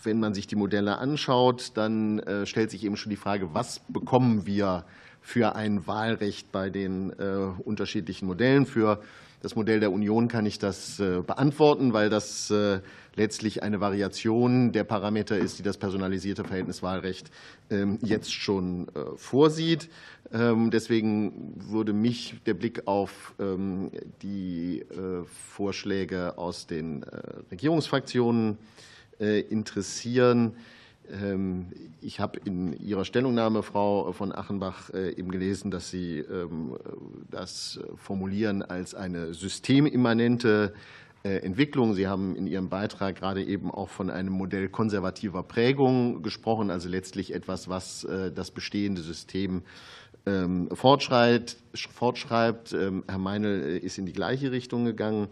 wenn 0.06 0.22
man 0.22 0.34
sich 0.34 0.48
die 0.48 0.56
Modelle 0.56 1.00
anschaut, 1.00 1.72
dann 1.76 2.22
stellt 2.44 2.72
sich 2.72 2.84
eben 2.84 2.98
schon 2.98 3.10
die 3.10 3.16
Frage, 3.16 3.54
was 3.54 3.80
bekommen 3.88 4.46
wir 4.46 4.84
für 5.24 5.56
ein 5.56 5.88
Wahlrecht 5.88 6.52
bei 6.52 6.70
den 6.70 7.12
äh, 7.18 7.24
unterschiedlichen 7.64 8.28
Modellen. 8.28 8.66
Für 8.66 9.02
das 9.42 9.56
Modell 9.56 9.80
der 9.80 9.92
Union 9.92 10.28
kann 10.28 10.46
ich 10.46 10.60
das 10.60 11.00
äh, 11.00 11.22
beantworten, 11.26 11.94
weil 11.94 12.10
das 12.10 12.52
äh, 12.52 12.82
letztlich 13.16 13.64
eine 13.64 13.80
Variation 13.80 14.74
der 14.74 14.84
Parameter 14.84 15.38
ist, 15.38 15.60
die 15.60 15.64
das 15.64 15.78
personalisierte 15.78 16.44
Verhältniswahlrecht 16.44 17.32
ähm, 17.70 18.00
jetzt 18.02 18.34
schon 18.34 18.88
vorsieht. 19.16 19.90
Ähm, 20.34 20.72
deswegen 20.72 21.54
würde 21.56 21.94
mich 21.94 22.36
der 22.46 22.54
Blick 22.54 22.88
auf 22.88 23.34
ähm, 23.40 23.92
die 24.22 24.84
Vorschläge 25.52 26.38
aus 26.38 26.68
den 26.68 27.06
Regierungsfraktionen 27.52 28.58
interessieren. 29.20 30.54
Ähm, 31.12 31.68
ich 32.02 32.20
habe 32.20 32.40
in 32.44 32.74
Ihrer 32.74 33.06
Stellungnahme, 33.06 33.64
Frau 33.64 34.12
von 34.12 34.34
Achenbach, 34.34 34.90
äh, 34.92 35.12
eben 35.12 35.32
gelesen, 35.32 35.72
dass 35.72 35.90
Sie 35.90 36.20
ähm, 36.20 36.78
das 37.30 37.80
formulieren 37.96 38.62
als 38.62 38.96
eine 38.96 39.34
systemimmanente 39.34 40.74
äh, 41.24 41.38
Entwicklung. 41.38 41.94
Sie 41.94 42.08
haben 42.08 42.36
in 42.36 42.48
Ihrem 42.48 42.70
Beitrag 42.70 43.16
gerade 43.16 43.44
eben 43.44 43.72
auch 43.72 43.90
von 43.90 44.10
einem 44.10 44.34
Modell 44.34 44.70
konservativer 44.70 45.44
Prägung 45.44 46.22
gesprochen, 46.22 46.70
also 46.70 46.90
letztlich 46.90 47.34
etwas, 47.34 47.70
was 47.70 48.04
äh, 48.04 48.32
das 48.32 48.52
bestehende 48.52 49.02
System 49.02 49.64
ähm, 50.26 50.70
fortschreibt. 50.74 51.58
Herr 52.72 53.18
Meinl 53.18 53.80
ist 53.84 53.98
in 53.98 54.06
die 54.06 54.14
gleiche 54.14 54.52
Richtung 54.54 54.86
gegangen. 54.86 55.28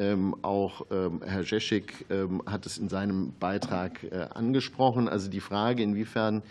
Ähm, 0.00 0.34
auch 0.40 0.86
ähm, 0.90 1.20
Herr 1.22 1.42
Jeschik 1.42 2.06
ähm, 2.08 2.42
hat 2.46 2.64
es 2.64 2.78
in 2.78 2.88
seinem 2.88 3.34
Beitrag 3.38 4.02
äh, 4.02 4.28
angesprochen. 4.32 5.10
Also 5.10 5.28
die 5.28 5.40
Frage, 5.40 5.82
inwiefern 5.82 6.42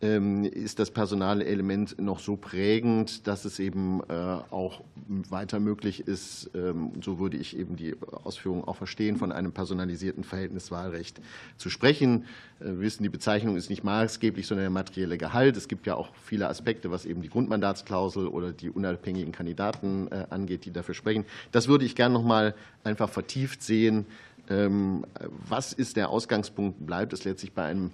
ist 0.00 0.78
das 0.78 0.90
personale 0.90 1.44
Element 1.44 2.00
noch 2.00 2.20
so 2.20 2.36
prägend, 2.36 3.26
dass 3.26 3.44
es 3.44 3.58
eben 3.58 4.00
äh, 4.08 4.14
auch 4.14 4.80
weiter 5.28 5.60
möglich 5.60 6.06
ist, 6.06 6.50
ähm, 6.54 6.92
so 7.02 7.18
würde 7.18 7.36
ich 7.36 7.54
eben 7.54 7.76
die 7.76 7.94
Ausführungen 8.24 8.64
auch 8.64 8.76
verstehen, 8.76 9.16
von 9.16 9.30
einem 9.30 9.52
personalisierten 9.52 10.24
Verhältniswahlrecht 10.24 11.20
zu 11.58 11.68
sprechen. 11.68 12.24
Äh, 12.60 12.66
wir 12.66 12.80
wissen, 12.80 13.02
die 13.02 13.10
Bezeichnung 13.10 13.56
ist 13.56 13.68
nicht 13.68 13.84
maßgeblich, 13.84 14.46
sondern 14.46 14.64
der 14.64 14.70
materielle 14.70 15.18
Gehalt. 15.18 15.58
Es 15.58 15.68
gibt 15.68 15.86
ja 15.86 15.96
auch 15.96 16.14
viele 16.14 16.48
Aspekte, 16.48 16.90
was 16.90 17.04
eben 17.04 17.20
die 17.20 17.28
Grundmandatsklausel 17.28 18.26
oder 18.26 18.52
die 18.52 18.70
unabhängigen 18.70 19.32
Kandidaten 19.32 20.08
äh, 20.10 20.26
angeht, 20.30 20.64
die 20.64 20.72
dafür 20.72 20.94
sprechen. 20.94 21.26
Das 21.52 21.68
würde 21.68 21.84
ich 21.84 21.94
gerne 21.94 22.14
noch 22.14 22.24
mal 22.24 22.54
einfach 22.84 23.10
vertieft 23.10 23.62
sehen. 23.62 24.06
Ähm, 24.48 25.04
was 25.48 25.72
ist 25.72 25.96
der 25.96 26.08
Ausgangspunkt? 26.08 26.86
Bleibt 26.86 27.12
es 27.12 27.24
letztlich 27.24 27.52
bei 27.52 27.64
einem 27.64 27.90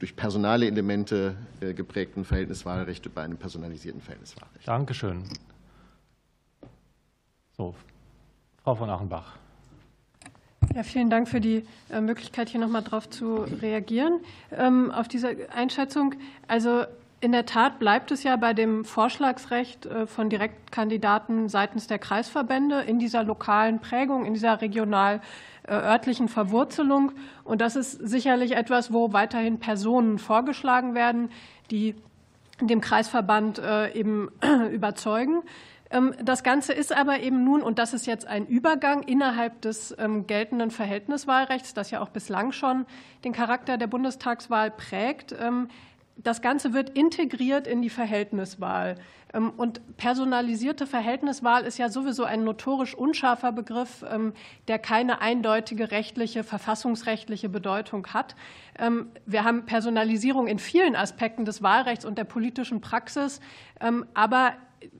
durch 0.00 0.16
personale 0.16 0.66
Elemente 0.66 1.36
äh, 1.60 1.74
geprägten 1.74 2.24
Verhältniswahlrecht 2.24 3.14
bei 3.14 3.22
einem 3.22 3.36
personalisierten 3.36 4.00
Verhältniswahlrecht. 4.00 4.66
Dankeschön. 4.66 5.22
So, 7.56 7.74
Frau 8.64 8.74
von 8.74 8.90
Achenbach. 8.90 9.36
Ja, 10.74 10.82
vielen 10.84 11.10
Dank 11.10 11.28
für 11.28 11.40
die 11.40 11.64
äh, 11.90 12.00
Möglichkeit, 12.00 12.48
hier 12.48 12.60
noch 12.60 12.68
mal 12.68 12.80
drauf 12.80 13.10
zu 13.10 13.42
reagieren. 13.42 14.20
Ähm, 14.52 14.90
auf 14.90 15.08
diese 15.08 15.50
Einschätzung. 15.52 16.14
Also 16.48 16.84
in 17.20 17.32
der 17.32 17.44
Tat 17.46 17.78
bleibt 17.78 18.10
es 18.10 18.22
ja 18.22 18.36
bei 18.36 18.54
dem 18.54 18.84
Vorschlagsrecht 18.84 19.86
äh, 19.86 20.06
von 20.06 20.30
Direktkandidaten 20.30 21.48
seitens 21.48 21.86
der 21.86 21.98
Kreisverbände 21.98 22.80
in 22.80 22.98
dieser 22.98 23.22
lokalen 23.22 23.80
Prägung, 23.80 24.24
in 24.24 24.34
dieser 24.34 24.60
regional 24.60 25.20
örtlichen 25.68 26.28
Verwurzelung. 26.28 27.12
Und 27.44 27.60
das 27.60 27.76
ist 27.76 27.92
sicherlich 27.92 28.56
etwas, 28.56 28.92
wo 28.92 29.12
weiterhin 29.12 29.60
Personen 29.60 30.18
vorgeschlagen 30.18 30.94
werden, 30.94 31.30
die 31.70 31.94
dem 32.60 32.80
Kreisverband 32.80 33.62
eben 33.94 34.30
überzeugen. 34.72 35.42
Ähm, 35.90 36.14
das 36.22 36.42
Ganze 36.42 36.72
ist 36.72 36.96
aber 36.96 37.20
eben 37.20 37.44
nun, 37.44 37.62
und 37.62 37.78
das 37.78 37.92
ist 37.92 38.06
jetzt 38.06 38.26
ein 38.26 38.46
Übergang 38.46 39.02
innerhalb 39.02 39.60
des 39.62 39.94
ähm, 39.98 40.26
geltenden 40.26 40.70
Verhältniswahlrechts, 40.70 41.74
das 41.74 41.90
ja 41.90 42.00
auch 42.00 42.10
bislang 42.10 42.52
schon 42.52 42.86
den 43.24 43.32
Charakter 43.32 43.76
der 43.76 43.88
Bundestagswahl 43.88 44.70
prägt. 44.70 45.34
Ähm, 46.20 46.22
das 46.22 46.42
Ganze 46.42 46.72
wird 46.74 46.90
integriert 46.90 47.66
in 47.66 47.82
die 47.82 47.90
Verhältniswahl. 47.90 48.96
Und 49.56 49.96
personalisierte 49.96 50.88
Verhältniswahl 50.88 51.64
ist 51.64 51.78
ja 51.78 51.88
sowieso 51.88 52.24
ein 52.24 52.42
notorisch 52.42 52.96
unscharfer 52.96 53.52
Begriff, 53.52 54.04
der 54.66 54.78
keine 54.80 55.20
eindeutige 55.20 55.92
rechtliche, 55.92 56.42
verfassungsrechtliche 56.42 57.48
Bedeutung 57.48 58.08
hat. 58.08 58.34
Wir 59.26 59.44
haben 59.44 59.66
Personalisierung 59.66 60.48
in 60.48 60.58
vielen 60.58 60.96
Aspekten 60.96 61.44
des 61.44 61.62
Wahlrechts 61.62 62.04
und 62.04 62.18
der 62.18 62.24
politischen 62.24 62.80
Praxis, 62.80 63.40
aber 64.14 64.54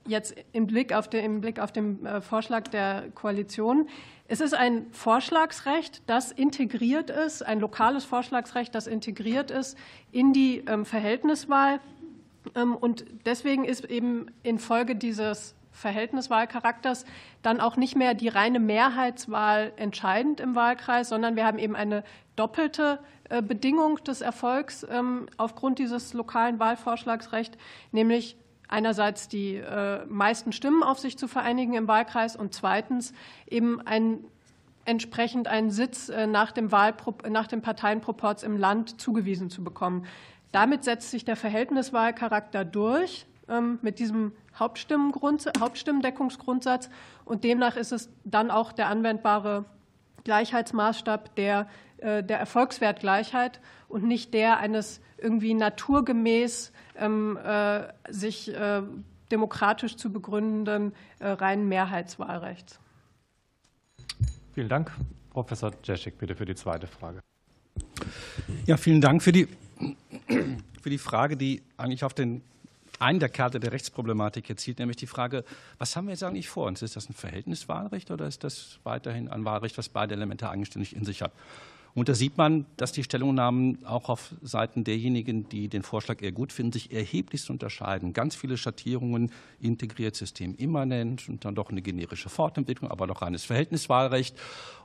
jetzt 0.07 0.35
im 0.51 0.67
Blick 0.67 0.93
auf 0.93 1.09
den, 1.09 1.23
im 1.23 1.41
Blick 1.41 1.59
auf 1.59 1.71
den 1.71 2.05
äh, 2.05 2.21
Vorschlag 2.21 2.67
der 2.67 3.05
Koalition. 3.15 3.87
Es 4.31 4.39
ist 4.39 4.53
ein 4.53 4.85
Vorschlagsrecht, 4.93 6.03
das 6.05 6.31
integriert 6.31 7.09
ist, 7.09 7.45
ein 7.45 7.59
lokales 7.59 8.05
Vorschlagsrecht, 8.05 8.73
das 8.73 8.87
integriert 8.87 9.51
ist 9.51 9.77
in 10.13 10.31
die 10.31 10.63
ähm, 10.67 10.85
Verhältniswahl. 10.85 11.81
Ähm, 12.55 12.77
und 12.77 13.03
deswegen 13.25 13.65
ist 13.65 13.83
eben 13.83 14.27
infolge 14.41 14.95
dieses 14.95 15.53
Verhältniswahlcharakters 15.73 17.05
dann 17.41 17.59
auch 17.59 17.75
nicht 17.75 17.97
mehr 17.97 18.13
die 18.13 18.29
reine 18.29 18.61
Mehrheitswahl 18.61 19.73
entscheidend 19.75 20.39
im 20.39 20.55
Wahlkreis, 20.55 21.09
sondern 21.09 21.35
wir 21.35 21.45
haben 21.45 21.59
eben 21.59 21.75
eine 21.75 22.05
doppelte 22.37 22.99
äh, 23.27 23.41
Bedingung 23.41 24.01
des 24.05 24.21
Erfolgs 24.21 24.87
ähm, 24.89 25.27
aufgrund 25.35 25.77
dieses 25.77 26.13
lokalen 26.13 26.57
Wahlvorschlagsrechts, 26.57 27.57
nämlich 27.91 28.37
einerseits 28.71 29.27
die 29.27 29.55
äh, 29.55 30.05
meisten 30.05 30.51
Stimmen 30.51 30.83
auf 30.83 30.99
sich 30.99 31.17
zu 31.17 31.27
vereinigen 31.27 31.73
im 31.73 31.87
Wahlkreis 31.87 32.35
und 32.35 32.53
zweitens 32.53 33.13
eben 33.47 33.81
ein, 33.81 34.19
entsprechend 34.85 35.47
einen 35.47 35.69
Sitz 35.69 36.09
äh, 36.09 36.25
nach 36.25 36.51
dem, 36.51 36.69
nach 37.29 37.47
dem 37.47 37.61
Parteienproporz 37.61 38.43
im 38.43 38.57
Land 38.57 38.99
zugewiesen 38.99 39.49
zu 39.49 39.63
bekommen. 39.63 40.05
Damit 40.51 40.83
setzt 40.83 41.11
sich 41.11 41.25
der 41.25 41.35
Verhältniswahlcharakter 41.35 42.65
durch 42.65 43.25
ähm, 43.47 43.79
mit 43.81 43.99
diesem 43.99 44.33
Hauptstimmdeckungsgrundsatz 44.59 46.89
und 47.25 47.43
demnach 47.43 47.75
ist 47.75 47.91
es 47.91 48.09
dann 48.23 48.51
auch 48.51 48.71
der 48.71 48.87
anwendbare 48.87 49.65
Gleichheitsmaßstab 50.23 51.35
der, 51.35 51.67
äh, 51.97 52.23
der 52.23 52.39
Erfolgswertgleichheit 52.39 53.59
und 53.87 54.03
nicht 54.03 54.33
der 54.33 54.59
eines 54.59 55.01
irgendwie 55.17 55.53
naturgemäß 55.53 56.71
sich 58.09 58.53
äh, 58.53 58.81
demokratisch 59.31 59.95
zu 59.95 60.11
begründenden 60.11 60.93
äh, 61.19 61.29
reinen 61.29 61.67
Mehrheitswahlrechts. 61.67 62.79
Vielen 64.53 64.69
Dank. 64.69 64.91
Professor 65.31 65.71
Jeschik, 65.83 66.17
bitte 66.17 66.35
für 66.35 66.45
die 66.45 66.55
zweite 66.55 66.87
Frage. 66.87 67.21
Ja, 68.65 68.75
vielen 68.77 68.99
Dank 68.99 69.23
für 69.23 69.31
die, 69.31 69.47
für 70.81 70.89
die 70.89 70.97
Frage, 70.97 71.37
die 71.37 71.63
eigentlich 71.77 72.03
auf 72.03 72.13
den 72.13 72.43
einen 72.99 73.19
der 73.19 73.29
Karte 73.29 73.59
der 73.59 73.71
Rechtsproblematik 73.71 74.47
jetzt 74.49 74.61
zielt, 74.61 74.79
nämlich 74.79 74.97
die 74.97 75.07
Frage, 75.07 75.43
was 75.77 75.95
haben 75.95 76.05
wir 76.05 76.11
jetzt 76.11 76.23
eigentlich 76.23 76.49
vor 76.49 76.67
uns? 76.67 76.81
Ist 76.81 76.95
das 76.95 77.09
ein 77.09 77.13
Verhältniswahlrecht 77.13 78.11
oder 78.11 78.27
ist 78.27 78.43
das 78.43 78.79
weiterhin 78.83 79.29
ein 79.29 79.45
Wahlrecht, 79.45 79.77
was 79.77 79.89
beide 79.89 80.13
Elemente 80.13 80.49
eigenständig 80.49 80.95
in 80.95 81.05
sich 81.05 81.21
hat? 81.21 81.31
Und 81.93 82.07
da 82.07 82.13
sieht 82.13 82.37
man, 82.37 82.65
dass 82.77 82.93
die 82.93 83.03
Stellungnahmen 83.03 83.85
auch 83.85 84.07
auf 84.07 84.33
Seiten 84.41 84.83
derjenigen, 84.83 85.49
die 85.49 85.67
den 85.67 85.83
Vorschlag 85.83 86.21
eher 86.21 86.31
gut 86.31 86.53
finden, 86.53 86.71
sich 86.71 86.91
erheblichst 86.91 87.49
unterscheiden. 87.49 88.13
Ganz 88.13 88.35
viele 88.35 88.57
Schattierungen, 88.57 89.31
integriert 89.59 90.15
System 90.15 90.55
immanent 90.55 91.27
und 91.27 91.43
dann 91.43 91.55
doch 91.55 91.69
eine 91.69 91.81
generische 91.81 92.29
Fortentwicklung, 92.29 92.89
aber 92.89 93.07
doch 93.07 93.21
reines 93.21 93.43
Verhältniswahlrecht. 93.43 94.35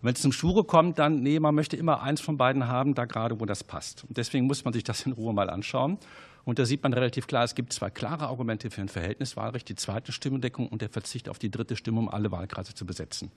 Und 0.00 0.04
wenn 0.04 0.14
es 0.14 0.22
zum 0.22 0.32
Schure 0.32 0.64
kommt, 0.64 0.98
dann, 0.98 1.22
nee, 1.22 1.38
man 1.38 1.54
möchte 1.54 1.76
immer 1.76 2.02
eins 2.02 2.20
von 2.20 2.36
beiden 2.36 2.66
haben, 2.66 2.94
da 2.94 3.04
gerade, 3.04 3.40
wo 3.40 3.46
das 3.46 3.62
passt. 3.62 4.04
Und 4.08 4.16
deswegen 4.16 4.46
muss 4.46 4.64
man 4.64 4.74
sich 4.74 4.82
das 4.82 5.06
in 5.06 5.12
Ruhe 5.12 5.32
mal 5.32 5.48
anschauen. 5.48 5.98
Und 6.44 6.60
da 6.60 6.64
sieht 6.64 6.82
man 6.82 6.92
relativ 6.92 7.26
klar, 7.26 7.42
es 7.42 7.56
gibt 7.56 7.72
zwei 7.72 7.90
klare 7.90 8.28
Argumente 8.28 8.70
für 8.70 8.80
ein 8.80 8.88
Verhältniswahlrecht, 8.88 9.68
die 9.68 9.74
zweite 9.74 10.12
Stimmendeckung 10.12 10.68
und 10.68 10.80
der 10.80 10.88
Verzicht 10.88 11.28
auf 11.28 11.40
die 11.40 11.50
dritte 11.50 11.74
Stimme, 11.74 11.98
um 11.98 12.08
alle 12.08 12.30
Wahlkreise 12.30 12.72
zu 12.72 12.86
besetzen. 12.86 13.32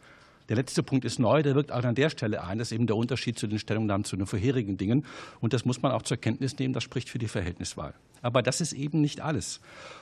Der 0.49 0.55
letzte 0.55 0.81
Punkt 0.81 1.05
ist 1.05 1.19
neu, 1.19 1.43
der 1.43 1.53
wirkt 1.53 1.71
auch 1.71 1.83
an 1.83 1.93
der 1.93 2.09
Stelle 2.09 2.43
ein. 2.43 2.57
Das 2.57 2.69
ist 2.69 2.75
eben 2.75 2.87
der 2.87 2.95
Unterschied 2.95 3.37
zu 3.37 3.45
den 3.45 3.59
Stellungnahmen 3.59 4.03
zu 4.03 4.17
den 4.17 4.25
vorherigen 4.25 4.77
Dingen. 4.77 5.05
Und 5.39 5.53
das 5.53 5.63
muss 5.63 5.83
man 5.83 5.91
auch 5.91 6.01
zur 6.01 6.17
Kenntnis 6.17 6.57
nehmen. 6.57 6.73
Das 6.73 6.83
spricht 6.83 7.07
für 7.07 7.19
die 7.19 7.27
Verhältniswahl. 7.27 7.93
Aber 8.21 8.41
das 8.41 8.59
ist 8.59 8.73
eben 8.73 8.99
nicht 8.99 9.21
alles. 9.21 9.61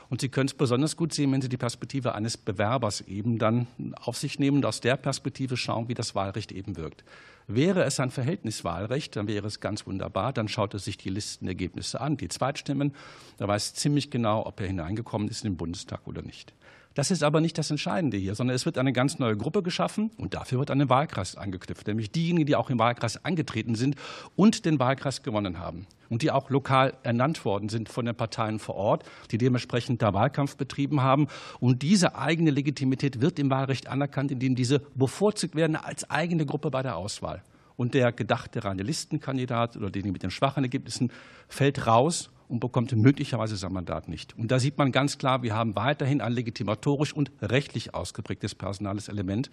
Und 0.09 0.21
Sie 0.21 0.29
können 0.29 0.47
es 0.47 0.53
besonders 0.53 0.95
gut 0.95 1.13
sehen, 1.13 1.31
wenn 1.33 1.41
Sie 1.41 1.49
die 1.49 1.57
Perspektive 1.57 2.15
eines 2.15 2.37
Bewerbers 2.37 3.01
eben 3.01 3.37
dann 3.37 3.67
auf 4.01 4.17
sich 4.17 4.39
nehmen 4.39 4.57
und 4.57 4.65
aus 4.65 4.79
der 4.79 4.95
Perspektive 4.95 5.57
schauen, 5.57 5.89
wie 5.89 5.93
das 5.93 6.15
Wahlrecht 6.15 6.53
eben 6.53 6.77
wirkt. 6.77 7.03
Wäre 7.47 7.83
es 7.83 7.99
ein 7.99 8.11
Verhältniswahlrecht, 8.11 9.15
dann 9.15 9.27
wäre 9.27 9.47
es 9.47 9.59
ganz 9.59 9.85
wunderbar. 9.85 10.33
Dann 10.33 10.47
schaut 10.47 10.73
er 10.73 10.79
sich 10.79 10.97
die 10.97 11.09
Listenergebnisse 11.09 11.99
an, 11.99 12.17
die 12.17 12.29
Zweitstimmen. 12.29 12.93
Da 13.37 13.47
weiß 13.47 13.73
ziemlich 13.73 14.09
genau, 14.09 14.45
ob 14.45 14.59
er 14.61 14.67
hineingekommen 14.67 15.27
ist 15.27 15.43
in 15.43 15.51
den 15.51 15.57
Bundestag 15.57 16.07
oder 16.07 16.21
nicht. 16.21 16.53
Das 16.97 17.11
ist 17.11 17.21
aber 17.21 17.41
nicht 17.41 17.59
das 17.59 17.69
Entscheidende 17.69 18.17
hier, 18.17 18.33
sondern 18.33 18.55
es 18.55 18.65
wird 18.65 18.79
eine 18.79 18.91
ganz 18.91 19.19
neue 19.19 19.37
Gruppe 19.37 19.61
geschaffen 19.61 20.09
und 20.17 20.33
dafür 20.33 20.57
wird 20.57 20.71
an 20.71 20.79
den 20.79 20.89
Wahlkreis 20.89 21.35
angeknüpft, 21.35 21.85
nämlich 21.85 22.09
diejenigen, 22.09 22.47
die 22.47 22.55
auch 22.55 22.71
im 22.71 22.79
Wahlkreis 22.79 23.23
angetreten 23.23 23.75
sind 23.75 23.97
und 24.35 24.65
den 24.65 24.79
Wahlkreis 24.79 25.21
gewonnen 25.21 25.59
haben 25.59 25.85
und 26.09 26.23
die 26.23 26.31
auch 26.31 26.49
lokal 26.49 26.97
ernannt 27.03 27.45
worden 27.45 27.69
sind 27.69 27.87
von 27.87 28.07
den 28.07 28.15
Parteien 28.15 28.57
vor 28.57 28.73
Ort, 28.73 29.03
die 29.29 29.37
dementsprechend 29.37 30.01
da 30.01 30.15
Wahlkampf 30.15 30.57
betrieben 30.57 31.03
haben. 31.03 31.27
Und 31.59 31.83
diese 31.83 32.15
eigene 32.15 32.49
Legitimität 32.49 33.21
wird 33.21 33.37
im 33.37 33.51
Wahlrecht 33.51 33.87
anerkannt, 33.87 34.31
indem 34.31 34.55
diese 34.55 34.79
bevorzugt 34.95 35.55
werden 35.55 35.75
als 35.75 36.09
eigene 36.09 36.47
Gruppe 36.47 36.71
bei 36.71 36.81
der 36.81 36.97
Auswahl. 36.97 37.43
Und 37.75 37.93
der 37.93 38.11
gedachte 38.11 38.63
reine 38.63 38.81
Listenkandidat 38.81 39.77
oder 39.77 39.91
den 39.91 40.11
mit 40.11 40.23
den 40.23 40.31
schwachen 40.31 40.63
Ergebnissen 40.63 41.11
fällt 41.47 41.85
raus 41.85 42.31
und 42.47 42.59
bekommt 42.59 42.95
möglicherweise 42.95 43.55
sein 43.57 43.73
Mandat 43.73 44.07
nicht. 44.07 44.37
Und 44.37 44.51
da 44.51 44.59
sieht 44.59 44.77
man 44.77 44.91
ganz 44.91 45.17
klar, 45.17 45.43
wir 45.43 45.55
haben 45.55 45.75
weiterhin 45.75 46.21
ein 46.21 46.33
legitimatorisch 46.33 47.13
und 47.13 47.31
rechtlich 47.41 47.93
ausgeprägtes 47.93 48.55
personales 48.55 49.09
Element. 49.09 49.49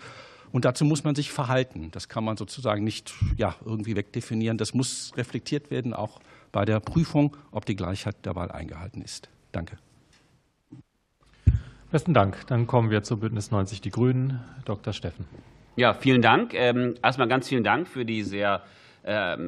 Und 0.52 0.64
dazu 0.64 0.84
muss 0.84 1.02
man 1.02 1.14
sich 1.14 1.32
verhalten. 1.32 1.90
Das 1.90 2.08
kann 2.08 2.22
man 2.24 2.36
sozusagen 2.36 2.84
nicht 2.84 3.12
ja, 3.36 3.56
irgendwie 3.64 3.96
wegdefinieren. 3.96 4.56
Das 4.56 4.74
muss 4.74 5.12
reflektiert 5.16 5.70
werden, 5.70 5.92
auch 5.92 6.20
bei 6.52 6.64
der 6.64 6.78
Prüfung, 6.78 7.36
ob 7.50 7.66
die 7.66 7.74
Gleichheit 7.74 8.24
der 8.24 8.36
Wahl 8.36 8.52
eingehalten 8.52 9.02
ist. 9.02 9.28
Danke. 9.50 9.78
Besten 11.90 12.14
Dank. 12.14 12.46
Dann 12.46 12.66
kommen 12.66 12.90
wir 12.90 13.02
zu 13.02 13.18
Bündnis 13.18 13.50
90 13.50 13.80
Die 13.80 13.90
Grünen. 13.90 14.40
Dr. 14.64 14.92
Steffen. 14.92 15.26
Ja, 15.76 15.94
vielen 15.94 16.22
Dank. 16.22 16.54
Ähm, 16.54 16.94
erstmal 17.02 17.26
ganz 17.26 17.48
vielen 17.48 17.64
Dank 17.64 17.88
für 17.88 18.04
die 18.04 18.22
sehr 18.22 18.62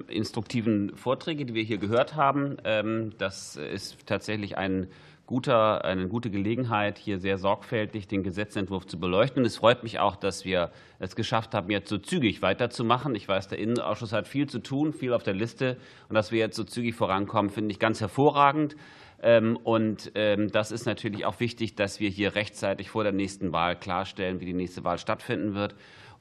instruktiven 0.08 0.94
Vorträge, 0.96 1.46
die 1.46 1.54
wir 1.54 1.62
hier 1.62 1.78
gehört 1.78 2.14
haben. 2.14 2.58
Ähm, 2.64 3.12
das 3.16 3.56
ist 3.56 4.06
tatsächlich 4.06 4.58
ein 4.58 4.88
guter, 5.24 5.84
eine 5.84 6.08
gute 6.08 6.30
Gelegenheit, 6.30 6.98
hier 6.98 7.18
sehr 7.18 7.38
sorgfältig 7.38 8.06
den 8.06 8.22
Gesetzentwurf 8.22 8.86
zu 8.86 9.00
beleuchten. 9.00 9.44
Es 9.44 9.56
freut 9.56 9.82
mich 9.82 9.98
auch, 9.98 10.16
dass 10.16 10.44
wir 10.44 10.70
es 10.98 11.16
geschafft 11.16 11.54
haben, 11.54 11.70
jetzt 11.70 11.88
so 11.88 11.98
zügig 11.98 12.42
weiterzumachen. 12.42 13.14
Ich 13.14 13.26
weiß, 13.26 13.48
der 13.48 13.58
Innenausschuss 13.58 14.12
hat 14.12 14.28
viel 14.28 14.46
zu 14.46 14.58
tun, 14.58 14.92
viel 14.92 15.14
auf 15.14 15.22
der 15.22 15.34
Liste. 15.34 15.78
Und 16.08 16.14
dass 16.14 16.32
wir 16.32 16.38
jetzt 16.38 16.56
so 16.56 16.64
zügig 16.64 16.94
vorankommen, 16.94 17.50
finde 17.50 17.72
ich 17.72 17.78
ganz 17.78 18.00
hervorragend. 18.00 18.76
Ähm, 19.22 19.56
und 19.56 20.12
das 20.14 20.70
ist 20.70 20.84
natürlich 20.84 21.24
auch 21.24 21.40
wichtig, 21.40 21.74
dass 21.74 21.98
wir 21.98 22.10
hier 22.10 22.34
rechtzeitig 22.34 22.90
vor 22.90 23.02
der 23.02 23.12
nächsten 23.12 23.52
Wahl 23.52 23.74
klarstellen, 23.74 24.40
wie 24.40 24.44
die 24.44 24.52
nächste 24.52 24.84
Wahl 24.84 24.98
stattfinden 24.98 25.54
wird. 25.54 25.74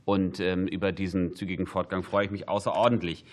Und 0.06 0.40
ähm, 0.40 0.68
über 0.68 0.92
diesen 0.92 1.34
zügigen 1.34 1.66
Fortgang 1.66 2.04
freue 2.04 2.26
ich 2.26 2.32
mich 2.32 2.48
außerordentlich. 2.48 3.26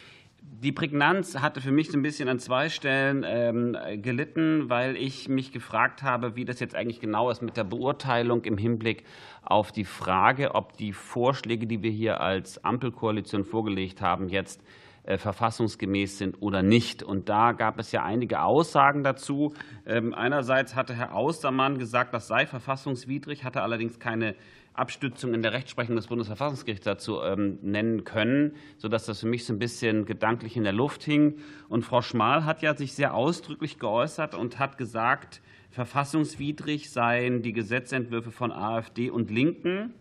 Die 0.44 0.72
Prägnanz 0.72 1.38
hatte 1.38 1.60
für 1.60 1.70
mich 1.70 1.90
so 1.90 1.98
ein 1.98 2.02
bisschen 2.02 2.28
an 2.28 2.38
zwei 2.38 2.68
Stellen 2.68 3.24
ähm, 3.26 3.76
gelitten, 4.02 4.68
weil 4.68 4.96
ich 4.96 5.28
mich 5.28 5.52
gefragt 5.52 6.02
habe, 6.02 6.34
wie 6.34 6.44
das 6.44 6.58
jetzt 6.60 6.74
eigentlich 6.74 7.00
genau 7.00 7.30
ist 7.30 7.42
mit 7.42 7.56
der 7.56 7.64
Beurteilung 7.64 8.44
im 8.44 8.58
Hinblick 8.58 9.04
auf 9.42 9.70
die 9.70 9.84
Frage, 9.84 10.54
ob 10.54 10.76
die 10.76 10.92
Vorschläge, 10.92 11.66
die 11.66 11.82
wir 11.82 11.90
hier 11.90 12.20
als 12.20 12.64
Ampelkoalition 12.64 13.44
vorgelegt 13.44 14.00
haben, 14.00 14.28
jetzt 14.28 14.62
äh, 15.04 15.18
verfassungsgemäß 15.18 16.18
sind 16.18 16.40
oder 16.40 16.62
nicht. 16.62 17.02
Und 17.02 17.28
da 17.28 17.52
gab 17.52 17.78
es 17.78 17.90
ja 17.90 18.04
einige 18.04 18.42
Aussagen 18.42 19.02
dazu. 19.02 19.52
Ähm, 19.84 20.14
einerseits 20.14 20.76
hatte 20.76 20.94
Herr 20.94 21.14
Austermann 21.14 21.78
gesagt, 21.78 22.14
das 22.14 22.28
sei 22.28 22.46
verfassungswidrig, 22.46 23.42
hatte 23.42 23.62
allerdings 23.62 23.98
keine 23.98 24.36
Abstützung 24.74 25.34
in 25.34 25.42
der 25.42 25.52
Rechtsprechung 25.52 25.96
des 25.96 26.06
Bundesverfassungsgerichts 26.06 26.84
dazu 26.84 27.20
ähm, 27.20 27.58
nennen 27.62 28.04
können, 28.04 28.56
sodass 28.78 29.04
das 29.04 29.20
für 29.20 29.26
mich 29.26 29.44
so 29.44 29.52
ein 29.52 29.58
bisschen 29.58 30.06
gedanklich 30.06 30.56
in 30.56 30.64
der 30.64 30.72
Luft 30.72 31.02
hing. 31.02 31.38
Und 31.68 31.84
Frau 31.84 32.00
Schmal 32.00 32.44
hat 32.44 32.62
ja 32.62 32.74
sich 32.74 32.94
sehr 32.94 33.14
ausdrücklich 33.14 33.78
geäußert 33.78 34.34
und 34.34 34.58
hat 34.58 34.78
gesagt, 34.78 35.42
verfassungswidrig 35.70 36.90
seien 36.90 37.42
die 37.42 37.52
Gesetzentwürfe 37.52 38.30
von 38.30 38.50
AfD 38.50 39.10
und 39.10 39.30
Linken, 39.30 39.92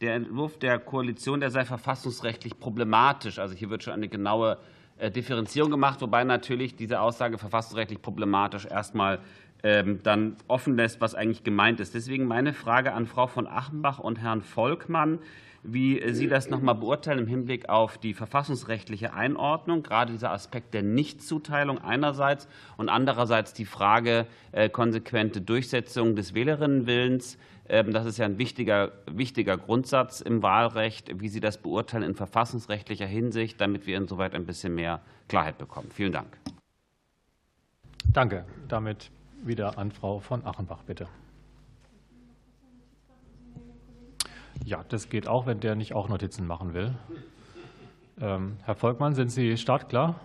der 0.00 0.14
Entwurf 0.14 0.58
der 0.58 0.78
Koalition, 0.78 1.40
der 1.40 1.50
sei 1.50 1.64
verfassungsrechtlich 1.64 2.58
problematisch. 2.58 3.38
Also 3.38 3.54
hier 3.54 3.70
wird 3.70 3.84
schon 3.84 3.92
eine 3.92 4.08
genaue 4.08 4.58
äh, 4.98 5.10
Differenzierung 5.10 5.70
gemacht, 5.70 6.00
wobei 6.00 6.24
natürlich 6.24 6.74
diese 6.74 7.00
Aussage 7.00 7.38
verfassungsrechtlich 7.38 8.02
problematisch 8.02 8.66
erstmal 8.66 9.20
dann 9.62 10.36
offen 10.48 10.76
lässt, 10.76 11.02
was 11.02 11.14
eigentlich 11.14 11.44
gemeint 11.44 11.80
ist. 11.80 11.94
Deswegen 11.94 12.24
meine 12.24 12.54
Frage 12.54 12.94
an 12.94 13.06
Frau 13.06 13.26
von 13.26 13.46
Achenbach 13.46 13.98
und 13.98 14.18
Herrn 14.18 14.40
Volkmann 14.40 15.18
wie 15.62 16.02
Sie 16.12 16.26
das 16.26 16.48
noch 16.48 16.62
mal 16.62 16.72
beurteilen 16.72 17.18
im 17.18 17.26
Hinblick 17.26 17.68
auf 17.68 17.98
die 17.98 18.14
verfassungsrechtliche 18.14 19.12
Einordnung, 19.12 19.82
gerade 19.82 20.12
dieser 20.12 20.30
Aspekt 20.30 20.72
der 20.72 20.82
Nichtzuteilung 20.82 21.78
einerseits 21.78 22.48
und 22.76 22.88
andererseits 22.88 23.52
die 23.52 23.66
Frage 23.66 24.26
äh, 24.52 24.68
konsequente 24.70 25.40
Durchsetzung 25.40 26.16
des 26.16 26.34
Wählerinnenwillens. 26.34 27.36
Ähm, 27.68 27.92
das 27.92 28.06
ist 28.06 28.18
ja 28.18 28.24
ein 28.24 28.38
wichtiger, 28.38 28.92
wichtiger 29.06 29.58
Grundsatz 29.58 30.20
im 30.22 30.42
Wahlrecht, 30.42 31.20
wie 31.20 31.28
Sie 31.28 31.40
das 31.40 31.58
beurteilen 31.58 32.04
in 32.04 32.14
verfassungsrechtlicher 32.14 33.06
Hinsicht, 33.06 33.60
damit 33.60 33.86
wir 33.86 33.98
insoweit 33.98 34.34
ein 34.34 34.46
bisschen 34.46 34.74
mehr 34.74 35.02
Klarheit 35.28 35.58
bekommen. 35.58 35.90
Vielen 35.92 36.12
Dank. 36.12 36.38
Danke. 38.12 38.46
Damit 38.66 39.10
wieder 39.46 39.78
an 39.78 39.90
Frau 39.90 40.20
von 40.20 40.44
Achenbach, 40.44 40.82
bitte. 40.82 41.08
Ja, 44.64 44.84
das 44.88 45.08
geht 45.08 45.26
auch, 45.26 45.46
wenn 45.46 45.60
der 45.60 45.74
nicht 45.74 45.94
auch 45.94 46.08
Notizen 46.08 46.46
machen 46.46 46.74
will. 46.74 46.94
Ähm, 48.20 48.56
Herr 48.64 48.74
Volkmann, 48.74 49.14
sind 49.14 49.30
Sie 49.30 49.56
startklar? 49.56 50.20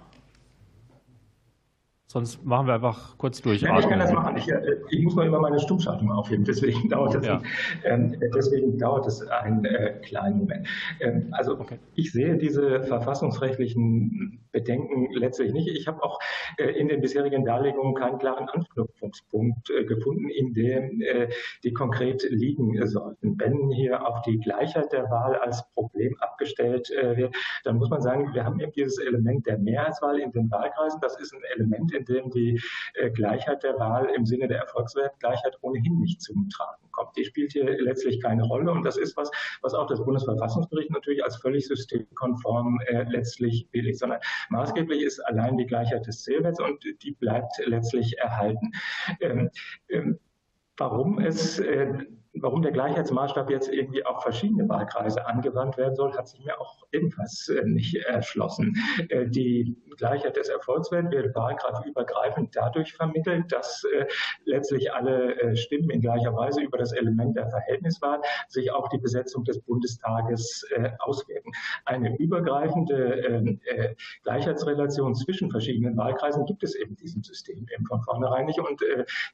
Sonst 2.08 2.46
machen 2.46 2.68
wir 2.68 2.76
einfach 2.76 3.18
kurz 3.18 3.42
durch. 3.42 3.62
Ja, 3.62 3.80
ich 3.80 3.90
kann 3.90 3.98
das 3.98 4.14
machen. 4.14 4.38
Ich, 4.38 4.48
äh, 4.48 4.78
ich, 4.90 5.02
muss 5.04 5.16
mal 5.16 5.26
immer 5.26 5.40
meine 5.40 5.60
Stummschaltung 5.60 6.12
aufheben. 6.12 6.46
Deswegen 6.48 6.88
dauert 6.88 7.16
das, 7.16 7.26
ja. 7.26 7.42
ähm, 7.84 8.16
deswegen 8.36 8.78
dauert 8.78 9.08
es 9.08 9.28
einen 9.28 9.66
äh, 9.66 10.00
kleinen 10.04 10.38
Moment. 10.40 10.68
Ähm, 11.00 11.30
also 11.32 11.60
okay. 11.60 11.80
ich 11.96 12.12
sehe 12.12 12.38
diese 12.38 12.84
verfassungsrechtlichen 12.84 14.46
Bedenken 14.52 15.12
letztlich 15.14 15.52
nicht. 15.52 15.68
Ich 15.68 15.88
habe 15.88 16.04
auch 16.04 16.20
äh, 16.58 16.66
in 16.66 16.90
den 16.90 17.02
bisherigen 17.02 17.44
Darlegungen 17.44 17.96
keinen 17.96 18.20
klaren 18.20 18.48
Anknüpfungspunkt 18.50 19.72
äh, 19.72 19.84
gefunden, 19.86 20.30
in 20.30 20.54
dem 20.54 21.02
äh, 21.02 21.30
die 21.64 21.74
konkret 21.74 22.24
liegen 22.30 22.86
sollten. 22.88 23.40
Wenn 23.40 23.72
hier 23.72 24.08
auf 24.08 24.22
die 24.22 24.40
Gleichheit 24.40 24.94
der 24.94 25.10
Wahl 25.10 25.36
als 25.38 25.68
Problem 25.74 26.16
abgestellt 26.20 26.92
äh, 26.92 27.18
wird, 27.18 27.36
dann 27.64 27.78
muss 27.78 27.90
man 27.90 28.02
sagen, 28.02 28.32
wir 28.34 28.46
haben 28.46 28.60
eben 28.60 28.72
dieses 28.74 29.00
Element 29.00 29.48
der 29.48 29.58
Mehrheitswahl 29.58 30.20
in 30.20 30.32
den 30.32 30.52
Wahlkreisen. 30.52 31.02
Das 31.02 31.20
ist 31.20 31.34
ein 31.34 31.42
Element, 31.56 31.95
in 31.96 32.06
dem 32.06 32.30
die 32.30 32.62
äh, 32.96 33.10
Gleichheit 33.10 33.64
der 33.64 33.80
Wahl 33.80 34.10
im 34.16 34.26
Sinne 34.26 34.48
der 34.48 34.60
Erfolgswertgleichheit 34.60 35.58
ohnehin 35.62 36.00
nicht 36.00 36.22
zum 36.22 36.50
Tragen 36.50 36.86
kommt. 36.92 37.16
Die 37.18 37.26
spielt 37.26 37.52
hier 37.52 37.66
letztlich 37.82 38.22
keine 38.22 38.44
Rolle 38.44 38.72
und 38.72 38.84
das 38.84 38.98
ist 38.98 39.16
was, 39.18 39.30
was 39.62 39.74
auch 39.74 39.88
das 39.88 40.04
Bundesverfassungsgericht 40.04 40.92
natürlich 40.92 41.24
als 41.24 41.38
völlig 41.38 41.68
systemkonform 41.68 42.80
äh, 42.88 43.04
letztlich 43.04 43.68
billigt, 43.72 44.00
sondern 44.00 44.20
maßgeblich 44.50 45.02
ist 45.02 45.20
allein 45.20 45.58
die 45.58 45.66
Gleichheit 45.66 46.06
des 46.08 46.24
Zählwerts 46.24 46.60
und 46.60 46.84
die 47.04 47.12
bleibt 47.12 47.52
letztlich 47.66 48.18
erhalten. 48.18 48.72
Ähm, 49.20 49.50
ähm, 49.90 50.20
warum 50.78 51.20
es 51.20 51.60
äh, 51.60 51.94
Warum 52.42 52.62
der 52.62 52.72
Gleichheitsmaßstab 52.72 53.50
jetzt 53.50 53.72
irgendwie 53.72 54.06
auf 54.06 54.22
verschiedene 54.22 54.68
Wahlkreise 54.68 55.26
angewandt 55.26 55.78
werden 55.78 55.96
soll, 55.96 56.14
hat 56.14 56.28
sich 56.28 56.44
mir 56.44 56.60
auch 56.60 56.86
ebenfalls 56.92 57.50
äh, 57.50 57.64
nicht 57.66 57.96
erschlossen. 57.96 58.76
Äh, 59.10 59.28
die 59.28 59.78
Gleichheit 59.98 60.36
des 60.36 60.50
Erfolgswerts 60.50 61.12
wird 61.12 61.34
wahlkreisübergreifend 61.36 62.56
dadurch 62.56 62.94
vermittelt, 62.94 63.52
dass 63.52 63.84
äh, 63.86 64.06
letztlich 64.46 64.94
alle 64.94 65.56
Stimmen 65.56 65.90
in 65.90 66.02
gleicher 66.02 66.36
Weise 66.36 66.62
über 66.62 66.78
das 66.78 66.92
Element 66.92 67.36
der 67.38 67.50
Verhältniswahl 67.50 68.22
sich 68.48 68.72
auf 68.72 68.90
die 68.90 68.98
Besetzung 68.98 69.44
des 69.44 69.60
Bundestages 69.62 70.66
auswirken. 71.00 71.52
Eine 71.86 72.18
übergreifende 72.18 72.96
ähm, 73.26 73.60
Gleichheitsrelation 74.24 75.16
zwischen 75.16 75.52
verschiedenen 75.52 75.98
Wahlkreisen 75.98 76.46
gibt 76.46 76.64
es 76.64 76.76
in 76.76 76.96
diesem 76.96 77.24
System 77.24 77.66
eben 77.74 77.86
von 77.86 78.02
vornherein 78.02 78.46
nicht 78.46 78.60
und 78.60 78.82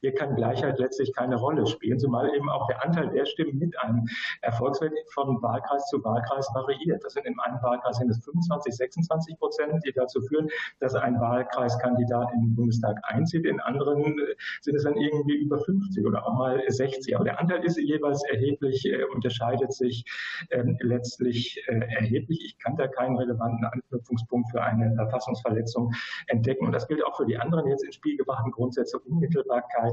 hier 0.00 0.14
kann 0.14 0.34
Gleichheit 0.36 0.78
letztlich 0.78 1.12
keine 1.12 1.36
Rolle 1.36 1.66
spielen, 1.66 1.98
zumal 1.98 2.34
eben 2.34 2.48
auch 2.48 2.66
der 2.66 2.82
Anteil 2.92 3.08
der 3.08 3.24
Stimmen 3.24 3.58
mit 3.58 3.78
einem 3.80 4.06
Erfolgswert 4.42 4.92
von 5.08 5.40
Wahlkreis 5.42 5.86
zu 5.86 6.02
Wahlkreis 6.04 6.46
variiert. 6.54 7.02
Das 7.02 7.14
sind 7.14 7.26
in 7.26 7.38
einem 7.40 7.62
Wahlkreis 7.62 7.96
sind 7.96 8.10
es 8.10 8.22
25, 8.22 8.74
26 8.74 9.38
Prozent, 9.38 9.82
die 9.86 9.92
dazu 9.92 10.20
führen, 10.20 10.48
dass 10.80 10.94
ein 10.94 11.18
Wahlkreiskandidat 11.18 12.32
in 12.34 12.40
den 12.42 12.54
Bundestag 12.54 12.98
einzieht. 13.04 13.46
In 13.46 13.60
anderen 13.60 14.18
äh, 14.18 14.34
sind 14.60 14.76
es 14.76 14.84
dann 14.84 14.96
irgendwie 14.96 15.36
über 15.36 15.58
50 15.58 16.04
oder 16.06 16.26
auch 16.26 16.34
mal 16.34 16.62
60. 16.66 17.14
Aber 17.16 17.24
der 17.24 17.40
Anteil 17.40 17.64
ist 17.64 17.78
jeweils 17.78 18.22
erheblich, 18.30 18.84
äh, 18.84 19.04
unterscheidet 19.04 19.72
sich 19.72 20.04
ähm, 20.50 20.76
letztlich 20.80 21.62
äh, 21.68 21.80
erheblich. 21.94 22.44
Ich 22.44 22.58
kann 22.58 22.76
da 22.76 22.88
keinen 22.88 23.16
relevanten 23.16 23.64
Anknüpfungspunkt 23.64 24.50
für 24.50 24.62
eine 24.62 24.94
Verfassungsverletzung 24.96 25.92
entdecken. 26.26 26.66
Und 26.66 26.72
das 26.72 26.86
gilt 26.86 27.04
auch 27.06 27.16
für 27.16 27.26
die 27.26 27.38
anderen 27.38 27.68
jetzt 27.68 27.84
ins 27.84 27.94
Spiel 27.94 28.18
gebrachten 28.18 28.50
Grundsätze 28.50 28.98
Unmittelbarkeit 28.98 29.92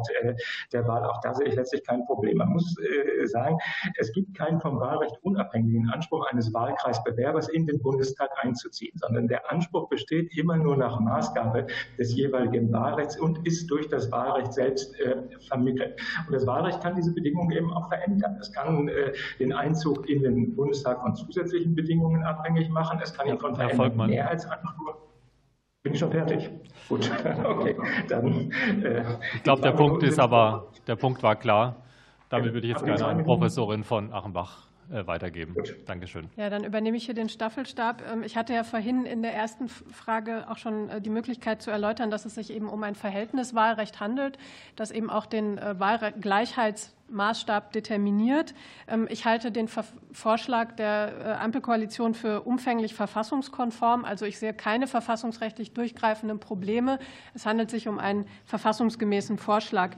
der 0.73 0.87
Wahl. 0.87 1.05
Auch 1.05 1.21
da 1.21 1.33
sehe 1.33 1.47
ich 1.47 1.55
letztlich 1.55 1.83
kein 1.83 2.05
Problem. 2.05 2.37
Man 2.37 2.49
muss 2.49 2.75
äh, 2.89 3.27
sagen, 3.27 3.57
es 3.97 4.11
gibt 4.13 4.35
keinen 4.37 4.59
vom 4.59 4.79
Wahlrecht 4.79 5.15
unabhängigen 5.21 5.89
Anspruch 5.89 6.25
eines 6.31 6.53
Wahlkreisbewerbers 6.53 7.49
in 7.49 7.65
den 7.67 7.79
Bundestag 7.79 8.29
einzuziehen, 8.41 8.93
sondern 8.95 9.27
der 9.27 9.51
Anspruch 9.51 9.89
besteht 9.89 10.35
immer 10.37 10.57
nur 10.57 10.77
nach 10.77 10.99
Maßgabe 10.99 11.67
des 11.97 12.15
jeweiligen 12.15 12.71
Wahlrechts 12.71 13.19
und 13.19 13.45
ist 13.45 13.69
durch 13.69 13.87
das 13.87 14.11
Wahlrecht 14.11 14.53
selbst 14.53 14.99
äh, 14.99 15.15
vermittelt. 15.47 15.99
Und 16.27 16.33
das 16.33 16.45
Wahlrecht 16.47 16.81
kann 16.81 16.95
diese 16.95 17.13
Bedingungen 17.13 17.51
eben 17.51 17.71
auch 17.73 17.87
verändern. 17.87 18.37
Es 18.39 18.51
kann 18.51 18.87
äh, 18.87 19.13
den 19.39 19.53
Einzug 19.53 20.09
in 20.09 20.23
den 20.23 20.55
Bundestag 20.55 21.01
von 21.01 21.15
zusätzlichen 21.15 21.75
Bedingungen 21.75 22.23
abhängig 22.23 22.69
machen. 22.69 22.99
Es 23.01 23.13
kann 23.13 23.27
ihn 23.27 23.39
von 23.39 23.55
veränderten 23.55 24.07
Mehrheitsanspruch 24.07 25.09
bin 25.81 25.93
ich 25.93 25.99
schon 25.99 26.11
fertig? 26.11 26.49
Gut, 26.89 27.09
okay. 27.45 27.75
Dann, 28.09 28.51
äh, 28.83 29.03
ich 29.35 29.43
glaube, 29.43 29.61
der 29.61 29.71
Punkt 29.71 30.03
ist 30.03 30.19
aber, 30.19 30.67
der 30.87 30.95
Punkt 30.95 31.23
war 31.23 31.35
klar. 31.35 31.83
Damit 32.29 32.53
würde 32.53 32.67
ich 32.67 32.73
jetzt 32.73 32.85
gerne 32.85 33.05
an 33.05 33.23
Professorin 33.23 33.83
von 33.83 34.13
Achenbach 34.13 34.69
äh, 34.91 35.05
weitergeben. 35.05 35.55
Dankeschön. 35.85 36.29
Ja, 36.35 36.49
dann 36.49 36.63
übernehme 36.63 36.97
ich 36.97 37.05
hier 37.05 37.13
den 37.13 37.29
Staffelstab. 37.29 38.01
Ähm, 38.11 38.23
ich 38.23 38.35
hatte 38.35 38.53
ja 38.53 38.63
vorhin 38.63 39.05
in 39.05 39.21
der 39.21 39.35
ersten 39.35 39.67
Frage 39.67 40.49
auch 40.49 40.57
schon 40.57 40.89
äh, 40.89 40.99
die 40.99 41.11
Möglichkeit 41.11 41.61
zu 41.61 41.69
erläutern, 41.69 42.09
dass 42.09 42.25
es 42.25 42.33
sich 42.33 42.51
eben 42.51 42.67
um 42.67 42.81
ein 42.81 42.95
Verhältniswahlrecht 42.95 43.99
handelt, 43.99 44.39
das 44.75 44.89
eben 44.89 45.11
auch 45.11 45.27
den 45.27 45.59
äh, 45.59 45.79
Wahlgleichheitsmaßstab 45.79 47.71
determiniert. 47.71 48.55
Ähm, 48.87 49.07
ich 49.11 49.25
halte 49.25 49.51
den 49.51 49.67
Vorschlag 49.67 50.71
der 50.75 51.39
Ampelkoalition 51.39 52.15
für 52.15 52.41
umfänglich 52.41 52.95
verfassungskonform. 52.95 54.05
Also 54.05 54.25
ich 54.25 54.39
sehe 54.39 54.53
keine 54.53 54.87
verfassungsrechtlich 54.87 55.73
durchgreifenden 55.73 56.39
Probleme. 56.39 56.97
Es 57.35 57.45
handelt 57.45 57.69
sich 57.69 57.87
um 57.87 57.99
einen 57.99 58.25
verfassungsgemäßen 58.45 59.37
Vorschlag. 59.37 59.95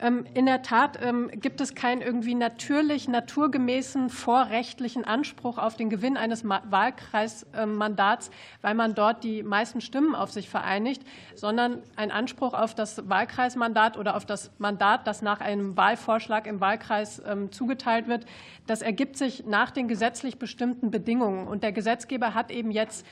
Ähm, 0.00 0.26
in 0.34 0.46
der 0.46 0.62
Tat 0.62 0.98
ähm, 1.02 1.30
gibt 1.32 1.60
es 1.60 1.74
keinen 1.74 2.02
irgendwie 2.02 2.34
natürlich 2.34 3.06
naturgemäßen 3.06 4.10
vorrechtlichen 4.10 5.04
Anspruch 5.04 5.56
auf 5.58 5.76
den 5.76 5.88
Gewinn 5.88 6.16
eines 6.16 6.44
Wahlkreismandats, 6.48 8.30
weil 8.60 8.74
man 8.74 8.94
dort 8.94 9.22
die 9.22 9.44
meisten 9.44 9.80
Stimmen 9.80 10.16
auf 10.16 10.32
sich 10.32 10.48
vereinigt, 10.48 11.02
sondern 11.36 11.80
ein 11.94 12.10
Anspruch 12.10 12.54
auf 12.54 12.74
das 12.74 13.08
Wahlkreismandat 13.08 13.96
oder 13.96 14.16
auf 14.16 14.26
das 14.26 14.50
Mandat, 14.58 15.06
das 15.06 15.22
nach 15.22 15.40
einem 15.40 15.76
Wahlvorschlag 15.76 16.48
im 16.48 16.60
Wahlkreis 16.60 17.22
ähm, 17.24 17.52
zugeteilt 17.52 18.08
wird, 18.08 18.26
das 18.66 18.82
ergibt 18.82 19.16
sich 19.16 19.46
nach 19.46 19.70
den 19.70 19.86
gesetzlich 19.86 20.38
bestimmten 20.38 20.90
Bedingungen. 20.90 21.46
Und 21.46 21.62
der 21.62 21.70
Gesetzgeber 21.72 22.34
hat 22.34 22.50
eben 22.50 22.72
jetzt 22.72 23.06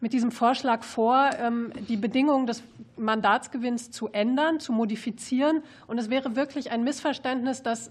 mit 0.00 0.12
diesem 0.12 0.30
Vorschlag 0.30 0.84
vor, 0.84 1.30
ähm, 1.38 1.72
die 1.88 1.96
Bedingungen 1.96 2.46
des 2.46 2.62
Mandatsgewinns 2.96 3.90
zu 3.90 4.08
ändern, 4.08 4.60
zu 4.60 4.72
modifizieren. 4.72 5.62
Und 5.86 5.98
es 5.98 6.10
wäre 6.10 6.36
wirklich 6.36 6.70
ein 6.70 6.84
Missverständnis, 6.84 7.62
das 7.62 7.90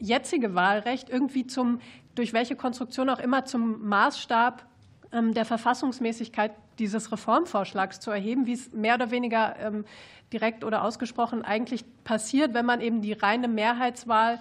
jetzige 0.00 0.54
Wahlrecht 0.54 1.08
irgendwie 1.08 1.46
zum, 1.46 1.80
durch 2.14 2.32
welche 2.32 2.56
Konstruktion 2.56 3.08
auch 3.08 3.18
immer, 3.18 3.44
zum 3.44 3.88
Maßstab 3.88 4.64
ähm, 5.12 5.34
der 5.34 5.44
Verfassungsmäßigkeit 5.44 6.52
dieses 6.78 7.12
Reformvorschlags 7.12 8.00
zu 8.00 8.10
erheben, 8.10 8.46
wie 8.46 8.54
es 8.54 8.72
mehr 8.72 8.94
oder 8.94 9.10
weniger 9.10 9.56
ähm, 9.60 9.84
direkt 10.32 10.64
oder 10.64 10.84
ausgesprochen 10.84 11.44
eigentlich 11.44 11.84
passiert, 12.04 12.54
wenn 12.54 12.64
man 12.64 12.80
eben 12.80 13.02
die 13.02 13.12
reine 13.12 13.48
Mehrheitswahl 13.48 14.38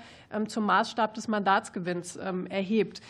zum 0.48 0.66
Maßstab 0.66 1.14
des 1.16 1.28
Mandatsgewinns 1.28 2.16
erhebt. 2.16 3.02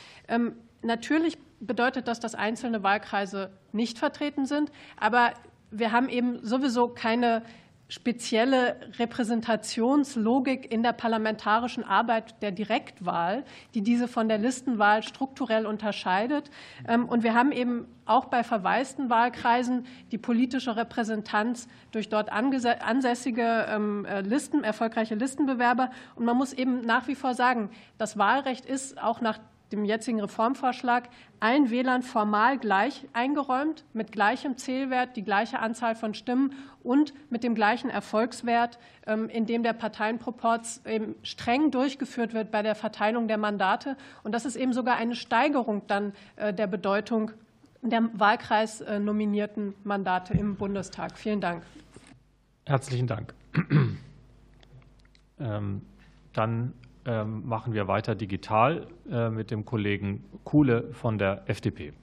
Natürlich 0.81 1.37
bedeutet 1.61 2.07
das, 2.07 2.19
dass 2.19 2.35
einzelne 2.35 2.83
Wahlkreise 2.83 3.51
nicht 3.71 3.97
vertreten 3.97 4.45
sind. 4.45 4.71
Aber 4.97 5.31
wir 5.69 5.91
haben 5.91 6.09
eben 6.09 6.45
sowieso 6.45 6.89
keine 6.89 7.43
spezielle 7.91 8.77
Repräsentationslogik 8.99 10.71
in 10.71 10.81
der 10.81 10.93
parlamentarischen 10.93 11.83
Arbeit 11.83 12.41
der 12.41 12.51
Direktwahl, 12.51 13.43
die 13.73 13.81
diese 13.81 14.07
von 14.07 14.29
der 14.29 14.37
Listenwahl 14.37 15.03
strukturell 15.03 15.65
unterscheidet. 15.65 16.49
Ähm, 16.87 17.09
und 17.09 17.23
wir 17.23 17.33
haben 17.33 17.51
eben 17.51 17.85
auch 18.05 18.25
bei 18.25 18.45
verwaisten 18.45 19.09
Wahlkreisen 19.09 19.85
die 20.13 20.17
politische 20.17 20.77
Repräsentanz 20.77 21.67
durch 21.91 22.07
dort 22.07 22.31
ansässige 22.31 23.65
ähm, 23.69 24.05
äh, 24.05 24.21
Listen, 24.21 24.63
erfolgreiche 24.63 25.15
Listenbewerber. 25.15 25.91
Und 26.15 26.23
man 26.23 26.37
muss 26.37 26.53
eben 26.53 26.79
nach 26.85 27.09
wie 27.09 27.15
vor 27.15 27.33
sagen, 27.33 27.71
das 27.97 28.17
Wahlrecht 28.17 28.65
ist 28.65 29.01
auch 29.03 29.19
nach 29.19 29.37
dem 29.71 29.85
jetzigen 29.85 30.19
Reformvorschlag 30.19 31.09
allen 31.39 31.69
Wählern 31.69 32.03
formal 32.03 32.57
gleich 32.57 33.07
eingeräumt, 33.13 33.85
mit 33.93 34.11
gleichem 34.11 34.57
Zählwert, 34.57 35.15
die 35.15 35.23
gleiche 35.23 35.59
Anzahl 35.59 35.95
von 35.95 36.13
Stimmen 36.13 36.53
und 36.83 37.13
mit 37.29 37.43
dem 37.43 37.55
gleichen 37.55 37.89
Erfolgswert, 37.89 38.79
ähm, 39.07 39.29
in 39.29 39.45
dem 39.45 39.63
der 39.63 39.73
Parteienproporz 39.73 40.81
eben 40.85 41.15
streng 41.23 41.71
durchgeführt 41.71 42.33
wird 42.33 42.51
bei 42.51 42.61
der 42.61 42.75
Verteilung 42.75 43.27
der 43.27 43.37
Mandate. 43.37 43.97
Und 44.23 44.33
das 44.33 44.45
ist 44.45 44.55
eben 44.55 44.73
sogar 44.73 44.97
eine 44.97 45.15
Steigerung 45.15 45.83
dann 45.87 46.13
äh, 46.35 46.53
der 46.53 46.67
Bedeutung 46.67 47.31
der 47.81 48.09
wahlkreisnominierten 48.13 49.73
Mandate 49.83 50.33
im 50.33 50.55
Bundestag. 50.55 51.17
Vielen 51.17 51.41
Dank. 51.41 51.63
Herzlichen 52.65 53.07
Dank. 53.07 53.33
Ähm, 55.39 55.81
dann 56.33 56.73
ähm, 57.05 57.47
machen 57.47 57.73
wir 57.73 57.87
weiter 57.87 58.15
digital 58.15 58.87
äh, 59.09 59.29
mit 59.29 59.51
dem 59.51 59.65
Kollegen 59.65 60.23
Kuhle 60.43 60.93
von 60.93 61.17
der 61.17 61.43
FDP. 61.47 61.93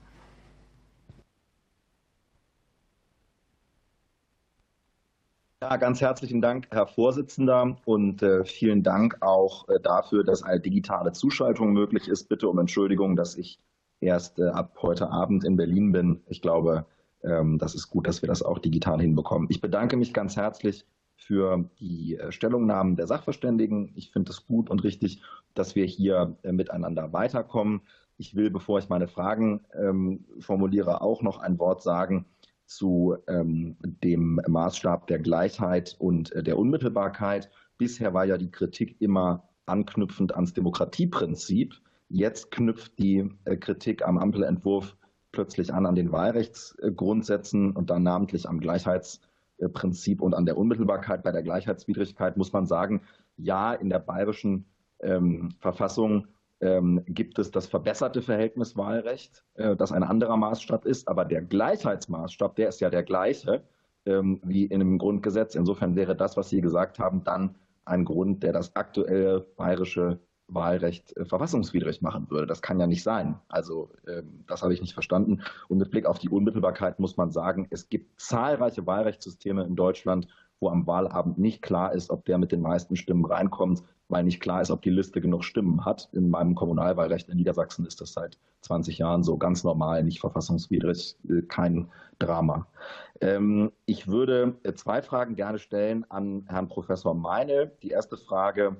Ja, 5.61 5.75
ganz 5.75 5.99
herzlichen 5.99 6.41
Dank, 6.41 6.67
Herr 6.71 6.87
Vorsitzender, 6.87 7.77
und 7.85 8.23
äh, 8.23 8.45
vielen 8.45 8.81
Dank 8.81 9.17
auch 9.21 9.67
äh, 9.67 9.79
dafür, 9.81 10.23
dass 10.23 10.41
eine 10.41 10.61
digitale 10.61 11.11
Zuschaltung 11.11 11.73
möglich 11.73 12.07
ist. 12.07 12.29
Bitte 12.29 12.47
um 12.47 12.59
Entschuldigung, 12.59 13.17
dass 13.17 13.35
ich 13.35 13.59
erst 13.99 14.41
ab 14.41 14.77
heute 14.81 15.09
Abend 15.11 15.43
in 15.43 15.57
Berlin 15.57 15.91
bin. 15.91 16.21
Ich 16.27 16.41
glaube, 16.41 16.85
ähm, 17.23 17.57
das 17.57 17.75
ist 17.75 17.89
gut, 17.89 18.07
dass 18.07 18.21
wir 18.21 18.27
das 18.27 18.41
auch 18.41 18.59
digital 18.59 19.01
hinbekommen. 19.01 19.47
Ich 19.51 19.59
bedanke 19.59 19.97
mich 19.97 20.13
ganz 20.13 20.37
herzlich 20.37 20.85
für 21.19 21.69
die 21.79 22.15
äh, 22.15 22.31
Stellungnahmen 22.31 22.95
der 22.95 23.05
Sachverständigen. 23.05 23.91
Ich 23.95 24.11
finde 24.11 24.31
es 24.31 24.45
gut 24.45 24.69
und 24.69 24.83
richtig, 24.83 25.21
dass 25.53 25.75
wir 25.75 25.85
hier 25.85 26.37
äh, 26.43 26.51
miteinander 26.51 27.13
weiterkommen. 27.13 27.81
Ich 28.17 28.35
will, 28.35 28.49
bevor 28.49 28.79
ich 28.79 28.89
meine 28.89 29.07
Fragen 29.07 29.61
ähm, 29.77 30.25
formuliere, 30.39 31.01
auch 31.01 31.21
noch 31.21 31.39
ein 31.39 31.59
Wort 31.59 31.83
sagen 31.83 32.25
zu 32.65 33.17
ähm, 33.27 33.75
dem 33.81 34.41
Maßstab 34.47 35.07
der 35.07 35.19
Gleichheit 35.19 35.95
und 35.99 36.31
äh, 36.31 36.43
der 36.43 36.57
Unmittelbarkeit. 36.57 37.49
Bisher 37.77 38.13
war 38.13 38.25
ja 38.25 38.37
die 38.37 38.51
Kritik 38.51 38.99
immer 38.99 39.43
anknüpfend 39.65 40.33
ans 40.35 40.53
Demokratieprinzip. 40.53 41.75
Jetzt 42.07 42.49
knüpft 42.49 42.97
die 42.97 43.29
Kritik 43.59 44.05
am 44.05 44.17
Ampelentwurf 44.17 44.97
plötzlich 45.31 45.71
an 45.71 45.85
an 45.85 45.93
den 45.93 46.11
Wahlrechtsgrundsätzen 46.11 47.75
und 47.75 47.91
dann 47.91 48.01
namentlich 48.01 48.49
am 48.49 48.59
Gleichheitsprinzip 48.59 49.28
Prinzip 49.67 50.21
und 50.21 50.33
an 50.33 50.45
der 50.45 50.57
Unmittelbarkeit 50.57 51.23
bei 51.23 51.31
der 51.31 51.43
Gleichheitswidrigkeit 51.43 52.37
muss 52.37 52.53
man 52.53 52.65
sagen, 52.65 53.01
ja, 53.37 53.73
in 53.73 53.89
der 53.89 53.99
bayerischen 53.99 54.65
ähm, 55.01 55.49
Verfassung 55.59 56.27
ähm, 56.61 57.01
gibt 57.05 57.39
es 57.39 57.51
das 57.51 57.67
verbesserte 57.67 58.21
Verhältniswahlrecht, 58.21 59.43
äh, 59.55 59.75
das 59.75 59.91
ein 59.91 60.03
anderer 60.03 60.37
Maßstab 60.37 60.85
ist, 60.85 61.07
aber 61.07 61.25
der 61.25 61.41
Gleichheitsmaßstab, 61.41 62.55
der 62.55 62.69
ist 62.69 62.81
ja 62.81 62.89
der 62.89 63.03
gleiche 63.03 63.63
ähm, 64.05 64.39
wie 64.43 64.65
in 64.65 64.79
dem 64.79 64.97
Grundgesetz. 64.97 65.55
Insofern 65.55 65.95
wäre 65.95 66.15
das, 66.15 66.37
was 66.37 66.49
Sie 66.49 66.61
gesagt 66.61 66.99
haben, 66.99 67.23
dann 67.23 67.55
ein 67.85 68.05
Grund, 68.05 68.43
der 68.43 68.53
das 68.53 68.75
aktuelle 68.75 69.41
bayerische 69.57 70.19
Wahlrecht 70.53 71.15
äh, 71.17 71.25
verfassungswidrig 71.25 72.01
machen 72.01 72.29
würde. 72.29 72.47
Das 72.47 72.61
kann 72.61 72.79
ja 72.79 72.87
nicht 72.87 73.03
sein. 73.03 73.39
Also 73.47 73.89
ähm, 74.07 74.43
das 74.47 74.61
habe 74.61 74.73
ich 74.73 74.81
nicht 74.81 74.93
verstanden. 74.93 75.41
Und 75.67 75.77
mit 75.77 75.91
Blick 75.91 76.05
auf 76.05 76.19
die 76.19 76.29
Unmittelbarkeit 76.29 76.99
muss 76.99 77.17
man 77.17 77.31
sagen, 77.31 77.67
es 77.69 77.89
gibt 77.89 78.19
zahlreiche 78.19 78.85
Wahlrechtssysteme 78.85 79.63
in 79.63 79.75
Deutschland, 79.75 80.27
wo 80.59 80.69
am 80.69 80.85
Wahlabend 80.87 81.37
nicht 81.37 81.61
klar 81.61 81.93
ist, 81.93 82.09
ob 82.09 82.25
der 82.25 82.37
mit 82.37 82.51
den 82.51 82.61
meisten 82.61 82.95
Stimmen 82.95 83.25
reinkommt, 83.25 83.83
weil 84.09 84.23
nicht 84.23 84.41
klar 84.41 84.61
ist, 84.61 84.71
ob 84.71 84.81
die 84.81 84.89
Liste 84.89 85.21
genug 85.21 85.43
Stimmen 85.43 85.85
hat. 85.85 86.09
In 86.11 86.29
meinem 86.29 86.55
Kommunalwahlrecht 86.55 87.29
in 87.29 87.37
Niedersachsen 87.37 87.85
ist 87.85 88.01
das 88.01 88.13
seit 88.13 88.37
20 88.61 88.97
Jahren 88.97 89.23
so 89.23 89.37
ganz 89.37 89.63
normal, 89.63 90.03
nicht 90.03 90.19
verfassungswidrig, 90.19 91.15
äh, 91.29 91.41
kein 91.43 91.89
Drama. 92.17 92.67
Ähm, 93.21 93.71
ich 93.85 94.07
würde 94.07 94.57
äh, 94.63 94.73
zwei 94.73 95.01
Fragen 95.01 95.35
gerne 95.35 95.59
stellen 95.59 96.05
an 96.09 96.45
Herrn 96.47 96.67
Professor 96.67 97.13
Meine. 97.13 97.71
Die 97.81 97.89
erste 97.89 98.17
Frage 98.17 98.75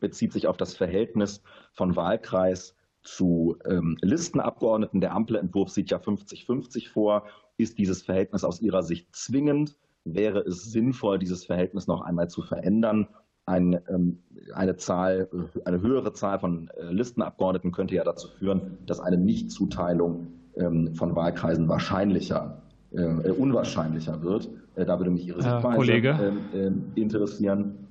bezieht 0.00 0.32
sich 0.32 0.46
auf 0.46 0.56
das 0.56 0.76
Verhältnis 0.76 1.42
von 1.72 1.96
Wahlkreis 1.96 2.74
zu 3.02 3.56
ähm, 3.66 3.96
Listenabgeordneten. 4.00 5.00
Der 5.00 5.14
Ampelentwurf 5.14 5.70
sieht 5.70 5.90
ja 5.90 5.98
50-50 5.98 6.90
vor. 6.90 7.24
Ist 7.56 7.78
dieses 7.78 8.02
Verhältnis 8.02 8.44
aus 8.44 8.60
Ihrer 8.60 8.82
Sicht 8.82 9.14
zwingend? 9.14 9.76
Wäre 10.04 10.40
es 10.40 10.64
sinnvoll, 10.64 11.18
dieses 11.18 11.44
Verhältnis 11.44 11.86
noch 11.86 12.00
einmal 12.00 12.28
zu 12.28 12.42
verändern? 12.42 13.08
Ein, 13.46 13.78
ähm, 13.88 14.22
eine, 14.54 14.76
Zahl, 14.76 15.28
eine 15.66 15.80
höhere 15.80 16.12
Zahl 16.14 16.38
von 16.38 16.70
äh, 16.76 16.90
Listenabgeordneten 16.90 17.72
könnte 17.72 17.94
ja 17.94 18.04
dazu 18.04 18.28
führen, 18.28 18.78
dass 18.86 19.00
eine 19.00 19.18
Nichtzuteilung 19.18 20.28
ähm, 20.56 20.94
von 20.94 21.14
Wahlkreisen 21.14 21.68
wahrscheinlicher, 21.68 22.62
äh, 22.92 23.04
unwahrscheinlicher 23.04 24.22
wird. 24.22 24.48
Äh, 24.76 24.86
da 24.86 24.98
würde 24.98 25.10
mich 25.10 25.26
Ihre 25.26 25.42
Sichtweise 25.42 25.92
ähm, 25.92 26.86
äh, 26.96 27.00
interessieren. 27.00 27.83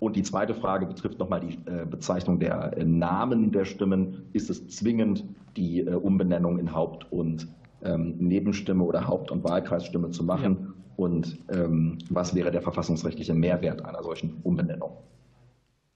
Und 0.00 0.16
die 0.16 0.22
zweite 0.22 0.54
Frage 0.54 0.86
betrifft 0.86 1.18
nochmal 1.18 1.40
die 1.40 1.58
äh, 1.70 1.84
Bezeichnung 1.84 2.40
der 2.40 2.76
äh, 2.76 2.84
Namen 2.84 3.52
der 3.52 3.66
Stimmen. 3.66 4.28
Ist 4.32 4.48
es 4.48 4.66
zwingend, 4.68 5.24
die 5.56 5.80
äh, 5.80 5.94
Umbenennung 5.94 6.58
in 6.58 6.74
Haupt- 6.74 7.06
und 7.12 7.46
ähm, 7.82 8.16
Nebenstimme 8.18 8.82
oder 8.82 9.06
Haupt- 9.06 9.30
und 9.30 9.44
Wahlkreisstimme 9.44 10.10
zu 10.10 10.24
machen? 10.24 10.58
Ja. 10.60 10.74
Und 10.96 11.38
ähm, 11.50 11.98
was 12.08 12.34
wäre 12.34 12.50
der 12.50 12.62
verfassungsrechtliche 12.62 13.34
Mehrwert 13.34 13.84
einer 13.84 14.02
solchen 14.02 14.40
Umbenennung? 14.42 14.96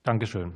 Dankeschön. 0.02 0.52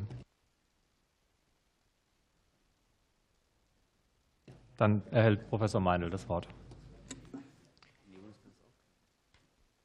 Dann 4.76 5.02
erhält 5.10 5.48
Professor 5.48 5.80
Meinl 5.80 6.08
das 6.10 6.28
Wort. 6.28 6.46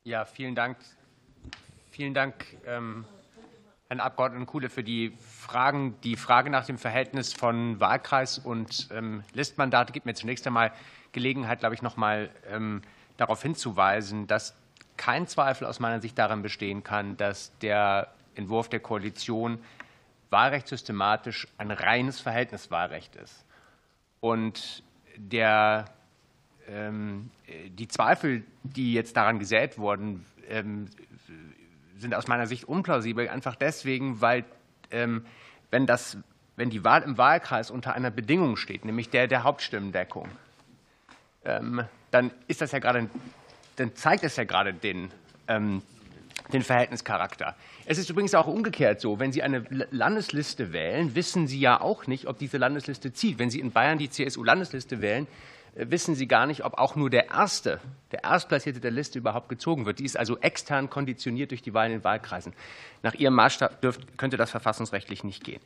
Ja, 0.04 0.26
vielen 0.26 0.54
Dank. 0.54 0.78
Vielen 1.90 2.14
Dank, 2.14 2.46
ähm, 2.66 3.06
Herrn 3.94 4.00
Abgeordneten 4.00 4.48
Kuhle 4.48 4.70
für 4.70 4.84
die 4.84 5.14
Fragen. 5.20 6.02
Die 6.02 6.16
Frage 6.16 6.50
nach 6.50 6.66
dem 6.66 6.80
Verhältnis 6.80 7.32
von 7.32 7.80
Wahlkreis 7.80 8.40
und 8.40 8.88
ähm, 8.92 9.24
Listmandate 9.34 9.94
gibt 9.94 10.08
mir 10.08 10.16
zunächst 10.16 10.48
einmal 10.48 10.72
Gelegenheit, 11.12 11.60
glaube 11.60 11.76
ich, 11.76 11.84
noch 11.84 11.96
mal 11.96 12.32
ähm, 12.50 12.82
darauf 13.18 13.44
hinzuweisen, 13.44 14.26
dass 14.26 14.56
kein 14.98 15.28
Zweifel 15.28 15.68
aus 15.68 15.80
meiner 15.80 16.02
Sicht 16.02 16.18
daran 16.18 16.42
bestehen 16.42 16.84
kann, 16.84 17.18
dass 17.18 17.56
der 17.60 18.08
Entwurf 18.34 18.68
der 18.68 18.80
Koalition 18.80 19.60
Wahlrecht 20.32 20.70
systematisch 20.70 21.48
ein 21.60 21.70
reines 21.70 22.20
Verhältniswahlrecht 22.20 23.16
ist. 23.18 23.46
Und 24.22 24.82
der, 25.18 25.86
ähm, 26.68 27.30
die 27.68 27.88
Zweifel, 27.88 28.44
die 28.64 28.94
jetzt 28.94 29.16
daran 29.16 29.38
gesät 29.38 29.78
wurden, 29.78 30.26
sind 32.04 32.14
aus 32.14 32.28
meiner 32.28 32.46
Sicht 32.46 32.66
unplausibel, 32.66 33.28
einfach 33.28 33.56
deswegen, 33.56 34.22
weil 34.22 34.46
ähm, 34.92 35.26
wenn, 35.72 35.88
das, 35.88 36.18
wenn 36.56 36.70
die 36.70 36.84
Wahl 36.84 37.02
im 37.02 37.18
Wahlkreis 37.18 37.72
unter 37.72 37.94
einer 37.94 38.12
Bedingung 38.12 38.56
steht, 38.58 38.86
nämlich 38.86 39.10
der 39.10 39.28
der 39.28 39.44
Hauptstimmendeckung, 39.44 40.30
ähm, 41.46 41.84
dann 42.12 42.32
ist 42.48 42.62
das 42.62 42.72
ja 42.72 42.80
gerade, 42.80 43.10
dann 43.78 43.96
zeigt 43.96 44.24
es 44.24 44.36
ja 44.36 44.44
gerade 44.44 44.74
den, 44.74 45.10
ähm, 45.48 45.82
den 46.52 46.62
Verhältnischarakter. 46.62 47.56
Es 47.86 47.98
ist 47.98 48.10
übrigens 48.10 48.36
auch 48.36 48.48
umgekehrt 48.48 49.02
so, 49.02 49.20
wenn 49.20 49.32
Sie 49.32 49.42
eine 49.42 49.66
Landesliste 49.92 50.72
wählen, 50.72 51.16
wissen 51.16 51.48
Sie 51.48 51.60
ja 51.60 51.82
auch 51.82 52.08
nicht, 52.08 52.28
ob 52.28 52.38
diese 52.38 52.58
Landesliste 52.58 53.14
zieht. 53.14 53.40
Wenn 53.40 53.50
Sie 53.50 53.60
in 53.60 53.72
Bayern 53.72 53.98
die 53.98 54.10
CSU-Landesliste 54.10 55.02
wählen, 55.02 55.28
wissen 55.76 56.16
Sie 56.16 56.28
gar 56.28 56.46
nicht, 56.46 56.64
ob 56.64 56.78
auch 56.78 56.96
nur 56.96 57.10
der 57.10 57.30
Erste, 57.30 57.80
der 58.12 58.24
Erstplatzierte 58.24 58.80
der 58.80 58.92
Liste 58.92 59.20
überhaupt 59.20 59.50
gezogen 59.50 59.86
wird. 59.86 60.00
Die 60.00 60.06
ist 60.06 60.18
also 60.18 60.38
extern 60.40 60.90
konditioniert 60.90 61.52
durch 61.52 61.62
die 61.62 61.74
Wahlen 61.74 61.94
in 61.94 62.04
Wahlkreisen. 62.04 62.54
Nach 63.02 63.14
Ihrem 63.14 63.36
Maßstab 63.36 63.82
dürft, 63.82 64.18
könnte 64.18 64.38
das 64.38 64.52
verfassungsrechtlich 64.52 65.24
nicht 65.24 65.44
gehen. 65.44 65.62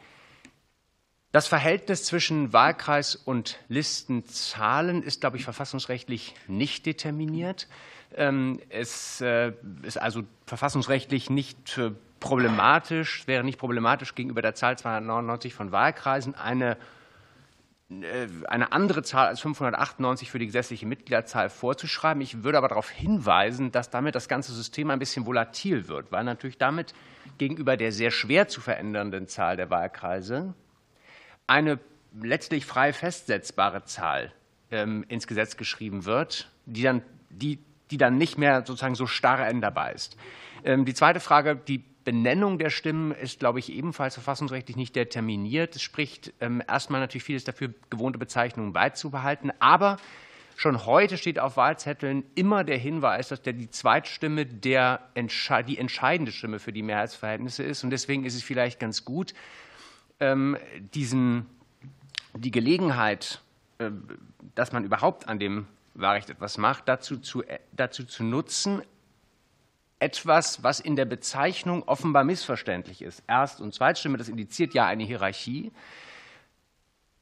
Das 1.31 1.47
Verhältnis 1.47 2.05
zwischen 2.05 2.53
Wahlkreis 2.53 3.15
und 3.15 3.59
Listenzahlen 3.67 5.03
ist, 5.03 5.21
glaube 5.21 5.37
ich, 5.37 5.43
verfassungsrechtlich 5.43 6.35
nicht 6.47 6.85
determiniert. 6.85 7.67
Ähm, 8.15 8.61
es 8.69 9.19
äh, 9.19 9.51
ist 9.83 9.97
also 10.01 10.23
verfassungsrechtlich 10.45 11.29
nicht 11.29 11.79
problematisch, 12.19 13.27
wäre 13.27 13.43
nicht 13.43 13.59
problematisch 13.59 14.15
gegenüber 14.15 14.41
der 14.41 14.55
Zahl 14.55 14.77
299 14.77 15.53
von 15.53 15.71
Wahlkreisen 15.71 16.33
eine 16.33 16.77
eine 17.89 18.73
andere 18.73 19.01
Zahl 19.01 19.27
als 19.27 19.39
598 19.39 20.29
für 20.29 20.39
die 20.39 20.45
gesetzliche 20.45 20.85
Mitgliederzahl 20.85 21.49
vorzuschreiben. 21.49 22.21
Ich 22.21 22.43
würde 22.43 22.57
aber 22.57 22.67
darauf 22.67 22.89
hinweisen, 22.89 23.71
dass 23.71 23.89
damit 23.89 24.13
das 24.13 24.27
ganze 24.27 24.51
System 24.51 24.89
ein 24.91 24.99
bisschen 24.99 25.25
volatil 25.25 25.87
wird, 25.87 26.11
weil 26.11 26.25
natürlich 26.25 26.57
damit 26.57 26.93
gegenüber 27.37 27.77
der 27.77 27.93
sehr 27.93 28.11
schwer 28.11 28.49
zu 28.49 28.59
verändernden 28.59 29.27
Zahl 29.27 29.55
der 29.55 29.69
Wahlkreise 29.69 30.53
eine 31.47 31.79
letztlich 32.21 32.65
frei 32.65 32.91
festsetzbare 32.91 33.85
Zahl 33.85 34.33
ähm, 34.69 35.05
ins 35.07 35.25
Gesetz 35.25 35.55
geschrieben 35.55 36.03
wird, 36.03 36.51
die 36.65 36.83
dann 36.83 37.03
die 37.29 37.59
die 37.91 37.97
dann 37.97 38.17
nicht 38.17 38.37
mehr 38.37 38.65
sozusagen 38.65 38.95
so 38.95 39.07
starr 39.07 39.47
änderbar 39.47 39.93
ist. 39.93 40.17
Ähm, 40.63 40.85
die 40.85 40.93
zweite 40.93 41.19
Frage, 41.19 41.55
die 41.55 41.83
Benennung 42.07 42.57
der 42.57 42.69
Stimmen 42.69 43.11
ist, 43.11 43.37
glaube 43.41 43.59
ich, 43.59 43.69
ebenfalls 43.69 44.13
verfassungsrechtlich 44.13 44.77
nicht 44.77 44.95
determiniert. 44.95 45.75
Es 45.75 45.81
spricht 45.81 46.31
ähm, 46.39 46.63
erstmal 46.65 47.01
natürlich 47.01 47.25
vieles 47.25 47.43
dafür, 47.43 47.73
gewohnte 47.89 48.17
Bezeichnungen 48.17 48.71
beizubehalten. 48.71 49.51
Aber 49.59 49.97
schon 50.55 50.85
heute 50.85 51.17
steht 51.17 51.37
auf 51.37 51.57
Wahlzetteln 51.57 52.23
immer 52.33 52.63
der 52.63 52.77
Hinweis, 52.77 53.27
dass 53.27 53.41
der 53.41 53.51
die 53.51 53.69
Zweitstimme 53.69 54.45
der, 54.45 55.01
die 55.17 55.77
entscheidende 55.77 56.31
Stimme 56.31 56.59
für 56.59 56.71
die 56.71 56.81
Mehrheitsverhältnisse 56.81 57.63
ist. 57.63 57.83
Und 57.83 57.89
deswegen 57.89 58.23
ist 58.23 58.35
es 58.35 58.43
vielleicht 58.43 58.79
ganz 58.79 59.03
gut, 59.03 59.33
ähm, 60.21 60.55
diesen, 60.93 61.45
die 62.37 62.51
Gelegenheit, 62.51 63.41
äh, 63.79 63.91
dass 64.55 64.71
man 64.71 64.85
überhaupt 64.85 65.27
an 65.27 65.39
dem 65.39 65.67
Wahlrecht 65.93 66.29
etwas 66.29 66.57
macht, 66.57 66.87
dazu 66.87 67.17
zu, 67.17 67.43
äh, 67.43 67.59
dazu 67.73 68.05
zu 68.05 68.23
nutzen, 68.23 68.81
etwas, 69.99 70.63
was 70.63 70.79
in 70.79 70.95
der 70.95 71.05
Bezeichnung 71.05 71.83
offenbar 71.83 72.23
missverständlich 72.23 73.01
ist. 73.01 73.23
Erst- 73.27 73.61
und 73.61 73.73
Zweitstimme, 73.73 74.17
das 74.17 74.29
indiziert 74.29 74.73
ja 74.73 74.85
eine 74.85 75.03
Hierarchie, 75.03 75.71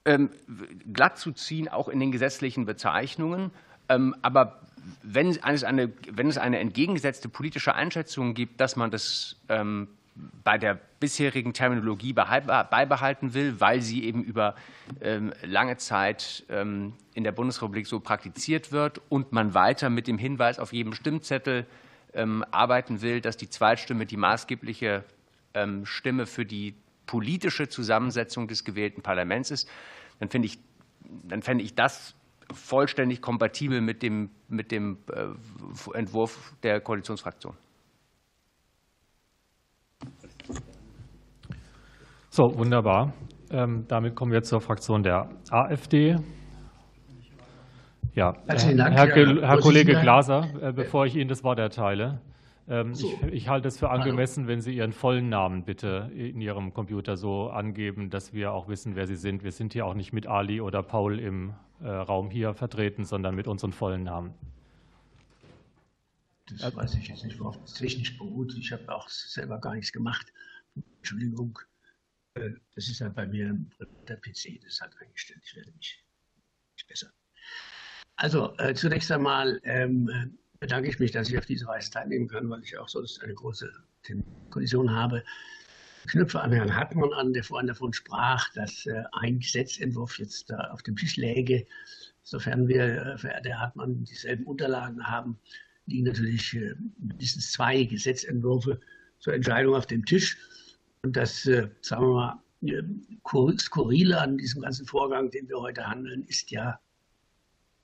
ähm, 0.06 0.30
glatt 0.92 1.18
zu 1.18 1.32
ziehen, 1.32 1.68
auch 1.68 1.88
in 1.88 2.00
den 2.00 2.12
gesetzlichen 2.12 2.66
Bezeichnungen. 2.66 3.52
Ähm, 3.90 4.16
aber 4.22 4.60
wenn 5.02 5.30
es 5.30 5.64
eine, 5.64 5.92
wenn 6.12 6.28
es 6.28 6.38
eine 6.38 6.60
entgegengesetzte 6.60 7.30
politische 7.30 7.74
Einschätzung 7.74 8.34
gibt, 8.34 8.60
dass 8.60 8.76
man 8.76 8.92
das 8.92 9.38
ähm, 9.50 9.88
bei 10.44 10.58
der 10.58 10.80
bisherigen 11.00 11.54
Terminologie 11.54 12.14
beibehalten 12.14 13.34
will, 13.34 13.60
weil 13.60 13.82
sie 13.82 14.06
eben 14.06 14.24
über 14.24 14.56
lange 15.44 15.76
Zeit 15.76 16.46
in 16.48 16.94
der 17.16 17.34
Bundesrepublik 17.34 17.86
so 17.86 18.00
praktiziert 18.00 18.72
wird 18.72 19.02
und 19.10 19.34
man 19.34 19.54
weiter 19.54 19.90
mit 19.90 20.08
dem 20.08 20.18
Hinweis 20.18 20.58
auf 20.58 20.72
jedem 20.72 20.94
Stimmzettel 20.94 21.66
ähm, 22.16 22.44
arbeiten 22.52 23.02
will, 23.02 23.22
dass 23.22 23.38
die 23.38 23.50
Zweitstimme 23.50 24.06
die 24.06 24.18
maßgebliche 24.18 25.04
ähm, 25.54 25.86
Stimme 25.86 26.26
für 26.26 26.46
die 26.46 26.76
politische 27.06 27.68
Zusammensetzung 27.68 28.48
des 28.48 28.64
gewählten 28.64 29.02
Parlaments 29.02 29.52
ist, 29.52 29.70
dann 30.20 30.30
finde 30.30 30.48
ich, 30.48 30.58
dann 31.28 31.42
fände 31.42 31.64
ich 31.64 31.76
das 31.76 32.16
vollständig 32.54 33.22
kompatibel 33.22 33.82
mit 33.82 34.02
dem, 34.02 34.30
mit 34.48 34.72
dem 34.72 34.98
äh, 35.12 35.98
Entwurf 35.98 36.54
der 36.64 36.80
Koalitionsfraktion. 36.82 37.56
So, 42.30 42.44
wunderbar. 42.58 43.14
Ähm, 43.50 43.86
damit 43.88 44.16
kommen 44.16 44.32
wir 44.32 44.42
zur 44.42 44.60
Fraktion 44.60 45.04
der 45.04 45.30
AfD. 45.50 46.18
Ja, 48.16 48.42
Herzlichen 48.48 48.78
Dank, 48.78 48.96
Herr, 48.96 49.08
Herr, 49.08 49.42
Herr 49.42 49.58
Kollege 49.60 50.00
Glaser, 50.00 50.50
äh, 50.62 50.72
bevor 50.72 51.06
ich 51.06 51.16
Ihnen 51.18 51.28
das 51.28 51.44
Wort 51.44 51.60
erteile. 51.60 52.22
Ähm, 52.68 52.96
so. 52.96 53.08
Ich, 53.28 53.34
ich, 53.34 53.48
halte 53.50 53.68
es 53.68 53.78
für 53.78 53.90
angemessen, 53.90 54.48
wenn 54.48 54.62
Sie 54.62 54.74
Ihren 54.74 54.94
vollen 54.94 55.28
Namen 55.28 55.66
bitte 55.66 56.10
in 56.16 56.40
Ihrem 56.40 56.74
Computer 56.74 57.18
so 57.18 57.50
angeben, 57.50 58.10
dass 58.10 58.34
wir 58.34 58.54
auch 58.54 58.70
wissen, 58.70 58.96
wer 58.96 59.06
Sie 59.06 59.18
sind. 59.18 59.44
Wir 59.44 59.52
sind 59.52 59.74
hier 59.74 59.86
auch 59.86 59.96
nicht 59.96 60.14
mit 60.14 60.28
Ali 60.28 60.62
oder 60.62 60.82
Paul 60.82 61.20
im 61.20 61.56
äh, 61.82 61.90
Raum 61.90 62.32
hier 62.32 62.54
vertreten, 62.54 63.04
sondern 63.04 63.36
mit 63.36 63.48
unseren 63.48 63.74
vollen 63.74 64.04
Namen. 64.04 64.34
Das 66.60 66.74
weiß 66.74 66.96
ich 66.96 67.10
jetzt 67.10 67.26
nicht, 67.26 67.38
worauf 67.40 67.60
das 67.60 67.74
technisch 67.74 68.18
beruht. 68.18 68.56
Ich 68.58 68.72
habe 68.72 68.96
auch 68.96 69.10
selber 69.10 69.60
gar 69.60 69.76
nichts 69.76 69.92
gemacht. 69.92 70.32
Entschuldigung. 71.00 71.60
Äh, 72.36 72.52
das 72.76 72.88
ist 72.88 73.02
halt 73.02 73.14
bei 73.14 73.28
mir 73.28 73.58
der 74.08 74.16
PC, 74.16 74.62
das 74.64 74.80
hat 74.80 74.92
eingestellt. 75.02 75.42
Ich 75.44 75.56
werde 75.56 75.72
mich 75.74 76.02
nicht 76.78 76.88
besser. 76.88 77.12
Also 78.18 78.54
äh, 78.58 78.74
zunächst 78.74 79.12
einmal 79.12 79.60
ähm, 79.64 80.38
bedanke 80.60 80.90
ich 80.90 81.00
mich, 81.00 81.12
dass 81.12 81.30
ich 81.30 81.38
auf 81.38 81.46
diese 81.46 81.68
Weise 81.68 81.92
teilnehmen 81.92 82.28
kann, 82.28 82.50
weil 82.50 82.64
ich 82.64 82.78
auch 82.78 82.88
sonst 82.88 83.22
eine 83.24 83.34
große 83.34 83.72
Kollision 84.50 84.92
habe. 84.92 85.24
Ich 86.06 86.12
knüpfe 86.12 86.40
an 86.40 86.52
Herrn 86.52 86.76
Hartmann 86.76 87.14
an, 87.14 87.34
der 87.34 87.44
vorhin 87.44 87.68
davon 87.68 87.92
sprach, 87.92 88.54
dass 88.54 88.86
äh, 88.86 89.04
ein 89.14 89.40
Gesetzentwurf 89.40 90.20
jetzt 90.20 90.50
da 90.50 90.70
auf 90.72 90.84
dem 90.84 90.96
Tisch 90.96 91.18
läge. 91.18 91.66
Sofern 92.24 92.68
wir, 92.68 92.84
äh, 92.84 93.18
verehrter 93.18 93.50
Herr 93.50 93.60
Hartmann, 93.60 94.04
dieselben 94.04 94.46
Unterlagen 94.46 95.06
haben, 95.08 95.40
liegen 95.88 96.06
natürlich 96.06 96.56
äh, 96.56 96.76
mindestens 97.00 97.52
zwei 97.52 97.84
Gesetzentwürfe 97.84 98.80
zur 99.20 99.34
Entscheidung 99.34 99.76
auf 99.76 99.88
dem 99.88 100.06
Tisch. 100.06 100.38
Und 101.04 101.16
das, 101.18 101.46
äh, 101.48 101.70
sagen 101.82 102.04
wir 102.04 102.14
mal, 102.14 102.42
äh, 102.62 103.58
Skurrile 103.58 104.22
an 104.22 104.38
diesem 104.38 104.62
ganzen 104.62 104.86
Vorgang, 104.86 105.32
den 105.32 105.50
wir 105.50 105.60
heute 105.60 105.88
handeln, 105.88 106.24
ist 106.28 106.52
ja, 106.52 106.80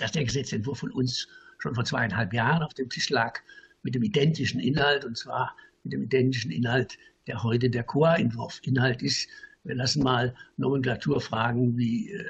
dass 0.02 0.12
der 0.12 0.24
Gesetzentwurf 0.24 0.80
von 0.80 0.92
uns 0.92 1.28
schon 1.60 1.76
vor 1.76 1.86
zweieinhalb 1.86 2.34
Jahren 2.34 2.64
auf 2.64 2.74
dem 2.74 2.90
Tisch 2.90 3.10
lag 3.10 3.40
mit 3.84 3.96
dem 3.96 4.04
identischen 4.04 4.60
Inhalt, 4.60 5.06
und 5.06 5.18
zwar 5.18 5.56
mit 5.84 5.94
dem 5.94 6.04
identischen 6.04 6.52
Inhalt, 6.52 6.98
der 7.28 7.44
heute 7.44 7.70
der 7.70 7.84
Chorentwurf 7.84 8.60
Inhalt 8.64 9.02
ist. 9.04 9.30
Wir 9.64 9.76
lassen 9.76 10.04
mal 10.04 10.34
Nomenklaturfragen 10.58 11.78
wie 11.78 12.12
äh, 12.12 12.26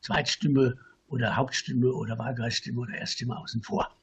Zweitstimme 0.00 0.76
oder 1.08 1.36
Hauptstimme 1.36 1.92
oder 1.92 2.18
Wahlkreisstimme 2.18 2.80
oder 2.80 2.94
Erststimme 2.94 3.36
außen 3.36 3.62
vor. 3.62 3.94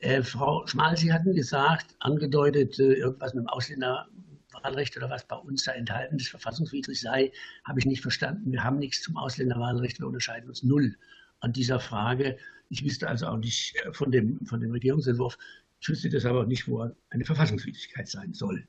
Äh, 0.00 0.22
Frau 0.22 0.66
Schmal, 0.66 0.96
Sie 0.96 1.12
hatten 1.12 1.34
gesagt, 1.34 1.94
angedeutet, 2.00 2.78
äh, 2.80 2.94
irgendwas 2.94 3.34
mit 3.34 3.44
dem 3.44 3.48
Ausländerwahlrecht 3.48 4.96
oder 4.96 5.08
was 5.08 5.24
bei 5.26 5.36
uns 5.36 5.64
da 5.64 5.72
enthalten 5.72 6.16
ist, 6.16 6.28
verfassungswidrig 6.28 7.00
sei, 7.00 7.32
habe 7.64 7.78
ich 7.78 7.86
nicht 7.86 8.02
verstanden. 8.02 8.50
Wir 8.50 8.64
haben 8.64 8.78
nichts 8.78 9.02
zum 9.02 9.16
Ausländerwahlrecht, 9.16 10.00
wir 10.00 10.06
unterscheiden 10.08 10.48
uns 10.48 10.64
null 10.64 10.96
an 11.40 11.52
dieser 11.52 11.80
Frage. 11.80 12.36
Ich 12.68 12.84
wüsste 12.84 13.08
also 13.08 13.26
auch 13.26 13.38
nicht 13.38 13.76
äh, 13.84 13.92
von 13.92 14.10
dem, 14.10 14.44
von 14.46 14.60
dem 14.60 14.70
Regierungsentwurf, 14.70 15.38
ich 15.80 15.88
wüsste 15.88 16.28
aber 16.28 16.40
auch 16.40 16.46
nicht, 16.46 16.66
wo 16.66 16.90
eine 17.10 17.24
Verfassungswidrigkeit 17.24 18.08
sein 18.08 18.34
soll. 18.34 18.66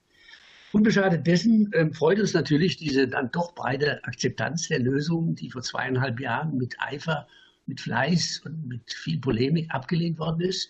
Unbeschadet 0.71 1.25
dessen 1.25 1.71
ähm, 1.73 1.93
freut 1.93 2.19
uns 2.19 2.33
natürlich 2.33 2.77
diese 2.77 3.07
dann 3.07 3.31
doch 3.31 3.55
breite 3.55 4.03
Akzeptanz 4.03 4.67
der 4.67 4.79
Lösung, 4.79 5.33
die 5.33 5.49
vor 5.49 5.63
zweieinhalb 5.63 6.19
Jahren 6.19 6.57
mit 6.57 6.75
Eifer, 6.79 7.27
mit 7.65 7.81
Fleiß 7.81 8.43
und 8.45 8.67
mit 8.67 8.93
viel 8.93 9.19
Polemik 9.19 9.71
abgelehnt 9.71 10.19
worden 10.19 10.41
ist, 10.41 10.69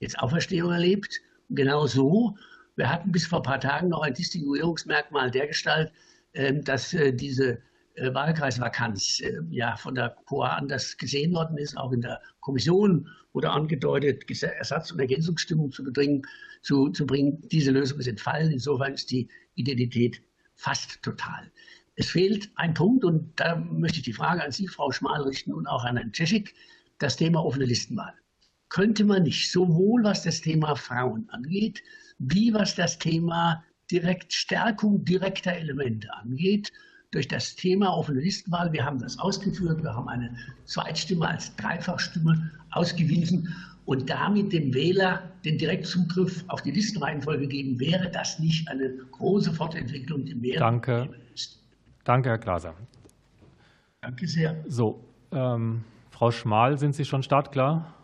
jetzt 0.00 0.18
Auferstehung 0.18 0.72
erlebt. 0.72 1.20
Und 1.48 1.56
genau 1.56 1.86
so, 1.86 2.36
wir 2.76 2.90
hatten 2.90 3.12
bis 3.12 3.26
vor 3.26 3.38
ein 3.40 3.44
paar 3.44 3.60
Tagen 3.60 3.88
noch 3.88 4.02
ein 4.02 4.12
Distinguierungsmerkmal 4.12 5.30
der 5.30 5.46
Gestalt, 5.46 5.90
ähm, 6.34 6.62
dass 6.62 6.92
äh, 6.92 7.12
diese 7.12 7.62
Wahlkreisvakanz 7.96 9.20
äh, 9.20 9.40
ja 9.50 9.76
von 9.76 9.94
der 9.94 10.16
COA 10.26 10.56
anders 10.56 10.96
gesehen 10.96 11.32
worden 11.32 11.58
ist. 11.58 11.76
Auch 11.76 11.92
in 11.92 12.00
der 12.00 12.20
Kommission 12.40 13.08
wurde 13.32 13.50
angedeutet, 13.50 14.24
Ersatz- 14.42 14.92
und 14.92 15.00
Ergänzungsstimmung 15.00 15.70
zu, 15.70 15.84
bedringen, 15.84 16.22
zu, 16.62 16.88
zu 16.90 17.06
bringen. 17.06 17.40
Diese 17.50 17.70
Lösung 17.70 17.98
ist 17.98 18.08
entfallen. 18.08 18.52
Insofern 18.52 18.94
ist 18.94 19.10
die 19.10 19.28
Identität 19.54 20.22
fast 20.54 21.02
total. 21.02 21.50
Es 21.96 22.10
fehlt 22.10 22.50
ein 22.54 22.74
Punkt 22.74 23.04
und 23.04 23.32
da 23.36 23.56
möchte 23.56 23.98
ich 23.98 24.04
die 24.04 24.12
Frage 24.12 24.42
an 24.42 24.52
Sie, 24.52 24.68
Frau 24.68 24.90
Schmal, 24.90 25.22
richten 25.22 25.52
und 25.52 25.66
auch 25.66 25.84
an 25.84 25.96
Herrn 25.96 26.12
Czeschik, 26.12 26.54
das 26.98 27.16
Thema 27.16 27.44
offene 27.44 27.64
Listenwahl. 27.64 28.14
Könnte 28.68 29.04
man 29.04 29.24
nicht 29.24 29.50
sowohl 29.50 30.04
was 30.04 30.22
das 30.22 30.40
Thema 30.40 30.76
Frauen 30.76 31.28
angeht, 31.30 31.82
wie 32.18 32.54
was 32.54 32.74
das 32.74 32.98
Thema 32.98 33.64
direkt 33.90 34.32
Stärkung 34.32 35.04
direkter 35.04 35.52
Elemente 35.52 36.12
angeht, 36.14 36.72
durch 37.10 37.26
das 37.28 37.56
Thema 37.56 37.96
offene 37.96 38.20
Listenwahl. 38.20 38.72
Wir 38.72 38.84
haben 38.84 38.98
das 38.98 39.18
ausgeführt. 39.18 39.82
Wir 39.82 39.94
haben 39.94 40.08
eine 40.08 40.34
Zweitstimme 40.64 41.28
als 41.28 41.54
Dreifachstimme 41.56 42.50
ausgewiesen 42.70 43.54
und 43.84 44.08
damit 44.08 44.52
dem 44.52 44.72
Wähler 44.72 45.22
den 45.44 45.58
Direktzugriff 45.58 46.44
auf 46.48 46.62
die 46.62 46.70
Listenreihenfolge 46.70 47.48
geben. 47.48 47.80
Wäre 47.80 48.10
das 48.10 48.38
nicht 48.38 48.68
eine 48.68 48.90
große 49.10 49.52
Fortentwicklung 49.52 50.26
im 50.26 50.40
Mehr? 50.40 50.60
Danke. 50.60 51.08
Danke, 52.04 52.28
Herr 52.28 52.38
Glaser. 52.38 52.74
Danke 54.00 54.26
sehr. 54.26 54.56
So, 54.68 55.04
ähm, 55.32 55.84
Frau 56.10 56.30
Schmal, 56.30 56.78
sind 56.78 56.94
Sie 56.94 57.04
schon 57.04 57.22
startklar? 57.22 57.94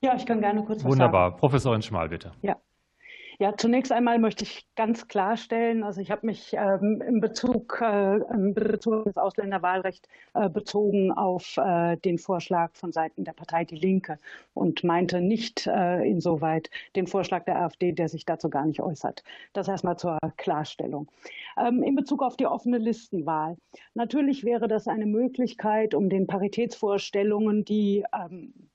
Ja, 0.00 0.14
ich 0.14 0.24
kann 0.24 0.40
gerne 0.40 0.62
kurz 0.62 0.84
was 0.84 0.92
Wunderbar. 0.92 1.30
sagen. 1.30 1.40
Professorin 1.40 1.82
Schmal, 1.82 2.08
bitte. 2.08 2.32
Ja. 2.42 2.56
Ja, 3.40 3.56
zunächst 3.56 3.92
einmal 3.92 4.18
möchte 4.18 4.42
ich 4.42 4.66
ganz 4.74 5.06
klarstellen, 5.06 5.84
also 5.84 6.00
ich 6.00 6.10
habe 6.10 6.26
mich 6.26 6.54
ähm, 6.54 7.00
in 7.06 7.20
Bezug, 7.20 7.80
äh, 7.80 8.16
in 8.34 8.52
Bezug 8.52 8.94
auf 8.94 9.04
das 9.04 9.16
Ausländerwahlrecht 9.16 10.08
äh, 10.34 10.48
bezogen 10.48 11.12
auf 11.12 11.56
äh, 11.56 11.96
den 11.98 12.18
Vorschlag 12.18 12.74
von 12.74 12.90
Seiten 12.90 13.22
der 13.22 13.34
Partei 13.34 13.64
Die 13.64 13.76
Linke 13.76 14.18
und 14.54 14.82
meinte 14.82 15.20
nicht 15.20 15.68
äh, 15.68 16.02
insoweit 16.02 16.68
den 16.96 17.06
Vorschlag 17.06 17.44
der 17.44 17.60
AfD, 17.60 17.92
der 17.92 18.08
sich 18.08 18.24
dazu 18.24 18.50
gar 18.50 18.66
nicht 18.66 18.80
äußert. 18.80 19.22
Das 19.52 19.68
erstmal 19.68 19.96
zur 19.96 20.18
Klarstellung. 20.36 21.08
Ähm, 21.56 21.84
in 21.84 21.94
Bezug 21.94 22.24
auf 22.24 22.36
die 22.36 22.46
offene 22.46 22.78
Listenwahl. 22.78 23.56
Natürlich 23.94 24.42
wäre 24.42 24.66
das 24.66 24.88
eine 24.88 25.06
Möglichkeit, 25.06 25.94
um 25.94 26.08
den 26.08 26.26
Paritätsvorstellungen, 26.26 27.64
die 27.64 28.04
ähm, 28.12 28.67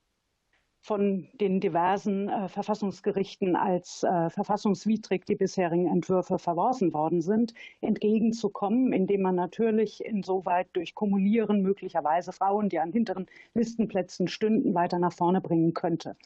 von 0.84 1.26
den 1.40 1.60
diversen 1.60 2.28
äh, 2.28 2.46
Verfassungsgerichten 2.46 3.56
als 3.56 4.02
äh, 4.02 4.28
verfassungswidrig 4.28 5.24
die 5.24 5.34
bisherigen 5.34 5.86
Entwürfe 5.86 6.38
verworfen 6.38 6.92
worden 6.92 7.22
sind, 7.22 7.54
entgegenzukommen, 7.80 8.92
indem 8.92 9.22
man 9.22 9.34
natürlich 9.34 10.04
insoweit 10.04 10.66
durch 10.74 10.94
Kumulieren 10.94 11.62
möglicherweise 11.62 12.32
Frauen, 12.32 12.68
die 12.68 12.80
an 12.80 12.92
hinteren 12.92 13.28
Listenplätzen 13.54 14.28
stünden, 14.28 14.74
weiter 14.74 14.98
nach 14.98 15.14
vorne 15.14 15.40
bringen 15.40 15.72
könnte. 15.72 16.16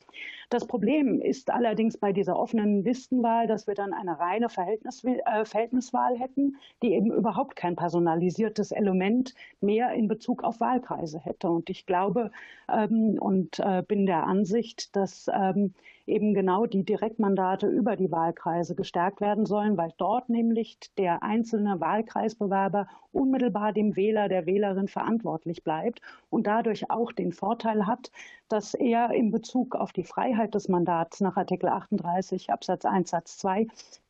Das 0.51 0.67
Problem 0.67 1.21
ist 1.21 1.53
allerdings 1.53 1.97
bei 1.97 2.13
dieser 2.13 2.37
offenen 2.37 2.83
Listenwahl, 2.83 3.47
dass 3.47 3.69
wir 3.69 3.75
dann 3.75 3.93
eine 3.93 4.19
reine 4.19 4.49
Verhältnis, 4.49 5.05
äh, 5.05 5.45
Verhältniswahl 5.45 6.19
hätten, 6.19 6.57
die 6.83 6.95
eben 6.95 7.13
überhaupt 7.13 7.55
kein 7.55 7.77
personalisiertes 7.77 8.73
Element 8.73 9.35
mehr 9.61 9.93
in 9.93 10.09
Bezug 10.09 10.43
auf 10.43 10.59
Wahlkreise 10.59 11.21
hätte. 11.21 11.49
Und 11.49 11.71
ich 11.71 11.87
glaube 11.87 12.33
ähm, 12.69 13.19
und 13.21 13.61
äh, 13.61 13.85
bin 13.87 14.07
der 14.07 14.25
Ansicht, 14.25 14.48
Ansicht, 14.49 14.97
dass 14.97 15.31
ähm, 15.31 15.75
eben 16.07 16.33
genau 16.33 16.65
die 16.65 16.83
Direktmandate 16.83 17.67
über 17.67 17.97
die 17.97 18.11
Wahlkreise 18.11 18.75
gestärkt 18.75 19.21
werden 19.21 19.45
sollen, 19.45 19.77
weil 19.77 19.93
dort 19.99 20.31
nämlich 20.31 20.79
der 20.97 21.23
einzelne 21.23 21.81
Wahlkreisbewerber 21.81 22.89
unmittelbar 23.13 23.75
dem 23.75 23.95
Wähler, 23.95 24.31
der 24.31 24.47
Wählerin 24.47 24.89
verantwortlich 24.89 25.65
bleibt 25.65 26.01
und 26.31 26.47
dadurch 26.47 26.91
auch 26.91 27.13
den 27.13 27.33
Vorteil 27.33 27.87
hat, 27.87 28.11
dass 28.49 28.73
er 28.73 29.11
in 29.11 29.31
Bezug 29.31 29.77
auf 29.77 29.93
die 29.93 30.05
Freiheit 30.05 30.55
des 30.55 30.69
Mandats 30.69 31.21
nach 31.21 31.37
Artikel 31.37 31.69
38 31.69 32.51
Absatz 32.51 32.87
1 32.87 33.11
Satz 33.11 33.37
2 33.37 33.67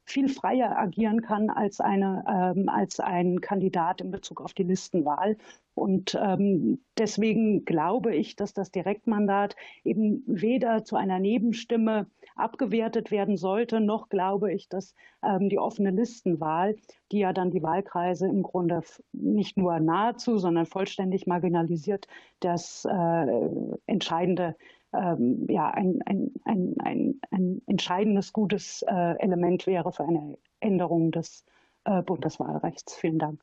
viel 0.09 0.29
freier 0.29 0.79
agieren 0.79 1.21
kann 1.21 1.51
als, 1.51 1.81
eine, 1.81 2.25
ähm, 2.27 2.69
als 2.69 2.99
ein 2.99 3.41
Kandidat 3.41 4.01
in 4.01 4.11
Bezug 4.11 4.41
auf 4.41 4.55
die 4.55 4.63
Listenwahl. 4.63 5.37
Und 5.75 6.19
ähm, 6.21 6.81
deswegen 6.97 7.65
glaube 7.65 8.15
ich, 8.15 8.35
dass 8.35 8.53
das 8.53 8.73
Direktmandat 8.73 9.55
eben 9.85 10.25
weder 10.27 10.83
zu 10.85 10.97
einer 10.97 11.21
Nebenstimme 11.21 12.07
abgewertet 12.35 13.11
werden 13.11 13.37
sollte, 13.37 13.81
noch 13.81 14.09
glaube 14.09 14.53
ich, 14.53 14.69
dass 14.69 14.95
ähm, 15.23 15.49
die 15.49 15.59
offene 15.59 15.91
Listenwahl, 15.91 16.77
die 17.13 17.19
ja 17.19 17.33
dann 17.33 17.51
die 17.51 17.63
Wahlkreise 17.63 18.27
im 18.27 18.43
Grunde 18.43 18.83
nicht 19.13 19.57
nur 19.57 19.79
nahezu, 19.79 20.39
sondern 20.39 20.67
vollständig 20.67 21.27
marginalisiert, 21.27 22.07
das 22.41 22.87
äh, 22.91 23.49
entscheidende 23.87 24.57
ähm, 24.93 25.47
ja, 25.49 25.71
ein, 25.71 26.01
ein, 26.07 26.31
ein, 26.45 26.75
ein, 26.81 27.21
ein 27.31 27.63
entscheidendes, 27.67 28.33
gutes 28.33 28.83
äh, 28.83 29.19
Element 29.19 29.67
wäre 29.67 29.93
für 29.93 30.05
eine 30.05 30.39
Änderung 30.61 31.13
des 31.13 31.45
äh, 31.85 32.03
Bundeswahlrechts. 32.03 32.95
Vielen 32.97 33.19
Dank. 33.19 33.41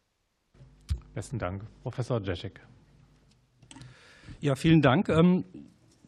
Besten 1.13 1.39
Dank. 1.39 1.63
Professor 1.83 2.21
Jeschek. 2.21 2.59
Ja, 4.41 4.55
vielen 4.55 4.81
Dank. 4.81 5.09
Ähm, 5.09 5.45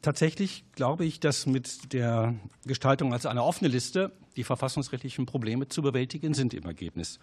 tatsächlich 0.01 0.65
glaube 0.73 1.05
ich, 1.05 1.19
dass 1.19 1.45
mit 1.45 1.93
der 1.93 2.35
Gestaltung 2.65 3.13
als 3.13 3.25
eine 3.25 3.43
offene 3.43 3.69
Liste 3.69 4.11
die 4.35 4.43
verfassungsrechtlichen 4.43 5.25
Probleme 5.25 5.67
zu 5.67 5.81
bewältigen 5.81 6.33
sind 6.33 6.53
im 6.53 6.63
Ergebnis. 6.65 7.19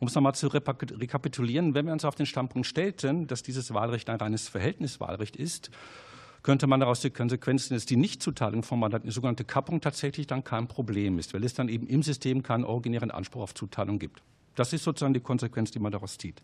Um 0.00 0.08
es 0.08 0.14
nochmal 0.14 0.34
zu 0.34 0.48
rekapitulieren, 0.48 1.74
wenn 1.74 1.86
wir 1.86 1.92
uns 1.92 2.04
auf 2.04 2.14
den 2.14 2.26
Standpunkt 2.26 2.66
stellten, 2.66 3.26
dass 3.26 3.42
dieses 3.42 3.72
Wahlrecht 3.74 4.08
ein 4.10 4.16
reines 4.16 4.48
Verhältniswahlrecht 4.48 5.36
ist, 5.36 5.70
könnte 6.48 6.66
man 6.66 6.80
daraus 6.80 7.00
die 7.00 7.10
Konsequenzen, 7.10 7.74
dass 7.74 7.84
die 7.84 7.98
Nichtzuteilung 7.98 8.62
von 8.62 8.80
Mandaten, 8.80 9.06
die 9.06 9.12
sogenannte 9.12 9.44
Kappung, 9.44 9.82
tatsächlich 9.82 10.26
dann 10.26 10.44
kein 10.44 10.66
Problem 10.66 11.18
ist, 11.18 11.34
weil 11.34 11.44
es 11.44 11.52
dann 11.52 11.68
eben 11.68 11.86
im 11.86 12.02
System 12.02 12.42
keinen 12.42 12.64
originären 12.64 13.10
Anspruch 13.10 13.42
auf 13.42 13.54
Zuteilung 13.54 13.98
gibt. 13.98 14.22
Das 14.54 14.72
ist 14.72 14.82
sozusagen 14.82 15.12
die 15.12 15.20
Konsequenz, 15.20 15.72
die 15.72 15.78
man 15.78 15.92
daraus 15.92 16.16
zieht. 16.16 16.40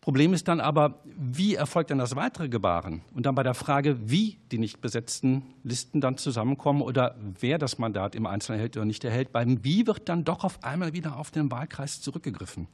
Problem 0.00 0.34
ist 0.34 0.48
dann 0.48 0.58
aber, 0.58 0.98
wie 1.04 1.54
erfolgt 1.54 1.92
dann 1.92 1.98
das 1.98 2.16
weitere 2.16 2.48
Gebaren? 2.48 3.02
Und 3.14 3.24
dann 3.24 3.36
bei 3.36 3.44
der 3.44 3.54
Frage, 3.54 4.10
wie 4.10 4.36
die 4.50 4.58
nicht 4.58 4.80
besetzten 4.80 5.44
Listen 5.62 6.00
dann 6.00 6.16
zusammenkommen 6.16 6.82
oder 6.82 7.14
wer 7.38 7.58
das 7.58 7.78
Mandat 7.78 8.16
im 8.16 8.26
Einzelnen 8.26 8.58
erhält 8.58 8.76
oder 8.76 8.84
nicht 8.84 9.04
erhält, 9.04 9.30
beim 9.30 9.62
Wie 9.62 9.86
wird 9.86 10.08
dann 10.08 10.24
doch 10.24 10.42
auf 10.42 10.64
einmal 10.64 10.92
wieder 10.92 11.18
auf 11.18 11.30
den 11.30 11.52
Wahlkreis 11.52 12.00
zurückgegriffen. 12.00 12.66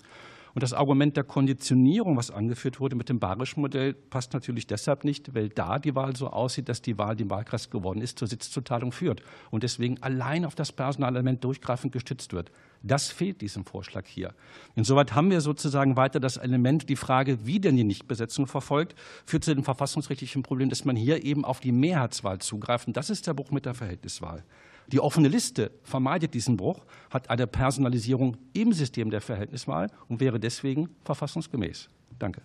Und 0.55 0.63
das 0.63 0.73
Argument 0.73 1.17
der 1.17 1.25
Konditionierung, 1.25 2.17
was 2.17 2.31
angeführt 2.31 2.81
wurde 2.81 2.97
mit 2.97 3.09
dem 3.09 3.21
bayerischen 3.21 3.61
Modell, 3.61 3.95
passt 3.95 4.33
natürlich 4.33 4.67
deshalb 4.67 5.05
nicht, 5.05 5.35
weil 5.35 5.49
da 5.49 5.79
die 5.79 5.95
Wahl 5.95 6.17
so 6.17 6.29
aussieht, 6.29 6.69
dass 6.69 6.83
die 6.83 6.99
Wahl, 6.99 7.17
die 7.17 7.23
im 7.23 7.31
Wahlkreis 7.31 7.71
geworden 7.71 8.01
ist, 8.01 8.19
zur 8.19 8.29
Sitzzuteilung 8.29 8.93
führt 8.93 9.23
und 9.51 9.63
deswegen 9.63 10.03
allein 10.03 10.45
auf 10.45 10.55
das 10.55 10.73
Personalelement 10.73 11.45
durchgreifend 11.45 11.93
gestützt 11.93 12.33
wird. 12.33 12.51
Das 12.83 13.09
fehlt 13.09 13.43
diesem 13.43 13.65
Vorschlag 13.65 14.07
hier. 14.07 14.35
Insoweit 14.75 15.15
haben 15.15 15.31
wir 15.31 15.41
sozusagen 15.41 15.97
weiter 15.97 16.19
das 16.19 16.39
Element, 16.39 16.89
die 16.89 16.97
Frage, 16.97 17.47
wie 17.47 17.61
denn 17.61 17.77
die 17.77 17.85
Nichtbesetzung 17.85 18.47
verfolgt, 18.47 18.95
führt 19.27 19.45
zu 19.45 19.55
dem 19.55 19.65
verfassungsrechtlichen 19.65 20.43
Problem, 20.43 20.71
dass 20.71 20.85
man 20.85 20.97
hier 20.97 21.25
eben 21.25 21.45
auf 21.45 21.61
die 21.61 21.73
Mehrheitswahl 21.73 22.39
zugreift. 22.39 22.87
Und 22.89 22.97
das 22.97 23.11
ist 23.11 23.27
der 23.27 23.35
Bruch 23.35 23.51
mit 23.51 23.67
der 23.67 23.75
Verhältniswahl. 23.75 24.45
Die 24.93 25.01
offene 25.01 25.29
Liste 25.29 25.71
vermeidet 25.83 26.35
diesen 26.35 26.57
Bruch, 26.57 26.85
hat 27.11 27.31
eine 27.31 27.47
Personalisierung 27.47 28.37
im 28.53 28.73
System 28.73 29.11
der 29.11 29.21
Verhältniswahl 29.21 29.89
und 30.09 30.21
wäre 30.21 30.41
deswegen 30.41 30.89
verfassungsgemäß. 31.05 31.89
Danke. 32.19 32.43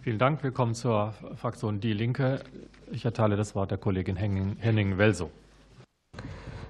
Vielen 0.00 0.18
Dank. 0.18 0.42
Wir 0.42 0.50
kommen 0.50 0.74
zur 0.74 1.12
Fraktion 1.36 1.78
Die 1.78 1.92
Linke. 1.92 2.40
Ich 2.90 3.04
erteile 3.04 3.36
das 3.36 3.54
Wort 3.54 3.70
der 3.70 3.78
Kollegin 3.78 4.16
Henning-Welsow. 4.16 5.30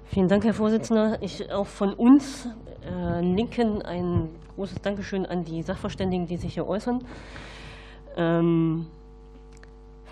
Vielen 0.07 0.29
Dank, 0.29 0.45
Herr 0.45 0.53
Vorsitzender. 0.53 1.17
Ich 1.23 1.51
auch 1.51 1.67
von 1.67 1.95
uns 1.95 2.47
äh, 2.85 3.21
Linken 3.23 3.81
ein 3.81 4.29
großes 4.55 4.83
Dankeschön 4.83 5.25
an 5.25 5.45
die 5.45 5.63
Sachverständigen, 5.63 6.27
die 6.27 6.37
sich 6.37 6.53
hier 6.55 6.67
äußern. 6.67 7.03
Ähm, 8.17 8.87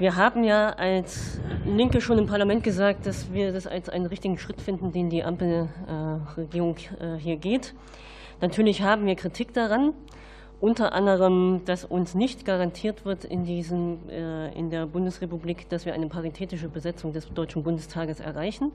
wir 0.00 0.16
haben 0.16 0.44
ja 0.44 0.70
als 0.70 1.38
Linke 1.66 2.00
schon 2.00 2.18
im 2.18 2.26
Parlament 2.26 2.64
gesagt, 2.64 3.04
dass 3.04 3.34
wir 3.34 3.52
das 3.52 3.66
als 3.66 3.90
einen 3.90 4.06
richtigen 4.06 4.38
Schritt 4.38 4.58
finden, 4.58 4.92
den 4.92 5.10
die 5.10 5.22
Ampelregierung 5.22 6.76
äh, 6.98 7.16
hier 7.18 7.36
geht. 7.36 7.74
Natürlich 8.40 8.80
haben 8.80 9.04
wir 9.04 9.14
Kritik 9.14 9.52
daran, 9.52 9.92
unter 10.58 10.94
anderem, 10.94 11.60
dass 11.66 11.84
uns 11.84 12.14
nicht 12.14 12.46
garantiert 12.46 13.04
wird 13.04 13.26
in, 13.26 13.44
diesen, 13.44 14.08
äh, 14.08 14.50
in 14.54 14.70
der 14.70 14.86
Bundesrepublik, 14.86 15.68
dass 15.68 15.84
wir 15.84 15.92
eine 15.92 16.06
paritätische 16.06 16.70
Besetzung 16.70 17.12
des 17.12 17.30
Deutschen 17.34 17.62
Bundestages 17.62 18.20
erreichen 18.20 18.72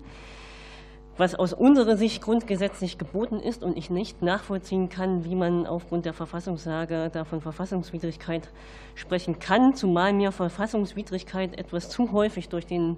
was 1.18 1.34
aus 1.34 1.54
unserer 1.54 1.96
Sicht 1.96 2.22
grundgesetzlich 2.22 2.98
geboten 2.98 3.40
ist 3.40 3.64
und 3.64 3.78
ich 3.78 3.90
nicht 3.90 4.22
nachvollziehen 4.22 4.90
kann, 4.90 5.24
wie 5.24 5.36
man 5.36 5.66
aufgrund 5.66 6.06
der 6.06 6.14
Verfassungslage 6.14 7.10
da 7.12 7.24
von 7.24 7.40
Verfassungswidrigkeit 7.40 8.50
sprechen 8.96 9.40
kann, 9.40 9.76
zumal 9.76 10.12
mir 10.12 10.32
Verfassungswidrigkeit 10.32 11.58
etwas 11.58 11.90
zu 11.90 12.12
häufig 12.12 12.50
durch 12.50 12.66
den 12.66 12.98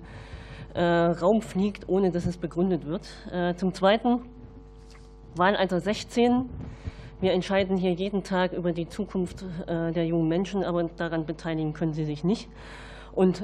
äh, 0.74 0.82
Raum 0.82 1.42
fliegt, 1.42 1.88
ohne 1.88 2.12
dass 2.12 2.26
es 2.26 2.38
begründet 2.38 2.88
wird. 2.88 3.08
Äh, 3.32 3.54
zum 3.56 3.74
Zweiten, 3.74 4.22
Wahlalter 5.36 5.80
16. 5.80 6.50
Wir 7.22 7.34
entscheiden 7.34 7.78
hier 7.78 7.94
jeden 7.94 8.24
Tag 8.24 8.54
über 8.54 8.72
die 8.72 8.88
Zukunft 8.88 9.46
äh, 9.68 9.92
der 9.92 10.06
jungen 10.06 10.28
Menschen, 10.28 10.64
aber 10.64 10.84
daran 10.84 11.26
beteiligen 11.26 11.74
können 11.74 11.94
sie 11.94 12.06
sich 12.06 12.24
nicht. 12.24 12.50
Und 13.14 13.44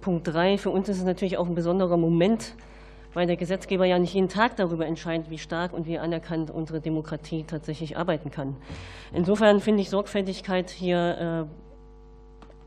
Punkt 0.00 0.28
drei, 0.28 0.58
für 0.58 0.70
uns 0.70 0.88
ist 0.88 0.98
es 0.98 1.04
natürlich 1.04 1.38
auch 1.38 1.48
ein 1.48 1.56
besonderer 1.56 1.96
Moment, 1.96 2.54
weil 3.14 3.26
der 3.26 3.36
Gesetzgeber 3.36 3.84
ja 3.84 3.98
nicht 3.98 4.14
jeden 4.14 4.28
Tag 4.28 4.56
darüber 4.56 4.86
entscheidet, 4.86 5.30
wie 5.30 5.38
stark 5.38 5.72
und 5.72 5.86
wie 5.86 5.98
anerkannt 5.98 6.50
unsere 6.50 6.80
Demokratie 6.80 7.44
tatsächlich 7.44 7.96
arbeiten 7.96 8.30
kann. 8.30 8.56
Insofern 9.12 9.60
finde 9.60 9.82
ich 9.82 9.90
Sorgfältigkeit 9.90 10.70
hier 10.70 11.48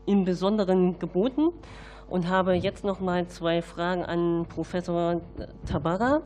äh, 0.06 0.10
im 0.10 0.24
Besonderen 0.24 0.98
geboten 0.98 1.52
und 2.08 2.28
habe 2.28 2.54
jetzt 2.54 2.84
noch 2.84 3.00
mal 3.00 3.26
zwei 3.28 3.62
Fragen 3.62 4.04
an 4.04 4.46
Professor 4.48 5.20
Tabara. 5.66 6.22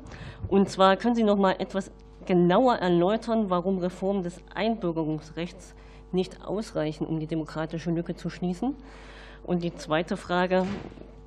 Und 0.48 0.68
zwar 0.68 0.96
können 0.96 1.14
Sie 1.14 1.22
noch 1.22 1.36
mal 1.36 1.56
etwas 1.58 1.92
genauer 2.26 2.76
erläutern, 2.76 3.50
warum 3.50 3.78
Reformen 3.78 4.22
des 4.22 4.40
Einbürgerungsrechts 4.54 5.74
nicht 6.12 6.44
ausreichen, 6.44 7.06
um 7.06 7.20
die 7.20 7.26
demokratische 7.26 7.90
Lücke 7.90 8.16
zu 8.16 8.30
schließen. 8.30 8.74
Und 9.44 9.62
die 9.62 9.74
zweite 9.74 10.16
Frage, 10.16 10.66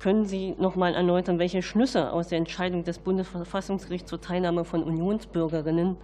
können 0.00 0.24
Sie 0.24 0.54
noch 0.58 0.76
mal 0.76 0.94
erläutern, 0.94 1.38
welche 1.38 1.62
Schlüsse 1.62 2.12
aus 2.12 2.28
der 2.28 2.38
Entscheidung 2.38 2.82
des 2.84 2.98
Bundesverfassungsgerichts 2.98 4.08
zur 4.08 4.20
Teilnahme 4.20 4.64
von 4.64 4.82
Unionsbürgerinnen 4.82 5.96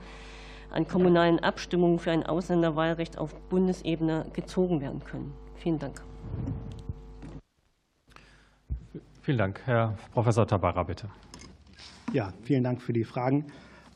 an 0.71 0.87
kommunalen 0.87 1.39
Abstimmungen 1.41 1.99
für 1.99 2.11
ein 2.11 2.25
Ausländerwahlrecht 2.25 3.19
auf 3.19 3.35
Bundesebene 3.49 4.27
gezogen 4.33 4.81
werden 4.81 5.03
können? 5.03 5.33
Vielen 5.57 5.79
Dank. 5.79 6.03
Vielen 9.23 9.39
Dank. 9.39 9.61
Herr 9.65 9.97
Professor 10.13 10.47
Tabara, 10.47 10.83
bitte. 10.83 11.09
Ja, 12.13 12.33
vielen 12.43 12.63
Dank 12.63 12.81
für 12.81 12.93
die 12.93 13.05
Fragen. 13.05 13.47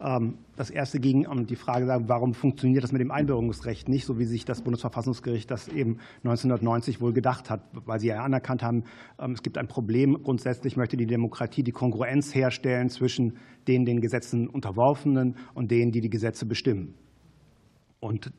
Ähm, 0.01 0.39
das 0.57 0.71
erste 0.71 0.99
ging 1.01 1.27
um 1.27 1.47
die 1.47 1.57
Frage, 1.57 1.87
warum 2.07 2.35
funktioniert 2.35 2.83
das 2.83 2.93
mit 2.93 3.01
dem 3.01 3.11
Einbürgerungsrecht 3.11 3.89
nicht, 3.89 4.07
so 4.07 4.19
wie 4.19 4.25
sich 4.25 4.45
das 4.45 4.63
Bundesverfassungsgericht 4.63 5.51
das 5.51 5.69
eben 5.69 5.99
1990 6.25 7.01
wohl 7.01 7.13
gedacht 7.13 7.51
hat, 7.51 7.63
weil 7.73 8.01
sie 8.01 8.09
ja 8.09 8.23
anerkannt 8.23 8.63
haben, 8.63 8.85
ähm, 9.19 9.33
es 9.33 9.43
gibt 9.43 9.59
ein 9.59 9.69
Problem. 9.69 10.23
Grundsätzlich 10.23 10.77
möchte 10.77 10.97
die 10.97 11.07
Demokratie 11.07 11.63
die 11.63 11.73
Kongruenz 11.73 12.35
herstellen 12.35 12.89
zwischen 12.89 13.37
den 13.69 13.85
den 13.85 14.01
Gesetzen 14.01 14.49
unterworfenen 14.49 15.37
und 15.55 15.71
denen, 15.71 15.93
die 15.93 16.01
die 16.01 16.11
Gesetze 16.11 16.47
bestimmen. 16.47 16.95
Und 18.01 18.33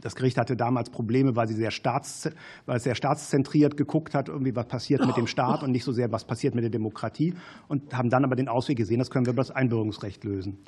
Das 0.00 0.14
Gericht 0.14 0.36
hatte 0.36 0.56
damals 0.56 0.90
Probleme, 0.90 1.36
weil, 1.36 1.48
sie 1.48 1.54
sehr 1.54 1.70
staats, 1.70 2.30
weil 2.66 2.76
es 2.76 2.84
sehr 2.84 2.94
staatszentriert 2.94 3.76
geguckt 3.76 4.14
hat, 4.14 4.28
irgendwie 4.28 4.54
was 4.54 4.66
passiert 4.66 5.04
mit 5.06 5.16
dem 5.16 5.26
Staat 5.26 5.62
und 5.62 5.70
nicht 5.70 5.84
so 5.84 5.92
sehr, 5.92 6.12
was 6.12 6.26
passiert 6.26 6.54
mit 6.54 6.64
der 6.64 6.70
Demokratie. 6.70 7.34
Und 7.68 7.96
haben 7.96 8.10
dann 8.10 8.24
aber 8.24 8.36
den 8.36 8.48
Ausweg 8.48 8.76
gesehen, 8.76 8.98
das 8.98 9.10
können 9.10 9.26
wir 9.26 9.32
über 9.32 9.42
das 9.42 9.50
Einbürgerungsrecht 9.50 10.22
lösen. 10.24 10.58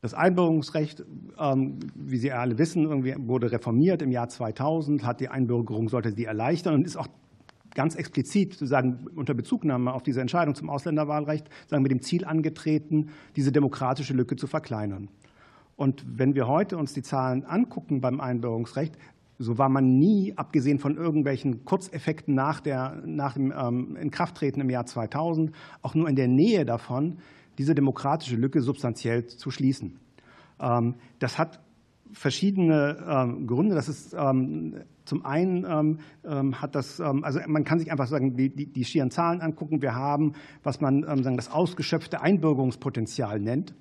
Das 0.00 0.14
Einbürgerungsrecht, 0.14 1.04
ähm, 1.38 1.80
wie 1.94 2.18
Sie 2.18 2.30
alle 2.30 2.56
wissen, 2.56 2.86
wurde 3.26 3.50
reformiert 3.50 4.00
im 4.00 4.12
Jahr 4.12 4.28
2000, 4.28 5.04
hat 5.04 5.20
die 5.20 5.28
Einbürgerung, 5.28 5.88
sollte 5.88 6.12
sie 6.12 6.24
erleichtern 6.24 6.74
und 6.74 6.86
ist 6.86 6.96
auch 6.96 7.08
ganz 7.74 7.96
explizit 7.96 8.52
sozusagen 8.52 9.06
unter 9.16 9.34
Bezugnahme 9.34 9.92
auf 9.92 10.02
diese 10.02 10.20
Entscheidung 10.20 10.54
zum 10.54 10.70
Ausländerwahlrecht 10.70 11.48
sagen, 11.66 11.82
mit 11.82 11.92
dem 11.92 12.00
Ziel 12.00 12.24
angetreten, 12.24 13.10
diese 13.36 13.52
demokratische 13.52 14.14
Lücke 14.14 14.36
zu 14.36 14.46
verkleinern. 14.46 15.08
Und 15.78 16.04
wenn 16.18 16.34
wir 16.34 16.48
heute 16.48 16.76
uns 16.76 16.92
die 16.92 17.02
Zahlen 17.02 17.44
angucken 17.44 18.00
beim 18.00 18.20
Einbürgerungsrecht, 18.20 18.98
so 19.38 19.58
war 19.58 19.68
man 19.68 19.96
nie, 19.96 20.32
abgesehen 20.34 20.80
von 20.80 20.96
irgendwelchen 20.96 21.64
Kurzeffekten 21.64 22.34
nach, 22.34 22.58
der, 22.58 23.00
nach 23.06 23.34
dem 23.34 23.52
ähm, 23.56 23.94
Inkrafttreten 23.94 24.60
im 24.60 24.70
Jahr 24.70 24.86
2000, 24.86 25.52
auch 25.80 25.94
nur 25.94 26.08
in 26.08 26.16
der 26.16 26.26
Nähe 26.26 26.64
davon, 26.64 27.18
diese 27.58 27.76
demokratische 27.76 28.34
Lücke 28.34 28.60
substanziell 28.60 29.26
zu 29.26 29.52
schließen. 29.52 30.00
Ähm, 30.58 30.96
das 31.20 31.38
hat 31.38 31.60
verschiedene 32.10 32.96
ähm, 33.08 33.46
Gründe. 33.46 33.76
Das 33.76 33.88
ist 33.88 34.10
zum 34.10 35.24
einen 35.24 36.00
hat 36.54 36.74
das, 36.74 37.00
also 37.00 37.40
man 37.46 37.64
kann 37.64 37.78
sich 37.78 37.92
einfach 37.92 38.06
sagen, 38.06 38.36
die, 38.36 38.48
die, 38.48 38.66
die 38.66 38.84
schieren 38.84 39.10
Zahlen 39.10 39.42
angucken. 39.42 39.80
Wir 39.82 39.94
haben, 39.94 40.32
was 40.62 40.80
man 40.80 41.02
sagen, 41.22 41.36
das 41.36 41.50
ausgeschöpfte 41.50 42.22
Einbürgerungspotenzial 42.22 43.38
nennt. 43.40 43.74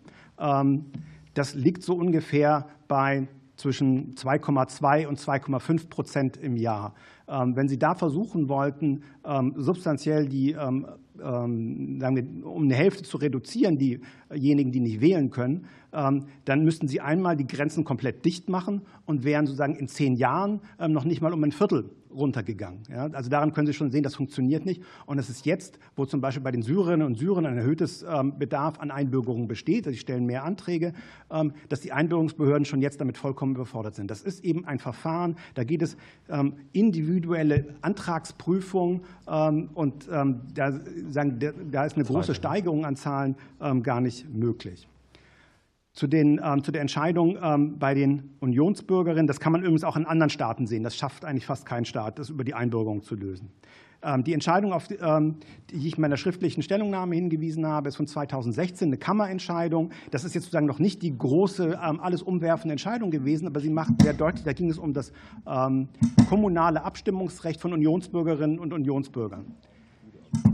Das 1.38 1.53
liegt 1.53 1.84
so 1.84 1.93
ungefähr 1.93 2.68
bei 2.88 3.27
zwischen 3.57 4.15
2,2 4.15 5.05
und 5.05 5.19
2,5 5.19 5.88
Prozent 5.88 6.38
im 6.38 6.57
Jahr. 6.57 6.95
Ähm, 7.27 7.55
wenn 7.55 7.68
Sie 7.68 7.77
da 7.77 7.93
versuchen 7.93 8.49
wollten, 8.49 9.03
ähm, 9.23 9.53
substanziell 9.55 10.27
die, 10.27 10.53
ähm, 10.53 10.88
um 11.19 12.64
eine 12.64 12.76
Hälfte 12.76 13.03
zu 13.03 13.18
reduzieren, 13.18 13.77
diejenigen, 13.77 14.72
die 14.72 14.80
nicht 14.80 15.01
wählen 15.01 15.31
können, 15.31 15.65
dann 15.89 16.64
müssten 16.64 16.88
Sie 16.88 17.01
einmal 17.01 17.35
die 17.35 17.47
Grenzen 17.47 17.84
komplett 17.84 18.23
dicht 18.23 18.49
machen 18.49 18.84
und 19.07 19.23
wären 19.23 19.47
sozusagen 19.47 19.76
in 19.76 19.88
zehn 19.88 20.15
Jahren 20.15 20.61
noch 20.88 21.05
nicht 21.05 21.22
mal 21.22 21.34
um 21.34 21.43
ein 21.43 21.51
Viertel 21.51 21.89
runtergegangen. 22.18 22.84
Ja, 22.89 23.07
also 23.07 23.30
daran 23.30 23.53
können 23.53 23.68
Sie 23.68 23.73
schon 23.73 23.91
sehen, 23.91 24.03
das 24.03 24.15
funktioniert 24.15 24.65
nicht. 24.65 24.81
Und 25.06 25.19
es 25.19 25.30
ist 25.30 25.45
jetzt, 25.45 25.80
wo 25.95 26.06
zum 26.06 26.22
Beispiel 26.22 26.44
bei 26.44 26.52
den 26.52 26.61
Syrerinnen 26.61 27.06
und 27.06 27.15
Syrern 27.18 27.45
ein 27.45 27.57
erhöhtes 27.57 28.03
ähm, 28.03 28.38
Bedarf 28.38 28.80
an 28.80 28.91
Einbürgerung 28.91 29.48
besteht, 29.48 29.88
also 29.88 29.91
sie 29.91 29.99
stellen 29.99 30.26
mehr 30.26 30.44
Anträge, 30.44 30.94
ähm, 31.31 31.53
dass 31.69 31.81
die 31.81 31.91
Einbürgerungsbehörden 31.91 32.65
schon 32.65 32.81
jetzt 32.81 32.99
damit 32.99 33.18
vollkommen 33.18 33.56
überfordert 33.56 33.95
sind. 33.95 34.11
Das 34.11 34.22
ist 34.22 34.44
eben 34.44 34.65
ein 34.65 34.80
Verfahren, 34.80 35.35
da 35.53 35.64
geht 35.64 35.81
es 35.81 35.98
ähm, 36.30 36.53
individuelle 36.73 37.76
Antragsprüfung 37.81 39.03
und 39.73 40.07
da, 40.07 40.80
sagen, 41.10 41.39
da 41.72 41.85
ist 41.85 41.95
eine 41.95 42.06
große 42.06 42.34
Steigerung 42.34 42.85
an 42.85 42.95
Zahlen 42.95 43.35
gar 43.84 44.02
nicht 44.02 44.34
möglich 44.34 44.88
zu, 45.98 46.06
den, 46.06 46.40
ähm, 46.44 46.64
zu 46.64 46.72
der 46.72 46.82
Entscheidung 46.82 47.40
ähm, 47.41 47.80
bei 47.80 47.95
den 47.95 48.36
Unionsbürgerinnen. 48.40 49.26
Das 49.26 49.40
kann 49.40 49.52
man 49.52 49.61
übrigens 49.61 49.84
auch 49.84 49.98
in 49.98 50.06
anderen 50.06 50.30
Staaten 50.30 50.68
sehen. 50.68 50.84
Das 50.84 50.95
schafft 50.95 51.26
eigentlich 51.26 51.48
fast 51.48 51.65
kein 51.65 51.86
Staat, 51.86 52.19
das 52.19 52.30
über 52.30 52.44
die 52.44 52.53
Einbürgerung 52.53 53.02
zu 53.02 53.15
lösen. 53.15 53.49
Ähm, 54.03 54.24
die 54.24 54.34
Entscheidung, 54.34 54.74
auf 54.74 54.88
die, 54.88 54.94
ähm, 55.02 55.38
die 55.72 55.88
ich 55.88 55.95
in 55.95 56.02
meiner 56.02 56.18
schriftlichen 56.18 56.61
Stellungnahme 56.61 57.15
hingewiesen 57.15 57.65
habe, 57.65 57.90
ist 57.90 57.95
von 57.95 58.06
2016 58.06 58.90
eine 58.90 58.98
Kammerentscheidung. 58.98 59.90
Das 60.11 60.24
ist 60.24 60.36
jetzt 60.36 60.44
sozusagen 60.44 60.68
noch 60.68 60.78
nicht 60.78 61.02
die 61.02 61.18
große, 61.18 61.80
ähm, 61.84 61.99
alles 61.99 62.22
umwerfende 62.22 62.74
Entscheidung 62.74 63.10
gewesen, 63.10 63.48
aber 63.48 63.60
sie 63.60 63.72
macht 63.72 63.99
sehr 63.99 64.14
deutlich, 64.14 64.44
da 64.44 64.53
ging 64.53 64.69
es 64.69 64.78
um 64.78 64.94
das 64.94 65.11
kommunale 66.30 66.84
Abstimmungsrecht 66.84 67.60
von 67.60 67.74
Unionsbürgerinnen 67.74 68.60
und 68.60 68.72
Unionsbürgern. 68.72 69.45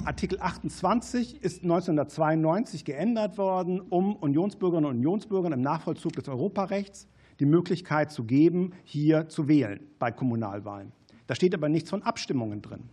Artikel 0.05 0.39
28 0.39 1.43
ist 1.43 1.63
1992 1.63 2.85
geändert 2.85 3.37
worden, 3.37 3.79
um 3.79 4.15
Unionsbürgerinnen 4.15 4.89
und 4.89 4.97
Unionsbürgern 4.97 5.53
im 5.53 5.61
Nachvollzug 5.61 6.13
des 6.13 6.27
Europarechts 6.27 7.07
die 7.39 7.45
Möglichkeit 7.45 8.11
zu 8.11 8.25
geben, 8.25 8.73
hier 8.83 9.29
zu 9.29 9.47
wählen 9.47 9.79
bei 9.99 10.11
Kommunalwahlen. 10.11 10.91
Da 11.27 11.35
steht 11.35 11.53
aber 11.53 11.69
nichts 11.69 11.89
von 11.89 12.03
Abstimmungen 12.03 12.61
drin. 12.61 12.83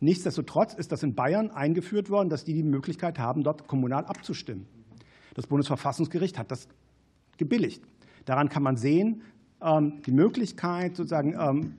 Nichtsdestotrotz 0.00 0.74
ist 0.74 0.92
das 0.92 1.02
in 1.02 1.14
Bayern 1.14 1.50
eingeführt 1.50 2.10
worden, 2.10 2.28
dass 2.28 2.44
die 2.44 2.54
die 2.54 2.62
Möglichkeit 2.62 3.18
haben, 3.18 3.42
dort 3.42 3.66
kommunal 3.66 4.04
abzustimmen. 4.04 4.66
Das 5.34 5.46
Bundesverfassungsgericht 5.46 6.38
hat 6.38 6.50
das 6.50 6.68
gebilligt. 7.36 7.82
Daran 8.24 8.48
kann 8.48 8.62
man 8.62 8.76
sehen, 8.76 9.22
ähm, 9.60 10.02
die 10.06 10.12
Möglichkeit 10.12 10.96
sozusagen 10.96 11.34
ähm, 11.38 11.74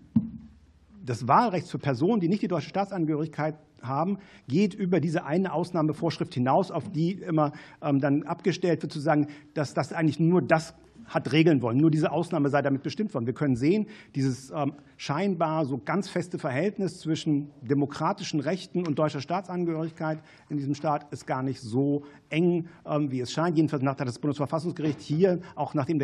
des 1.01 1.27
Wahlrechts 1.27 1.69
für 1.69 1.79
Personen, 1.79 2.19
die 2.19 2.27
nicht 2.27 2.41
die 2.41 2.47
deutsche 2.47 2.69
Staatsangehörigkeit 2.69 3.55
haben, 3.83 4.19
geht 4.47 4.73
über 4.73 4.99
diese 4.99 5.25
eine 5.25 5.53
Ausnahmevorschrift 5.53 6.33
hinaus, 6.33 6.71
auf 6.71 6.89
die 6.91 7.13
immer 7.13 7.51
ähm, 7.81 7.99
dann 7.99 8.23
abgestellt 8.23 8.81
wird, 8.81 8.91
zu 8.91 8.99
sagen, 8.99 9.27
dass 9.53 9.73
das 9.73 9.93
eigentlich 9.93 10.19
nur 10.19 10.41
das 10.41 10.73
hat 11.09 11.31
regeln 11.31 11.61
wollen. 11.61 11.77
Nur 11.77 11.91
diese 11.91 12.11
Ausnahme 12.11 12.49
sei 12.49 12.61
damit 12.61 12.83
bestimmt 12.83 13.13
worden. 13.13 13.25
Wir 13.25 13.33
können 13.33 13.55
sehen, 13.55 13.87
dieses 14.15 14.51
ähm, 14.51 14.73
scheinbar 14.97 15.65
so 15.65 15.77
ganz 15.77 16.07
feste 16.07 16.37
Verhältnis 16.37 16.99
zwischen 16.99 17.49
demokratischen 17.61 18.39
Rechten 18.39 18.85
und 18.87 18.97
deutscher 18.97 19.21
Staatsangehörigkeit 19.21 20.19
in 20.49 20.57
diesem 20.57 20.75
Staat 20.75 21.11
ist 21.11 21.25
gar 21.25 21.43
nicht 21.43 21.61
so 21.61 22.03
eng, 22.29 22.67
ähm, 22.85 23.11
wie 23.11 23.19
es 23.19 23.31
scheint. 23.31 23.57
Jedenfalls 23.57 23.83
hat 23.83 24.07
das 24.07 24.19
Bundesverfassungsgericht 24.19 25.01
hier, 25.01 25.39
auch 25.55 25.73
nachdem 25.73 25.99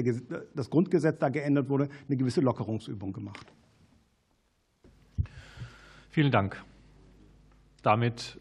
das 0.56 0.70
Grundgesetz 0.70 1.20
da 1.20 1.30
geändert 1.30 1.70
wurde, 1.70 1.90
eine 2.08 2.18
gewisse 2.18 2.42
Lockerungsübung 2.42 3.14
gemacht. 3.14 3.54
Vielen 6.10 6.32
Dank. 6.32 6.64
Damit 7.86 8.40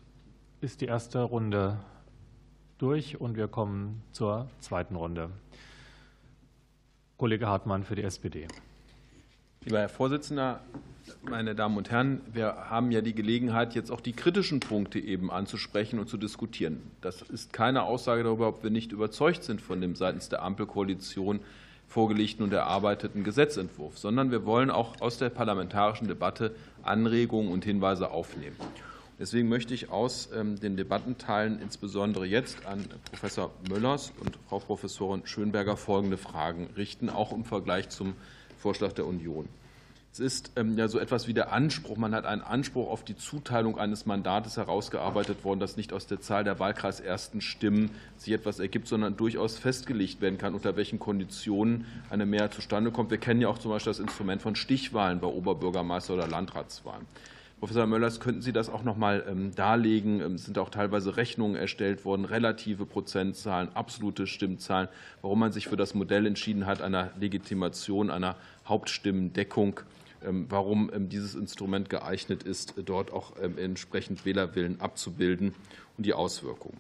ist 0.63 0.81
die 0.81 0.87
erste 0.87 1.21
Runde 1.21 1.77
durch 2.79 3.21
und 3.21 3.37
wir 3.37 3.47
kommen 3.47 4.03
zur 4.11 4.49
zweiten 4.61 4.97
Runde. 4.97 5.29
Kollege 7.19 7.47
Hartmann 7.47 7.85
für 7.85 7.95
die 7.95 8.05
SPD. 8.05 8.49
Lieber 9.63 9.81
Herr 9.81 9.91
Vorsitzender, 9.91 10.61
meine 11.29 11.55
Damen 11.55 11.77
und 11.77 11.91
Herren, 11.91 12.23
wir 12.33 12.71
haben 12.71 12.91
ja 12.91 13.03
die 13.03 13.15
Gelegenheit, 13.15 13.75
jetzt 13.75 13.91
auch 13.91 14.01
die 14.01 14.15
kritischen 14.15 14.61
Punkte 14.61 14.99
eben 14.99 15.31
anzusprechen 15.31 15.99
und 15.99 16.09
zu 16.09 16.17
diskutieren. 16.17 16.81
Das 17.03 17.21
ist 17.21 17.53
keine 17.53 17.83
Aussage 17.83 18.23
darüber, 18.23 18.49
ob 18.49 18.63
wir 18.63 18.71
nicht 18.71 18.93
überzeugt 18.93 19.45
sind 19.45 19.61
von 19.61 19.79
dem 19.79 19.95
seitens 19.95 20.31
der 20.31 20.43
Ampelkoalition 20.43 21.41
vorgelegten 21.87 22.47
und 22.47 22.53
erarbeiteten 22.55 23.25
Gesetzentwurf, 23.25 23.99
sondern 23.99 24.31
wir 24.31 24.47
wollen 24.47 24.71
auch 24.71 25.03
aus 25.03 25.19
der 25.19 25.29
parlamentarischen 25.29 26.09
Debatte 26.09 26.57
Anregungen 26.83 27.53
und 27.53 27.67
Hinweise 27.67 28.11
aufnehmen. 28.11 28.57
Deswegen 29.19 29.49
möchte 29.49 29.75
ich 29.75 29.91
aus 29.91 30.29
ähm, 30.35 30.59
den 30.59 30.77
Debattenteilen 30.77 31.61
insbesondere 31.61 32.27
jetzt 32.27 32.67
an 32.67 32.85
Professor 33.11 33.53
Möllers 33.69 34.13
und 34.21 34.37
Frau 34.49 34.59
Professorin 34.59 35.23
Schönberger 35.25 35.77
folgende 35.77 36.17
Fragen 36.17 36.69
richten, 36.77 37.09
auch 37.09 37.33
im 37.33 37.45
Vergleich 37.45 37.89
zum 37.91 38.15
Vorschlag 38.59 38.93
der 38.93 39.07
Union. 39.07 39.49
Es 40.15 40.21
ist 40.21 40.53
ähm, 40.55 40.79
ja 40.79 40.87
so 40.87 41.01
etwas 41.01 41.27
wie 41.27 41.35
der 41.35 41.53
Anspruch, 41.53 41.97
man 41.97 42.15
hat 42.15 42.25
einen 42.25 42.43
Anspruch 42.43 42.89
auf 42.89 43.05
die 43.05 43.17
Zuteilung 43.17 43.79
eines 43.79 44.07
Mandates 44.07 44.57
herausgearbeitet 44.57 45.45
worden, 45.45 45.59
das 45.59 45.77
nicht 45.77 45.93
aus 45.93 46.07
der 46.07 46.21
Zahl 46.21 46.45
der 46.45 46.61
wahlkreisersten 46.61 47.41
Stimmen 47.41 47.91
sich 48.17 48.33
etwas 48.33 48.61
ergibt, 48.61 48.87
sondern 48.87 49.17
durchaus 49.17 49.59
festgelegt 49.59 50.21
werden 50.21 50.39
kann, 50.39 50.55
unter 50.55 50.77
welchen 50.77 51.01
Konditionen 51.01 51.85
eine 52.11 52.27
Mehrheit 52.27 52.55
zustande 52.55 52.93
kommt. 52.93 53.11
Wir 53.11 53.19
kennen 53.19 53.41
ja 53.41 53.49
auch 53.49 53.59
zum 53.59 53.73
Beispiel 53.73 53.91
das 53.91 53.99
Instrument 53.99 54.41
von 54.41 54.55
Stichwahlen 54.55 55.19
bei 55.19 55.27
Oberbürgermeister- 55.27 56.15
oder 56.15 56.29
Landratswahlen. 56.29 57.07
Professor 57.61 57.87
Möllers, 57.87 58.21
könnten 58.21 58.43
Sie 58.43 58.53
das 58.53 58.69
auch 58.69 58.83
noch 58.83 58.97
mal 58.97 59.25
ähm, 59.29 59.55
darlegen? 59.55 60.21
Es 60.21 60.45
sind 60.45 60.59
auch 60.59 60.71
teilweise 60.71 61.17
Rechnungen 61.17 61.57
erstellt 61.57 62.05
worden, 62.05 62.25
relative 62.25 62.85
Prozentzahlen, 62.85 63.69
absolute 63.75 64.27
Stimmzahlen, 64.27 64.89
warum 65.23 65.39
man 65.39 65.53
sich 65.53 65.69
für 65.69 65.77
das 65.77 65.95
Modell 65.95 66.27
entschieden 66.27 66.67
hat, 66.67 66.83
einer 66.83 67.11
Legitimation, 67.19 68.11
einer 68.11 68.37
Hauptstimmendeckung, 68.67 69.81
ähm, 70.25 70.47
warum 70.49 70.91
ähm, 70.95 71.09
dieses 71.09 71.35
Instrument 71.35 71.89
geeignet 71.89 72.43
ist, 72.43 72.75
dort 72.85 73.13
auch 73.13 73.37
entsprechend 73.37 74.25
Wählerwillen 74.25 74.81
abzubilden 74.81 75.55
und 75.97 76.05
die 76.07 76.13
Auswirkungen. 76.13 76.79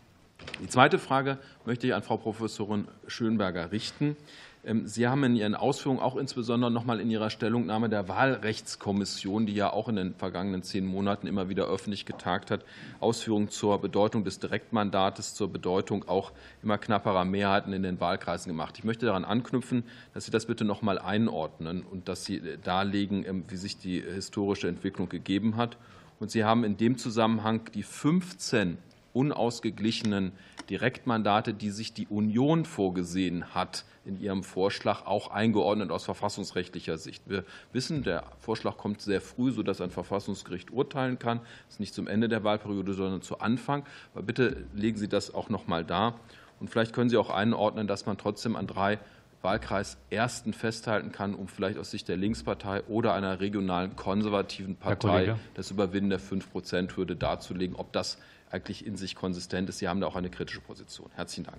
Die 0.60 0.68
zweite 0.68 0.98
Frage 0.98 1.38
möchte 1.64 1.86
ich 1.86 1.94
an 1.94 2.02
Frau 2.02 2.16
Professorin 2.16 2.86
Schönberger 3.06 3.72
richten. 3.72 4.16
Ähm, 4.66 4.86
Sie 4.86 5.06
haben 5.06 5.24
in 5.24 5.36
Ihren 5.36 5.54
Ausführungen 5.54 6.00
auch 6.00 6.16
insbesondere 6.16 6.70
noch 6.70 6.84
mal 6.84 7.00
in 7.00 7.10
Ihrer 7.10 7.30
Stellungnahme 7.30 7.88
der 7.88 8.08
Wahlrechtskommission, 8.08 9.46
die 9.46 9.54
ja 9.54 9.72
auch 9.72 9.88
in 9.88 9.96
den 9.96 10.14
vergangenen 10.14 10.62
zehn 10.62 10.86
Monaten 10.86 11.26
immer 11.26 11.48
wieder 11.48 11.66
öffentlich 11.66 12.06
getagt 12.06 12.50
hat, 12.50 12.64
Ausführungen 13.00 13.50
zur 13.50 13.80
Bedeutung 13.80 14.24
des 14.24 14.38
Direktmandates, 14.38 15.34
zur 15.34 15.52
Bedeutung 15.52 16.08
auch 16.08 16.32
immer 16.62 16.78
knapperer 16.78 17.24
Mehrheiten 17.24 17.72
in 17.72 17.82
den 17.82 18.00
Wahlkreisen 18.00 18.50
gemacht. 18.50 18.78
Ich 18.78 18.84
möchte 18.84 19.06
daran 19.06 19.24
anknüpfen, 19.24 19.84
dass 20.14 20.24
Sie 20.24 20.30
das 20.30 20.46
bitte 20.46 20.64
noch 20.64 20.82
mal 20.82 20.98
einordnen 20.98 21.82
und 21.82 22.08
dass 22.08 22.24
Sie 22.24 22.40
darlegen, 22.62 23.24
ähm, 23.26 23.44
wie 23.48 23.56
sich 23.56 23.78
die 23.78 24.00
historische 24.00 24.68
Entwicklung 24.68 25.08
gegeben 25.08 25.56
hat. 25.56 25.76
Und 26.20 26.30
Sie 26.30 26.44
haben 26.44 26.64
in 26.64 26.76
dem 26.76 26.96
Zusammenhang 26.96 27.68
die 27.74 27.82
15 27.82 28.78
unausgeglichenen 29.12 30.32
Direktmandate, 30.70 31.54
die 31.54 31.70
sich 31.70 31.92
die 31.92 32.06
Union 32.06 32.64
vorgesehen 32.64 33.54
hat, 33.54 33.84
in 34.04 34.20
ihrem 34.20 34.42
Vorschlag 34.42 35.06
auch 35.06 35.30
eingeordnet 35.30 35.90
aus 35.90 36.04
verfassungsrechtlicher 36.04 36.98
Sicht. 36.98 37.22
Wir 37.26 37.44
wissen, 37.72 38.02
der 38.02 38.24
Vorschlag 38.40 38.76
kommt 38.76 39.00
sehr 39.00 39.20
früh, 39.20 39.50
sodass 39.52 39.80
ein 39.80 39.90
Verfassungsgericht 39.90 40.70
urteilen 40.70 41.18
kann. 41.18 41.38
Das 41.66 41.74
ist 41.74 41.80
nicht 41.80 41.94
zum 41.94 42.06
Ende 42.06 42.28
der 42.28 42.44
Wahlperiode, 42.44 42.94
sondern 42.94 43.22
zu 43.22 43.40
Anfang. 43.40 43.84
Aber 44.14 44.22
bitte 44.22 44.66
legen 44.74 44.98
Sie 44.98 45.08
das 45.08 45.32
auch 45.32 45.48
noch 45.48 45.66
mal 45.66 45.84
dar. 45.84 46.20
Und 46.60 46.68
vielleicht 46.68 46.92
können 46.92 47.10
Sie 47.10 47.16
auch 47.16 47.30
einordnen, 47.30 47.86
dass 47.86 48.06
man 48.06 48.18
trotzdem 48.18 48.56
an 48.56 48.66
drei 48.66 48.98
Wahlkreisersten 49.42 50.54
festhalten 50.54 51.12
kann, 51.12 51.34
um 51.34 51.48
vielleicht 51.48 51.78
aus 51.78 51.90
Sicht 51.90 52.08
der 52.08 52.16
Linkspartei 52.16 52.82
oder 52.84 53.12
einer 53.12 53.40
regionalen 53.40 53.94
konservativen 53.94 54.76
Partei 54.76 55.36
das 55.52 55.70
Überwinden 55.70 56.10
der 56.10 56.20
5-Prozent-Hürde 56.20 57.14
darzulegen, 57.14 57.76
ob 57.76 57.92
das 57.92 58.18
eigentlich 58.54 58.86
in 58.86 58.96
sich 58.96 59.14
konsistent 59.14 59.68
ist. 59.68 59.78
Sie 59.78 59.88
haben 59.88 60.00
da 60.00 60.06
auch 60.06 60.16
eine 60.16 60.30
kritische 60.30 60.60
Position. 60.60 61.10
Herzlichen 61.14 61.44
Dank. 61.44 61.58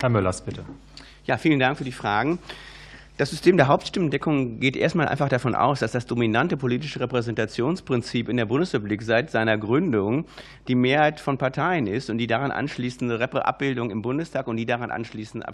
Herr 0.00 0.08
Möllers, 0.08 0.44
bitte. 0.44 0.64
Ja, 1.24 1.38
vielen 1.38 1.60
Dank 1.60 1.78
für 1.78 1.84
die 1.84 1.92
Fragen. 1.92 2.38
Das 3.18 3.28
System 3.28 3.58
der 3.58 3.68
Hauptstimmendeckung 3.68 4.58
geht 4.58 4.74
erstmal 4.74 5.06
einfach 5.06 5.28
davon 5.28 5.54
aus, 5.54 5.80
dass 5.80 5.92
das 5.92 6.06
dominante 6.06 6.56
politische 6.56 6.98
Repräsentationsprinzip 6.98 8.30
in 8.30 8.38
der 8.38 8.46
Bundesrepublik 8.46 9.02
seit 9.02 9.30
seiner 9.30 9.58
Gründung 9.58 10.24
die 10.66 10.74
Mehrheit 10.74 11.20
von 11.20 11.36
Parteien 11.36 11.86
ist 11.86 12.08
und 12.08 12.16
die 12.16 12.26
daran 12.26 12.50
anschließende 12.50 13.20
Abbildung 13.44 13.90
im 13.90 14.00
Bundestag 14.00 14.48
und 14.48 14.56
die 14.56 14.64
daran 14.64 14.90
anschließende, 14.90 15.46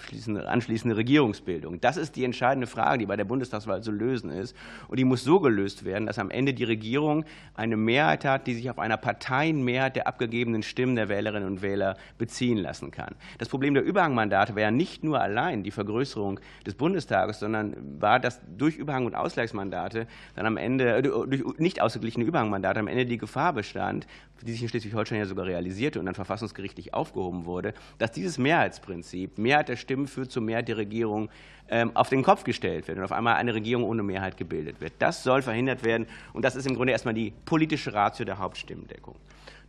anschließende 0.47 0.97
Regierungsbildung. 0.97 1.81
Das 1.81 1.97
ist 1.97 2.15
die 2.15 2.23
entscheidende 2.23 2.69
Frage, 2.69 2.99
die 2.99 3.07
bei 3.07 3.17
der 3.17 3.25
Bundestagswahl 3.25 3.83
zu 3.83 3.91
lösen 3.91 4.31
ist. 4.31 4.55
Und 4.87 5.01
die 5.01 5.05
muss 5.05 5.25
so 5.25 5.41
gelöst 5.41 5.85
werden, 5.85 6.07
dass 6.07 6.21
am 6.21 6.31
Ende 6.31 6.55
die 6.55 6.63
Regierung 6.63 7.25
eine 7.55 7.77
Mehrheit 7.77 8.25
hat, 8.25 8.47
die 8.47 8.55
sich 8.55 8.71
auf 8.71 8.79
einer 8.79 8.99
Parteienmehrheit 8.99 9.97
der 9.97 10.07
abgegebenen 10.07 10.63
Stimmen 10.63 10.95
der 10.95 11.09
Wählerinnen 11.09 11.49
und 11.49 11.61
Wähler 11.61 11.97
beziehen 12.19 12.59
lassen 12.59 12.93
kann. 12.93 13.17
Das 13.39 13.49
Problem 13.49 13.75
der 13.75 13.83
Überhangmandate 13.83 14.55
wäre 14.55 14.71
nicht 14.71 15.03
nur 15.03 15.21
allein 15.21 15.65
die 15.65 15.73
Vergrößerung 15.73 16.39
des 16.65 16.75
Bundestages, 16.75 17.41
sondern 17.49 18.01
war, 18.01 18.20
dass 18.20 18.41
durch 18.59 18.77
Überhang- 18.77 19.07
und 19.07 19.15
Ausgleichsmandate 19.15 20.07
dann 20.37 20.45
am 20.45 20.59
Ende, 20.59 20.97
äh, 20.97 21.03
durch 21.03 21.43
nicht 21.59 21.81
ausgeglichene 21.81 22.27
Überhangmandate 22.27 22.79
am 22.79 22.89
Ende 22.89 23.07
die 23.07 23.16
Gefahr 23.16 23.55
bestand, 23.55 24.07
die 24.43 24.53
sich 24.53 24.62
in 24.62 24.69
Schleswig-Holstein 24.69 25.19
ja 25.19 25.25
sogar 25.25 25.47
realisierte 25.47 25.99
und 25.99 26.07
dann 26.07 26.15
verfassungsgerichtlich 26.15 26.93
aufgehoben 26.93 27.47
wurde, 27.47 27.73
dass 27.97 28.12
dieses 28.12 28.37
Mehrheitsprinzip, 28.37 29.39
Mehrheit 29.39 29.70
der 29.70 29.77
Stimmen 29.77 30.07
führt 30.07 30.31
zur 30.31 30.43
Mehrheit 30.43 30.69
der 30.69 30.77
Regierung, 30.77 31.31
ähm, 31.70 31.91
auf 31.95 32.11
den 32.11 32.23
Kopf 32.23 32.45
gestellt 32.45 32.87
wird 32.87 32.99
und 32.99 33.05
auf 33.05 33.12
einmal 33.12 33.37
eine 33.37 33.55
Regierung 33.55 33.85
ohne 33.85 34.03
Mehrheit 34.03 34.37
gebildet 34.37 34.81
wird. 34.81 34.93
Das 34.99 35.23
soll 35.23 35.41
verhindert 35.41 35.85
werden 35.85 36.07
und 36.35 36.45
das 36.45 36.55
ist 36.55 36.66
im 36.66 36.75
Grunde 36.75 36.93
erstmal 36.93 37.15
die 37.15 37.33
politische 37.47 37.95
Ratio 37.95 38.27
der 38.27 38.39
Hauptstimmendeckung. 38.39 39.16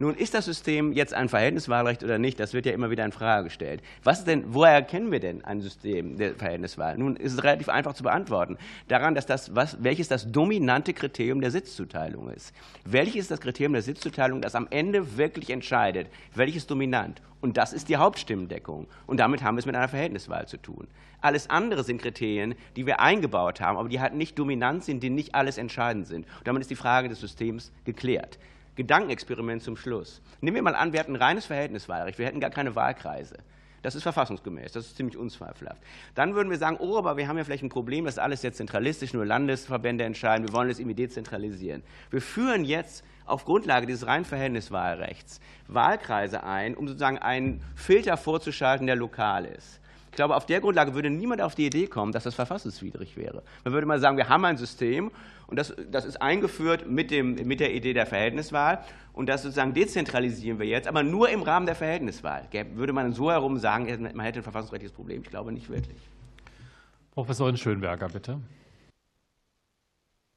Nun 0.01 0.15
ist 0.15 0.33
das 0.33 0.45
System 0.45 0.93
jetzt 0.93 1.13
ein 1.13 1.27
Verhältniswahlrecht 1.27 2.05
oder 2.05 2.17
nicht? 2.17 2.39
Das 2.39 2.53
wird 2.53 2.65
ja 2.65 2.71
immer 2.71 2.89
wieder 2.89 3.03
in 3.03 3.11
Frage 3.11 3.43
gestellt. 3.43 3.81
Was 4.01 4.23
denn, 4.23 4.45
woher 4.47 4.71
erkennen 4.71 5.11
wir 5.11 5.19
denn 5.19 5.43
ein 5.43 5.59
System 5.59 6.17
der 6.17 6.35
Verhältniswahl? 6.35 6.97
Nun 6.97 7.17
ist 7.17 7.33
es 7.33 7.43
relativ 7.43 7.67
einfach 7.67 7.93
zu 7.93 8.03
beantworten. 8.03 8.57
Daran, 8.87 9.13
dass 9.13 9.25
das, 9.25 9.53
was, 9.55 9.83
welches 9.83 10.07
das 10.07 10.31
dominante 10.31 10.93
Kriterium 10.93 11.41
der 11.41 11.51
Sitzzuteilung 11.51 12.29
ist. 12.29 12.55
Welches 12.85 13.23
ist 13.23 13.31
das 13.31 13.41
Kriterium 13.41 13.73
der 13.73 13.81
Sitzzuteilung, 13.81 14.41
das 14.41 14.55
am 14.55 14.67
Ende 14.69 15.17
wirklich 15.17 15.49
entscheidet? 15.49 16.07
Welches 16.33 16.65
dominant? 16.65 17.21
Und 17.41 17.57
das 17.57 17.73
ist 17.73 17.89
die 17.89 17.97
Hauptstimmendeckung. 17.97 18.87
Und 19.05 19.19
damit 19.19 19.43
haben 19.43 19.55
wir 19.55 19.59
es 19.59 19.65
mit 19.65 19.75
einer 19.75 19.89
Verhältniswahl 19.89 20.47
zu 20.47 20.55
tun. 20.55 20.87
Alles 21.19 21.49
andere 21.49 21.83
sind 21.83 22.01
Kriterien, 22.01 22.55
die 22.77 22.85
wir 22.85 23.01
eingebaut 23.01 23.59
haben, 23.59 23.77
aber 23.77 23.89
die 23.89 23.99
halt 23.99 24.13
nicht 24.13 24.39
dominant 24.39 24.85
sind, 24.85 25.03
die 25.03 25.09
nicht 25.09 25.35
alles 25.35 25.57
entscheidend 25.57 26.07
sind. 26.07 26.25
Und 26.37 26.47
damit 26.47 26.61
ist 26.61 26.71
die 26.71 26.75
Frage 26.75 27.09
des 27.09 27.19
Systems 27.19 27.73
geklärt. 27.83 28.39
Gedankenexperiment 28.79 29.61
zum 29.61 29.75
Schluss. 29.75 30.21
Nehmen 30.39 30.55
wir 30.55 30.61
mal 30.63 30.73
an, 30.73 30.93
wir 30.93 31.01
hätten 31.01 31.11
ein 31.11 31.21
reines 31.21 31.45
Verhältniswahlrecht, 31.45 32.17
wir 32.17 32.25
hätten 32.25 32.39
gar 32.39 32.49
keine 32.49 32.77
Wahlkreise. 32.77 33.35
Das 33.81 33.93
ist 33.93 34.03
verfassungsgemäß, 34.03 34.71
das 34.71 34.85
ist 34.85 34.95
ziemlich 34.95 35.17
unzweifelhaft. 35.17 35.81
Dann 36.15 36.33
würden 36.33 36.49
wir 36.49 36.57
sagen, 36.57 36.77
oh, 36.79 36.97
aber 36.97 37.17
wir 37.17 37.27
haben 37.27 37.37
ja 37.37 37.43
vielleicht 37.43 37.63
ein 37.63 37.69
Problem, 37.69 38.05
dass 38.05 38.17
alles 38.17 38.41
jetzt 38.41 38.55
zentralistisch, 38.55 39.13
nur 39.13 39.25
Landesverbände 39.25 40.05
entscheiden, 40.05 40.47
wir 40.47 40.53
wollen 40.53 40.69
das 40.69 40.79
irgendwie 40.79 40.95
dezentralisieren. 40.95 41.83
Wir 42.09 42.21
führen 42.21 42.63
jetzt 42.63 43.03
auf 43.25 43.43
Grundlage 43.43 43.85
dieses 43.85 44.07
reinen 44.07 44.23
Verhältniswahlrechts 44.23 45.41
Wahlkreise 45.67 46.43
ein, 46.45 46.73
um 46.73 46.87
sozusagen 46.87 47.17
einen 47.17 47.61
Filter 47.75 48.15
vorzuschalten, 48.15 48.87
der 48.87 48.95
lokal 48.95 49.43
ist. 49.43 49.78
Ich 50.11 50.15
glaube, 50.15 50.35
auf 50.35 50.45
der 50.45 50.59
Grundlage 50.59 50.95
würde 50.95 51.09
niemand 51.09 51.41
auf 51.41 51.55
die 51.55 51.65
Idee 51.65 51.87
kommen, 51.87 52.11
dass 52.11 52.23
das 52.23 52.35
verfassungswidrig 52.35 53.15
wäre. 53.15 53.43
Man 53.63 53.73
würde 53.73 53.87
mal 53.87 53.99
sagen, 53.99 54.17
wir 54.17 54.27
haben 54.27 54.43
ein 54.45 54.57
System 54.57 55.11
und 55.47 55.57
das, 55.57 55.73
das 55.89 56.05
ist 56.05 56.21
eingeführt 56.21 56.87
mit, 56.87 57.11
dem, 57.11 57.35
mit 57.35 57.59
der 57.59 57.73
Idee 57.73 57.93
der 57.93 58.05
Verhältniswahl 58.05 58.83
und 59.13 59.29
das 59.29 59.43
sozusagen 59.43 59.73
dezentralisieren 59.73 60.59
wir 60.59 60.65
jetzt, 60.65 60.87
aber 60.87 61.03
nur 61.03 61.29
im 61.29 61.41
Rahmen 61.41 61.65
der 61.65 61.75
Verhältniswahl. 61.75 62.47
Würde 62.73 62.93
man 62.93 63.13
so 63.13 63.31
herum 63.31 63.57
sagen, 63.57 63.85
man 64.13 64.25
hätte 64.25 64.39
ein 64.39 64.43
verfassungsrechtliches 64.43 64.95
Problem? 64.95 65.21
Ich 65.21 65.29
glaube 65.29 65.51
nicht 65.51 65.69
wirklich. 65.69 65.97
Professorin 67.11 67.57
Schönberger, 67.57 68.07
bitte. 68.09 68.39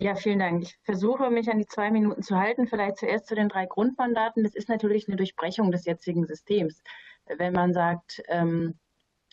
Ja, 0.02 0.16
vielen 0.16 0.40
Dank. 0.40 0.64
Ich 0.64 0.76
versuche, 0.82 1.30
mich 1.30 1.48
an 1.48 1.58
die 1.58 1.66
zwei 1.66 1.92
Minuten 1.92 2.22
zu 2.22 2.36
halten. 2.36 2.66
Vielleicht 2.66 2.96
zuerst 2.96 3.28
zu 3.28 3.36
den 3.36 3.48
drei 3.48 3.66
Grundmandaten. 3.66 4.42
Das 4.42 4.54
ist 4.54 4.68
natürlich 4.68 5.06
eine 5.06 5.16
Durchbrechung 5.16 5.70
des 5.70 5.84
jetzigen 5.84 6.26
Systems. 6.26 6.82
Wenn 7.36 7.52
man 7.52 7.72
sagt, 7.72 8.20
ähm, 8.26 8.74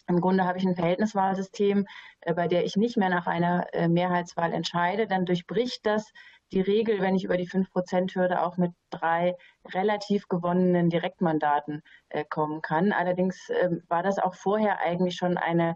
im 0.09 0.21
Grunde 0.21 0.45
habe 0.45 0.57
ich 0.57 0.65
ein 0.65 0.75
Verhältniswahlsystem, 0.75 1.85
äh, 2.21 2.33
bei 2.33 2.47
der 2.47 2.65
ich 2.65 2.75
nicht 2.75 2.97
mehr 2.97 3.09
nach 3.09 3.27
einer 3.27 3.67
äh, 3.73 3.87
Mehrheitswahl 3.87 4.51
entscheide. 4.53 5.07
Dann 5.07 5.25
durchbricht 5.25 5.85
das 5.85 6.11
die 6.51 6.61
Regel, 6.61 6.99
wenn 6.99 7.15
ich 7.15 7.25
über 7.25 7.37
die 7.37 7.47
5-Prozent-Hürde 7.47 8.41
auch 8.41 8.57
mit 8.57 8.71
drei 8.89 9.35
relativ 9.71 10.27
gewonnenen 10.27 10.89
Direktmandaten 10.89 11.83
äh, 12.09 12.25
kommen 12.25 12.63
kann. 12.63 12.91
Allerdings 12.91 13.51
ähm, 13.61 13.83
war 13.87 14.01
das 14.01 14.17
auch 14.17 14.33
vorher 14.33 14.79
eigentlich 14.79 15.15
schon 15.15 15.37
eine 15.37 15.75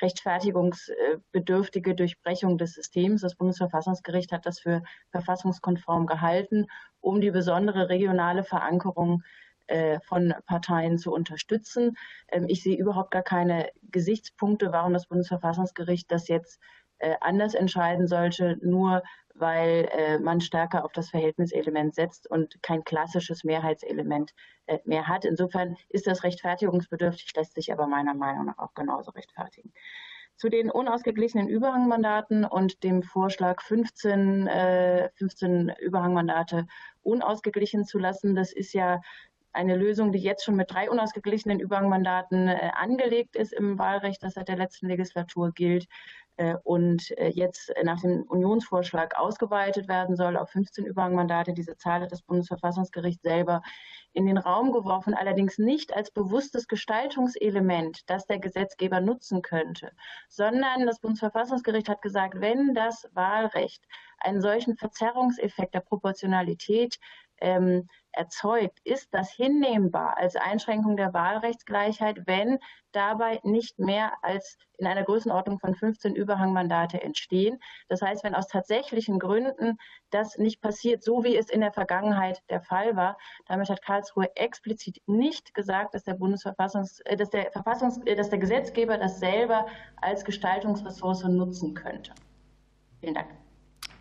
rechtfertigungsbedürftige 0.00 1.96
Durchbrechung 1.96 2.58
des 2.58 2.74
Systems. 2.74 3.22
Das 3.22 3.34
Bundesverfassungsgericht 3.34 4.30
hat 4.30 4.46
das 4.46 4.60
für 4.60 4.84
verfassungskonform 5.10 6.06
gehalten, 6.06 6.66
um 7.00 7.20
die 7.20 7.32
besondere 7.32 7.88
regionale 7.88 8.44
Verankerung 8.44 9.24
äh, 9.66 9.98
von 10.00 10.34
Parteien 10.46 10.98
zu 10.98 11.10
unterstützen. 11.10 11.96
Ähm, 12.28 12.44
ich 12.48 12.62
sehe 12.62 12.76
überhaupt 12.76 13.10
gar 13.10 13.22
keine 13.22 13.70
Gesichtspunkte, 13.90 14.72
warum 14.72 14.92
das 14.92 15.06
Bundesverfassungsgericht 15.06 16.10
das 16.10 16.28
jetzt 16.28 16.60
äh, 16.98 17.14
anders 17.22 17.54
entscheiden 17.54 18.06
sollte, 18.06 18.58
nur 18.60 19.02
weil 19.34 19.88
äh, 19.92 20.18
man 20.18 20.42
stärker 20.42 20.84
auf 20.84 20.92
das 20.92 21.08
Verhältniselement 21.08 21.94
setzt 21.94 22.30
und 22.30 22.62
kein 22.62 22.84
klassisches 22.84 23.42
Mehrheitselement 23.42 24.32
mehr 24.84 25.08
hat. 25.08 25.24
Insofern 25.24 25.76
ist 25.88 26.06
das 26.06 26.24
rechtfertigungsbedürftig, 26.24 27.34
lässt 27.34 27.54
sich 27.54 27.72
aber 27.72 27.86
meiner 27.86 28.14
Meinung 28.14 28.46
nach 28.46 28.58
auch 28.58 28.74
genauso 28.74 29.10
rechtfertigen. 29.10 29.72
Zu 30.36 30.48
den 30.48 30.70
unausgeglichenen 30.70 31.48
Überhangmandaten 31.48 32.44
und 32.44 32.82
dem 32.82 33.02
Vorschlag, 33.02 33.60
15, 33.60 34.48
15 35.14 35.72
Überhangmandate 35.80 36.66
unausgeglichen 37.02 37.84
zu 37.84 37.98
lassen, 37.98 38.34
das 38.34 38.52
ist 38.52 38.72
ja 38.72 39.00
eine 39.54 39.76
Lösung, 39.76 40.12
die 40.12 40.18
jetzt 40.18 40.44
schon 40.44 40.56
mit 40.56 40.70
drei 40.70 40.90
unausgeglichenen 40.90 41.60
Überhangmandaten 41.60 42.48
äh, 42.48 42.70
angelegt 42.74 43.36
ist 43.36 43.52
im 43.52 43.78
Wahlrecht, 43.78 44.22
das 44.22 44.34
seit 44.34 44.48
der 44.48 44.56
letzten 44.56 44.88
Legislatur 44.88 45.52
gilt 45.52 45.86
äh, 46.36 46.56
und 46.64 47.16
äh, 47.18 47.28
jetzt 47.28 47.72
nach 47.84 48.00
dem 48.00 48.24
Unionsvorschlag 48.24 49.16
ausgeweitet 49.16 49.88
werden 49.88 50.16
soll 50.16 50.36
auf 50.36 50.50
15 50.50 50.84
Überhangmandate. 50.84 51.52
Diese 51.52 51.76
Zahl 51.76 52.00
hat 52.00 52.10
das 52.10 52.22
Bundesverfassungsgericht 52.22 53.22
selber 53.22 53.62
in 54.12 54.26
den 54.26 54.38
Raum 54.38 54.72
geworfen, 54.72 55.14
allerdings 55.14 55.58
nicht 55.58 55.94
als 55.94 56.10
bewusstes 56.10 56.66
Gestaltungselement, 56.66 58.00
das 58.10 58.26
der 58.26 58.40
Gesetzgeber 58.40 59.00
nutzen 59.00 59.42
könnte, 59.42 59.92
sondern 60.28 60.86
das 60.86 60.98
Bundesverfassungsgericht 60.98 61.88
hat 61.88 62.02
gesagt, 62.02 62.40
wenn 62.40 62.74
das 62.74 63.08
Wahlrecht 63.12 63.84
einen 64.18 64.40
solchen 64.40 64.76
Verzerrungseffekt 64.76 65.74
der 65.74 65.80
Proportionalität 65.80 66.98
ähm, 67.40 67.88
erzeugt, 68.12 68.78
ist 68.84 69.08
das 69.12 69.32
hinnehmbar 69.32 70.16
als 70.16 70.36
Einschränkung 70.36 70.96
der 70.96 71.12
Wahlrechtsgleichheit, 71.12 72.26
wenn 72.26 72.58
dabei 72.92 73.40
nicht 73.42 73.78
mehr 73.78 74.12
als 74.22 74.56
in 74.78 74.86
einer 74.86 75.02
Größenordnung 75.02 75.58
von 75.58 75.74
15 75.74 76.14
Überhangmandate 76.14 77.02
entstehen. 77.02 77.58
Das 77.88 78.02
heißt, 78.02 78.24
wenn 78.24 78.34
aus 78.34 78.46
tatsächlichen 78.46 79.18
Gründen 79.18 79.78
das 80.10 80.38
nicht 80.38 80.60
passiert, 80.60 81.02
so 81.02 81.24
wie 81.24 81.36
es 81.36 81.50
in 81.50 81.60
der 81.60 81.72
Vergangenheit 81.72 82.40
der 82.50 82.60
Fall 82.60 82.96
war, 82.96 83.16
damit 83.46 83.68
hat 83.68 83.82
Karlsruhe 83.82 84.34
explizit 84.36 85.02
nicht 85.06 85.54
gesagt, 85.54 85.94
dass 85.94 86.04
der 86.04 86.14
Bundesverfassungs, 86.14 87.00
äh, 87.00 87.16
dass 87.16 87.30
der 87.30 87.50
Verfassungs, 87.52 87.98
äh, 88.04 88.14
dass 88.14 88.30
der 88.30 88.38
Gesetzgeber 88.38 88.98
das 88.98 89.18
selber 89.18 89.66
als 89.96 90.24
Gestaltungsressource 90.24 91.24
nutzen 91.24 91.74
könnte. 91.74 92.12
Vielen 93.00 93.14
Dank. 93.14 93.28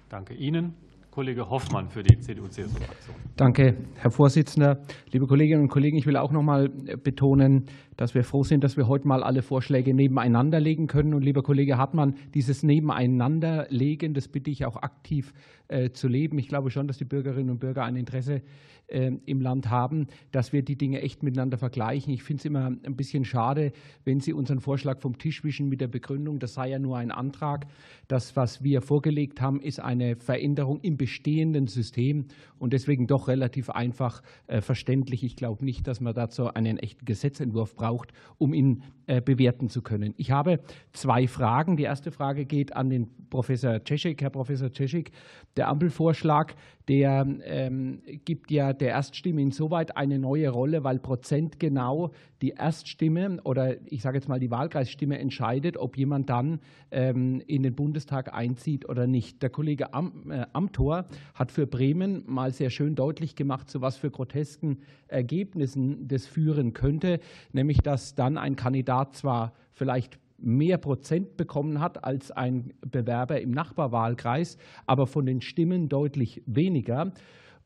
Danke 0.09 0.33
Ihnen. 0.33 0.92
Kollege 1.13 1.47
Hoffmann 1.47 1.89
für 1.89 2.01
die 2.01 2.17
CDU-CSU-Fraktion. 2.17 3.15
Danke, 3.35 3.77
Herr 3.97 4.09
Vorsitzender. 4.09 4.79
Liebe 5.11 5.27
Kolleginnen 5.27 5.61
und 5.61 5.67
Kollegen, 5.67 5.95
ich 5.95 6.07
will 6.07 6.17
auch 6.17 6.31
noch 6.31 6.41
mal 6.41 6.69
betonen, 6.69 7.67
dass 7.97 8.15
wir 8.15 8.23
froh 8.23 8.41
sind, 8.41 8.63
dass 8.63 8.77
wir 8.77 8.87
heute 8.87 9.07
mal 9.07 9.21
alle 9.21 9.43
Vorschläge 9.43 9.93
nebeneinander 9.93 10.59
legen 10.59 10.87
können. 10.87 11.13
Und 11.13 11.21
lieber 11.21 11.43
Kollege 11.43 11.77
Hartmann, 11.77 12.15
dieses 12.33 12.63
Nebeneinanderlegen, 12.63 14.15
das 14.15 14.27
bitte 14.27 14.49
ich 14.49 14.65
auch 14.65 14.77
aktiv 14.77 15.33
äh, 15.73 15.91
zu 15.91 16.07
leben. 16.07 16.37
Ich 16.37 16.47
glaube 16.47 16.69
schon, 16.69 16.87
dass 16.87 16.97
die 16.97 17.05
Bürgerinnen 17.05 17.49
und 17.49 17.59
Bürger 17.59 17.83
ein 17.83 17.95
Interesse 17.95 18.41
im 18.89 19.39
Land 19.39 19.69
haben, 19.69 20.07
dass 20.31 20.51
wir 20.51 20.61
die 20.61 20.75
Dinge 20.75 21.01
echt 21.01 21.23
miteinander 21.23 21.57
vergleichen. 21.57 22.13
Ich 22.13 22.21
finde 22.21 22.41
es 22.41 22.45
immer 22.45 22.65
ein 22.67 22.95
bisschen 22.95 23.23
schade, 23.23 23.71
wenn 24.03 24.19
Sie 24.19 24.33
unseren 24.33 24.59
Vorschlag 24.59 24.99
vom 24.99 25.17
Tisch 25.17 25.43
wischen 25.43 25.69
mit 25.69 25.79
der 25.79 25.87
Begründung, 25.87 26.37
das 26.37 26.55
sei 26.55 26.69
ja 26.69 26.79
nur 26.79 26.97
ein 26.97 27.09
Antrag. 27.09 27.65
Das, 28.09 28.35
was 28.35 28.61
wir 28.61 28.81
vorgelegt 28.81 29.41
haben, 29.41 29.61
ist 29.61 29.79
eine 29.79 30.17
Veränderung 30.17 30.81
im 30.81 30.97
bestehenden 30.97 31.67
System 31.67 32.25
und 32.59 32.73
deswegen 32.73 33.07
doch 33.07 33.29
relativ 33.29 33.69
einfach 33.69 34.21
äh, 34.47 34.61
verständlich. 34.61 35.23
Ich 35.23 35.37
glaube 35.37 35.63
nicht, 35.65 35.87
dass 35.87 36.01
man 36.01 36.13
dazu 36.13 36.53
einen 36.53 36.77
echten 36.77 37.05
Gesetzentwurf 37.05 37.75
braucht, 37.75 38.11
um 38.37 38.53
ihn 38.53 38.83
äh, 39.07 39.21
bewerten 39.21 39.69
zu 39.69 39.81
können. 39.81 40.13
Ich 40.17 40.31
habe 40.31 40.59
zwei 40.91 41.27
Fragen. 41.27 41.77
Die 41.77 41.83
erste 41.83 42.11
Frage 42.11 42.45
geht 42.45 42.75
an 42.75 42.89
den 42.89 43.09
Professor 43.29 43.83
Czeschik. 43.83 44.21
Herr 44.21 44.29
Professor 44.29 44.71
Czeschik, 44.71 45.11
der 45.57 45.62
Ampelvorschlag, 45.67 46.55
der 46.87 47.25
ähm, 47.45 48.01
gibt 48.25 48.51
ja 48.51 48.73
der 48.73 48.89
Erststimme 48.89 49.41
insoweit 49.41 49.95
eine 49.95 50.19
neue 50.19 50.49
Rolle, 50.49 50.83
weil 50.83 50.99
prozentgenau 50.99 52.11
die 52.41 52.49
Erststimme 52.49 53.39
oder 53.43 53.75
ich 53.85 54.01
sage 54.01 54.17
jetzt 54.17 54.27
mal 54.27 54.39
die 54.39 54.51
Wahlkreisstimme 54.51 55.17
entscheidet, 55.17 55.77
ob 55.77 55.97
jemand 55.97 56.29
dann 56.29 56.59
ähm, 56.91 57.41
in 57.47 57.63
den 57.63 57.75
Bundestag 57.75 58.33
einzieht 58.33 58.87
oder 58.89 59.07
nicht. 59.07 59.41
Der 59.41 59.49
Kollege 59.49 59.93
Am, 59.93 60.29
äh, 60.29 60.45
Amthor 60.51 61.05
hat 61.33 61.51
für 61.51 61.67
Bremen 61.67 62.23
mal 62.27 62.51
sehr 62.51 62.69
schön 62.69 62.95
deutlich 62.95 63.35
gemacht, 63.35 63.69
zu 63.69 63.81
was 63.81 63.97
für 63.97 64.11
grotesken 64.11 64.79
Ergebnissen 65.07 66.07
das 66.07 66.25
führen 66.25 66.73
könnte, 66.73 67.19
nämlich 67.53 67.77
dass 67.77 68.15
dann 68.15 68.37
ein 68.37 68.55
Kandidat 68.55 69.15
zwar 69.15 69.53
vielleicht 69.71 70.19
mehr 70.43 70.77
Prozent 70.77 71.37
bekommen 71.37 71.79
hat 71.79 72.03
als 72.03 72.31
ein 72.31 72.73
Bewerber 72.81 73.41
im 73.41 73.51
Nachbarwahlkreis, 73.51 74.57
aber 74.85 75.07
von 75.07 75.25
den 75.25 75.41
Stimmen 75.41 75.89
deutlich 75.89 76.43
weniger. 76.45 77.13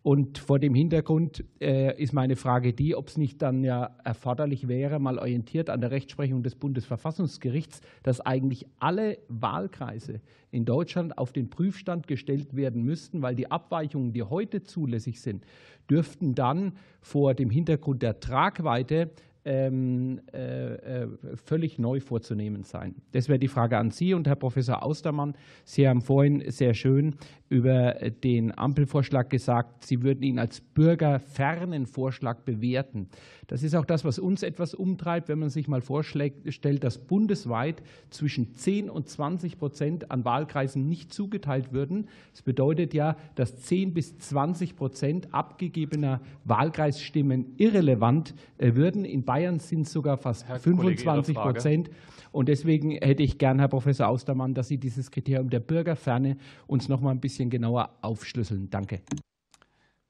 Und 0.04 0.38
vor 0.38 0.58
dem 0.58 0.74
Hintergrund 0.74 1.44
äh, 1.60 2.02
ist 2.02 2.14
meine 2.14 2.38
Frage 2.38 2.72
die, 2.72 2.96
ob 2.96 3.10
es 3.10 3.18
nicht 3.18 3.42
dann 3.42 3.66
ja 3.66 3.98
erforderlich 4.06 4.70
wäre, 4.70 5.00
mal 5.00 5.20
orientiert 5.20 5.70
an 5.70 5.82
der 5.82 5.92
Rechtsprechung 5.92 6.44
des 6.44 6.56
Bundesverfassungsgerichts, 6.56 7.82
dass 8.04 8.22
eigentlich 8.22 8.68
alle 8.80 9.18
Wahlkreise 9.28 10.22
in 10.50 10.64
Deutschland 10.64 11.18
auf 11.18 11.34
den 11.34 11.50
Prüfstand 11.50 12.08
gestellt 12.08 12.56
werden 12.56 12.84
müssten, 12.84 13.22
weil 13.22 13.36
die 13.36 13.52
Abweichungen, 13.52 14.14
die 14.14 14.24
heute 14.24 14.64
zulässig 14.64 15.20
sind, 15.20 15.44
dürften 15.90 16.36
dann 16.36 16.78
vor 17.02 17.34
dem 17.34 17.50
Hintergrund 17.50 18.02
der 18.02 18.22
Tragweite 18.22 19.12
ähm, 19.48 20.20
äh, 20.34 21.04
äh, 21.04 21.08
völlig 21.36 21.80
neu 21.80 22.02
vorzunehmen 22.02 22.64
sein. 22.64 22.96
Das 23.14 23.30
wäre 23.30 23.40
die 23.40 23.48
Frage 23.48 23.78
an 23.78 23.92
Sie 23.92 24.14
und 24.14 24.28
Herr 24.28 24.36
Professor 24.36 24.84
Austermann. 24.84 25.36
Sie 25.64 25.88
haben 25.88 26.02
vorhin 26.02 26.44
sehr 26.52 26.74
schön 26.74 27.16
über 27.50 27.94
den 28.24 28.58
Ampelvorschlag 28.58 29.30
gesagt, 29.30 29.86
Sie 29.86 30.04
würden 30.04 30.24
ihn 30.24 30.40
als 30.40 30.62
bürgerfernen 30.62 31.86
Vorschlag 31.86 32.40
bewerten. 32.42 33.08
Das 33.48 33.64
ist 33.64 33.76
auch 33.76 33.86
das, 33.86 34.04
was 34.04 34.20
uns 34.20 34.44
etwas 34.44 34.74
umtreibt, 34.74 35.30
wenn 35.30 35.40
man 35.40 35.50
sich 35.50 35.68
mal 35.68 35.82
vorstellt, 35.82 36.84
dass 36.84 36.98
bundesweit 36.98 37.82
zwischen 38.10 38.54
10 38.54 38.90
und 38.90 39.08
20 39.08 39.58
Prozent 39.58 40.12
an 40.12 40.26
Wahlkreisen 40.26 40.88
nicht 40.90 41.14
zugeteilt 41.14 41.72
würden. 41.72 42.08
Das 42.34 42.42
bedeutet 42.42 42.94
ja, 42.94 43.16
dass 43.36 43.56
10 43.62 43.94
bis 43.94 44.18
20 44.18 44.76
Prozent 44.76 45.34
abgegebener 45.34 46.22
Wahlkreisstimmen 46.44 47.54
irrelevant 47.58 48.34
äh, 48.58 48.76
würden. 48.76 49.06
In 49.06 49.24
Bayern 49.24 49.60
sind 49.60 49.82
es 49.82 49.94
sogar 49.94 50.18
fast 50.18 50.48
Herr 50.48 50.60
25 50.60 51.36
Prozent. 51.36 51.90
Und 52.38 52.50
deswegen 52.50 52.92
hätte 52.92 53.24
ich 53.24 53.40
gern, 53.40 53.58
Herr 53.58 53.68
Professor 53.68 54.08
Austermann, 54.08 54.54
dass 54.54 54.68
Sie 54.68 54.78
dieses 54.78 55.10
Kriterium 55.10 55.50
der 55.50 55.60
Bürgerferne 55.60 56.38
uns 56.68 56.88
noch 56.88 57.02
mal 57.02 57.10
ein 57.10 57.20
bisschen 57.20 57.50
genauer 57.50 57.98
aufschlüsseln. 58.04 58.70
Danke. 58.70 59.02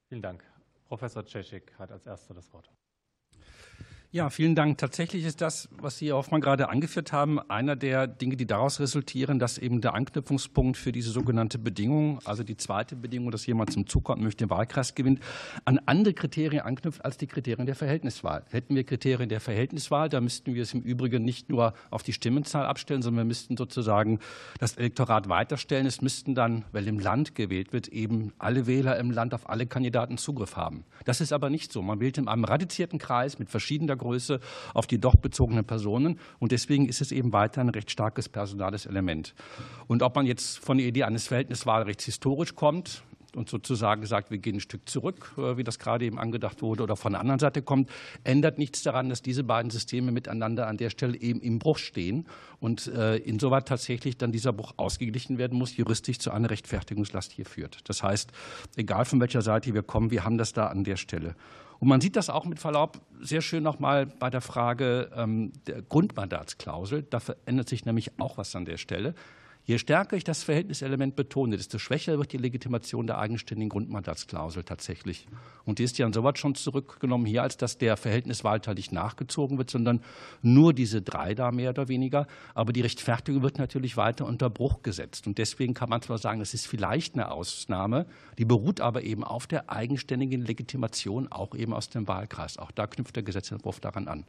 Vielen 0.10 0.22
Dank. 0.22 0.44
Professor 0.90 1.26
Czeschik 1.26 1.74
hat 1.80 1.90
als 1.90 2.06
erster 2.06 2.34
das 2.34 2.52
Wort. 2.52 2.70
Ja, 4.10 4.30
vielen 4.30 4.56
Dank. 4.56 4.78
Tatsächlich 4.78 5.26
ist 5.26 5.42
das, 5.42 5.68
was 5.82 5.98
Sie, 5.98 6.08
Herr 6.08 6.16
Hoffmann, 6.16 6.40
gerade 6.40 6.70
angeführt 6.70 7.12
haben, 7.12 7.42
einer 7.50 7.76
der 7.76 8.08
Dinge, 8.08 8.38
die 8.38 8.48
daraus 8.48 8.80
resultieren, 8.80 9.38
dass 9.38 9.58
eben 9.58 9.82
der 9.82 9.96
Anknüpfungspunkt 9.96 10.78
für 10.78 10.94
diese 10.94 11.12
sogenannte 11.12 11.60
Bedingung, 11.60 12.20
also 12.24 12.42
die 12.42 12.56
zweite 12.56 12.96
Bedingung, 12.96 13.32
dass 13.32 13.46
jemand 13.46 13.74
zum 13.74 13.86
Zug 13.86 14.06
kommt 14.06 14.22
möchte 14.22 14.46
den 14.46 14.50
Wahlkreis 14.50 14.96
gewinnt, 14.96 15.20
an 15.66 15.82
andere 15.86 16.14
Kriterien 16.14 16.62
anknüpft 16.62 17.04
als 17.04 17.18
die 17.18 17.28
Kriterien 17.28 17.66
der 17.66 17.76
Verhältniswahl. 17.76 18.46
Hätten 18.50 18.76
wir 18.76 18.86
Kriterien 18.86 19.28
der 19.28 19.42
Verhältniswahl, 19.42 20.08
da 20.08 20.22
müssten 20.22 20.56
wir 20.56 20.64
es 20.64 20.74
im 20.74 20.84
Übrigen 20.84 21.26
nicht 21.26 21.50
nur 21.50 21.74
auf 21.90 22.02
die 22.02 22.14
Stimmenzahl 22.14 22.66
abstellen, 22.66 23.02
sondern 23.02 23.26
wir 23.26 23.28
müssten 23.28 23.58
sozusagen 23.58 24.20
das 24.58 24.78
Elektorat 24.78 25.28
weiterstellen. 25.28 25.86
Es 25.86 26.02
müssten 26.02 26.34
dann, 26.34 26.64
weil 26.72 26.88
im 26.88 27.00
Land 27.00 27.36
gewählt 27.36 27.74
wird, 27.74 27.90
eben 27.90 28.32
alle 28.40 28.68
Wähler 28.68 28.98
im 29.00 29.12
Land 29.12 29.34
auf 29.34 29.50
alle 29.50 29.68
Kandidaten 29.68 30.18
Zugriff 30.18 30.56
haben. 30.56 30.86
Das 31.04 31.20
ist 31.20 31.34
aber 31.34 31.50
nicht 31.50 31.74
so. 31.74 31.82
Man 31.82 32.00
wählt 32.00 32.18
in 32.18 32.30
einem 32.30 32.46
radizierten 32.46 33.00
Kreis 33.00 33.38
mit 33.38 33.50
verschiedener 33.50 33.97
Größe 33.98 34.40
auf 34.74 34.88
die 34.88 35.00
doch 35.00 35.16
bezogenen 35.16 35.66
Personen. 35.66 36.20
Und 36.40 36.52
deswegen 36.52 36.88
ist 36.88 37.02
es 37.02 37.12
eben 37.12 37.34
weiter 37.34 37.62
ein 37.62 37.70
recht 37.70 37.92
starkes 37.92 38.30
personales 38.30 38.86
Element. 38.86 39.34
Und 39.88 40.04
ob 40.04 40.16
man 40.16 40.26
jetzt 40.26 40.60
von 40.60 40.78
der 40.78 40.88
Idee 40.88 41.04
eines 41.04 41.28
Verhältniswahlrechts 41.28 42.06
historisch 42.06 42.56
kommt, 42.56 43.04
und 43.38 43.50
sozusagen 43.50 44.06
sagt, 44.06 44.32
wir 44.32 44.40
gehen 44.40 44.56
ein 44.56 44.60
Stück 44.60 44.90
zurück, 44.90 45.34
äh, 45.38 45.58
wie 45.58 45.64
das 45.64 45.78
gerade 45.80 46.06
eben 46.06 46.18
angedacht 46.18 46.62
wurde, 46.62 46.84
oder 46.84 46.96
von 46.96 47.12
der 47.12 47.22
anderen 47.22 47.40
Seite 47.40 47.62
kommt, 47.62 47.90
ändert 48.24 48.58
nichts 48.58 48.82
daran, 48.82 49.10
dass 49.10 49.22
diese 49.22 49.44
beiden 49.44 49.70
Systeme 49.70 50.12
miteinander 50.12 50.68
an 50.68 50.78
der 50.78 50.90
Stelle 50.90 51.18
eben 51.18 51.40
im 51.42 51.60
Bruch 51.60 51.78
stehen 51.78 52.26
und 52.60 52.88
äh, 52.88 53.18
insoweit 53.18 53.68
tatsächlich 53.68 54.18
dann 54.18 54.32
dieser 54.32 54.54
Bruch 54.54 54.74
ausgeglichen 54.78 55.38
werden 55.38 55.58
muss, 55.58 55.78
juristisch 55.78 56.18
zu 56.18 56.32
einer 56.32 56.50
Rechtfertigungslast 56.50 57.32
hier 57.32 57.46
führt. 57.46 57.88
Das 57.88 58.02
heißt, 58.02 58.32
egal 58.76 59.06
von 59.06 59.22
welcher 59.22 59.44
Seite 59.44 59.74
wir 59.74 59.84
kommen, 59.84 60.10
wir 60.10 60.24
haben 60.24 60.40
das 60.40 60.54
da 60.54 60.68
an 60.68 60.84
der 60.84 60.98
Stelle. 60.98 61.36
Und 61.80 61.88
man 61.88 62.02
sieht 62.02 62.16
das 62.16 62.30
auch 62.30 62.46
mit 62.46 62.60
Verlaub 62.60 63.02
sehr 63.22 63.42
schön 63.42 63.64
nochmal 63.64 64.06
bei 64.06 64.30
der 64.30 64.42
Frage 64.42 65.12
ähm, 65.16 65.54
der 65.68 65.82
Grundmandatsklausel. 65.82 67.04
Da 67.04 67.20
verändert 67.20 67.70
sich 67.70 67.86
nämlich 67.86 68.20
auch 68.20 68.38
was 68.38 68.56
an 68.56 68.66
der 68.66 68.78
Stelle. 68.78 69.14
Je 69.68 69.78
stärker 69.78 70.16
ich 70.16 70.24
das 70.24 70.44
Verhältniselement 70.44 71.18
betone, 71.18 71.58
desto 71.58 71.78
schwächer 71.78 72.18
wird 72.18 72.32
die 72.32 72.38
Legitimation 72.38 73.06
der 73.06 73.18
eigenständigen 73.18 73.68
Grundmandatsklausel 73.68 74.64
tatsächlich. 74.64 75.28
Und 75.66 75.80
die 75.80 75.84
ist 75.84 75.98
ja 75.98 76.08
insoweit 76.08 76.38
schon 76.38 76.56
zurückgenommen 76.56 77.26
hier, 77.26 77.44
als 77.44 77.58
dass 77.58 77.78
der 77.78 77.98
Verhältniswahlteil 77.98 78.76
nicht 78.76 78.94
nachgezogen 78.94 79.58
wird, 79.58 79.70
sondern 79.70 80.02
nur 80.42 80.72
diese 80.72 81.02
drei 81.02 81.36
da 81.36 81.52
mehr 81.52 81.72
oder 81.72 81.90
weniger. 81.90 82.28
Aber 82.54 82.72
die 82.72 82.80
Rechtfertigung 82.80 83.42
wird 83.44 83.58
natürlich 83.58 83.98
weiter 83.98 84.26
unter 84.26 84.50
Bruch 84.50 84.84
gesetzt. 84.84 85.28
Und 85.28 85.38
deswegen 85.38 85.74
kann 85.74 85.90
man 85.90 86.02
zwar 86.02 86.18
sagen, 86.18 86.40
es 86.40 86.54
ist 86.54 86.66
vielleicht 86.66 87.16
eine 87.16 87.30
Ausnahme, 87.30 88.06
die 88.38 88.46
beruht 88.46 88.80
aber 88.80 89.04
eben 89.04 89.26
auf 89.26 89.48
der 89.48 89.70
eigenständigen 89.70 90.46
Legitimation 90.46 91.30
auch 91.30 91.54
eben 91.54 91.74
aus 91.74 91.90
dem 91.90 92.08
Wahlkreis. 92.08 92.58
Auch 92.58 92.72
da 92.72 92.88
knüpft 92.88 93.18
der 93.18 93.24
Gesetzentwurf 93.24 93.82
daran 93.82 94.08
an. 94.08 94.24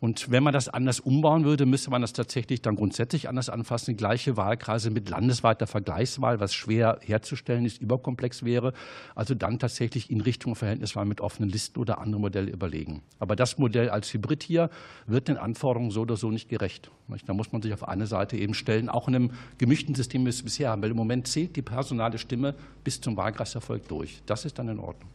Und 0.00 0.30
wenn 0.30 0.42
man 0.42 0.52
das 0.52 0.68
anders 0.68 1.00
umbauen 1.00 1.44
würde, 1.44 1.66
müsste 1.66 1.90
man 1.90 2.02
das 2.02 2.12
tatsächlich 2.12 2.62
dann 2.62 2.76
grundsätzlich 2.76 3.28
anders 3.28 3.48
anfassen. 3.48 3.96
Gleiche 3.96 4.36
Wahlkreise 4.36 4.90
mit 4.90 5.08
landesweiter 5.08 5.66
Vergleichswahl, 5.66 6.40
was 6.40 6.54
schwer 6.54 6.98
herzustellen 7.02 7.64
ist, 7.64 7.80
überkomplex 7.80 8.44
wäre. 8.44 8.72
Also 9.14 9.34
dann 9.34 9.58
tatsächlich 9.58 10.10
in 10.10 10.20
Richtung 10.20 10.54
Verhältniswahl 10.54 11.06
mit 11.06 11.20
offenen 11.20 11.50
Listen 11.50 11.78
oder 11.78 11.98
andere 11.98 12.20
Modelle 12.20 12.50
überlegen. 12.50 13.02
Aber 13.18 13.36
das 13.36 13.58
Modell 13.58 13.90
als 13.90 14.12
Hybrid 14.12 14.42
hier 14.42 14.70
wird 15.06 15.28
den 15.28 15.36
Anforderungen 15.36 15.90
so 15.90 16.02
oder 16.02 16.16
so 16.16 16.30
nicht 16.30 16.48
gerecht. 16.48 16.90
Da 17.26 17.34
muss 17.34 17.52
man 17.52 17.62
sich 17.62 17.72
auf 17.72 17.86
eine 17.86 18.06
Seite 18.06 18.36
eben 18.36 18.54
stellen, 18.54 18.88
auch 18.88 19.08
in 19.08 19.14
einem 19.14 19.30
gemischten 19.58 19.94
System, 19.94 20.22
wie 20.22 20.26
wir 20.26 20.30
es 20.30 20.42
bisher 20.42 20.70
haben. 20.70 20.82
Weil 20.82 20.90
im 20.90 20.96
Moment 20.96 21.28
zählt 21.28 21.56
die 21.56 21.62
personale 21.62 22.18
Stimme 22.18 22.54
bis 22.84 23.00
zum 23.00 23.16
Wahlkreiserfolg 23.16 23.86
durch. 23.88 24.22
Das 24.26 24.44
ist 24.44 24.58
dann 24.58 24.68
in 24.68 24.78
Ordnung. 24.78 25.10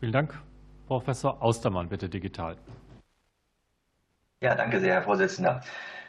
Vielen 0.00 0.12
Dank. 0.12 0.38
Professor 0.86 1.40
Austermann, 1.40 1.88
bitte 1.88 2.08
digital. 2.08 2.56
Ja, 4.42 4.56
danke 4.56 4.80
sehr, 4.80 4.94
Herr 4.94 5.02
Vorsitzender. 5.02 5.60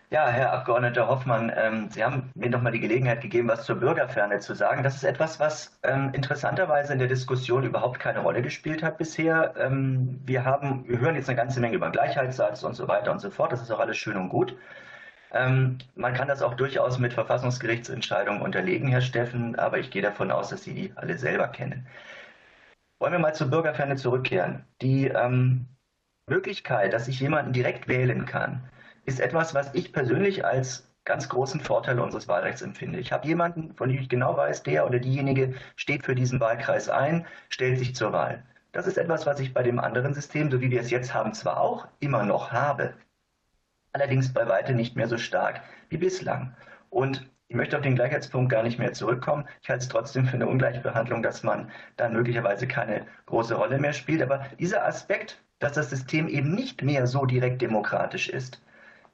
Ja, 0.09 0.27
Herr 0.27 0.53
Abgeordneter 0.53 1.07
Hoffmann, 1.07 1.51
ähm, 1.55 1.89
Sie 1.91 2.03
haben 2.03 2.31
mir 2.33 2.49
noch 2.49 2.63
mal 2.63 2.71
die 2.71 2.79
Gelegenheit 2.79 3.21
gegeben, 3.21 3.47
was 3.47 3.63
zur 3.63 3.75
Bürgerferne 3.75 4.39
zu 4.39 4.55
sagen. 4.55 4.81
Das 4.81 4.95
ist 4.95 5.03
etwas, 5.03 5.39
was 5.39 5.79
ähm, 5.83 6.09
interessanterweise 6.13 6.93
in 6.93 6.99
der 6.99 7.07
Diskussion 7.07 7.63
überhaupt 7.63 7.99
keine 7.99 8.21
Rolle 8.21 8.41
gespielt 8.41 8.81
hat 8.81 8.97
bisher. 8.97 9.53
Ähm, 9.59 10.19
wir 10.25 10.45
haben, 10.45 10.87
wir 10.87 10.99
hören 10.99 11.13
jetzt 11.13 11.29
eine 11.29 11.35
ganze 11.37 11.59
Menge 11.59 11.75
über 11.75 11.91
Gleichheitssatz 11.91 12.63
und 12.63 12.73
so 12.73 12.87
weiter 12.87 13.11
und 13.11 13.19
so 13.19 13.29
fort. 13.29 13.51
Das 13.51 13.61
ist 13.61 13.69
auch 13.71 13.79
alles 13.79 13.97
schön 13.97 14.17
und 14.17 14.29
gut. 14.29 14.57
Man 15.31 16.13
kann 16.13 16.27
das 16.27 16.43
auch 16.43 16.53
durchaus 16.53 16.99
mit 16.99 17.13
Verfassungsgerichtsentscheidungen 17.13 18.43
unterlegen, 18.43 18.87
Herr 18.87 19.01
Steffen, 19.01 19.57
aber 19.57 19.79
ich 19.79 19.89
gehe 19.89 20.03
davon 20.03 20.29
aus, 20.29 20.49
dass 20.49 20.63
Sie 20.63 20.75
die 20.75 20.93
alle 20.95 21.17
selber 21.17 21.47
kennen. 21.47 21.87
Wollen 22.99 23.13
wir 23.13 23.19
mal 23.19 23.33
zur 23.33 23.49
Bürgerferne 23.49 23.95
zurückkehren. 23.95 24.63
Die 24.83 25.11
Möglichkeit, 26.27 26.93
dass 26.93 27.07
ich 27.07 27.19
jemanden 27.19 27.53
direkt 27.53 27.87
wählen 27.87 28.25
kann, 28.25 28.63
ist 29.05 29.19
etwas, 29.19 29.53
was 29.53 29.73
ich 29.73 29.91
persönlich 29.91 30.45
als 30.45 30.89
ganz 31.05 31.27
großen 31.27 31.59
Vorteil 31.59 31.99
unseres 31.99 32.27
Wahlrechts 32.27 32.61
empfinde. 32.61 32.99
Ich 32.99 33.11
habe 33.11 33.27
jemanden, 33.27 33.73
von 33.75 33.89
dem 33.89 33.99
ich 33.99 34.07
genau 34.07 34.37
weiß, 34.37 34.63
der 34.63 34.85
oder 34.85 34.99
diejenige 34.99 35.53
steht 35.75 36.05
für 36.05 36.15
diesen 36.15 36.39
Wahlkreis 36.39 36.89
ein, 36.89 37.25
stellt 37.49 37.77
sich 37.77 37.95
zur 37.95 38.13
Wahl. 38.13 38.43
Das 38.71 38.87
ist 38.87 38.97
etwas, 38.97 39.25
was 39.25 39.39
ich 39.39 39.53
bei 39.53 39.63
dem 39.63 39.79
anderen 39.79 40.13
System, 40.13 40.49
so 40.49 40.61
wie 40.61 40.71
wir 40.71 40.81
es 40.81 40.89
jetzt 40.89 41.13
haben, 41.13 41.33
zwar 41.33 41.59
auch 41.59 41.87
immer 41.99 42.23
noch 42.23 42.51
habe, 42.51 42.93
allerdings 43.91 44.33
bei 44.33 44.47
weitem 44.47 44.77
nicht 44.77 44.95
mehr 44.95 45.07
so 45.07 45.17
stark 45.17 45.61
wie 45.89 45.97
bislang. 45.97 46.55
Und 46.89 47.29
Ich 47.53 47.57
möchte 47.57 47.77
auf 47.77 47.83
den 47.83 47.93
Gleichheitspunkt 47.93 48.51
gar 48.51 48.63
nicht 48.63 48.79
mehr 48.79 48.93
zurückkommen. 48.93 49.47
Ich 49.61 49.69
halte 49.69 49.83
es 49.83 49.87
trotzdem 49.87 50.25
für 50.25 50.33
eine 50.33 50.47
Ungleichbehandlung, 50.47 51.21
dass 51.21 51.43
man 51.43 51.69
dann 51.97 52.13
möglicherweise 52.13 52.67
keine 52.67 53.05
große 53.27 53.53
Rolle 53.53 53.77
mehr 53.77 53.93
spielt. 53.93 54.23
Aber 54.23 54.47
dieser 54.57 54.87
Aspekt, 54.87 55.39
dass 55.59 55.73
das 55.73 55.91
System 55.91 56.27
eben 56.27 56.55
nicht 56.55 56.81
mehr 56.81 57.05
so 57.05 57.27
direkt 57.27 57.61
demokratisch 57.61 58.27
ist, 58.27 58.59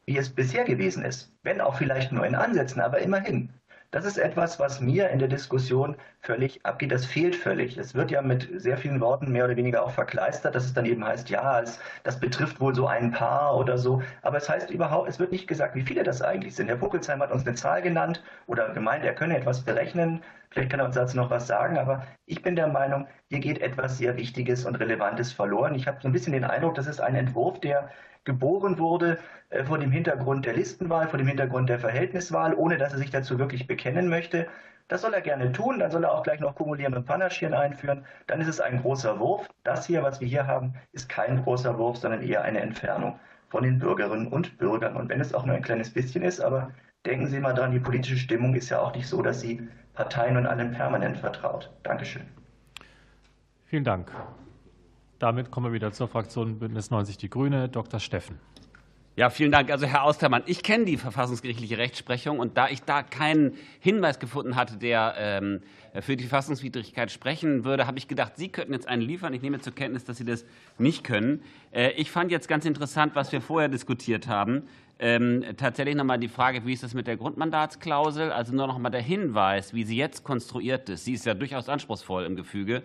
wie 0.06 0.18
es 0.18 0.30
bisher 0.30 0.64
gewesen 0.64 1.04
ist, 1.04 1.34
wenn 1.44 1.60
auch 1.60 1.76
vielleicht 1.76 2.14
nur 2.14 2.26
in 2.26 2.34
Ansätzen, 2.34 2.80
aber 2.80 3.00
immerhin, 3.00 3.50
das 3.92 4.06
ist 4.06 4.18
etwas, 4.18 4.60
was 4.60 4.80
mir 4.82 5.10
in 5.10 5.18
der 5.18 5.28
Diskussion 5.28 5.96
völlig 6.22 6.64
abgeht. 6.64 6.92
Das 6.92 7.06
fehlt 7.06 7.36
völlig. 7.36 7.76
Es 7.78 7.96
wird 7.96 8.12
ja 8.12 8.22
mit 8.22 8.48
sehr 8.62 8.78
vielen 8.78 9.02
Worten 9.02 9.32
mehr 9.32 9.46
oder 9.46 9.56
weniger 9.56 9.84
auch 9.84 9.90
verkleistert, 9.90 10.54
dass 10.54 10.66
es 10.66 10.74
dann 10.74 10.86
eben 10.86 11.04
heißt, 11.04 11.30
ja, 11.30 11.60
es, 11.62 11.80
das 12.04 12.20
betrifft 12.20 12.60
wohl 12.60 12.76
so 12.76 12.86
ein 12.86 13.12
Paar 13.12 13.58
oder 13.58 13.80
so. 13.80 14.04
Aber 14.22 14.38
es 14.38 14.48
heißt 14.48 14.70
überhaupt, 14.70 15.10
es 15.10 15.18
wird 15.18 15.32
nicht 15.32 15.48
gesagt, 15.48 15.74
wie 15.76 15.82
viele 15.82 16.04
das 16.04 16.22
eigentlich 16.22 16.56
sind. 16.56 16.68
Herr 16.68 16.76
Buckelsheim 16.76 17.22
hat 17.22 17.32
uns 17.32 17.48
eine 17.48 17.56
Zahl 17.56 17.82
genannt 17.82 18.22
oder 18.46 18.70
gemeint, 18.74 19.04
er 19.04 19.16
könne 19.16 19.38
etwas 19.38 19.62
berechnen. 19.62 20.22
Vielleicht 20.52 20.70
kann 20.70 20.80
er 20.80 20.86
uns 20.86 20.96
dazu 20.96 21.18
noch 21.18 21.32
was 21.32 21.48
sagen, 21.48 21.78
aber 21.78 22.06
ich 22.26 22.42
bin 22.44 22.56
der 22.56 22.68
Meinung, 22.68 23.08
hier 23.28 23.40
geht 23.40 23.60
etwas 23.62 23.98
sehr 23.98 24.18
Wichtiges 24.18 24.66
und 24.66 24.76
Relevantes 24.76 25.32
verloren. 25.32 25.76
Ich 25.76 25.88
habe 25.88 26.00
so 26.02 26.08
ein 26.08 26.12
bisschen 26.12 26.34
den 26.34 26.44
Eindruck, 26.44 26.76
das 26.76 26.88
ist 26.88 27.00
ein 27.00 27.16
Entwurf, 27.16 27.60
der 27.60 27.90
geboren 28.30 28.78
wurde 28.78 29.18
äh, 29.50 29.64
vor 29.64 29.80
dem 29.80 29.92
Hintergrund 29.92 30.46
der 30.46 30.54
Listenwahl, 30.54 31.08
vor 31.08 31.18
dem 31.18 31.28
Hintergrund 31.28 31.68
der 31.68 31.80
Verhältniswahl, 31.80 32.54
ohne 32.54 32.78
dass 32.78 32.94
er 32.94 33.00
sich 33.00 33.10
dazu 33.10 33.40
wirklich 33.40 33.66
bekennen 33.66 34.08
möchte. 34.08 34.48
Das 34.88 35.02
soll 35.02 35.14
er 35.14 35.22
gerne 35.22 35.52
tun, 35.52 35.80
dann 35.80 35.90
soll 35.90 36.04
er 36.04 36.14
auch 36.14 36.24
gleich 36.24 36.40
noch 36.40 36.56
kumulieren 36.56 36.94
und 36.94 37.06
Panaschieren 37.06 37.56
einführen. 37.56 38.06
Dann 38.28 38.40
ist 38.40 38.48
es 38.48 38.60
ein 38.60 38.82
großer 38.82 39.20
Wurf. 39.20 39.48
Das 39.64 39.88
hier, 39.88 40.04
was 40.04 40.20
wir 40.20 40.28
hier 40.28 40.46
haben, 40.46 40.76
ist 40.94 41.10
kein 41.10 41.42
großer 41.44 41.78
Wurf, 41.78 41.98
sondern 41.98 42.22
eher 42.22 42.44
eine 42.44 42.62
Entfernung 42.62 43.20
von 43.50 43.64
den 43.64 43.80
Bürgerinnen 43.80 44.28
und 44.28 44.58
Bürgern. 44.60 44.96
Und 44.96 45.10
wenn 45.10 45.22
es 45.22 45.34
auch 45.34 45.46
nur 45.46 45.56
ein 45.56 45.64
kleines 45.64 45.92
bisschen 45.92 46.24
ist, 46.24 46.40
aber 46.40 46.72
denken 47.06 47.28
Sie 47.28 47.40
mal 47.40 47.54
dran, 47.54 47.72
die 47.72 47.80
politische 47.80 48.18
Stimmung 48.18 48.54
ist 48.54 48.70
ja 48.70 48.80
auch 48.80 48.94
nicht 48.96 49.08
so, 49.08 49.22
dass 49.22 49.42
sie 49.42 49.68
Parteien 49.94 50.38
und 50.38 50.46
allen 50.46 50.72
permanent 50.72 51.18
vertraut. 51.18 51.72
Dankeschön. 51.84 52.24
Vielen 53.66 53.84
Dank. 53.84 54.12
Damit 55.20 55.52
kommen 55.52 55.68
wir 55.68 55.74
wieder 55.74 55.92
zur 55.92 56.08
Fraktion 56.08 56.60
Bündnis 56.60 56.92
90 56.92 57.18
Die 57.18 57.30
Grüne. 57.30 57.68
Dr. 57.68 58.00
Steffen. 58.00 58.40
Ja, 59.20 59.30
vielen 59.30 59.52
Dank. 59.52 59.70
Also 59.70 59.86
Herr 59.86 60.04
Austermann, 60.04 60.44
ich 60.46 60.64
kenne 60.64 60.86
die 60.86 60.96
verfassungsgerichtliche 60.96 61.78
Rechtsprechung 61.78 62.40
und 62.40 62.56
da 62.56 62.70
ich 62.70 62.84
da 62.84 63.04
keinen 63.04 63.58
Hinweis 63.82 64.18
gefunden 64.18 64.56
hatte, 64.56 64.78
der 64.78 65.14
ähm, 65.18 65.60
für 66.00 66.16
die 66.16 66.24
Verfassungswidrigkeit 66.24 67.12
sprechen 67.12 67.66
würde, 67.66 67.86
habe 67.86 67.98
ich 67.98 68.08
gedacht, 68.08 68.38
Sie 68.38 68.48
könnten 68.48 68.72
jetzt 68.72 68.88
einen 68.88 69.02
liefern. 69.02 69.34
Ich 69.34 69.42
nehme 69.42 69.60
zur 69.60 69.76
Kenntnis, 69.76 70.06
dass 70.06 70.20
Sie 70.20 70.24
das 70.24 70.46
nicht 70.78 71.04
können. 71.04 71.44
Äh, 71.74 71.92
ich 71.98 72.12
fand 72.12 72.32
jetzt 72.32 72.48
ganz 72.48 72.64
interessant, 72.64 73.14
was 73.16 73.34
wir 73.34 73.42
vorher 73.42 73.68
diskutiert 73.68 74.30
haben. 74.30 74.70
Ähm, 75.00 75.44
tatsächlich 75.58 75.96
noch 75.96 76.06
mal 76.06 76.18
die 76.18 76.30
Frage, 76.30 76.66
wie 76.66 76.72
ist 76.72 76.84
das 76.84 76.94
mit 76.94 77.06
der 77.06 77.18
Grundmandatsklausel? 77.18 78.32
Also 78.32 78.56
nur 78.56 78.68
noch 78.68 78.78
mal 78.78 78.90
der 78.90 79.02
Hinweis, 79.02 79.74
wie 79.74 79.84
sie 79.84 79.98
jetzt 79.98 80.24
konstruiert 80.24 80.88
ist. 80.88 81.04
Sie 81.04 81.14
ist 81.14 81.26
ja 81.26 81.34
durchaus 81.34 81.68
anspruchsvoll 81.68 82.24
im 82.24 82.38
Gefüge. 82.38 82.84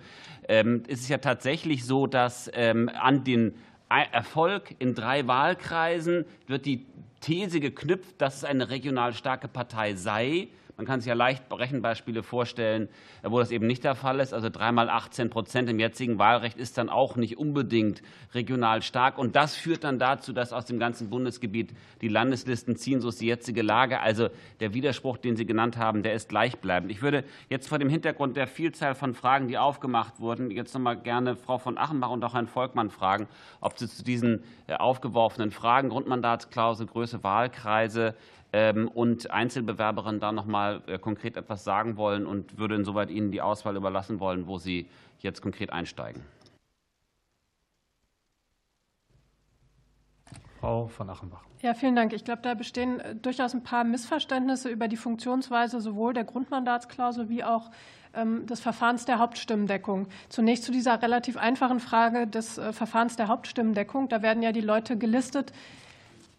Ähm, 0.49 0.83
es 0.89 1.03
ist 1.03 1.11
ja 1.11 1.19
tatsächlich 1.19 1.85
so, 1.85 2.09
dass 2.09 2.49
an 2.53 3.23
den 3.25 3.55
Erfolg 4.03 4.75
in 4.79 4.95
drei 4.95 5.27
Wahlkreisen 5.27 6.25
wird 6.47 6.67
die 6.67 6.87
These 7.21 7.61
geknüpft, 7.61 8.21
dass 8.21 8.37
es 8.37 8.45
eine 8.45 8.69
regional 8.69 9.15
starke 9.15 9.49
Partei 9.49 9.95
sei. 9.95 10.49
Man 10.77 10.87
kann 10.87 11.01
sich 11.01 11.09
ja 11.09 11.15
leicht 11.15 11.45
Rechenbeispiele 11.53 12.25
vorstellen, 12.25 12.89
wo 13.23 13.39
das 13.39 13.53
eben 13.53 13.67
nicht 13.67 13.85
der 13.85 13.95
Fall 13.95 14.19
ist. 14.19 14.35
Also 14.35 14.51
dreimal 14.51 14.91
18 14.91 15.31
Prozent 15.31 15.71
im 15.71 15.79
jetzigen 15.79 16.19
Wahlrecht 16.19 16.59
ist 16.59 16.77
dann 16.79 16.89
auch 16.89 17.15
nicht 17.15 17.39
unbedingt 17.39 18.03
regional 18.35 18.83
stark. 18.83 19.17
Und 19.17 19.37
das 19.37 19.55
führt 19.55 19.85
dann 19.85 20.01
dazu, 20.01 20.33
dass 20.33 20.53
aus 20.53 20.65
dem 20.65 20.81
ganzen 20.81 21.11
Bundesgebiet 21.11 21.73
die 22.01 22.09
Landeslisten 22.09 22.75
ziehen. 22.75 23.01
So 23.01 23.11
ist 23.11 23.21
die 23.21 23.27
jetzige 23.27 23.63
Lage. 23.63 24.01
Also 24.01 24.31
der 24.59 24.75
Widerspruch, 24.75 25.17
den 25.17 25.37
Sie 25.37 25.47
genannt 25.47 25.77
haben, 25.77 26.03
der 26.03 26.15
ist 26.15 26.29
gleichbleibend. 26.29 26.91
Ich 26.91 27.03
würde 27.03 27.23
jetzt 27.49 27.69
vor 27.69 27.79
dem 27.79 27.89
Hintergrund 27.89 28.37
der 28.37 28.49
Vielzahl 28.49 28.97
von 28.97 29.15
Fragen, 29.15 29.47
die 29.47 29.59
aufgemacht 29.59 30.19
wurden, 30.19 30.51
jetzt 30.51 30.75
noch 30.75 30.81
mal 30.81 30.95
gerne 30.95 31.37
Frau 31.37 31.59
von 31.59 31.79
Achenbach 31.79 32.11
und 32.11 32.25
auch 32.25 32.35
Herrn 32.35 32.49
Volkmann 32.49 32.91
fragen, 32.91 33.29
ob 33.61 33.79
Sie 33.79 33.89
zu 33.89 34.03
diesen 34.03 34.43
äh, 34.67 34.75
aufgeworfenen 34.75 35.53
Fragen, 35.53 35.89
Grundmandatsklausel, 35.89 36.87
Größe 36.87 37.23
Wahlkreise, 37.23 38.17
und 38.87 39.31
Einzelbewerberinnen 39.31 40.21
da 40.21 40.31
noch 40.31 40.47
mal 40.47 40.83
äh, 40.87 40.99
konkret 40.99 41.37
etwas 41.37 41.65
sagen 41.65 41.97
wollen 41.97 42.27
und 42.27 42.57
würde 42.57 42.77
insoweit 42.77 43.11
Ihnen 43.11 43.33
die 43.33 43.43
Auswahl 43.43 43.77
überlassen 43.77 44.21
wollen, 44.21 44.47
wo 44.47 44.59
Sie 44.59 44.87
jetzt 45.19 45.43
konkret 45.43 45.73
einsteigen. 45.73 46.23
Frau 50.61 50.87
von 50.87 51.11
Achenbach. 51.11 51.45
Ja, 51.61 51.75
vielen 51.75 51.97
Dank. 51.97 52.13
Ich 52.13 52.25
glaube, 52.25 52.43
da 52.43 52.55
bestehen 52.55 53.01
äh, 53.01 53.15
durchaus 53.15 53.55
ein 53.55 53.63
paar 53.63 53.85
Missverständnisse 53.85 54.69
über 54.69 54.89
die 54.89 54.97
Funktionsweise 54.97 55.81
sowohl 55.81 56.15
der 56.15 56.25
Grundmandatsklausel 56.25 57.29
wie 57.29 57.43
auch 57.43 57.71
ähm, 58.15 58.47
des 58.47 58.61
Verfahrens 58.61 59.05
der 59.05 59.19
Hauptstimmendeckung. 59.19 60.07
Zunächst 60.29 60.65
zu 60.65 60.73
dieser 60.73 61.03
relativ 61.03 61.37
einfachen 61.37 61.81
Frage 61.81 62.27
des 62.27 62.59
äh, 62.59 62.73
Verfahrens 62.73 63.17
der 63.17 63.29
Hauptstimmendeckung. 63.29 64.09
Da 64.09 64.23
werden 64.23 64.43
ja 64.43 64.53
die 64.53 64.61
Leute 64.61 64.97
gelistet, 64.97 65.53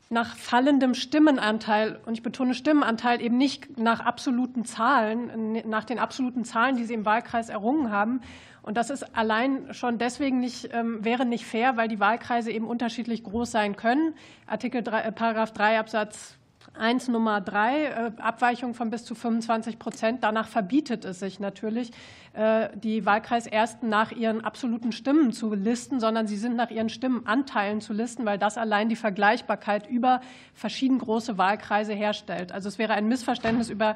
nach 0.10 0.36
fallendem 0.36 0.94
Stimmenanteil, 0.94 2.00
und 2.06 2.14
ich 2.14 2.24
betone 2.24 2.54
Stimmenanteil 2.54 3.22
eben 3.22 3.38
nicht 3.38 3.78
nach 3.78 4.00
absoluten 4.00 4.66
Zahlen, 4.66 5.62
nach 5.68 5.84
den 5.84 6.00
absoluten 6.00 6.46
Zahlen, 6.46 6.78
die 6.78 6.86
sie 6.86 6.94
im 6.94 7.06
Wahlkreis 7.06 7.50
errungen 7.50 7.92
haben. 7.92 8.22
Und 8.62 8.78
das 8.78 8.90
ist 8.90 9.16
allein 9.16 9.74
schon 9.74 9.98
deswegen 9.98 10.40
nicht, 10.40 10.70
ähm, 10.74 11.04
wäre 11.04 11.26
nicht 11.26 11.46
fair, 11.46 11.78
weil 11.78 11.88
die 11.88 12.00
Wahlkreise 12.00 12.52
eben 12.52 12.68
unterschiedlich 12.68 13.24
groß 13.24 13.52
sein 13.52 13.76
können. 13.76 14.16
Artikel 14.48 14.82
3, 14.82 15.02
äh, 15.02 15.12
Paragraph 15.12 15.54
3 15.54 15.80
Absatz 15.80 16.38
1 16.78 17.08
Nummer 17.08 17.42
3, 17.42 17.84
äh, 17.86 18.12
Abweichung 18.18 18.74
von 18.74 18.90
bis 18.90 19.06
zu 19.06 19.16
25 19.16 19.80
Prozent. 19.80 20.24
Danach 20.24 20.48
verbietet 20.48 21.06
es 21.06 21.20
sich 21.20 21.40
natürlich, 21.40 21.92
äh, 22.34 22.70
die 22.76 23.06
Wahlkreisersten 23.06 23.90
nach 23.90 24.12
ihren 24.12 24.44
absoluten 24.44 24.92
Stimmen 24.92 25.32
zu 25.32 25.54
listen, 25.54 26.00
sondern 26.00 26.28
sie 26.28 26.38
sind 26.38 26.56
nach 26.56 26.72
ihren 26.72 26.90
Stimmenanteilen 26.90 27.82
zu 27.82 27.94
listen, 27.94 28.26
weil 28.26 28.38
das 28.38 28.58
allein 28.58 28.90
die 28.90 28.96
Vergleichbarkeit 28.96 29.90
über 29.90 30.22
verschieden 30.54 31.00
große 31.00 31.38
Wahlkreise 31.38 31.94
herstellt. 31.94 32.52
Also 32.52 32.68
es 32.68 32.78
wäre 32.78 32.94
ein 32.94 33.08
Missverständnis 33.08 33.70
über 33.70 33.96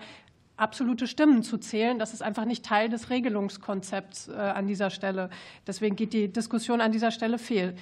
absolute 0.57 1.07
Stimmen 1.07 1.43
zu 1.43 1.57
zählen. 1.57 1.99
Das 1.99 2.14
ist 2.14 2.22
einfach 2.22 2.45
nicht 2.45 2.65
Teil 2.65 2.89
des 2.89 3.10
Regelungskonzepts 3.10 4.30
äh, 4.30 4.34
an 4.34 4.68
dieser 4.68 4.89
Stelle. 4.89 5.30
Deswegen 5.68 5.95
geht 5.95 6.14
die 6.14 6.31
Diskussion 6.31 6.81
an 6.81 6.91
dieser 6.91 7.11
Stelle 7.11 7.38
fehl. 7.38 7.76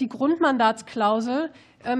Die 0.00 0.08
Grundmandatsklausel 0.08 1.50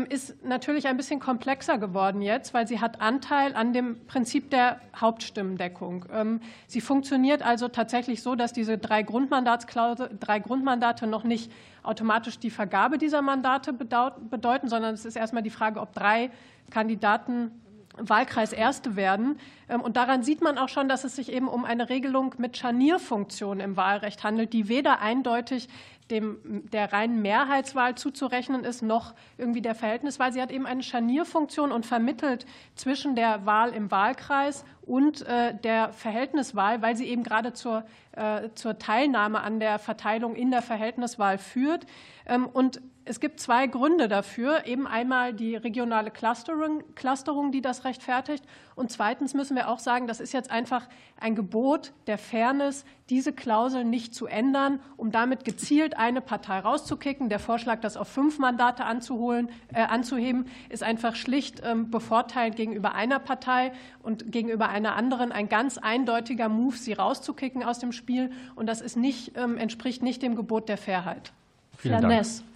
ist 0.08 0.44
natürlich 0.44 0.88
ein 0.88 0.96
bisschen 0.96 1.20
komplexer 1.20 1.78
geworden 1.78 2.20
jetzt, 2.20 2.52
weil 2.52 2.66
sie 2.66 2.80
hat 2.80 3.00
Anteil 3.00 3.54
an 3.54 3.72
dem 3.72 4.04
Prinzip 4.06 4.50
der 4.50 4.80
Hauptstimmendeckung. 4.96 6.04
Ähm, 6.12 6.40
sie 6.66 6.80
funktioniert 6.80 7.42
also 7.42 7.68
tatsächlich 7.68 8.22
so, 8.22 8.34
dass 8.34 8.52
diese 8.52 8.76
drei, 8.76 9.02
drei 9.02 10.38
Grundmandate 10.40 11.06
noch 11.06 11.24
nicht 11.24 11.52
automatisch 11.84 12.38
die 12.38 12.50
Vergabe 12.50 12.98
dieser 12.98 13.22
Mandate 13.22 13.72
bedeuten, 13.72 14.68
sondern 14.68 14.94
es 14.94 15.04
ist 15.04 15.16
erstmal 15.16 15.42
die 15.42 15.50
Frage, 15.50 15.80
ob 15.80 15.94
drei 15.94 16.30
Kandidaten 16.70 17.52
Wahlkreis 18.00 18.52
Erste 18.52 18.96
werden. 18.96 19.38
Ähm, 19.68 19.80
und 19.80 19.96
daran 19.96 20.22
sieht 20.22 20.42
man 20.42 20.58
auch 20.58 20.68
schon, 20.68 20.88
dass 20.88 21.04
es 21.04 21.16
sich 21.16 21.32
eben 21.32 21.48
um 21.48 21.64
eine 21.64 21.88
Regelung 21.88 22.34
mit 22.38 22.56
Scharnierfunktion 22.56 23.60
im 23.60 23.76
Wahlrecht 23.76 24.24
handelt, 24.24 24.52
die 24.52 24.68
weder 24.68 25.00
eindeutig 25.00 25.68
dem, 26.10 26.64
der 26.72 26.92
reinen 26.92 27.20
Mehrheitswahl 27.22 27.94
zuzurechnen 27.94 28.64
ist, 28.64 28.82
noch 28.82 29.14
irgendwie 29.36 29.60
der 29.60 29.74
Verhältniswahl. 29.74 30.32
Sie 30.32 30.40
hat 30.40 30.50
eben 30.50 30.66
eine 30.66 30.82
Scharnierfunktion 30.82 31.72
und 31.72 31.86
vermittelt 31.86 32.46
zwischen 32.74 33.14
der 33.14 33.46
Wahl 33.46 33.72
im 33.74 33.90
Wahlkreis 33.90 34.64
und 34.82 35.22
äh, 35.26 35.54
der 35.54 35.92
Verhältniswahl, 35.92 36.80
weil 36.82 36.96
sie 36.96 37.06
eben 37.06 37.22
gerade 37.22 37.52
zur, 37.52 37.84
äh, 38.12 38.48
zur 38.54 38.78
Teilnahme 38.78 39.40
an 39.40 39.60
der 39.60 39.78
Verteilung 39.78 40.34
in 40.34 40.50
der 40.50 40.62
Verhältniswahl 40.62 41.38
führt. 41.38 41.86
Ähm, 42.26 42.46
und 42.46 42.80
es 43.08 43.20
gibt 43.20 43.40
zwei 43.40 43.66
Gründe 43.66 44.06
dafür. 44.06 44.66
Eben 44.66 44.86
einmal 44.86 45.32
die 45.32 45.56
regionale 45.56 46.10
Clusterung, 46.10 46.82
Clusterung, 46.94 47.52
die 47.52 47.62
das 47.62 47.84
rechtfertigt. 47.84 48.44
Und 48.74 48.92
zweitens 48.92 49.34
müssen 49.34 49.56
wir 49.56 49.68
auch 49.68 49.78
sagen, 49.78 50.06
das 50.06 50.20
ist 50.20 50.32
jetzt 50.32 50.50
einfach 50.50 50.86
ein 51.18 51.34
Gebot 51.34 51.92
der 52.06 52.18
Fairness, 52.18 52.84
diese 53.08 53.32
Klausel 53.32 53.84
nicht 53.84 54.14
zu 54.14 54.26
ändern, 54.26 54.80
um 54.96 55.10
damit 55.10 55.44
gezielt 55.44 55.96
eine 55.96 56.20
Partei 56.20 56.58
rauszukicken. 56.60 57.28
Der 57.28 57.38
Vorschlag, 57.38 57.80
das 57.80 57.96
auf 57.96 58.08
fünf 58.08 58.38
Mandate 58.38 58.84
anzuholen, 58.84 59.48
äh, 59.72 59.82
anzuheben, 59.82 60.46
ist 60.68 60.82
einfach 60.82 61.16
schlicht 61.16 61.62
ähm, 61.64 61.90
bevorteilt 61.90 62.56
gegenüber 62.56 62.94
einer 62.94 63.18
Partei 63.18 63.72
und 64.02 64.30
gegenüber 64.30 64.68
einer 64.68 64.94
anderen 64.94 65.32
ein 65.32 65.48
ganz 65.48 65.78
eindeutiger 65.78 66.48
Move, 66.48 66.76
sie 66.76 66.92
rauszukicken 66.92 67.64
aus 67.64 67.78
dem 67.78 67.92
Spiel. 67.92 68.30
Und 68.54 68.66
das 68.66 68.80
ist 68.80 68.96
nicht, 68.96 69.32
ähm, 69.36 69.56
entspricht 69.56 70.02
nicht 70.02 70.22
dem 70.22 70.36
Gebot 70.36 70.68
der 70.68 70.76
Fairheit. 70.76 71.32
Vielen 71.78 72.00
Fairness. 72.00 72.38
Dank. 72.38 72.47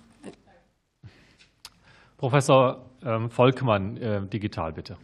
Professor 2.22 2.88
ähm, 3.04 3.30
Volkmann, 3.30 3.96
äh, 3.96 4.24
digital 4.28 4.72
bitte. 4.72 4.96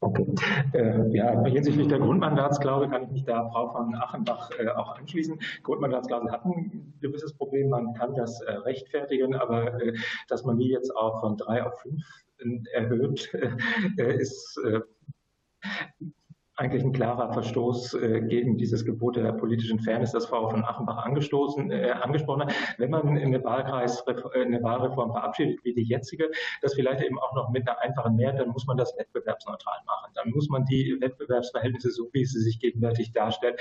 Okay. 0.00 0.26
Äh, 0.74 1.08
ja, 1.08 1.42
hinsichtlich 1.42 1.88
der 1.88 2.00
Grundmandatsklausel 2.00 2.90
kann 2.90 3.04
ich 3.04 3.10
mich 3.12 3.24
da 3.24 3.48
Frau 3.48 3.72
von 3.72 3.94
Achenbach 3.94 4.50
äh, 4.58 4.68
auch 4.68 4.98
anschließen. 4.98 5.40
Grundmandatsklausel 5.62 6.30
hat 6.30 6.44
ein 6.44 6.92
gewisses 7.00 7.32
Problem, 7.32 7.70
man 7.70 7.94
kann 7.94 8.14
das 8.14 8.42
rechtfertigen, 8.46 9.34
aber 9.34 9.78
dass 10.28 10.44
man 10.44 10.58
die 10.58 10.68
jetzt 10.68 10.94
auch 10.94 11.20
von 11.20 11.38
drei 11.38 11.64
auf 11.64 11.80
fünf 11.80 12.04
erhöht, 12.74 13.32
ist 13.96 14.60
eigentlich 16.62 16.84
ein 16.84 16.92
klarer 16.92 17.32
Verstoß 17.32 17.94
äh, 17.94 18.20
gegen 18.20 18.56
dieses 18.56 18.84
Gebot 18.84 19.16
der 19.16 19.32
politischen 19.32 19.80
Fairness, 19.80 20.12
das 20.12 20.26
Frau 20.26 20.48
von 20.48 20.64
Achenbach 20.64 21.04
angestoßen, 21.04 21.72
äh, 21.72 21.90
angesprochen 21.90 22.42
hat. 22.42 22.54
Wenn 22.78 22.90
man 22.90 23.18
eine, 23.18 23.42
Wahlkreis, 23.42 24.04
äh, 24.06 24.44
eine 24.44 24.62
Wahlreform 24.62 25.10
verabschiedet, 25.10 25.58
wie 25.64 25.74
die 25.74 25.82
jetzige, 25.82 26.30
das 26.60 26.74
vielleicht 26.74 27.02
eben 27.02 27.18
auch 27.18 27.34
noch 27.34 27.50
mit 27.50 27.68
einer 27.68 27.80
einfachen 27.80 28.14
Mehrheit, 28.14 28.38
dann 28.38 28.50
muss 28.50 28.64
man 28.66 28.76
das 28.76 28.96
wettbewerbsneutral 28.96 29.78
machen. 29.86 30.12
Dann 30.14 30.30
muss 30.30 30.48
man 30.48 30.64
die 30.66 30.96
Wettbewerbsverhältnisse, 31.00 31.90
so 31.90 32.08
wie 32.12 32.24
sie 32.24 32.40
sich 32.40 32.60
gegenwärtig 32.60 33.12
darstellen, 33.12 33.56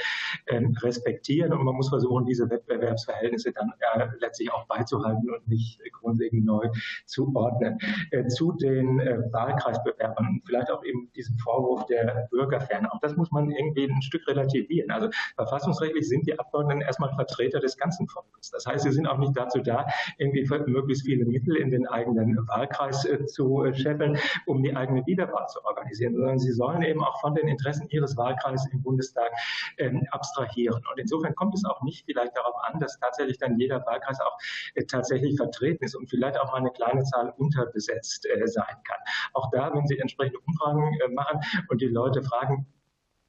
ähm, 0.47 0.77
respektieren 0.81 1.53
und 1.53 1.63
man 1.63 1.75
muss 1.75 1.89
versuchen, 1.89 2.25
diese 2.25 2.51
Wettbewerbsverhältnisse 2.51 3.51
dann 3.51 3.73
äh, 3.79 4.07
letztlich 4.19 4.53
auch 4.53 4.67
beizuhalten 4.67 5.27
und 5.31 5.47
nicht 5.47 5.81
grundlegend 5.91 6.45
neu 6.45 6.69
zu 7.07 7.31
ordnen. 7.33 7.79
Äh, 8.11 8.27
zu 8.27 8.51
den 8.51 8.99
äh, 8.99 9.17
Wahlkreisbewerbern, 9.31 10.43
vielleicht 10.45 10.69
auch 10.69 10.83
eben 10.83 11.11
diesem 11.15 11.35
Vorwurf 11.39 11.87
der 11.87 12.27
Bürgerfairness 12.29 12.90
auch 12.91 12.99
das 12.99 13.15
muss 13.15 13.31
man 13.31 13.49
irgendwie 13.51 13.85
ein 13.85 14.01
Stück 14.01 14.27
relativieren. 14.27 14.91
Also 14.91 15.09
verfassungsrechtlich 15.35 16.07
sind 16.07 16.27
die 16.27 16.37
Abgeordneten 16.37 16.81
erstmal 16.81 17.13
Vertreter 17.15 17.59
des 17.59 17.77
ganzen 17.77 18.07
Volkes. 18.07 18.51
Das 18.51 18.65
heißt, 18.65 18.83
sie 18.83 18.91
sind 18.91 19.07
auch 19.07 19.17
nicht 19.17 19.35
dazu 19.35 19.59
da, 19.59 19.87
irgendwie 20.17 20.47
möglichst 20.67 21.05
viele 21.05 21.25
Mittel 21.25 21.55
in 21.55 21.69
den 21.69 21.87
eigenen 21.87 22.37
Wahlkreis 22.47 23.05
äh, 23.05 23.25
zu 23.25 23.63
äh, 23.63 23.73
scheffeln, 23.73 24.17
um 24.45 24.63
die 24.63 24.75
eigene 24.75 25.05
Wiederwahl 25.05 25.47
zu 25.47 25.63
organisieren, 25.65 26.15
sondern 26.15 26.39
sie 26.39 26.51
sollen 26.51 26.81
eben 26.83 27.03
auch 27.03 27.19
von 27.21 27.35
den 27.35 27.47
Interessen 27.47 27.87
ihres 27.89 28.17
Wahlkreises 28.17 28.67
im 28.71 28.81
Bundestag 28.81 29.29
ähm, 29.77 30.05
abstrahieren. 30.11 30.83
Und 30.91 30.99
insofern 30.99 31.35
kommt 31.35 31.55
es 31.55 31.65
auch 31.65 31.81
nicht 31.81 32.05
vielleicht 32.05 32.35
darauf 32.35 32.55
an, 32.63 32.79
dass 32.79 32.99
tatsächlich 32.99 33.37
dann 33.37 33.57
jeder 33.59 33.85
Wahlkreis 33.85 34.19
auch 34.19 34.37
äh, 34.75 34.83
tatsächlich 34.83 35.37
vertreten 35.37 35.85
ist 35.85 35.95
und 35.95 36.09
vielleicht 36.09 36.39
auch 36.39 36.51
mal 36.51 36.57
eine 36.57 36.71
kleine 36.71 37.03
Zahl 37.03 37.33
unterbesetzt 37.37 38.27
sein 38.45 38.75
kann. 38.83 38.97
Auch 39.33 39.49
da, 39.51 39.73
wenn 39.73 39.85
Sie 39.87 39.97
entsprechende 39.97 40.39
Umfragen 40.45 40.97
machen 41.13 41.39
und 41.69 41.81
die 41.81 41.87
Leute 41.87 42.23
fragen, 42.23 42.65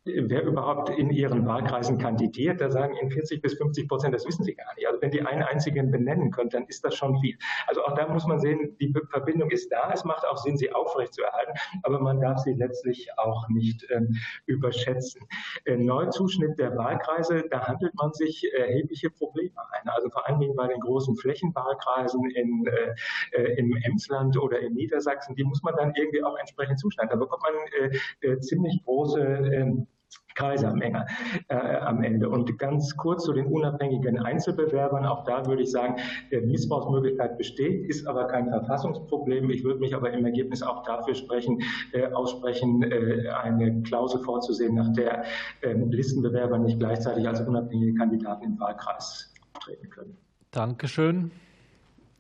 wer 0.05 0.43
überhaupt 0.43 0.91
in 0.91 1.11
ihren 1.11 1.47
Wahlkreisen 1.47 1.97
kandidiert. 1.99 2.61
Da 2.61 2.71
sagen 2.71 2.97
Ihnen 3.01 3.11
40 3.11 3.41
bis 3.41 3.55
50 3.55 3.89
Prozent, 3.89 4.15
das 4.15 4.27
wissen 4.27 4.43
Sie 4.43 4.55
gar 4.55 4.75
nicht. 4.75 4.89
Also 4.89 5.01
wenn 5.01 5.13
die 5.13 5.23
einen 5.23 5.43
einzigen 5.43 5.91
benennen 5.91 6.33
können, 6.33 6.51
dann 6.51 6.65
ist 6.67 6.85
das 6.85 6.97
schon 6.97 7.21
viel. 7.21 7.37
Also 7.69 7.85
auch 7.85 7.95
da 7.95 8.09
muss 8.09 8.27
man 8.27 8.41
sehen, 8.41 8.77
die 8.81 8.93
Verbindung 9.11 9.51
ist 9.51 9.71
da. 9.71 9.93
Es 9.93 10.05
macht 10.05 10.27
auch 10.27 10.39
Sinn, 10.39 10.57
sie 10.57 10.73
aufrechtzuerhalten, 10.73 11.55
aber 11.85 12.01
man 12.01 12.21
darf 12.21 12.39
sie 12.39 12.53
letztlich 12.53 13.09
auch 13.17 13.49
nicht 13.49 13.89
äh, 13.91 14.01
überschätzen. 14.47 15.23
Äh, 15.67 15.77
Neuzuschnitt 15.77 16.59
der 16.59 16.77
Wahlkreise, 16.77 17.45
da 17.51 17.69
handelt 17.69 17.95
man 17.95 18.13
sich 18.13 18.53
erhebliche 18.53 19.11
Probleme 19.11 19.61
ein. 19.73 19.89
Also 19.89 20.11
vor 20.11 20.29
allen 20.29 20.41
Dingen 20.41 20.57
bei 20.57 20.67
den 20.67 20.81
großen 20.81 21.17
Flächenwahlkreisen 21.17 22.29
in, 22.31 22.67
äh, 22.67 23.41
äh 23.41 23.59
im 23.59 23.77
Emsland 23.77 24.37
oder 24.37 24.59
in 24.59 24.75
Niedersachsen, 24.75 25.37
die 25.37 25.45
muss 25.45 25.63
man 25.63 25.77
dann 25.77 25.93
irgendwie 25.95 26.25
auch 26.25 26.37
entsprechend 26.39 26.81
zuschneiden. 26.81 27.11
Da 27.11 27.17
bekommt 27.17 27.43
man 27.43 27.91
äh, 27.91 28.27
äh, 28.27 28.41
ziemlich 28.41 28.83
große 28.85 29.87
ähm, 30.13 30.23
Kaisermenge 30.35 31.07
äh, 31.49 31.77
am 31.77 32.03
Ende. 32.03 32.29
Und 32.29 32.59
ganz 32.59 32.97
kurz 32.97 33.25
zu 33.25 33.33
den 33.33 33.47
unabhängigen 33.47 34.19
Einzelbewerbern. 34.19 35.05
Auch 35.05 35.25
da 35.25 35.47
würde 35.47 35.63
ich 35.63 35.71
sagen, 35.71 35.97
der 36.31 36.43
Missbrauchsmöglichkeit 36.43 37.39
besteht, 37.39 37.89
ist 37.89 38.07
aber 38.07 38.27
kein 38.27 38.49
Verfassungsproblem. 38.49 39.51
Ich 39.51 39.65
würde 39.65 39.81
mich 39.81 39.95
aber 39.95 40.13
im 40.13 40.25
Ergebnis 40.25 40.63
auch 40.63 40.83
dafür 40.85 41.15
sprechen, 41.15 41.63
äh, 41.93 42.07
aussprechen, 42.13 42.83
äh, 42.83 43.29
eine 43.29 43.83
Klausel 43.83 44.21
vorzusehen, 44.21 44.75
nach 44.75 44.93
der 44.93 45.25
äh, 45.61 45.73
Listenbewerber 45.73 46.59
nicht 46.59 46.79
gleichzeitig 46.79 47.27
als 47.27 47.41
unabhängige 47.41 47.95
Kandidaten 47.95 48.45
im 48.45 48.61
Wahlkreis 48.61 49.33
treten 49.61 49.89
können. 49.91 50.17
Dankeschön. 50.51 51.31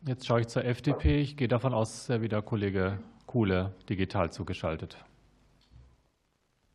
Jetzt 0.06 0.27
schaue 0.27 0.40
ich 0.40 0.48
zur 0.48 0.64
FDP. 0.64 1.20
Ich 1.20 1.36
gehe 1.36 1.48
davon 1.48 1.74
aus, 1.74 2.06
dass 2.06 2.20
wieder 2.20 2.43
Kollege 2.43 2.98
Kuhle 3.27 3.73
digital 3.89 4.32
zugeschaltet. 4.32 4.97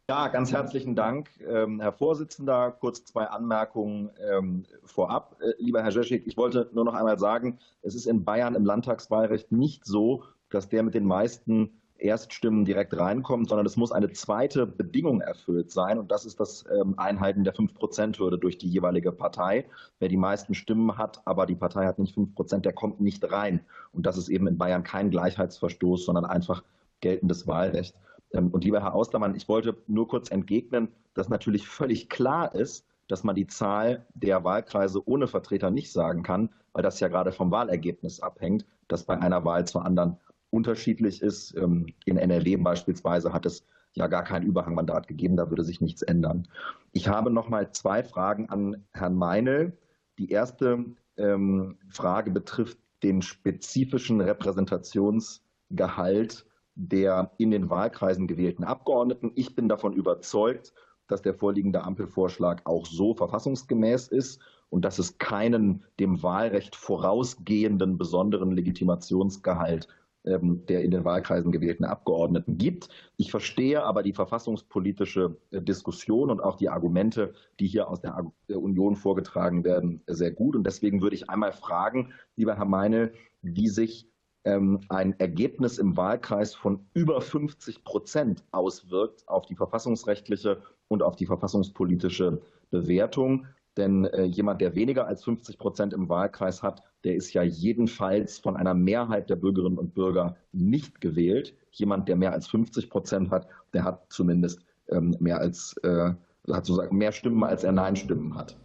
Ja, 0.10 0.30
ganz 0.30 0.54
herzlichen 0.54 0.96
Dank, 0.96 1.30
ähm, 1.46 1.82
Herr 1.82 1.92
Vorsitzender. 1.92 2.72
Kurz 2.72 3.04
zwei 3.04 3.26
Anmerkungen 3.26 4.10
ähm, 4.32 4.64
vorab. 4.86 5.36
Äh, 5.42 5.62
lieber 5.62 5.84
Herr 5.84 5.92
Jeschik, 5.92 6.26
ich 6.26 6.38
wollte 6.38 6.70
nur 6.72 6.86
noch 6.86 6.94
einmal 6.94 7.20
sagen, 7.20 7.60
es 7.82 7.94
ist 7.94 8.06
in 8.06 8.24
Bayern 8.24 8.56
im 8.56 8.64
Landtagswahlrecht 8.64 9.52
nicht 9.52 9.84
so, 9.84 10.24
dass 10.50 10.70
der 10.70 10.84
mit 10.84 10.94
den 10.94 11.04
meisten 11.04 11.72
Erststimmen 11.98 12.64
direkt 12.64 12.98
reinkommt, 12.98 13.50
sondern 13.50 13.66
es 13.66 13.76
muss 13.76 13.92
eine 13.92 14.10
zweite 14.14 14.66
Bedingung 14.66 15.20
erfüllt 15.20 15.72
sein. 15.72 16.00
Und 16.00 16.10
das 16.10 16.26
ist 16.26 16.40
das 16.40 16.64
ähm, 16.72 16.98
Einhalten 16.98 17.44
der 17.44 17.54
5-Prozent-Hürde 17.54 18.38
durch 18.38 18.58
die 18.58 18.70
jeweilige 18.70 19.12
Partei. 19.12 19.66
Wer 20.00 20.08
die 20.08 20.16
meisten 20.16 20.54
Stimmen 20.54 20.98
hat, 20.98 21.22
aber 21.26 21.46
die 21.46 21.56
Partei 21.56 21.86
hat 21.86 22.00
nicht 22.00 22.14
5 22.14 22.34
Prozent, 22.34 22.64
der 22.64 22.72
kommt 22.72 23.02
nicht 23.02 23.30
rein. 23.30 23.60
Und 23.92 24.06
das 24.06 24.18
ist 24.18 24.30
eben 24.30 24.48
in 24.48 24.58
Bayern 24.58 24.86
kein 24.86 25.10
Gleichheitsverstoß, 25.10 26.06
sondern 26.06 26.24
einfach 26.24 26.64
geltendes 27.02 27.46
Wahlrecht. 27.46 27.94
Ähm, 28.34 28.50
und 28.50 28.64
lieber 28.64 28.82
Herr 28.82 28.96
Austermann, 28.96 29.36
ich 29.36 29.48
wollte 29.48 29.78
nur 29.88 30.08
kurz 30.08 30.32
entgegnen, 30.32 30.90
dass 31.14 31.30
natürlich 31.30 31.68
völlig 31.68 32.10
klar 32.10 32.54
ist, 32.54 32.86
dass 33.08 33.24
man 33.24 33.36
die 33.36 33.48
Zahl 33.48 34.06
der 34.14 34.44
Wahlkreise 34.44 35.08
ohne 35.08 35.28
Vertreter 35.28 35.72
nicht 35.72 35.92
sagen 35.92 36.24
kann, 36.24 36.50
weil 36.74 36.84
das 36.84 37.00
ja 37.00 37.08
gerade 37.08 37.32
vom 37.32 37.52
Wahlergebnis 37.52 38.20
abhängt, 38.20 38.66
das 38.88 39.06
bei 39.06 39.18
einer 39.18 39.46
Wahl 39.46 39.66
zur 39.66 39.86
anderen 39.86 40.18
unterschiedlich 40.50 41.22
ist. 41.22 41.56
Ähm, 41.56 41.88
in 42.06 42.18
NRW 42.18 42.58
beispielsweise 42.58 43.34
hat 43.34 43.46
es 43.46 43.66
ja 43.94 44.08
gar 44.08 44.24
kein 44.24 44.44
Überhangmandat 44.44 45.08
gegeben, 45.08 45.38
da 45.38 45.50
würde 45.50 45.64
sich 45.64 45.82
nichts 45.82 46.02
ändern. 46.02 46.48
Ich 46.92 47.08
habe 47.08 47.32
noch 47.32 47.50
mal 47.50 47.72
zwei 47.72 48.04
Fragen 48.04 48.50
an 48.50 48.86
Herrn 48.94 49.16
Meinel. 49.16 49.78
Die 50.20 50.30
erste 50.30 50.86
ähm, 51.18 51.78
Frage 51.90 52.32
betrifft 52.32 52.78
den 53.04 53.22
spezifischen 53.22 54.22
Repräsentationsgehalt 54.22 56.47
der 56.78 57.32
in 57.38 57.52
den 57.52 57.70
Wahlkreisen 57.70 58.28
gewählten 58.28 58.64
Abgeordneten. 58.64 59.32
Ich 59.36 59.56
bin 59.56 59.68
davon 59.68 59.94
überzeugt, 59.94 60.74
dass 61.08 61.22
der 61.22 61.34
vorliegende 61.34 61.84
Ampelvorschlag 61.84 62.62
auch 62.66 62.86
so 62.86 63.14
verfassungsgemäß 63.14 64.08
ist 64.08 64.40
und 64.70 64.86
dass 64.86 65.00
es 65.00 65.18
keinen 65.18 65.84
dem 66.00 66.22
Wahlrecht 66.22 66.76
vorausgehenden 66.76 67.98
besonderen 67.98 68.52
Legitimationsgehalt 68.52 69.88
ähm, 70.28 70.66
der 70.68 70.84
in 70.84 70.92
den 70.92 71.06
Wahlkreisen 71.06 71.52
gewählten 71.52 71.86
Abgeordneten 71.86 72.58
gibt. 72.58 72.90
Ich 73.16 73.32
verstehe 73.32 73.84
aber 73.84 74.04
die 74.04 74.14
verfassungspolitische 74.14 75.38
äh, 75.52 75.62
Diskussion 75.62 76.30
und 76.30 76.42
auch 76.42 76.58
die 76.58 76.70
Argumente, 76.70 77.34
die 77.60 77.68
hier 77.68 77.90
aus 77.90 78.02
der 78.02 78.32
Union 78.50 78.96
vorgetragen 78.98 79.64
werden, 79.64 80.02
sehr 80.06 80.32
gut. 80.32 80.56
Und 80.56 80.66
deswegen 80.66 81.02
würde 81.02 81.16
ich 81.16 81.30
einmal 81.30 81.54
fragen, 81.54 82.12
lieber 82.36 82.58
Herr 82.58 82.66
Meine, 82.66 83.14
wie 83.42 83.70
sich 83.70 84.10
ähm, 84.48 84.80
ein 84.88 85.20
Ergebnis 85.20 85.78
im 85.78 85.98
Wahlkreis 85.98 86.56
von 86.56 86.80
über 86.94 87.20
50 87.20 87.84
Prozent 87.84 88.44
auswirkt 88.52 89.28
auf 89.28 89.46
die 89.46 89.56
verfassungsrechtliche 89.56 90.62
und 90.88 91.04
auf 91.04 91.18
die 91.18 91.26
verfassungspolitische 91.26 92.42
Bewertung. 92.72 93.46
Denn 93.76 94.06
äh, 94.06 94.24
jemand, 94.24 94.62
der 94.62 94.74
weniger 94.74 95.06
als 95.06 95.24
50 95.26 95.58
Prozent 95.58 95.94
im 95.94 96.08
Wahlkreis 96.08 96.64
hat, 96.64 96.82
der 97.04 97.16
ist 97.16 97.34
ja 97.34 97.44
jedenfalls 97.44 98.40
von 98.40 98.56
einer 98.56 98.74
Mehrheit 98.74 99.30
der 99.30 99.36
Bürgerinnen 99.36 99.78
und 99.78 99.94
Bürger 99.94 100.38
nicht 100.54 101.02
gewählt. 101.02 101.54
Jemand, 101.72 102.08
der 102.08 102.16
mehr 102.16 102.32
als 102.32 102.48
50 102.48 102.90
Prozent 102.90 103.30
hat, 103.30 103.48
der 103.74 103.84
hat 103.84 104.06
zumindest 104.10 104.62
ähm, 104.90 105.16
mehr 105.20 105.40
als 105.40 105.76
äh, 105.84 106.14
hat 106.54 106.66
sozusagen 106.66 106.98
mehr 106.98 107.12
Stimmen, 107.12 107.44
als 107.44 107.66
er 107.66 107.74
Nein-Stimmen 107.74 108.36
hat. 108.36 108.56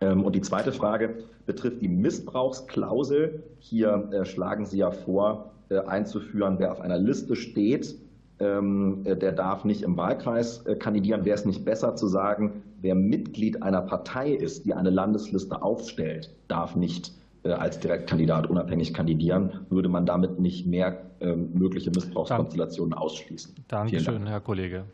Ähm, 0.00 0.24
und 0.24 0.34
die 0.34 0.40
zweite 0.40 0.72
Frage 0.72 1.24
betrifft 1.46 1.80
die 1.80 1.88
Missbrauchsklausel. 1.88 3.42
Hier 3.58 4.08
äh, 4.12 4.24
schlagen 4.24 4.66
Sie 4.66 4.78
ja 4.78 4.90
vor, 4.90 5.52
äh, 5.68 5.78
einzuführen, 5.78 6.56
wer 6.58 6.72
auf 6.72 6.80
einer 6.80 6.98
Liste 6.98 7.36
steht, 7.36 7.94
ähm, 8.38 9.02
äh, 9.04 9.16
der 9.16 9.32
darf 9.32 9.64
nicht 9.64 9.82
im 9.82 9.96
Wahlkreis 9.96 10.64
kandidieren. 10.78 11.24
Wäre 11.24 11.36
es 11.36 11.44
nicht 11.44 11.64
besser 11.64 11.96
zu 11.96 12.06
sagen, 12.06 12.62
wer 12.80 12.94
Mitglied 12.94 13.62
einer 13.62 13.82
Partei 13.82 14.32
ist, 14.32 14.66
die 14.66 14.74
eine 14.74 14.90
Landesliste 14.90 15.62
aufstellt, 15.62 16.30
darf 16.48 16.76
nicht 16.76 17.12
als 17.44 17.80
Direktkandidat 17.80 18.48
unabhängig 18.48 18.94
kandidieren, 18.94 19.66
würde 19.68 19.88
man 19.88 20.06
damit 20.06 20.38
nicht 20.38 20.64
mehr 20.64 21.10
ähm, 21.18 21.50
mögliche 21.54 21.90
Missbrauchskonstellationen 21.90 22.94
ausschließen. 22.94 23.52
Dankeschön, 23.66 24.14
Dank. 24.14 24.28
Herr 24.28 24.40
Kollege. 24.40 24.84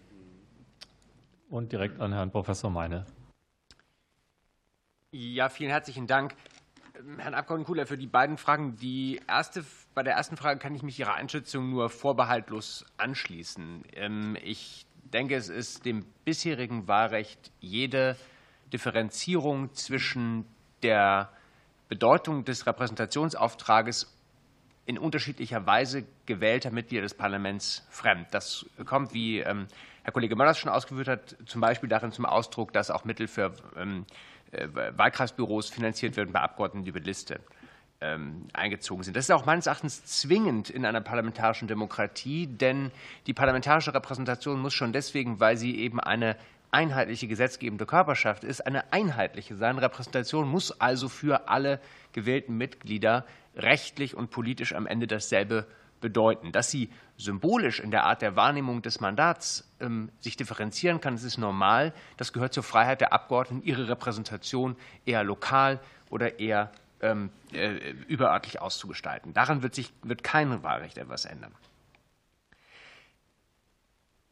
Und 1.51 1.73
direkt 1.73 2.01
an 2.01 2.15
Herrn 2.15 2.31
Professor 2.31 2.70
Meine. 2.70 3.05
Ja, 5.10 5.48
vielen 5.48 5.70
herzlichen 5.70 6.06
Dank. 6.06 6.35
Herrn 7.16 7.32
Abgeordneten 7.32 7.66
Kuhler, 7.66 7.86
für 7.86 7.97
die 7.97 8.06
beiden 8.06 8.36
Fragen. 8.36 8.76
Die 8.76 9.18
erste, 9.26 9.64
bei 9.94 10.02
der 10.02 10.12
ersten 10.12 10.36
Frage 10.36 10.59
kann 10.59 10.74
ich 10.74 10.82
mich 10.82 10.98
Ihrer 10.98 11.14
Einschätzung 11.14 11.70
nur 11.70 11.89
vorbehaltlos 11.89 12.85
anschließen. 12.98 13.85
Ähm, 13.94 14.36
ich 14.43 14.85
denke, 15.05 15.35
es 15.35 15.48
ist 15.48 15.86
dem 15.86 16.05
bisherigen 16.26 16.89
Wahlrecht 16.89 17.51
jede 17.59 18.16
Differenzierung 18.70 19.72
zwischen 19.72 20.44
der 20.82 21.32
Bedeutung 21.89 22.44
des 22.44 22.66
Repräsentationsauftrages 22.66 24.14
in 24.85 24.98
unterschiedlicher 24.98 25.64
Weise 25.66 26.06
gewählter 26.26 26.70
Mitglieder 26.70 27.02
des 27.02 27.14
Parlaments 27.14 27.86
fremd. 27.89 28.28
Das 28.32 28.66
kommt, 28.85 29.14
wie 29.14 29.39
ähm, 29.39 29.68
Herr 30.02 30.12
Kollege 30.12 30.36
Möllers 30.36 30.59
schon 30.59 30.70
ausgeführt 30.70 31.09
hat, 31.09 31.36
zum 31.47 31.62
Beispiel 31.62 31.89
darin 31.89 32.12
zum 32.12 32.26
Ausdruck, 32.26 32.72
dass 32.72 32.90
auch 32.90 33.05
Mittel 33.05 33.26
für 33.26 33.52
ähm, 33.76 34.05
äh, 34.06 34.38
Wahlkreisbüros 34.53 35.69
finanziert 35.69 36.16
werden 36.16 36.33
bei 36.33 36.41
Abgeordneten 36.41 36.87
über 36.87 37.01
Liste. 37.01 37.41
ähm, 38.01 38.47
eingezogen 38.53 39.03
sind. 39.03 39.16
Das 39.16 39.25
ist 39.25 39.31
auch 39.31 39.47
meines 39.47 39.66
Erachtens 39.66 40.05
zwingend 40.05 40.70
in 40.70 40.85
einer 40.85 41.01
parlamentarischen 41.01 41.69
Demokratie, 41.69 42.47
denn 42.47 42.91
die 43.27 43.35
parlamentarische 43.35 43.93
Repräsentation 43.95 44.61
muss 44.61 44.75
schon 44.75 44.93
deswegen, 44.93 45.41
weil 45.41 45.57
sie 45.57 45.79
eben 45.79 45.99
eine 45.99 46.37
einheitliche 46.70 47.27
gesetzgebende 47.27 47.87
Körperschaft 47.87 48.45
ist, 48.45 48.61
eine 48.66 48.93
einheitliche 48.93 49.57
sein. 49.57 49.79
Repräsentation 49.79 50.47
muss 50.49 50.81
also 50.81 51.09
für 51.09 51.49
alle 51.49 51.81
gewählten 52.12 52.57
Mitglieder 52.57 53.25
rechtlich 53.57 54.15
und 54.15 54.31
politisch 54.31 54.75
am 54.75 54.87
Ende 54.87 55.07
dasselbe 55.07 55.66
bedeuten. 56.01 56.53
Dass 56.53 56.70
sie 56.70 56.91
symbolisch 57.16 57.81
in 57.81 57.91
der 57.91 58.05
Art 58.05 58.23
der 58.23 58.37
Wahrnehmung 58.37 58.83
des 58.83 59.01
Mandats 59.01 59.69
ähm, 59.81 60.11
sich 60.20 60.37
differenzieren 60.37 61.01
kann, 61.01 61.15
das 61.15 61.25
ist 61.25 61.39
normal. 61.39 61.93
Das 62.16 62.33
gehört 62.33 62.53
zur 62.53 62.62
Freiheit 62.62 63.01
der 63.01 63.12
Abgeordneten, 63.12 63.66
ihre 63.66 63.89
Repräsentation 63.89 64.77
eher 65.05 65.25
lokal 65.25 65.81
oder 66.11 66.39
eher 66.39 66.70
ähm, 67.01 67.31
äh, 67.53 67.91
überörtlich 68.09 68.61
auszugestalten. 68.61 69.33
Daran 69.33 69.62
wird 69.62 69.75
sich 69.75 69.93
wird 70.03 70.23
kein 70.23 70.62
Wahlrecht 70.62 70.99
etwas 70.99 71.25
ändern. 71.25 71.55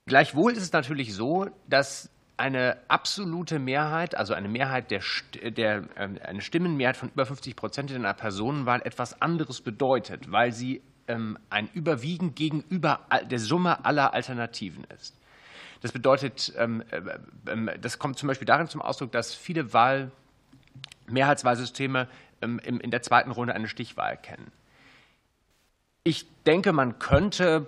Gleichwohl 0.06 0.52
ist 0.52 0.62
es 0.62 0.72
natürlich 0.72 1.14
so, 1.14 1.48
dass 1.68 2.10
eine 2.36 2.76
absolute 2.88 3.58
Mehrheit, 3.58 4.14
also 4.14 4.34
eine 4.34 4.48
Mehrheit 4.48 4.90
der, 4.90 5.02
der 5.50 5.84
ähm, 5.96 6.18
eine 6.22 6.42
Stimmenmehrheit 6.42 6.96
von 6.96 7.08
über 7.08 7.26
50 7.26 7.56
Prozent 7.56 7.90
in 7.90 8.04
einer 8.04 8.14
Personenwahl 8.14 8.82
etwas 8.82 9.20
anderes 9.20 9.60
bedeutet, 9.60 10.30
weil 10.30 10.52
sie 10.52 10.82
ein 11.06 11.68
Überwiegen 11.72 12.34
gegenüber 12.34 13.00
der 13.30 13.38
Summe 13.38 13.84
aller 13.84 14.12
Alternativen 14.12 14.84
ist. 14.96 15.16
Das 15.80 15.92
bedeutet, 15.92 16.52
ähm, 16.56 16.82
äh, 16.90 17.78
das 17.78 17.98
kommt 17.98 18.18
zum 18.18 18.26
Beispiel 18.26 18.46
darin 18.46 18.68
zum 18.68 18.82
Ausdruck, 18.82 19.12
dass 19.12 19.34
viele 19.34 19.72
Wahl 19.72 20.10
Mehrheitswahlsysteme 21.08 22.08
in 22.40 22.90
der 22.90 23.00
zweiten 23.00 23.30
Runde 23.30 23.54
eine 23.54 23.68
Stichwahl 23.68 24.16
kennen. 24.16 24.50
Ich 26.04 26.26
denke, 26.44 26.72
man 26.72 26.98
könnte, 26.98 27.66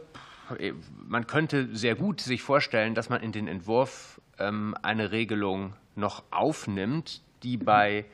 man 1.07 1.27
könnte 1.27 1.75
sehr 1.75 1.95
gut 1.95 2.21
sich 2.21 2.43
vorstellen, 2.43 2.95
dass 2.95 3.09
man 3.09 3.23
in 3.23 3.33
den 3.33 3.49
Entwurf 3.49 4.21
ähm, 4.39 4.77
eine 4.83 5.11
Regelung 5.11 5.75
noch 5.95 6.25
aufnimmt, 6.31 7.23
die 7.43 7.57
bei, 7.57 8.05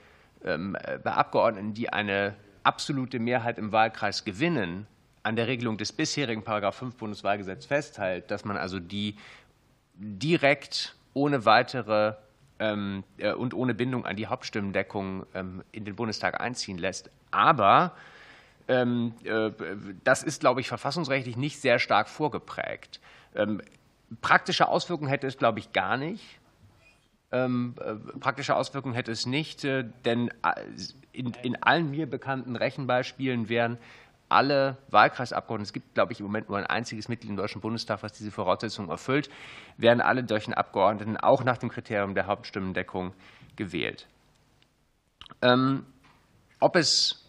ähm, 0.45 0.77
bei 1.03 1.13
Abgeordneten, 1.13 1.75
die 1.75 1.93
eine 1.93 2.37
absolute 2.63 3.19
Mehrheit 3.19 3.59
im 3.59 3.73
Wahlkreis 3.73 4.25
gewinnen, 4.25 4.87
an 5.25 5.37
der 5.37 5.49
Regelung 5.49 5.77
des 5.77 5.93
bisherigen§ 5.93 6.43
5 6.73 6.97
Bundeswahlgesetz 6.97 7.67
festhält, 7.67 8.31
dass 8.31 8.45
man 8.45 8.57
also 8.57 8.79
die 8.79 9.17
direkt 9.95 10.95
ohne 11.13 11.45
weitere 11.45 12.15
ähm, 12.59 13.03
äh, 13.19 13.33
und 13.33 13.55
ohne 13.55 13.75
Bindung 13.75 14.07
an 14.07 14.17
die 14.17 14.29
Hauptstimmendeckung 14.29 15.27
in 15.73 15.85
den 15.85 15.97
Bundestag 15.97 16.41
einziehen 16.41 16.79
lässt. 16.79 17.11
Aber 17.31 17.97
äh, 18.69 18.85
das 20.05 20.23
ist, 20.23 20.41
glaube 20.41 20.61
ich, 20.61 20.69
verfassungsrechtlich 20.69 21.37
nicht 21.37 21.61
sehr 21.61 21.79
stark 21.79 22.09
vorgeprägt. 22.09 23.01
Praktische 24.21 24.69
Auswirkungen 24.69 25.09
hätte 25.09 25.27
es, 25.27 25.39
glaube 25.39 25.59
ich, 25.59 25.73
gar 25.73 25.97
nicht. 25.97 26.39
Ähm, 27.35 27.75
äh, 27.81 27.95
praktische 28.19 28.55
Auswirkungen 28.55 28.95
hätte 28.95 29.11
es 29.11 29.27
nicht, 29.27 29.65
äh, 29.65 29.85
denn 30.05 30.31
in, 31.13 31.33
in 31.43 31.61
allen 31.63 31.91
mir 31.91 32.07
bekannten 32.07 32.55
Rechenbeispielen 32.55 33.49
wären 33.49 33.79
alle 34.29 34.79
Wahlkreisabgeordneten, 34.91 35.67
es 35.67 35.73
gibt, 35.73 35.95
glaube 35.95 36.13
ich, 36.13 36.21
im 36.21 36.27
Moment 36.27 36.49
nur 36.49 36.59
ein 36.59 36.67
einziges 36.67 37.09
Mitglied 37.09 37.31
im 37.31 37.37
Deutschen 37.37 37.61
Bundestag, 37.61 38.03
was 38.03 38.13
diese 38.13 38.31
Voraussetzungen 38.31 38.91
erfüllt, 38.91 39.29
werden 39.77 40.01
alle 40.01 40.25
deutschen 40.25 40.55
Abgeordneten 40.55 41.17
auch 41.17 41.45
nach 41.45 41.59
dem 41.59 41.69
Kriterium 41.69 42.15
der 42.15 42.27
Hauptstimmendeckung 42.27 43.13
gewählt. 43.57 44.07
Ähm, 45.43 45.85
ob 46.61 46.77
es 46.77 47.25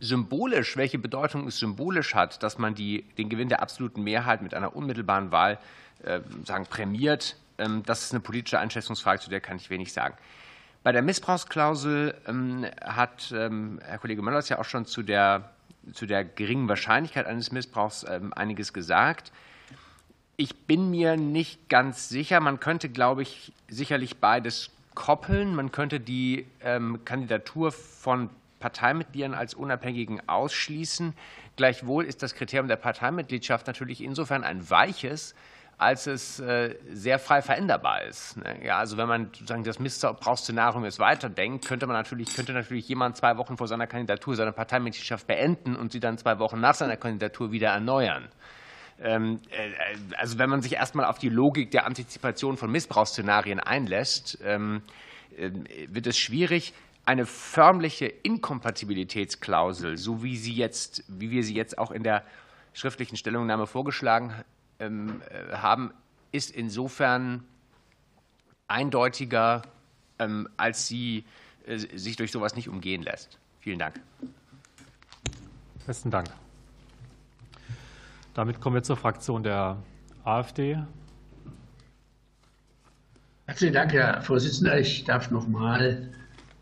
symbolisch, 0.00 0.76
welche 0.76 0.98
Bedeutung 0.98 1.46
es 1.46 1.58
symbolisch 1.58 2.14
hat, 2.14 2.42
dass 2.42 2.58
man 2.58 2.74
die, 2.74 3.04
den 3.18 3.28
Gewinn 3.28 3.48
der 3.48 3.62
absoluten 3.62 4.02
Mehrheit 4.02 4.42
mit 4.42 4.52
einer 4.52 4.74
unmittelbaren 4.74 5.30
Wahl 5.30 5.58
äh, 6.02 6.20
sagen, 6.44 6.66
prämiert. 6.66 7.36
Ähm, 7.58 7.84
das 7.86 8.02
ist 8.02 8.12
eine 8.12 8.20
politische 8.20 8.58
Einschätzungsfrage, 8.58 9.20
zu 9.20 9.30
der 9.30 9.40
kann 9.40 9.56
ich 9.56 9.70
wenig 9.70 9.92
sagen. 9.92 10.16
Bei 10.82 10.90
der 10.90 11.02
Missbrauchsklausel 11.02 12.14
ähm, 12.26 12.66
hat 12.84 13.30
Herr 13.30 13.98
Kollege 13.98 14.20
Möllers 14.20 14.48
ja 14.48 14.58
auch 14.58 14.64
schon 14.64 14.84
zu 14.84 15.02
der, 15.02 15.52
zu 15.92 16.06
der 16.06 16.24
geringen 16.24 16.68
Wahrscheinlichkeit 16.68 17.26
eines 17.26 17.52
Missbrauchs 17.52 18.04
einiges 18.04 18.72
gesagt. 18.72 19.32
Ich 20.36 20.56
bin 20.66 20.90
mir 20.90 21.16
nicht 21.16 21.68
ganz 21.68 22.08
sicher. 22.08 22.40
Man 22.40 22.60
könnte, 22.60 22.88
glaube 22.88 23.22
ich, 23.22 23.52
sicherlich 23.68 24.18
beides 24.18 24.70
koppeln. 24.94 25.54
Man 25.54 25.72
könnte 25.72 26.00
die 26.00 26.46
Kandidatur 27.04 27.72
von 27.72 28.30
Parteimitgliedern 28.60 29.34
als 29.34 29.54
Unabhängigen 29.54 30.28
ausschließen. 30.28 31.14
Gleichwohl 31.56 32.04
ist 32.04 32.22
das 32.22 32.34
Kriterium 32.34 32.68
der 32.68 32.76
Parteimitgliedschaft 32.76 33.66
natürlich 33.66 34.02
insofern 34.02 34.44
ein 34.44 34.70
weiches, 34.70 35.34
als 35.82 36.06
es 36.06 36.40
äh, 36.40 36.76
sehr 36.90 37.18
frei 37.18 37.42
veränderbar 37.42 38.02
ist. 38.04 38.36
Ne? 38.36 38.64
Ja, 38.64 38.78
also 38.78 38.96
wenn 38.96 39.08
man 39.08 39.26
sozusagen 39.26 39.64
das 39.64 39.78
Missbrauchsszenarium 39.78 40.84
jetzt 40.84 40.98
weiterdenkt, 40.98 41.66
könnte 41.66 41.86
man 41.86 41.96
natürlich, 41.96 42.34
könnte 42.34 42.52
natürlich 42.52 42.88
jemand 42.88 43.16
zwei 43.16 43.36
Wochen 43.36 43.56
vor 43.56 43.68
seiner 43.68 43.86
Kandidatur 43.86 44.36
seine 44.36 44.52
Parteimitgliedschaft 44.52 45.26
beenden 45.26 45.76
und 45.76 45.92
sie 45.92 46.00
dann 46.00 46.18
zwei 46.18 46.38
Wochen 46.38 46.60
nach 46.60 46.74
seiner 46.74 46.96
Kandidatur 46.96 47.52
wieder 47.52 47.68
erneuern. 47.70 48.28
Ähm, 49.00 49.40
äh, 49.50 50.16
also 50.16 50.38
wenn 50.38 50.48
man 50.48 50.62
sich 50.62 50.74
erstmal 50.74 51.06
auf 51.06 51.18
die 51.18 51.28
Logik 51.28 51.70
der 51.70 51.86
Antizipation 51.86 52.56
von 52.56 52.70
Missbrauchsszenarien 52.70 53.60
einlässt, 53.60 54.38
ähm, 54.44 54.82
äh, 55.36 55.50
wird 55.88 56.06
es 56.06 56.18
schwierig, 56.18 56.72
eine 57.04 57.26
förmliche 57.26 58.06
Inkompatibilitätsklausel, 58.06 59.96
so 59.96 60.22
wie, 60.22 60.36
sie 60.36 60.54
jetzt, 60.54 61.02
wie 61.08 61.30
wir 61.30 61.42
sie 61.42 61.54
jetzt 61.54 61.76
auch 61.78 61.90
in 61.90 62.04
der 62.04 62.22
schriftlichen 62.74 63.16
Stellungnahme 63.16 63.66
vorgeschlagen 63.66 64.32
ähm, 64.82 65.22
äh, 65.30 65.54
haben, 65.56 65.92
ist 66.32 66.50
insofern 66.50 67.44
eindeutiger, 68.66 69.62
ähm, 70.18 70.48
als 70.56 70.88
sie 70.88 71.24
äh, 71.66 71.78
sich 71.78 72.16
durch 72.16 72.32
sowas 72.32 72.56
nicht 72.56 72.68
umgehen 72.68 73.02
lässt. 73.02 73.38
Vielen 73.60 73.78
Dank. 73.78 74.00
Besten 75.86 76.10
Dank. 76.10 76.28
Damit 78.34 78.60
kommen 78.60 78.74
wir 78.74 78.82
zur 78.82 78.96
Fraktion 78.96 79.42
der 79.42 79.76
AfD. 80.24 80.78
Herzlichen 83.46 83.74
Dank, 83.74 83.92
Herr 83.92 84.22
Vorsitzender. 84.22 84.80
Ich 84.80 85.04
darf 85.04 85.30
noch 85.30 85.46
mal 85.46 86.08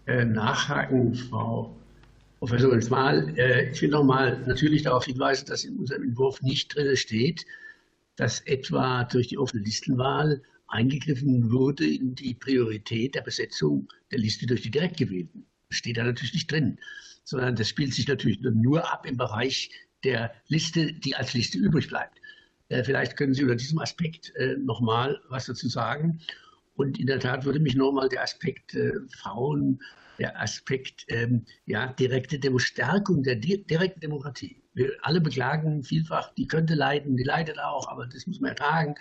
äh, 0.07 0.25
nachhaken, 0.25 1.15
Frau 1.15 1.75
Professorin 2.39 2.83
Schmal. 2.83 3.29
Ich 3.71 3.81
will 3.83 3.91
noch 3.91 4.03
mal 4.03 4.41
natürlich 4.47 4.83
darauf 4.83 5.05
hinweisen, 5.05 5.47
dass 5.47 5.65
in 5.65 5.77
unserem 5.79 6.03
Entwurf 6.05 6.41
nicht 6.41 6.75
drin 6.75 6.97
steht, 6.97 7.45
dass 8.21 8.41
etwa 8.41 9.05
durch 9.05 9.29
die 9.29 9.39
offene 9.39 9.63
Listenwahl 9.63 10.43
eingegriffen 10.69 11.51
wurde 11.51 11.87
in 11.87 12.15
die 12.15 12.35
Priorität 12.35 13.15
der 13.15 13.23
Besetzung 13.23 13.89
der 14.11 14.19
Liste 14.19 14.47
durch 14.47 14.61
die 14.61 14.71
Direktgewählten. 14.71 15.47
Das 15.71 15.79
steht 15.79 15.97
da 15.97 16.05
natürlich 16.05 16.35
nicht 16.35 16.53
drin, 16.53 16.79
sondern 17.25 17.57
das 17.57 17.71
spielt 17.71 17.95
sich 17.95 18.07
natürlich 18.07 18.39
nur 18.43 18.93
ab 18.93 19.07
im 19.07 19.17
Bereich 19.17 19.71
der 20.05 20.35
Liste, 20.49 20.93
die 20.93 21.17
als 21.17 21.33
Liste 21.33 21.57
übrig 21.57 21.89
bleibt. 21.89 22.21
Äh, 22.69 22.85
vielleicht 22.85 23.17
können 23.17 23.33
Sie 23.33 23.43
unter 23.43 23.57
diesem 23.57 23.79
Aspekt 23.79 24.37
äh, 24.37 24.57
noch 24.59 24.83
mal 24.83 25.19
was 25.31 25.47
dazu 25.47 25.71
sagen. 25.71 26.21
Und 26.75 27.01
in 27.01 27.07
der 27.07 27.21
Tat 27.21 27.47
würde 27.47 27.59
mich 27.59 27.75
noch 27.75 27.91
mal 27.91 28.11
der 28.11 28.23
Aspekt 28.23 28.75
äh, 28.75 28.93
Frauen, 29.17 29.81
der 30.21 30.41
Aspekt 30.41 31.07
ähm, 31.09 31.45
ja, 31.67 31.89
direkte 31.95 32.39
Demo 32.39 32.59
Stärkung 32.59 33.25
der 33.25 33.37
direkten 33.37 34.01
Demokratie 34.01 34.61
wir 34.75 34.93
alle 35.03 35.21
beklagen 35.21 35.83
vielfach, 35.83 36.33
die 36.35 36.47
könnte 36.47 36.75
leiden, 36.75 37.17
die 37.17 37.25
leidet 37.25 37.59
auch, 37.59 37.89
aber 37.89 38.07
das 38.07 38.27
muss 38.27 38.41
man 38.41 38.51
ertragen. 38.51 38.95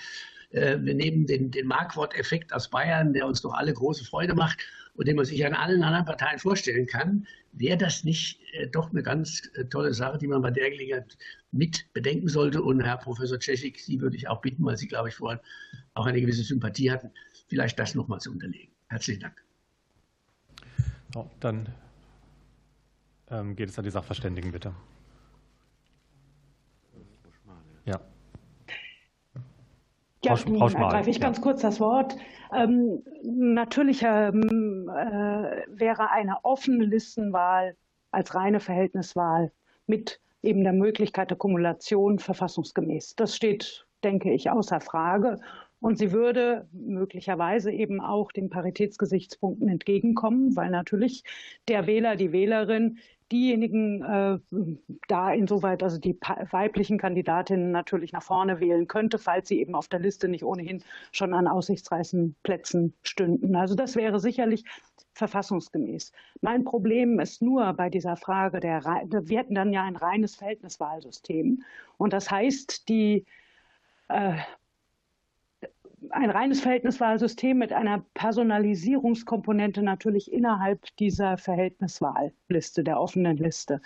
Äh, 0.51 0.77
wir 0.81 0.95
nehmen 0.95 1.27
den, 1.27 1.51
den 1.51 1.67
Markwort-Effekt 1.67 2.53
aus 2.53 2.69
Bayern, 2.69 3.13
der 3.13 3.27
uns 3.27 3.41
doch 3.41 3.53
alle 3.53 3.73
große 3.73 4.03
Freude 4.05 4.33
macht 4.33 4.59
und 4.95 5.07
den 5.07 5.15
man 5.15 5.25
sich 5.25 5.45
an 5.45 5.53
allen 5.53 5.83
anderen 5.83 6.05
Parteien 6.05 6.39
vorstellen 6.39 6.87
kann. 6.87 7.27
Wäre 7.51 7.77
das 7.77 8.03
nicht 8.03 8.39
äh, 8.53 8.67
doch 8.67 8.89
eine 8.89 9.03
ganz 9.03 9.49
äh, 9.55 9.65
tolle 9.65 9.93
Sache, 9.93 10.17
die 10.17 10.27
man 10.27 10.41
bei 10.41 10.51
der 10.51 10.71
Gelegenheit 10.71 11.17
mit 11.51 11.85
bedenken 11.93 12.27
sollte? 12.27 12.63
Und 12.63 12.81
Herr 12.81 12.97
Professor 12.97 13.39
Czeschik, 13.39 13.79
Sie 13.79 14.01
würde 14.01 14.17
ich 14.17 14.27
auch 14.27 14.41
bitten, 14.41 14.65
weil 14.65 14.77
Sie, 14.77 14.87
glaube 14.87 15.09
ich, 15.09 15.15
vorhin 15.15 15.39
auch 15.93 16.07
eine 16.07 16.19
gewisse 16.19 16.43
Sympathie 16.43 16.91
hatten, 16.91 17.11
vielleicht 17.47 17.77
das 17.77 17.93
nochmal 17.93 18.19
zu 18.19 18.31
unterlegen. 18.31 18.73
Herzlichen 18.87 19.21
Dank. 19.21 19.48
So, 21.13 21.27
dann 21.39 21.67
ähm, 23.31 23.55
geht 23.55 23.69
es 23.69 23.77
an 23.77 23.83
die 23.83 23.89
Sachverständigen, 23.89 24.51
bitte. 24.51 24.73
Ja. 27.85 27.99
Ja, 30.23 30.35
Frau 30.35 30.67
ergreife 30.67 31.09
ich 31.09 31.19
ganz 31.21 31.39
kurz 31.41 31.61
das 31.61 31.79
Wort. 31.79 32.15
Ähm, 32.53 33.01
natürlich 33.23 34.03
ähm, 34.03 34.89
äh, 34.89 35.63
wäre 35.67 36.11
eine 36.11 36.43
offene 36.43 36.83
Listenwahl 36.83 37.75
als 38.11 38.35
reine 38.35 38.59
Verhältniswahl 38.59 39.51
mit 39.87 40.19
eben 40.41 40.63
der 40.63 40.73
Möglichkeit 40.73 41.29
der 41.29 41.37
Kumulation 41.37 42.19
verfassungsgemäß. 42.19 43.15
Das 43.15 43.35
steht, 43.35 43.85
denke 44.03 44.31
ich, 44.31 44.49
außer 44.49 44.79
Frage. 44.79 45.39
Und 45.81 45.97
sie 45.97 46.11
würde 46.11 46.67
möglicherweise 46.71 47.71
eben 47.71 48.01
auch 48.01 48.31
den 48.31 48.49
Paritätsgesichtspunkten 48.49 49.69
entgegenkommen, 49.69 50.55
weil 50.55 50.69
natürlich 50.69 51.23
der 51.67 51.87
Wähler, 51.87 52.15
die 52.15 52.31
Wählerin 52.31 52.99
diejenigen 53.31 54.01
äh, 54.01 54.39
da 55.07 55.31
insoweit, 55.31 55.83
also 55.83 55.99
die 55.99 56.17
weiblichen 56.51 56.97
Kandidatinnen 56.97 57.71
natürlich 57.71 58.11
nach 58.11 58.23
vorne 58.23 58.59
wählen 58.59 58.87
könnte, 58.87 59.19
falls 59.19 59.47
sie 59.47 59.59
eben 59.59 59.75
auf 59.75 59.87
der 59.87 59.99
Liste 59.99 60.27
nicht 60.27 60.43
ohnehin 60.43 60.83
schon 61.11 61.33
an 61.33 61.47
aussichtsreichen 61.47 62.35
Plätzen 62.43 62.93
stünden. 63.03 63.55
Also 63.55 63.75
das 63.75 63.95
wäre 63.95 64.19
sicherlich 64.19 64.65
verfassungsgemäß. 65.13 66.11
Mein 66.41 66.63
Problem 66.63 67.19
ist 67.19 67.41
nur 67.41 67.73
bei 67.73 67.89
dieser 67.89 68.15
Frage 68.15 68.59
der, 68.59 68.83
wir 68.83 69.37
hätten 69.37 69.55
dann 69.55 69.73
ja 69.73 69.83
ein 69.83 69.95
reines 69.95 70.35
Verhältniswahlsystem. 70.35 71.63
Und 71.97 72.13
das 72.13 72.31
heißt, 72.31 72.89
die 72.89 73.25
äh, 74.07 74.37
ein 76.11 76.29
reines 76.29 76.61
Verhältniswahlsystem 76.61 77.57
mit 77.57 77.73
einer 77.73 78.03
Personalisierungskomponente 78.13 79.81
natürlich 79.83 80.31
innerhalb 80.31 80.85
dieser 80.97 81.37
Verhältniswahlliste, 81.37 82.83
der 82.83 82.99
offenen 82.99 83.37
Liste. 83.37 83.81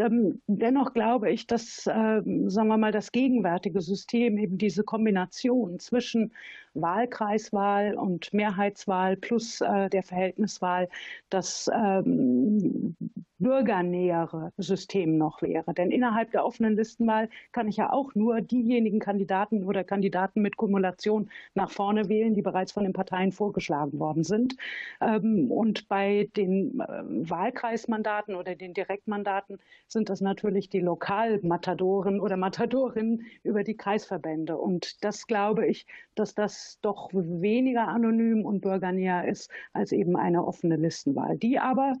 Ähm, 0.00 0.40
dennoch 0.46 0.92
glaube 0.94 1.30
ich, 1.30 1.46
dass, 1.46 1.88
ähm, 1.92 2.48
sagen 2.50 2.68
wir 2.68 2.78
mal, 2.78 2.92
das 2.92 3.12
gegenwärtige 3.12 3.80
System 3.80 4.38
eben 4.38 4.58
diese 4.58 4.82
Kombination 4.82 5.78
zwischen 5.78 6.32
Wahlkreiswahl 6.74 7.94
und 7.94 8.32
Mehrheitswahl 8.32 9.16
plus 9.16 9.60
äh, 9.60 9.90
der 9.90 10.02
Verhältniswahl 10.02 10.88
das 11.28 11.70
ähm, 11.74 12.96
bürgernähere 13.38 14.52
System 14.58 15.18
noch 15.18 15.42
wäre. 15.42 15.74
Denn 15.74 15.90
innerhalb 15.90 16.30
der 16.30 16.44
offenen 16.44 16.76
Listenwahl 16.76 17.28
kann 17.52 17.68
ich 17.68 17.78
ja 17.78 17.92
auch 17.92 18.14
nur 18.14 18.40
diejenigen 18.40 19.00
Kandidaten 19.00 19.64
oder 19.64 19.82
Kandidaten 19.82 20.42
mit 20.42 20.56
Kumulation 20.56 21.30
nach 21.54 21.70
vorne 21.70 22.08
wählen, 22.08 22.34
die 22.34 22.42
bereits 22.42 22.72
von 22.72 22.84
den 22.84 22.92
Parteien 22.92 23.32
vorgeschlagen 23.32 23.98
worden 23.98 24.24
sind. 24.24 24.56
Und 25.00 25.88
bei 25.88 26.28
den 26.36 26.80
äh, 26.80 27.02
Wahlkreismandaten 27.30 28.34
oder 28.34 28.54
den 28.54 28.74
Direktmandaten 28.74 29.58
sind 29.92 30.08
das 30.08 30.20
natürlich 30.20 30.68
die 30.68 30.80
Lokalmatadoren 30.80 32.20
oder 32.20 32.36
Matadorinnen 32.36 33.26
über 33.42 33.64
die 33.64 33.76
Kreisverbände. 33.76 34.56
Und 34.56 35.04
das 35.04 35.26
glaube 35.26 35.66
ich, 35.66 35.86
dass 36.14 36.34
das 36.34 36.78
doch 36.80 37.10
weniger 37.12 37.88
anonym 37.88 38.44
und 38.44 38.60
bürgernäher 38.60 39.26
ist 39.28 39.50
als 39.72 39.92
eben 39.92 40.16
eine 40.16 40.46
offene 40.46 40.76
Listenwahl, 40.76 41.36
die 41.36 41.58
aber 41.58 41.94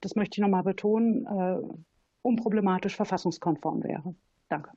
das 0.00 0.16
möchte 0.16 0.38
ich 0.38 0.42
nochmal 0.42 0.62
betonen, 0.62 1.26
äh, 1.26 1.58
unproblematisch 2.22 2.96
verfassungskonform 2.96 3.82
wäre. 3.84 4.14
Danke. 4.48 4.70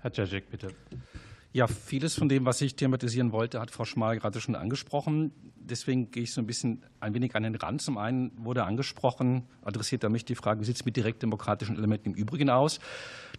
Herr 0.00 0.12
Cezek, 0.12 0.50
bitte. 0.50 0.68
Ja, 1.56 1.68
vieles 1.68 2.16
von 2.16 2.28
dem, 2.28 2.46
was 2.46 2.60
ich 2.62 2.74
thematisieren 2.74 3.30
wollte, 3.30 3.60
hat 3.60 3.70
Frau 3.70 3.84
Schmal 3.84 4.18
gerade 4.18 4.40
schon 4.40 4.56
angesprochen. 4.56 5.30
Deswegen 5.54 6.10
gehe 6.10 6.24
ich 6.24 6.32
so 6.32 6.40
ein 6.40 6.48
bisschen 6.48 6.82
ein 6.98 7.14
wenig 7.14 7.36
an 7.36 7.44
den 7.44 7.54
Rand. 7.54 7.80
Zum 7.80 7.96
einen 7.96 8.32
wurde 8.36 8.64
angesprochen, 8.64 9.44
adressiert 9.62 10.02
er 10.02 10.10
mich 10.10 10.24
die 10.24 10.34
Frage, 10.34 10.60
wie 10.60 10.64
sieht 10.64 10.76
es 10.76 10.84
mit 10.84 10.96
direktdemokratischen 10.96 11.76
Elementen 11.76 12.10
im 12.10 12.14
Übrigen 12.16 12.50
aus? 12.50 12.80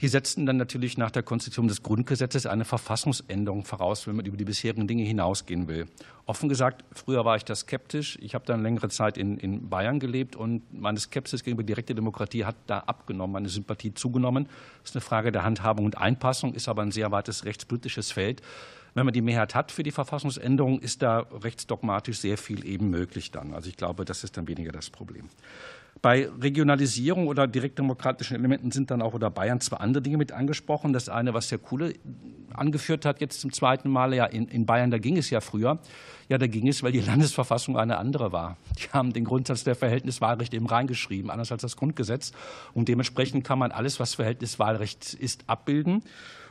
Die 0.01 0.07
setzten 0.07 0.45
dann 0.45 0.57
natürlich 0.57 0.97
nach 0.97 1.11
der 1.11 1.23
Konstitution 1.23 1.67
des 1.67 1.83
Grundgesetzes 1.83 2.45
eine 2.45 2.65
Verfassungsänderung 2.65 3.63
voraus, 3.63 4.07
wenn 4.07 4.15
man 4.15 4.25
über 4.25 4.37
die 4.37 4.45
bisherigen 4.45 4.87
Dinge 4.87 5.03
hinausgehen 5.03 5.67
will. 5.67 5.85
Offen 6.25 6.49
gesagt, 6.49 6.83
früher 6.91 7.23
war 7.23 7.35
ich 7.37 7.45
da 7.45 7.53
skeptisch. 7.53 8.17
Ich 8.21 8.33
habe 8.33 8.45
dann 8.45 8.63
längere 8.63 8.89
Zeit 8.89 9.17
in, 9.17 9.37
in 9.37 9.69
Bayern 9.69 9.99
gelebt 9.99 10.35
und 10.35 10.63
meine 10.73 10.99
Skepsis 10.99 11.43
gegenüber 11.43 11.63
direkter 11.63 11.93
Demokratie 11.93 12.45
hat 12.45 12.55
da 12.65 12.79
abgenommen, 12.79 13.33
meine 13.33 13.49
Sympathie 13.49 13.93
zugenommen. 13.93 14.47
Das 14.81 14.91
ist 14.91 14.95
eine 14.95 15.01
Frage 15.01 15.31
der 15.31 15.43
Handhabung 15.43 15.85
und 15.85 15.97
Einpassung, 15.97 16.53
ist 16.55 16.67
aber 16.67 16.81
ein 16.81 16.91
sehr 16.91 17.11
weites 17.11 17.45
rechtspolitisches 17.45 18.05
Feld. 18.11 18.41
Wenn 18.94 19.06
man 19.06 19.14
die 19.14 19.22
Mehrheit 19.22 19.56
hat 19.56 19.73
für 19.73 19.84
die 19.84 19.91
Verfassungsänderung, 19.91 20.80
ist 20.80 21.02
da 21.02 21.19
rechtsdogmatisch 21.44 22.19
sehr 22.19 22.38
viel 22.38 22.65
eben 22.65 22.90
möglich 22.90 23.30
dann. 23.30 23.53
Also 23.53 23.69
ich 23.69 23.76
glaube, 23.76 24.06
das 24.06 24.23
ist 24.23 24.38
dann 24.38 24.48
weniger 24.48 24.72
das 24.72 24.90
Problem. 24.90 25.30
Bei 26.02 26.30
Regionalisierung 26.41 27.27
oder 27.27 27.48
direktdemokratischen 27.48 28.36
Elementen 28.38 28.72
sind 28.72 28.91
dann 28.91 29.02
auch 29.02 29.14
oder 29.14 29.30
Bayern 29.30 29.60
zwei 29.60 29.77
andere 29.77 30.02
Dinge 30.03 30.18
mit 30.18 30.32
angesprochen. 30.32 30.94
Das 30.94 31.10
eine, 31.10 31.34
was 31.34 31.52
Herr 31.52 31.57
Kuhle 31.57 31.94
angeführt 32.53 33.06
hat, 33.06 33.22
jetzt 33.22 33.41
zum 33.41 33.52
zweiten 33.52 33.90
Mal, 33.90 34.14
ja, 34.14 34.26
in, 34.26 34.48
in 34.48 34.65
Bayern, 34.65 34.91
da 34.91 34.98
ging 34.98 35.18
es 35.18 35.30
ja 35.30 35.41
früher. 35.41 35.80
Ja, 36.30 36.38
da 36.38 36.48
ging 36.48 36.68
es, 36.68 36.84
weil 36.84 36.91
die 36.91 37.02
Landesverfassung 37.02 37.77
eine 37.77 37.98
andere 37.98 38.32
war. 38.32 38.57
Die 38.77 38.90
haben 38.91 39.14
den 39.14 39.26
Grundsatz 39.26 39.64
der 39.64 39.76
Verhältniswahlrecht 39.76 40.53
eben 40.53 40.68
reingeschrieben, 40.68 41.32
anders 41.32 41.52
als 41.52 41.61
das 41.61 41.76
Grundgesetz. 41.76 42.34
Und 42.73 42.88
dementsprechend 42.88 43.44
kann 43.44 43.60
man 43.60 43.72
alles, 43.72 43.99
was 43.99 44.15
Verhältniswahlrecht 44.15 45.14
ist, 45.14 45.44
abbilden. 45.48 46.03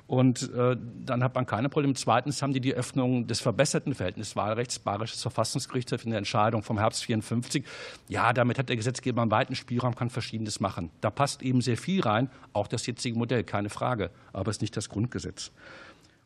Und 0.07 0.53
äh, 0.53 0.77
dann 1.05 1.25
hat 1.25 1.35
man 1.35 1.47
keine 1.47 1.71
Probleme. 1.71 1.95
Zweitens 1.95 2.43
haben 2.43 2.53
die 2.53 2.61
die 2.61 2.75
Öffnung 2.75 3.27
des 3.27 3.41
verbesserten 3.41 3.95
Verhältniswahlrechts. 3.95 4.79
Bayerisches 4.79 5.23
Verfassungsgerichtshof 5.23 6.05
in 6.05 6.11
der 6.11 6.19
Entscheidung 6.19 6.63
vom 6.63 6.79
Herbst 6.79 7.05
54. 7.05 7.65
Ja, 8.09 8.33
damit 8.35 8.59
hat 8.59 8.69
der 8.69 8.77
Gesetzgeber 8.77 9.23
einen 9.23 9.31
weiten 9.31 9.55
Spielraum, 9.55 9.95
kann 9.95 10.11
Verschiedenes 10.11 10.61
machen. 10.61 10.91
Da 11.01 11.11
passt 11.11 11.43
eben 11.43 11.63
sehr 11.63 11.79
viel 11.79 12.03
rein, 12.03 12.29
auch 12.53 12.67
das 12.67 12.87
jetzige 12.87 13.19
Modell, 13.19 13.45
keine 13.45 13.71
Frage. 13.71 14.11
Aber 14.33 14.51
es 14.51 14.59
ist 14.59 14.61
nicht 14.61 14.77
das 14.77 14.91
Grundgesetz. 14.91 15.53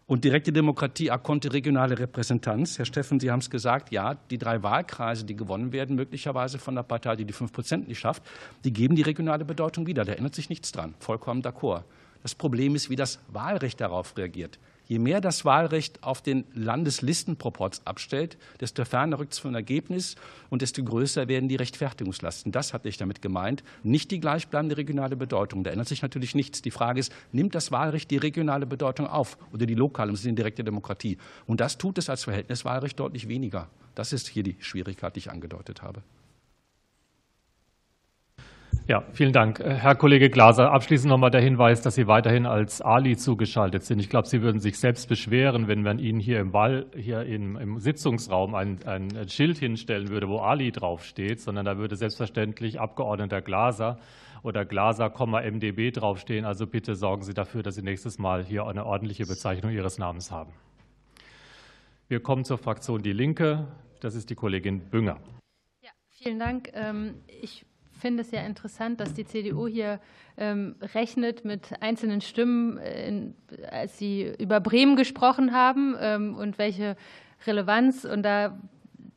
Und 0.08 0.24
direkte 0.24 0.52
Demokratie, 0.52 1.10
akkonte 1.10 1.52
regionale 1.52 1.98
Repräsentanz. 1.98 2.78
Herr 2.78 2.86
Steffen, 2.86 3.20
Sie 3.20 3.30
haben 3.30 3.40
es 3.40 3.50
gesagt, 3.50 3.92
ja, 3.92 4.14
die 4.14 4.38
drei 4.38 4.62
Wahlkreise, 4.62 5.24
die 5.24 5.36
gewonnen 5.36 5.70
werden, 5.70 5.96
möglicherweise 5.96 6.58
von 6.58 6.74
der 6.74 6.82
Partei, 6.82 7.14
die 7.14 7.26
die 7.26 7.34
fünf 7.34 7.52
Prozent 7.52 7.88
nicht 7.88 7.98
schafft, 7.98 8.22
die 8.64 8.72
geben 8.72 8.96
die 8.96 9.02
regionale 9.02 9.44
Bedeutung 9.44 9.86
wieder. 9.86 10.06
Da 10.06 10.14
ändert 10.14 10.34
sich 10.34 10.48
nichts 10.48 10.72
dran. 10.72 10.94
Vollkommen 10.98 11.42
d'accord. 11.42 11.82
Das 12.22 12.34
Problem 12.34 12.74
ist, 12.74 12.90
wie 12.90 12.96
das 12.96 13.20
Wahlrecht 13.28 13.80
darauf 13.80 14.16
reagiert. 14.16 14.58
Je 14.88 14.98
mehr 14.98 15.20
das 15.20 15.44
Wahlrecht 15.44 16.02
auf 16.02 16.22
den 16.22 16.44
Landeslistenproporz 16.54 17.82
abstellt, 17.84 18.38
desto 18.58 18.86
ferner 18.86 19.18
rückt 19.18 19.34
es 19.34 19.38
vom 19.38 19.54
Ergebnis 19.54 20.16
und 20.48 20.62
desto 20.62 20.82
größer 20.82 21.28
werden 21.28 21.46
die 21.50 21.56
Rechtfertigungslasten. 21.56 22.52
Das 22.52 22.72
hatte 22.72 22.88
ich 22.88 22.96
damit 22.96 23.20
gemeint. 23.20 23.62
Nicht 23.82 24.10
die 24.10 24.18
gleichbleibende 24.18 24.78
regionale 24.78 25.14
Bedeutung. 25.14 25.62
Da 25.62 25.70
ändert 25.72 25.88
sich 25.88 26.00
natürlich 26.00 26.34
nichts. 26.34 26.62
Die 26.62 26.70
Frage 26.70 27.00
ist, 27.00 27.12
nimmt 27.32 27.54
das 27.54 27.70
Wahlrecht 27.70 28.10
die 28.10 28.16
regionale 28.16 28.64
Bedeutung 28.64 29.06
auf 29.06 29.36
oder 29.52 29.66
die 29.66 29.74
lokale, 29.74 30.10
das 30.10 30.20
ist 30.20 30.26
die 30.26 30.34
direkte 30.34 30.64
Demokratie? 30.64 31.18
Und 31.46 31.60
das 31.60 31.76
tut 31.76 31.98
es 31.98 32.08
als 32.08 32.24
Verhältniswahlrecht 32.24 32.98
deutlich 32.98 33.28
weniger. 33.28 33.68
Das 33.94 34.14
ist 34.14 34.26
hier 34.26 34.42
die 34.42 34.56
Schwierigkeit, 34.58 35.14
die 35.16 35.18
ich 35.18 35.30
angedeutet 35.30 35.82
habe. 35.82 36.02
Ja, 38.88 39.04
vielen 39.12 39.34
Dank. 39.34 39.60
Äh, 39.60 39.74
Herr 39.74 39.94
Kollege 39.96 40.30
Glaser, 40.30 40.72
abschließend 40.72 41.10
noch 41.10 41.18
mal 41.18 41.28
der 41.28 41.42
Hinweis, 41.42 41.82
dass 41.82 41.94
Sie 41.94 42.06
weiterhin 42.06 42.46
als 42.46 42.80
Ali 42.80 43.18
zugeschaltet 43.18 43.84
sind. 43.84 43.98
Ich 43.98 44.08
glaube, 44.08 44.26
Sie 44.26 44.40
würden 44.40 44.60
sich 44.60 44.78
selbst 44.78 45.10
beschweren, 45.10 45.68
wenn 45.68 45.82
man 45.82 45.98
Ihnen 45.98 46.18
hier 46.18 46.40
im 46.40 46.54
Wahl, 46.54 46.86
hier 46.96 47.22
im, 47.24 47.56
im 47.56 47.80
Sitzungsraum 47.80 48.54
ein, 48.54 48.78
ein 48.86 49.28
Schild 49.28 49.58
hinstellen 49.58 50.08
würde, 50.08 50.28
wo 50.28 50.38
Ali 50.38 50.72
draufsteht, 50.72 51.38
sondern 51.40 51.66
da 51.66 51.76
würde 51.76 51.96
selbstverständlich 51.96 52.80
Abgeordneter 52.80 53.42
Glaser 53.42 53.98
oder 54.42 54.64
Glaser, 54.64 55.10
MDB 55.10 55.90
draufstehen. 55.90 56.46
Also 56.46 56.66
bitte 56.66 56.94
sorgen 56.94 57.24
Sie 57.24 57.34
dafür, 57.34 57.62
dass 57.62 57.74
Sie 57.74 57.82
nächstes 57.82 58.18
Mal 58.18 58.42
hier 58.42 58.66
eine 58.66 58.86
ordentliche 58.86 59.26
Bezeichnung 59.26 59.70
Ihres 59.70 59.98
Namens 59.98 60.30
haben. 60.30 60.54
Wir 62.08 62.20
kommen 62.20 62.44
zur 62.44 62.56
Fraktion 62.56 63.02
Die 63.02 63.12
Linke. 63.12 63.68
Das 64.00 64.14
ist 64.14 64.30
die 64.30 64.34
Kollegin 64.34 64.88
Bünger. 64.88 65.18
Ja, 65.82 65.90
vielen 66.08 66.38
Dank. 66.38 66.70
Ähm, 66.72 67.16
ich 67.42 67.66
finde 67.98 68.22
es 68.22 68.30
ja 68.30 68.40
interessant, 68.42 69.00
dass 69.00 69.14
die 69.14 69.24
CDU 69.24 69.66
hier 69.66 70.00
ähm, 70.36 70.76
rechnet 70.94 71.44
mit 71.44 71.70
einzelnen 71.80 72.20
Stimmen, 72.20 72.78
äh, 72.78 73.08
in, 73.08 73.34
als 73.70 73.98
sie 73.98 74.32
über 74.38 74.60
Bremen 74.60 74.96
gesprochen 74.96 75.52
haben 75.52 75.96
ähm, 76.00 76.36
und 76.36 76.58
welche 76.58 76.96
Relevanz. 77.46 78.04
Und 78.04 78.22
da, 78.22 78.58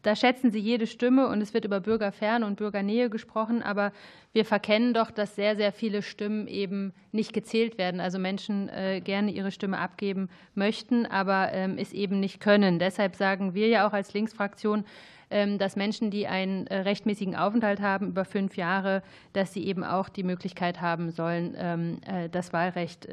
da 0.03 0.15
schätzen 0.15 0.51
sie 0.51 0.59
jede 0.59 0.87
Stimme 0.87 1.27
und 1.27 1.41
es 1.41 1.53
wird 1.53 1.65
über 1.65 1.79
Bürgerferne 1.79 2.45
und 2.45 2.55
Bürgernähe 2.57 3.09
gesprochen. 3.09 3.61
Aber 3.61 3.91
wir 4.33 4.45
verkennen 4.45 4.93
doch, 4.93 5.11
dass 5.11 5.35
sehr, 5.35 5.55
sehr 5.55 5.71
viele 5.71 6.01
Stimmen 6.01 6.47
eben 6.47 6.93
nicht 7.11 7.33
gezählt 7.33 7.77
werden. 7.77 7.99
Also 7.99 8.17
Menschen 8.17 8.69
äh, 8.69 9.01
gerne 9.01 9.31
ihre 9.31 9.51
Stimme 9.51 9.77
abgeben 9.77 10.29
möchten, 10.55 11.05
aber 11.05 11.51
ähm, 11.53 11.77
es 11.77 11.93
eben 11.93 12.19
nicht 12.19 12.39
können. 12.39 12.79
Deshalb 12.79 13.15
sagen 13.15 13.53
wir 13.53 13.67
ja 13.67 13.87
auch 13.87 13.93
als 13.93 14.13
Linksfraktion, 14.13 14.85
ähm, 15.29 15.57
dass 15.57 15.75
Menschen, 15.75 16.11
die 16.11 16.27
einen 16.27 16.67
äh, 16.67 16.79
rechtmäßigen 16.79 17.35
Aufenthalt 17.35 17.79
haben 17.81 18.09
über 18.09 18.25
fünf 18.25 18.57
Jahre, 18.57 19.01
dass 19.33 19.53
sie 19.53 19.65
eben 19.65 19.83
auch 19.83 20.09
die 20.09 20.23
Möglichkeit 20.23 20.81
haben 20.81 21.09
sollen, 21.11 21.55
ähm, 21.57 21.99
äh, 22.05 22.27
das 22.29 22.53
Wahlrecht 22.53 23.07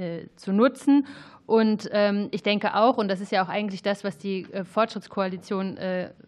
äh, 0.00 0.28
zu 0.36 0.52
nutzen. 0.52 1.06
Und 1.44 1.90
ähm, 1.92 2.28
ich 2.30 2.42
denke 2.42 2.74
auch, 2.74 2.96
und 2.96 3.08
das 3.08 3.20
ist 3.20 3.32
ja 3.32 3.44
auch 3.44 3.48
eigentlich 3.48 3.82
das, 3.82 4.04
was 4.04 4.16
die 4.18 4.46
Fortschrittskoalition 4.72 5.78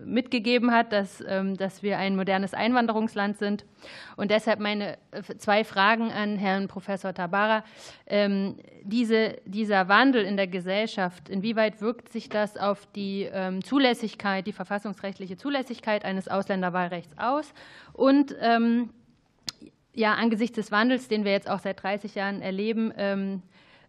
mitgegeben 0.04 0.72
hat, 0.72 0.92
dass, 0.92 1.22
dass 1.56 1.84
wir 1.84 1.98
ein 1.98 2.16
modernes 2.16 2.54
Einwanderungsland 2.54 3.38
sind. 3.38 3.64
Und 4.16 4.32
deshalb 4.32 4.58
meine 4.58 4.98
zwei 5.38 5.62
Fragen 5.62 6.10
an 6.10 6.36
Herrn 6.38 6.66
Professor 6.66 7.14
Tabara. 7.14 7.62
Diese, 8.82 9.36
dieser 9.44 9.86
Wandel 9.86 10.24
in 10.24 10.36
der 10.36 10.48
Gesellschaft, 10.48 11.28
inwieweit 11.28 11.80
wirkt 11.80 12.08
sich 12.08 12.28
das 12.28 12.56
auf 12.56 12.88
die 12.96 13.30
Zulässigkeit, 13.62 14.44
die 14.48 14.52
verfassungsrechtliche 14.52 15.36
Zulässigkeit 15.36 16.04
eines 16.04 16.26
Ausländerwahlrechts 16.26 17.16
aus? 17.16 17.54
Und 17.92 18.34
ja, 19.94 20.14
angesichts 20.14 20.56
des 20.56 20.70
Wandels, 20.70 21.08
den 21.08 21.24
wir 21.24 21.32
jetzt 21.32 21.48
auch 21.48 21.58
seit 21.58 21.82
30 21.82 22.14
Jahren 22.14 22.42
erleben, 22.42 23.42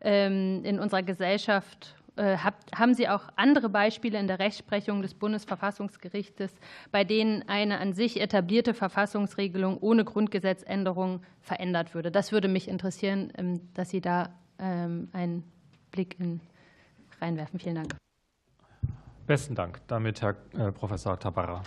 ähm, 0.04 0.64
in 0.64 0.80
unserer 0.80 1.04
Gesellschaft 1.04 1.96
äh, 2.16 2.38
haben 2.76 2.94
Sie 2.94 3.10
auch 3.10 3.30
andere 3.38 3.70
Beispiele 3.70 4.20
in 4.20 4.28
der 4.28 4.38
Rechtsprechung 4.38 5.02
des 5.02 5.16
Bundesverfassungsgerichtes, 5.16 6.54
bei 6.92 7.04
denen 7.04 7.48
eine 7.50 7.80
an 7.80 7.94
sich 7.94 8.22
etablierte 8.22 8.76
Verfassungsregelung 8.76 9.78
ohne 9.80 10.04
Grundgesetzänderung 10.06 11.22
verändert 11.42 11.96
würde? 11.96 12.12
Das 12.12 12.32
würde 12.32 12.48
mich 12.48 12.68
interessieren, 12.68 13.34
ähm, 13.38 13.62
dass 13.74 13.90
Sie 13.90 14.02
da 14.02 14.30
ähm, 14.60 15.10
einen 15.12 15.44
Blick 15.92 16.20
in 16.20 16.40
reinwerfen. 17.20 17.60
Vielen 17.60 17.76
Dank. 17.76 17.96
Besten 19.26 19.56
Dank. 19.56 19.80
Damit 19.88 20.22
Herr 20.22 20.36
äh, 20.58 20.72
Professor 20.72 21.18
Tabarra. 21.18 21.64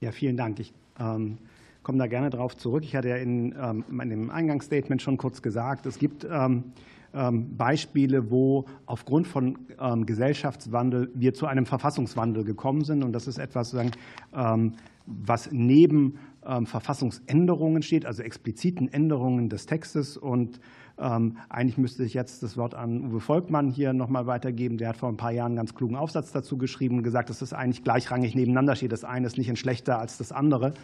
Ja, 0.00 0.12
vielen 0.12 0.36
Dank. 0.36 0.60
Ich 0.60 0.72
ähm, 1.00 1.38
komme 1.82 1.98
da 1.98 2.06
gerne 2.06 2.30
darauf 2.30 2.56
zurück. 2.56 2.84
Ich 2.84 2.94
hatte 2.94 3.08
ja 3.08 3.16
in 3.16 3.52
ähm, 3.60 3.84
meinem 3.88 4.30
Eingangsstatement 4.30 5.02
schon 5.02 5.16
kurz 5.16 5.42
gesagt, 5.42 5.86
es 5.86 5.98
gibt 5.98 6.24
ähm, 6.30 6.72
Beispiele, 7.12 8.30
wo 8.30 8.66
aufgrund 8.86 9.26
von 9.26 9.58
ähm, 9.80 10.04
Gesellschaftswandel 10.04 11.10
wir 11.14 11.32
zu 11.34 11.46
einem 11.46 11.66
Verfassungswandel 11.66 12.44
gekommen 12.44 12.84
sind. 12.84 13.02
Und 13.02 13.12
das 13.12 13.26
ist 13.26 13.38
etwas, 13.38 13.74
ähm, 13.74 14.74
was 15.06 15.50
neben 15.52 16.18
Verfassungsänderungen 16.64 17.82
steht, 17.82 18.06
also 18.06 18.22
expliziten 18.22 18.90
Änderungen 18.90 19.48
des 19.48 19.66
Textes. 19.66 20.16
Und 20.16 20.60
eigentlich 20.98 21.78
müsste 21.78 22.02
ich 22.04 22.14
jetzt 22.14 22.42
das 22.42 22.56
Wort 22.56 22.74
an 22.74 23.10
Uwe 23.10 23.20
Volkmann 23.20 23.70
hier 23.70 23.92
nochmal 23.92 24.26
weitergeben. 24.26 24.78
Der 24.78 24.88
hat 24.88 24.96
vor 24.96 25.08
ein 25.08 25.16
paar 25.16 25.30
Jahren 25.30 25.52
einen 25.52 25.56
ganz 25.56 25.74
klugen 25.74 25.96
Aufsatz 25.96 26.32
dazu 26.32 26.58
geschrieben 26.58 26.98
und 26.98 27.02
gesagt, 27.04 27.30
dass 27.30 27.38
das 27.38 27.52
eigentlich 27.52 27.84
gleichrangig 27.84 28.34
nebeneinander 28.34 28.74
steht. 28.74 28.90
Das 28.90 29.04
eine 29.04 29.26
ist 29.26 29.38
nicht 29.38 29.48
ein 29.48 29.56
schlechter 29.56 29.98
als 29.98 30.18
das 30.18 30.32
andere. 30.32 30.74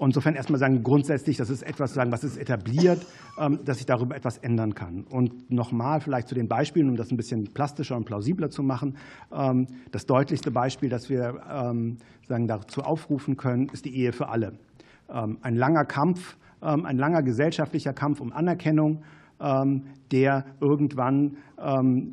Insofern 0.00 0.34
erstmal 0.34 0.58
sagen, 0.58 0.82
grundsätzlich, 0.82 1.36
das 1.36 1.50
ist 1.50 1.62
etwas, 1.62 1.92
sagen, 1.92 2.10
was 2.10 2.24
ist 2.24 2.38
etabliert, 2.38 3.04
ähm, 3.38 3.60
dass 3.64 3.76
sich 3.76 3.86
darüber 3.86 4.16
etwas 4.16 4.38
ändern 4.38 4.74
kann. 4.74 5.04
Und 5.04 5.50
nochmal 5.50 6.00
vielleicht 6.00 6.28
zu 6.28 6.34
den 6.34 6.48
Beispielen, 6.48 6.88
um 6.88 6.96
das 6.96 7.10
ein 7.10 7.18
bisschen 7.18 7.52
plastischer 7.52 7.96
und 7.96 8.06
plausibler 8.06 8.48
zu 8.48 8.62
machen. 8.62 8.96
Ähm, 9.30 9.66
das 9.92 10.06
deutlichste 10.06 10.50
Beispiel, 10.50 10.88
das 10.88 11.10
wir 11.10 11.42
ähm, 11.50 11.98
sagen, 12.26 12.48
dazu 12.48 12.82
aufrufen 12.82 13.36
können, 13.36 13.68
ist 13.68 13.84
die 13.84 13.94
Ehe 13.94 14.12
für 14.12 14.28
alle. 14.28 14.52
Ein 15.08 15.56
langer 15.56 15.86
Kampf, 15.86 16.36
ein 16.60 16.98
langer 16.98 17.22
gesellschaftlicher 17.22 17.92
Kampf 17.92 18.20
um 18.20 18.32
Anerkennung, 18.32 19.02
der 20.12 20.44
irgendwann 20.60 21.38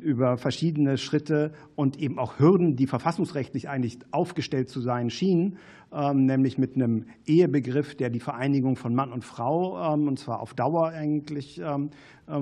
über 0.00 0.38
verschiedene 0.38 0.96
Schritte 0.96 1.52
und 1.76 1.98
eben 1.98 2.18
auch 2.18 2.38
Hürden, 2.38 2.74
die 2.76 2.86
verfassungsrechtlich 2.86 3.68
eigentlich 3.68 3.98
aufgestellt 4.10 4.70
zu 4.70 4.80
sein 4.80 5.10
schienen, 5.10 5.58
ähm, 5.90 6.26
nämlich 6.26 6.58
mit 6.58 6.74
einem 6.76 7.06
Ehebegriff, 7.26 7.94
der 7.94 8.10
die 8.10 8.20
Vereinigung 8.20 8.76
von 8.76 8.94
Mann 8.94 9.10
und 9.10 9.24
Frau, 9.24 9.94
ähm, 9.94 10.06
und 10.06 10.18
zwar 10.18 10.40
auf 10.40 10.52
Dauer 10.52 10.88
eigentlich 10.88 11.60
ähm, 11.60 11.90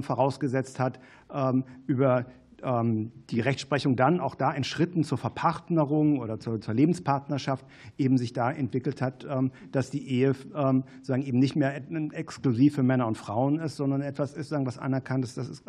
vorausgesetzt 0.01 0.81
hat, 0.81 0.99
über 1.87 2.27
die 2.67 3.41
Rechtsprechung 3.41 3.95
dann 3.95 4.19
auch 4.19 4.35
da 4.35 4.51
in 4.51 4.65
Schritten 4.65 5.05
zur 5.05 5.19
Verpartnerung 5.19 6.19
oder 6.19 6.41
zur, 6.41 6.59
Lebenspartnerschaft 6.75 7.65
eben 7.97 8.19
sich 8.19 8.33
da 8.33 8.51
entwickelt 8.51 9.01
hat, 9.01 9.25
dass 9.71 9.91
die 9.91 10.09
Ehe 10.09 10.35
sagen 11.03 11.23
eben 11.23 11.39
nicht 11.39 11.55
mehr 11.55 11.81
exklusiv 12.13 12.75
für 12.75 12.83
Männer 12.83 13.07
und 13.07 13.17
Frauen 13.17 13.61
ist, 13.61 13.77
sondern 13.77 14.01
etwas 14.01 14.35
ist, 14.35 14.49
sagen, 14.49 14.67
was 14.67 14.79
anerkannt 14.79 15.25
ist, 15.25 15.37
das 15.37 15.49
ist 15.49 15.65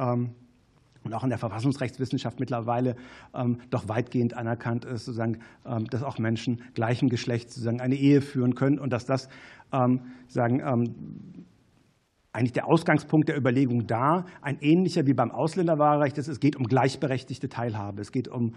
und 1.07 1.13
auch 1.13 1.23
in 1.23 1.29
der 1.29 1.39
Verfassungsrechtswissenschaft 1.39 2.39
mittlerweile 2.39 2.95
ähm, 3.33 3.59
doch 3.69 3.87
weitgehend 3.87 4.35
anerkannt 4.35 4.85
ist, 4.85 5.05
sozusagen, 5.05 5.39
ähm, 5.65 5.85
dass 5.85 6.03
auch 6.03 6.19
Menschen 6.19 6.61
gleichen 6.73 7.09
Geschlechts 7.09 7.55
sozusagen 7.55 7.81
eine 7.81 7.95
Ehe 7.95 8.21
führen 8.21 8.55
können 8.55 8.77
und 8.77 8.91
dass 8.91 9.05
das 9.05 9.29
ähm, 9.71 10.01
sagen, 10.27 10.61
eigentlich 12.37 12.53
der 12.53 12.67
Ausgangspunkt 12.67 13.29
der 13.29 13.37
Überlegung 13.37 13.87
da 13.87 14.25
ein 14.41 14.59
ähnlicher 14.61 15.07
wie 15.07 15.13
beim 15.13 15.31
Ausländerwahlrecht 15.31 16.17
ist. 16.19 16.27
Es 16.27 16.39
geht 16.39 16.55
um 16.55 16.65
gleichberechtigte 16.67 17.49
Teilhabe, 17.49 18.01
es 18.01 18.11
geht 18.11 18.27
um, 18.27 18.53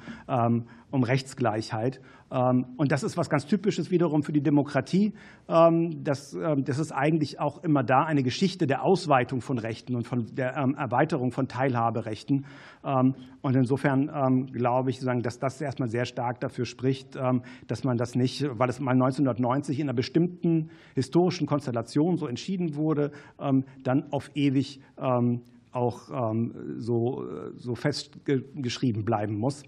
um 0.91 1.03
Rechtsgleichheit. 1.03 2.01
Ähm, 2.31 2.67
und 2.77 2.93
das 2.93 3.03
ist 3.03 3.17
was 3.17 3.29
ganz 3.29 3.47
Typisches 3.47 3.91
wiederum 3.91 4.23
für 4.23 4.33
die 4.33 4.43
Demokratie. 4.43 5.15
Ähm, 5.49 6.05
das, 6.05 6.35
ähm, 6.35 6.65
das 6.65 6.79
ist 6.79 6.93
eigentlich 6.93 7.41
auch 7.41 7.63
immer 7.65 7.83
da 7.83 8.05
eine 8.05 8.23
Geschichte 8.23 8.67
der 8.67 8.85
Ausweitung 8.85 9.41
von 9.41 9.59
Rechten 9.59 9.97
und 9.97 10.07
von 10.07 10.27
der 10.35 10.51
Erweiterung 10.51 11.33
von 11.33 11.49
Teilhaberechten. 11.49 12.47
Und 12.83 13.57
insofern 13.57 14.47
glaube 14.53 14.91
ich, 14.91 15.01
dass 15.01 15.39
das 15.39 15.61
erstmal 15.61 15.89
sehr 15.89 16.07
stark 16.07 16.41
dafür 16.41 16.65
spricht, 16.65 17.15
dass 17.67 17.85
man 17.85 17.99
das 17.99 18.15
nicht, 18.15 18.43
weil 18.59 18.71
es 18.71 18.81
mal 18.81 18.93
1990 18.93 19.81
in 19.81 19.89
einer 19.89 19.97
bestimmten 19.97 20.71
historischen 20.95 21.47
Konstellation 21.47 22.17
so 22.17 22.27
entschieden 22.27 22.77
wurde, 22.77 23.11
dann 23.83 24.05
auf 24.13 24.31
ewig 24.35 24.81
auch 25.73 26.43
so, 26.79 27.25
so 27.57 27.75
festgeschrieben 27.75 29.05
bleiben 29.05 29.39
muss. 29.39 29.63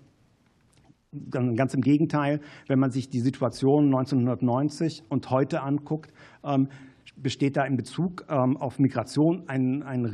Ganz 1.31 1.75
im 1.75 1.83
Gegenteil, 1.83 2.41
wenn 2.69 2.79
man 2.79 2.91
sich 2.91 3.11
die 3.11 3.21
Situation 3.21 3.85
1990 3.95 5.03
und 5.11 5.29
heute 5.29 5.61
anguckt, 5.61 6.11
ähm, 6.43 6.69
besteht 7.17 7.59
da 7.59 7.65
in 7.67 7.77
Bezug 7.77 8.25
ähm, 8.31 8.57
auf 8.57 8.79
Migration 8.79 9.45
ein, 9.47 9.83
ein 9.83 10.07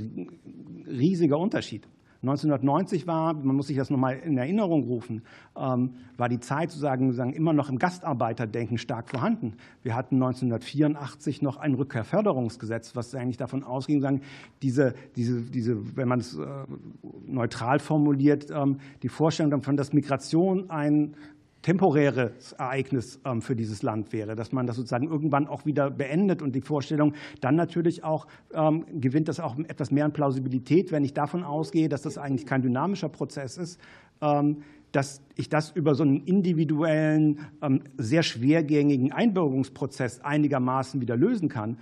riesiger 0.89 1.39
Unterschied. 1.39 1.87
1990 2.23 3.07
war, 3.07 3.33
man 3.33 3.55
muss 3.55 3.69
sich 3.69 3.77
das 3.77 3.91
nochmal 3.91 4.19
in 4.19 4.37
Erinnerung 4.37 4.83
rufen, 4.83 5.23
ähm, 5.57 5.95
war 6.17 6.29
die 6.29 6.41
Zeit 6.41 6.71
sozusagen, 6.71 7.13
sagen, 7.13 7.33
immer 7.33 7.53
noch 7.53 7.71
im 7.71 7.79
Gastarbeiterdenken 7.79 8.77
stark 8.77 9.09
vorhanden. 9.09 9.55
Wir 9.85 9.95
hatten 9.95 10.17
1984 10.17 11.43
noch 11.43 11.59
ein 11.59 11.75
Rückkehrförderungsgesetz, 11.75 12.97
was 12.97 13.15
eigentlich 13.15 13.37
davon 13.37 13.63
ausging, 13.63 14.21
diese, 14.63 14.95
diese, 15.15 15.43
diese, 15.43 15.97
wenn 15.97 16.09
man 16.09 16.19
es 16.19 16.37
äh, 16.37 16.47
neutral 17.27 17.79
formuliert, 17.79 18.51
ähm, 18.51 18.79
die 19.05 19.09
Vorstellung 19.09 19.53
davon, 19.53 19.77
dass 19.77 19.93
Migration 19.93 20.71
ein 20.71 21.15
temporäres 21.63 22.53
Ereignis 22.53 23.21
ähm, 23.25 23.43
für 23.43 23.57
dieses 23.57 23.83
Land 23.83 24.13
wäre, 24.13 24.37
dass 24.37 24.53
man 24.53 24.67
das 24.67 24.77
sozusagen 24.77 25.09
irgendwann 25.09 25.47
auch 25.47 25.67
wieder 25.67 25.91
beendet 25.91 26.43
und 26.43 26.55
die 26.55 26.61
Vorstellung 26.61 27.15
dann 27.41 27.57
natürlich 27.57 28.05
auch 28.05 28.27
ähm, 28.53 28.85
gewinnt 29.01 29.29
das 29.29 29.41
auch 29.41 29.59
etwas 29.59 29.91
mehr 29.91 30.05
an 30.05 30.13
Plausibilität, 30.13 30.93
wenn 30.93 31.05
ich 31.05 31.15
davon 31.15 31.45
ausgehe, 31.45 31.89
dass 31.89 32.03
das 32.03 32.19
eigentlich 32.19 32.47
kein 32.47 32.63
dynamischer 32.63 33.09
Prozess 33.09 33.59
ist, 33.59 33.81
ähm, 34.21 34.63
dass 34.93 35.21
ich 35.37 35.49
das 35.49 35.71
über 35.73 35.95
so 35.95 36.03
einen 36.03 36.25
individuellen, 36.25 37.41
sehr 37.99 38.23
schwergängigen 38.23 39.13
Einbürgerungsprozess 39.13 40.21
einigermaßen 40.23 41.03
wieder 41.03 41.15
lösen 41.15 41.51
kann, 41.51 41.77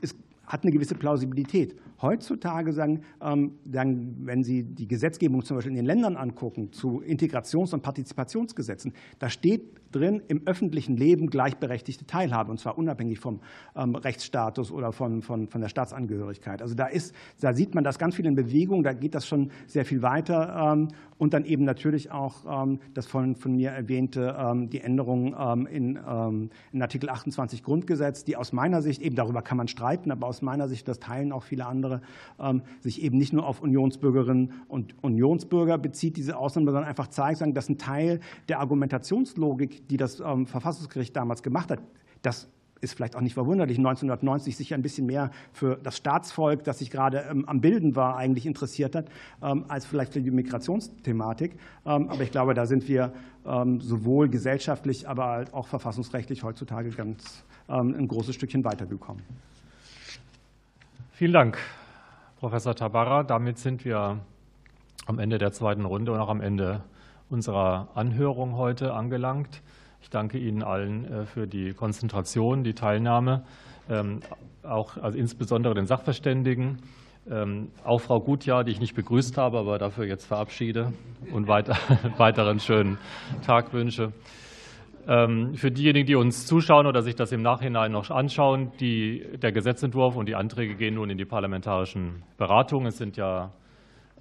ist, 0.00 0.16
hat 0.46 0.62
eine 0.62 0.72
gewisse 0.72 0.94
Plausibilität. 0.94 1.76
Heutzutage 2.02 2.72
sagen, 2.72 3.02
ähm, 3.20 3.58
sagen, 3.70 4.16
wenn 4.22 4.42
Sie 4.42 4.62
die 4.62 4.88
Gesetzgebung 4.88 5.44
zum 5.44 5.56
Beispiel 5.56 5.72
in 5.72 5.76
den 5.76 5.86
Ländern 5.86 6.16
angucken 6.16 6.72
zu 6.72 7.02
Integrations- 7.02 7.74
und 7.74 7.82
Partizipationsgesetzen, 7.82 8.94
da 9.18 9.28
steht 9.28 9.80
drin 9.92 10.22
im 10.28 10.46
öffentlichen 10.46 10.96
Leben 10.96 11.28
gleichberechtigte 11.28 12.06
Teilhabe, 12.06 12.50
und 12.50 12.58
zwar 12.58 12.78
unabhängig 12.78 13.18
vom 13.18 13.40
ähm, 13.76 13.94
Rechtsstatus 13.94 14.70
oder 14.70 14.92
von, 14.92 15.22
von, 15.22 15.48
von 15.48 15.60
der 15.60 15.68
Staatsangehörigkeit. 15.68 16.62
Also 16.62 16.74
da, 16.74 16.86
ist, 16.86 17.14
da 17.40 17.52
sieht 17.52 17.74
man 17.74 17.84
das 17.84 17.98
ganz 17.98 18.14
viel 18.14 18.26
in 18.26 18.34
Bewegung, 18.34 18.82
da 18.82 18.92
geht 18.92 19.14
das 19.14 19.26
schon 19.26 19.50
sehr 19.66 19.84
viel 19.84 20.02
weiter. 20.02 20.72
Ähm, 20.72 20.88
und 21.18 21.34
dann 21.34 21.44
eben 21.44 21.64
natürlich 21.64 22.10
auch 22.10 22.70
das 22.94 23.06
von, 23.06 23.36
von 23.36 23.54
mir 23.54 23.72
erwähnte, 23.72 24.66
die 24.72 24.80
Änderung 24.80 25.66
in, 25.66 25.98
in 26.72 26.82
Artikel 26.82 27.10
28 27.10 27.62
Grundgesetz, 27.62 28.24
die 28.24 28.36
aus 28.36 28.54
meiner 28.54 28.80
Sicht, 28.80 29.02
eben 29.02 29.16
darüber 29.16 29.42
kann 29.42 29.58
man 29.58 29.68
streiten, 29.68 30.12
aber 30.12 30.26
aus 30.26 30.40
meiner 30.40 30.66
Sicht, 30.66 30.88
das 30.88 30.98
teilen 30.98 31.32
auch 31.32 31.42
viele 31.42 31.66
andere, 31.66 31.89
andere 31.90 32.00
ähm, 32.38 32.62
sich 32.80 33.02
eben 33.02 33.18
nicht 33.18 33.32
nur 33.32 33.46
auf 33.46 33.60
Unionsbürgerinnen 33.62 34.52
und 34.68 34.94
Unionsbürger 35.02 35.78
bezieht, 35.78 36.16
diese 36.16 36.36
Ausnahme, 36.36 36.66
sondern 36.66 36.84
einfach 36.84 37.08
zeigt, 37.08 37.40
dass 37.56 37.68
ein 37.68 37.78
Teil 37.78 38.20
der 38.48 38.60
Argumentationslogik, 38.60 39.88
die 39.88 39.96
das 39.96 40.20
ähm, 40.20 40.46
Verfassungsgericht 40.46 41.14
damals 41.14 41.42
gemacht 41.42 41.70
hat, 41.70 41.80
das 42.22 42.48
ist 42.82 42.94
vielleicht 42.94 43.14
auch 43.14 43.20
nicht 43.20 43.34
verwunderlich, 43.34 43.76
1990 43.76 44.56
sich 44.56 44.72
ein 44.72 44.80
bisschen 44.80 45.04
mehr 45.04 45.30
für 45.52 45.78
das 45.82 45.98
Staatsvolk, 45.98 46.64
das 46.64 46.78
sich 46.78 46.90
gerade 46.90 47.26
ähm, 47.30 47.44
am 47.46 47.60
Bilden 47.60 47.94
war, 47.94 48.16
eigentlich 48.16 48.46
interessiert 48.46 48.94
hat, 48.94 49.10
als 49.40 49.84
vielleicht 49.84 50.14
für 50.14 50.22
die 50.22 50.30
Migrationsthematik. 50.30 51.56
Aber 51.84 52.22
ich 52.22 52.30
glaube, 52.30 52.54
da 52.54 52.64
sind 52.64 52.88
wir 52.88 53.12
sowohl 53.44 54.30
gesellschaftlich, 54.30 55.06
aber 55.06 55.26
halt 55.26 55.52
auch 55.52 55.66
verfassungsrechtlich 55.66 56.42
heutzutage 56.42 56.88
ganz 56.90 57.44
ein 57.68 58.08
großes 58.08 58.34
Stückchen 58.34 58.64
weitergekommen. 58.64 59.22
Vielen 61.20 61.34
Dank. 61.34 61.58
Professor 62.40 62.74
Tabarra. 62.74 63.22
Damit 63.22 63.58
sind 63.58 63.84
wir 63.84 64.18
am 65.04 65.18
Ende 65.18 65.36
der 65.36 65.52
zweiten 65.52 65.84
Runde 65.84 66.12
und 66.12 66.20
auch 66.20 66.30
am 66.30 66.40
Ende 66.40 66.80
unserer 67.28 67.88
Anhörung 67.94 68.56
heute 68.56 68.94
angelangt. 68.94 69.60
Ich 70.00 70.08
danke 70.08 70.38
Ihnen 70.38 70.62
allen 70.62 71.04
äh, 71.04 71.26
für 71.26 71.46
die 71.46 71.74
Konzentration, 71.74 72.64
die 72.64 72.72
Teilnahme, 72.72 73.44
ähm, 73.90 74.20
auch 74.62 74.96
also 74.96 75.18
insbesondere 75.18 75.74
den 75.74 75.86
Sachverständigen, 75.86 76.78
ähm, 77.30 77.72
auch 77.84 78.00
Frau 78.00 78.20
Gutjahr, 78.20 78.64
die 78.64 78.72
ich 78.72 78.80
nicht 78.80 78.94
begrüßt 78.94 79.36
habe, 79.36 79.58
aber 79.58 79.78
dafür 79.78 80.06
jetzt 80.06 80.24
verabschiede 80.24 80.94
und 81.34 81.46
weiter, 81.46 81.76
weiteren 82.16 82.58
schönen 82.58 82.96
Tag 83.44 83.74
wünsche. 83.74 84.14
Ähm, 85.08 85.54
für 85.54 85.70
diejenigen, 85.70 86.06
die 86.06 86.14
uns 86.14 86.46
zuschauen 86.46 86.86
oder 86.86 87.02
sich 87.02 87.14
das 87.14 87.32
im 87.32 87.42
Nachhinein 87.42 87.92
noch 87.92 88.10
anschauen, 88.10 88.72
die, 88.80 89.24
der 89.40 89.52
Gesetzentwurf 89.52 90.16
und 90.16 90.28
die 90.28 90.34
Anträge 90.34 90.74
gehen 90.74 90.94
nun 90.94 91.10
in 91.10 91.18
die 91.18 91.24
parlamentarischen 91.24 92.22
Beratungen. 92.36 92.86
Es 92.88 92.98
sind 92.98 93.16
ja 93.16 93.52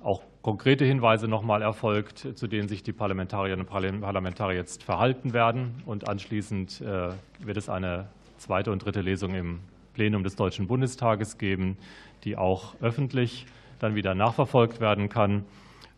auch 0.01 0.22
konkrete 0.41 0.85
Hinweise 0.85 1.27
noch 1.27 1.43
mal 1.43 1.61
erfolgt, 1.61 2.19
zu 2.38 2.47
denen 2.47 2.68
sich 2.68 2.84
die 2.84 2.93
Parlamentarierinnen 2.93 3.65
und 3.65 4.01
Parlamentarier 4.01 4.57
jetzt 4.57 4.84
verhalten 4.84 5.34
werden. 5.34 5.84
Und 5.85 6.07
anschließend 6.07 6.80
wird 6.80 7.57
es 7.57 7.68
eine 7.68 8.07
zweite 8.38 8.72
und 8.72 8.85
dritte 8.85 9.01
Lesung 9.01 9.35
im 9.35 9.60
Plenum 9.93 10.23
des 10.23 10.38
Deutschen 10.38 10.68
Bundestages 10.68 11.38
geben, 11.38 11.77
die 12.23 12.38
auch 12.38 12.76
öffentlich 12.81 13.45
dann 13.80 13.95
wieder 13.95 14.15
nachverfolgt 14.15 14.80
werden 14.80 15.10
kann. 15.10 15.43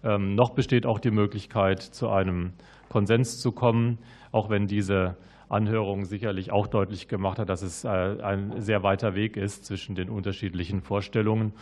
Ähm, 0.03 0.33
noch 0.33 0.55
besteht 0.55 0.85
auch 0.85 0.99
die 0.99 1.11
Möglichkeit, 1.11 1.81
zu 1.81 2.09
einem 2.09 2.53
Konsens 2.89 3.39
zu 3.39 3.51
kommen, 3.51 3.99
auch 4.31 4.49
wenn 4.49 4.67
diese 4.67 5.15
Anhörung 5.51 6.05
sicherlich 6.05 6.51
auch 6.51 6.67
deutlich 6.67 7.07
gemacht 7.07 7.37
hat, 7.37 7.49
dass 7.49 7.61
es 7.61 7.83
äh, 7.83 7.89
ein 7.89 8.61
sehr 8.61 8.83
weiter 8.83 9.15
Weg 9.15 9.35
ist 9.35 9.65
zwischen 9.65 9.95
den 9.95 10.09
unterschiedlichen 10.09 10.81
Vorstellungen. 10.81 11.53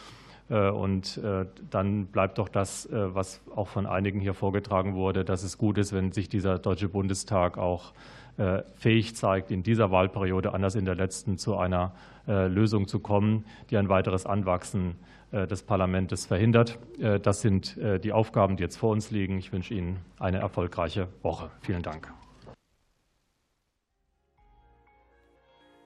Äh, 0.49 0.69
und 0.69 1.17
äh, 1.17 1.45
dann 1.71 2.05
bleibt 2.05 2.37
doch 2.37 2.49
das, 2.49 2.87
was 2.91 3.41
auch 3.55 3.67
von 3.67 3.87
einigen 3.87 4.19
hier 4.19 4.35
vorgetragen 4.35 4.93
wurde, 4.93 5.25
dass 5.25 5.43
es 5.43 5.57
gut 5.57 5.77
ist, 5.77 5.91
wenn 5.91 6.11
sich 6.11 6.29
dieser 6.29 6.59
Deutsche 6.59 6.87
Bundestag 6.87 7.57
auch 7.57 7.93
fähig 8.77 9.17
zeigt, 9.17 9.51
in 9.51 9.63
dieser 9.63 9.91
Wahlperiode, 9.91 10.53
anders 10.53 10.75
in 10.75 10.85
der 10.85 10.95
letzten, 10.95 11.37
zu 11.37 11.57
einer 11.57 11.91
Lösung 12.25 12.87
zu 12.87 13.01
kommen, 13.01 13.43
die 13.69 13.75
ein 13.75 13.89
weiteres 13.89 14.25
Anwachsen 14.25 14.95
des 15.33 15.63
Parlaments 15.63 16.25
verhindert. 16.25 16.79
Das 17.21 17.41
sind 17.41 17.77
die 18.01 18.13
Aufgaben, 18.13 18.55
die 18.55 18.63
jetzt 18.63 18.77
vor 18.77 18.91
uns 18.91 19.11
liegen. 19.11 19.39
Ich 19.39 19.51
wünsche 19.51 19.73
Ihnen 19.73 19.97
eine 20.19 20.37
erfolgreiche 20.37 21.09
Woche. 21.21 21.49
Vielen 21.59 21.81
Dank. 21.81 22.13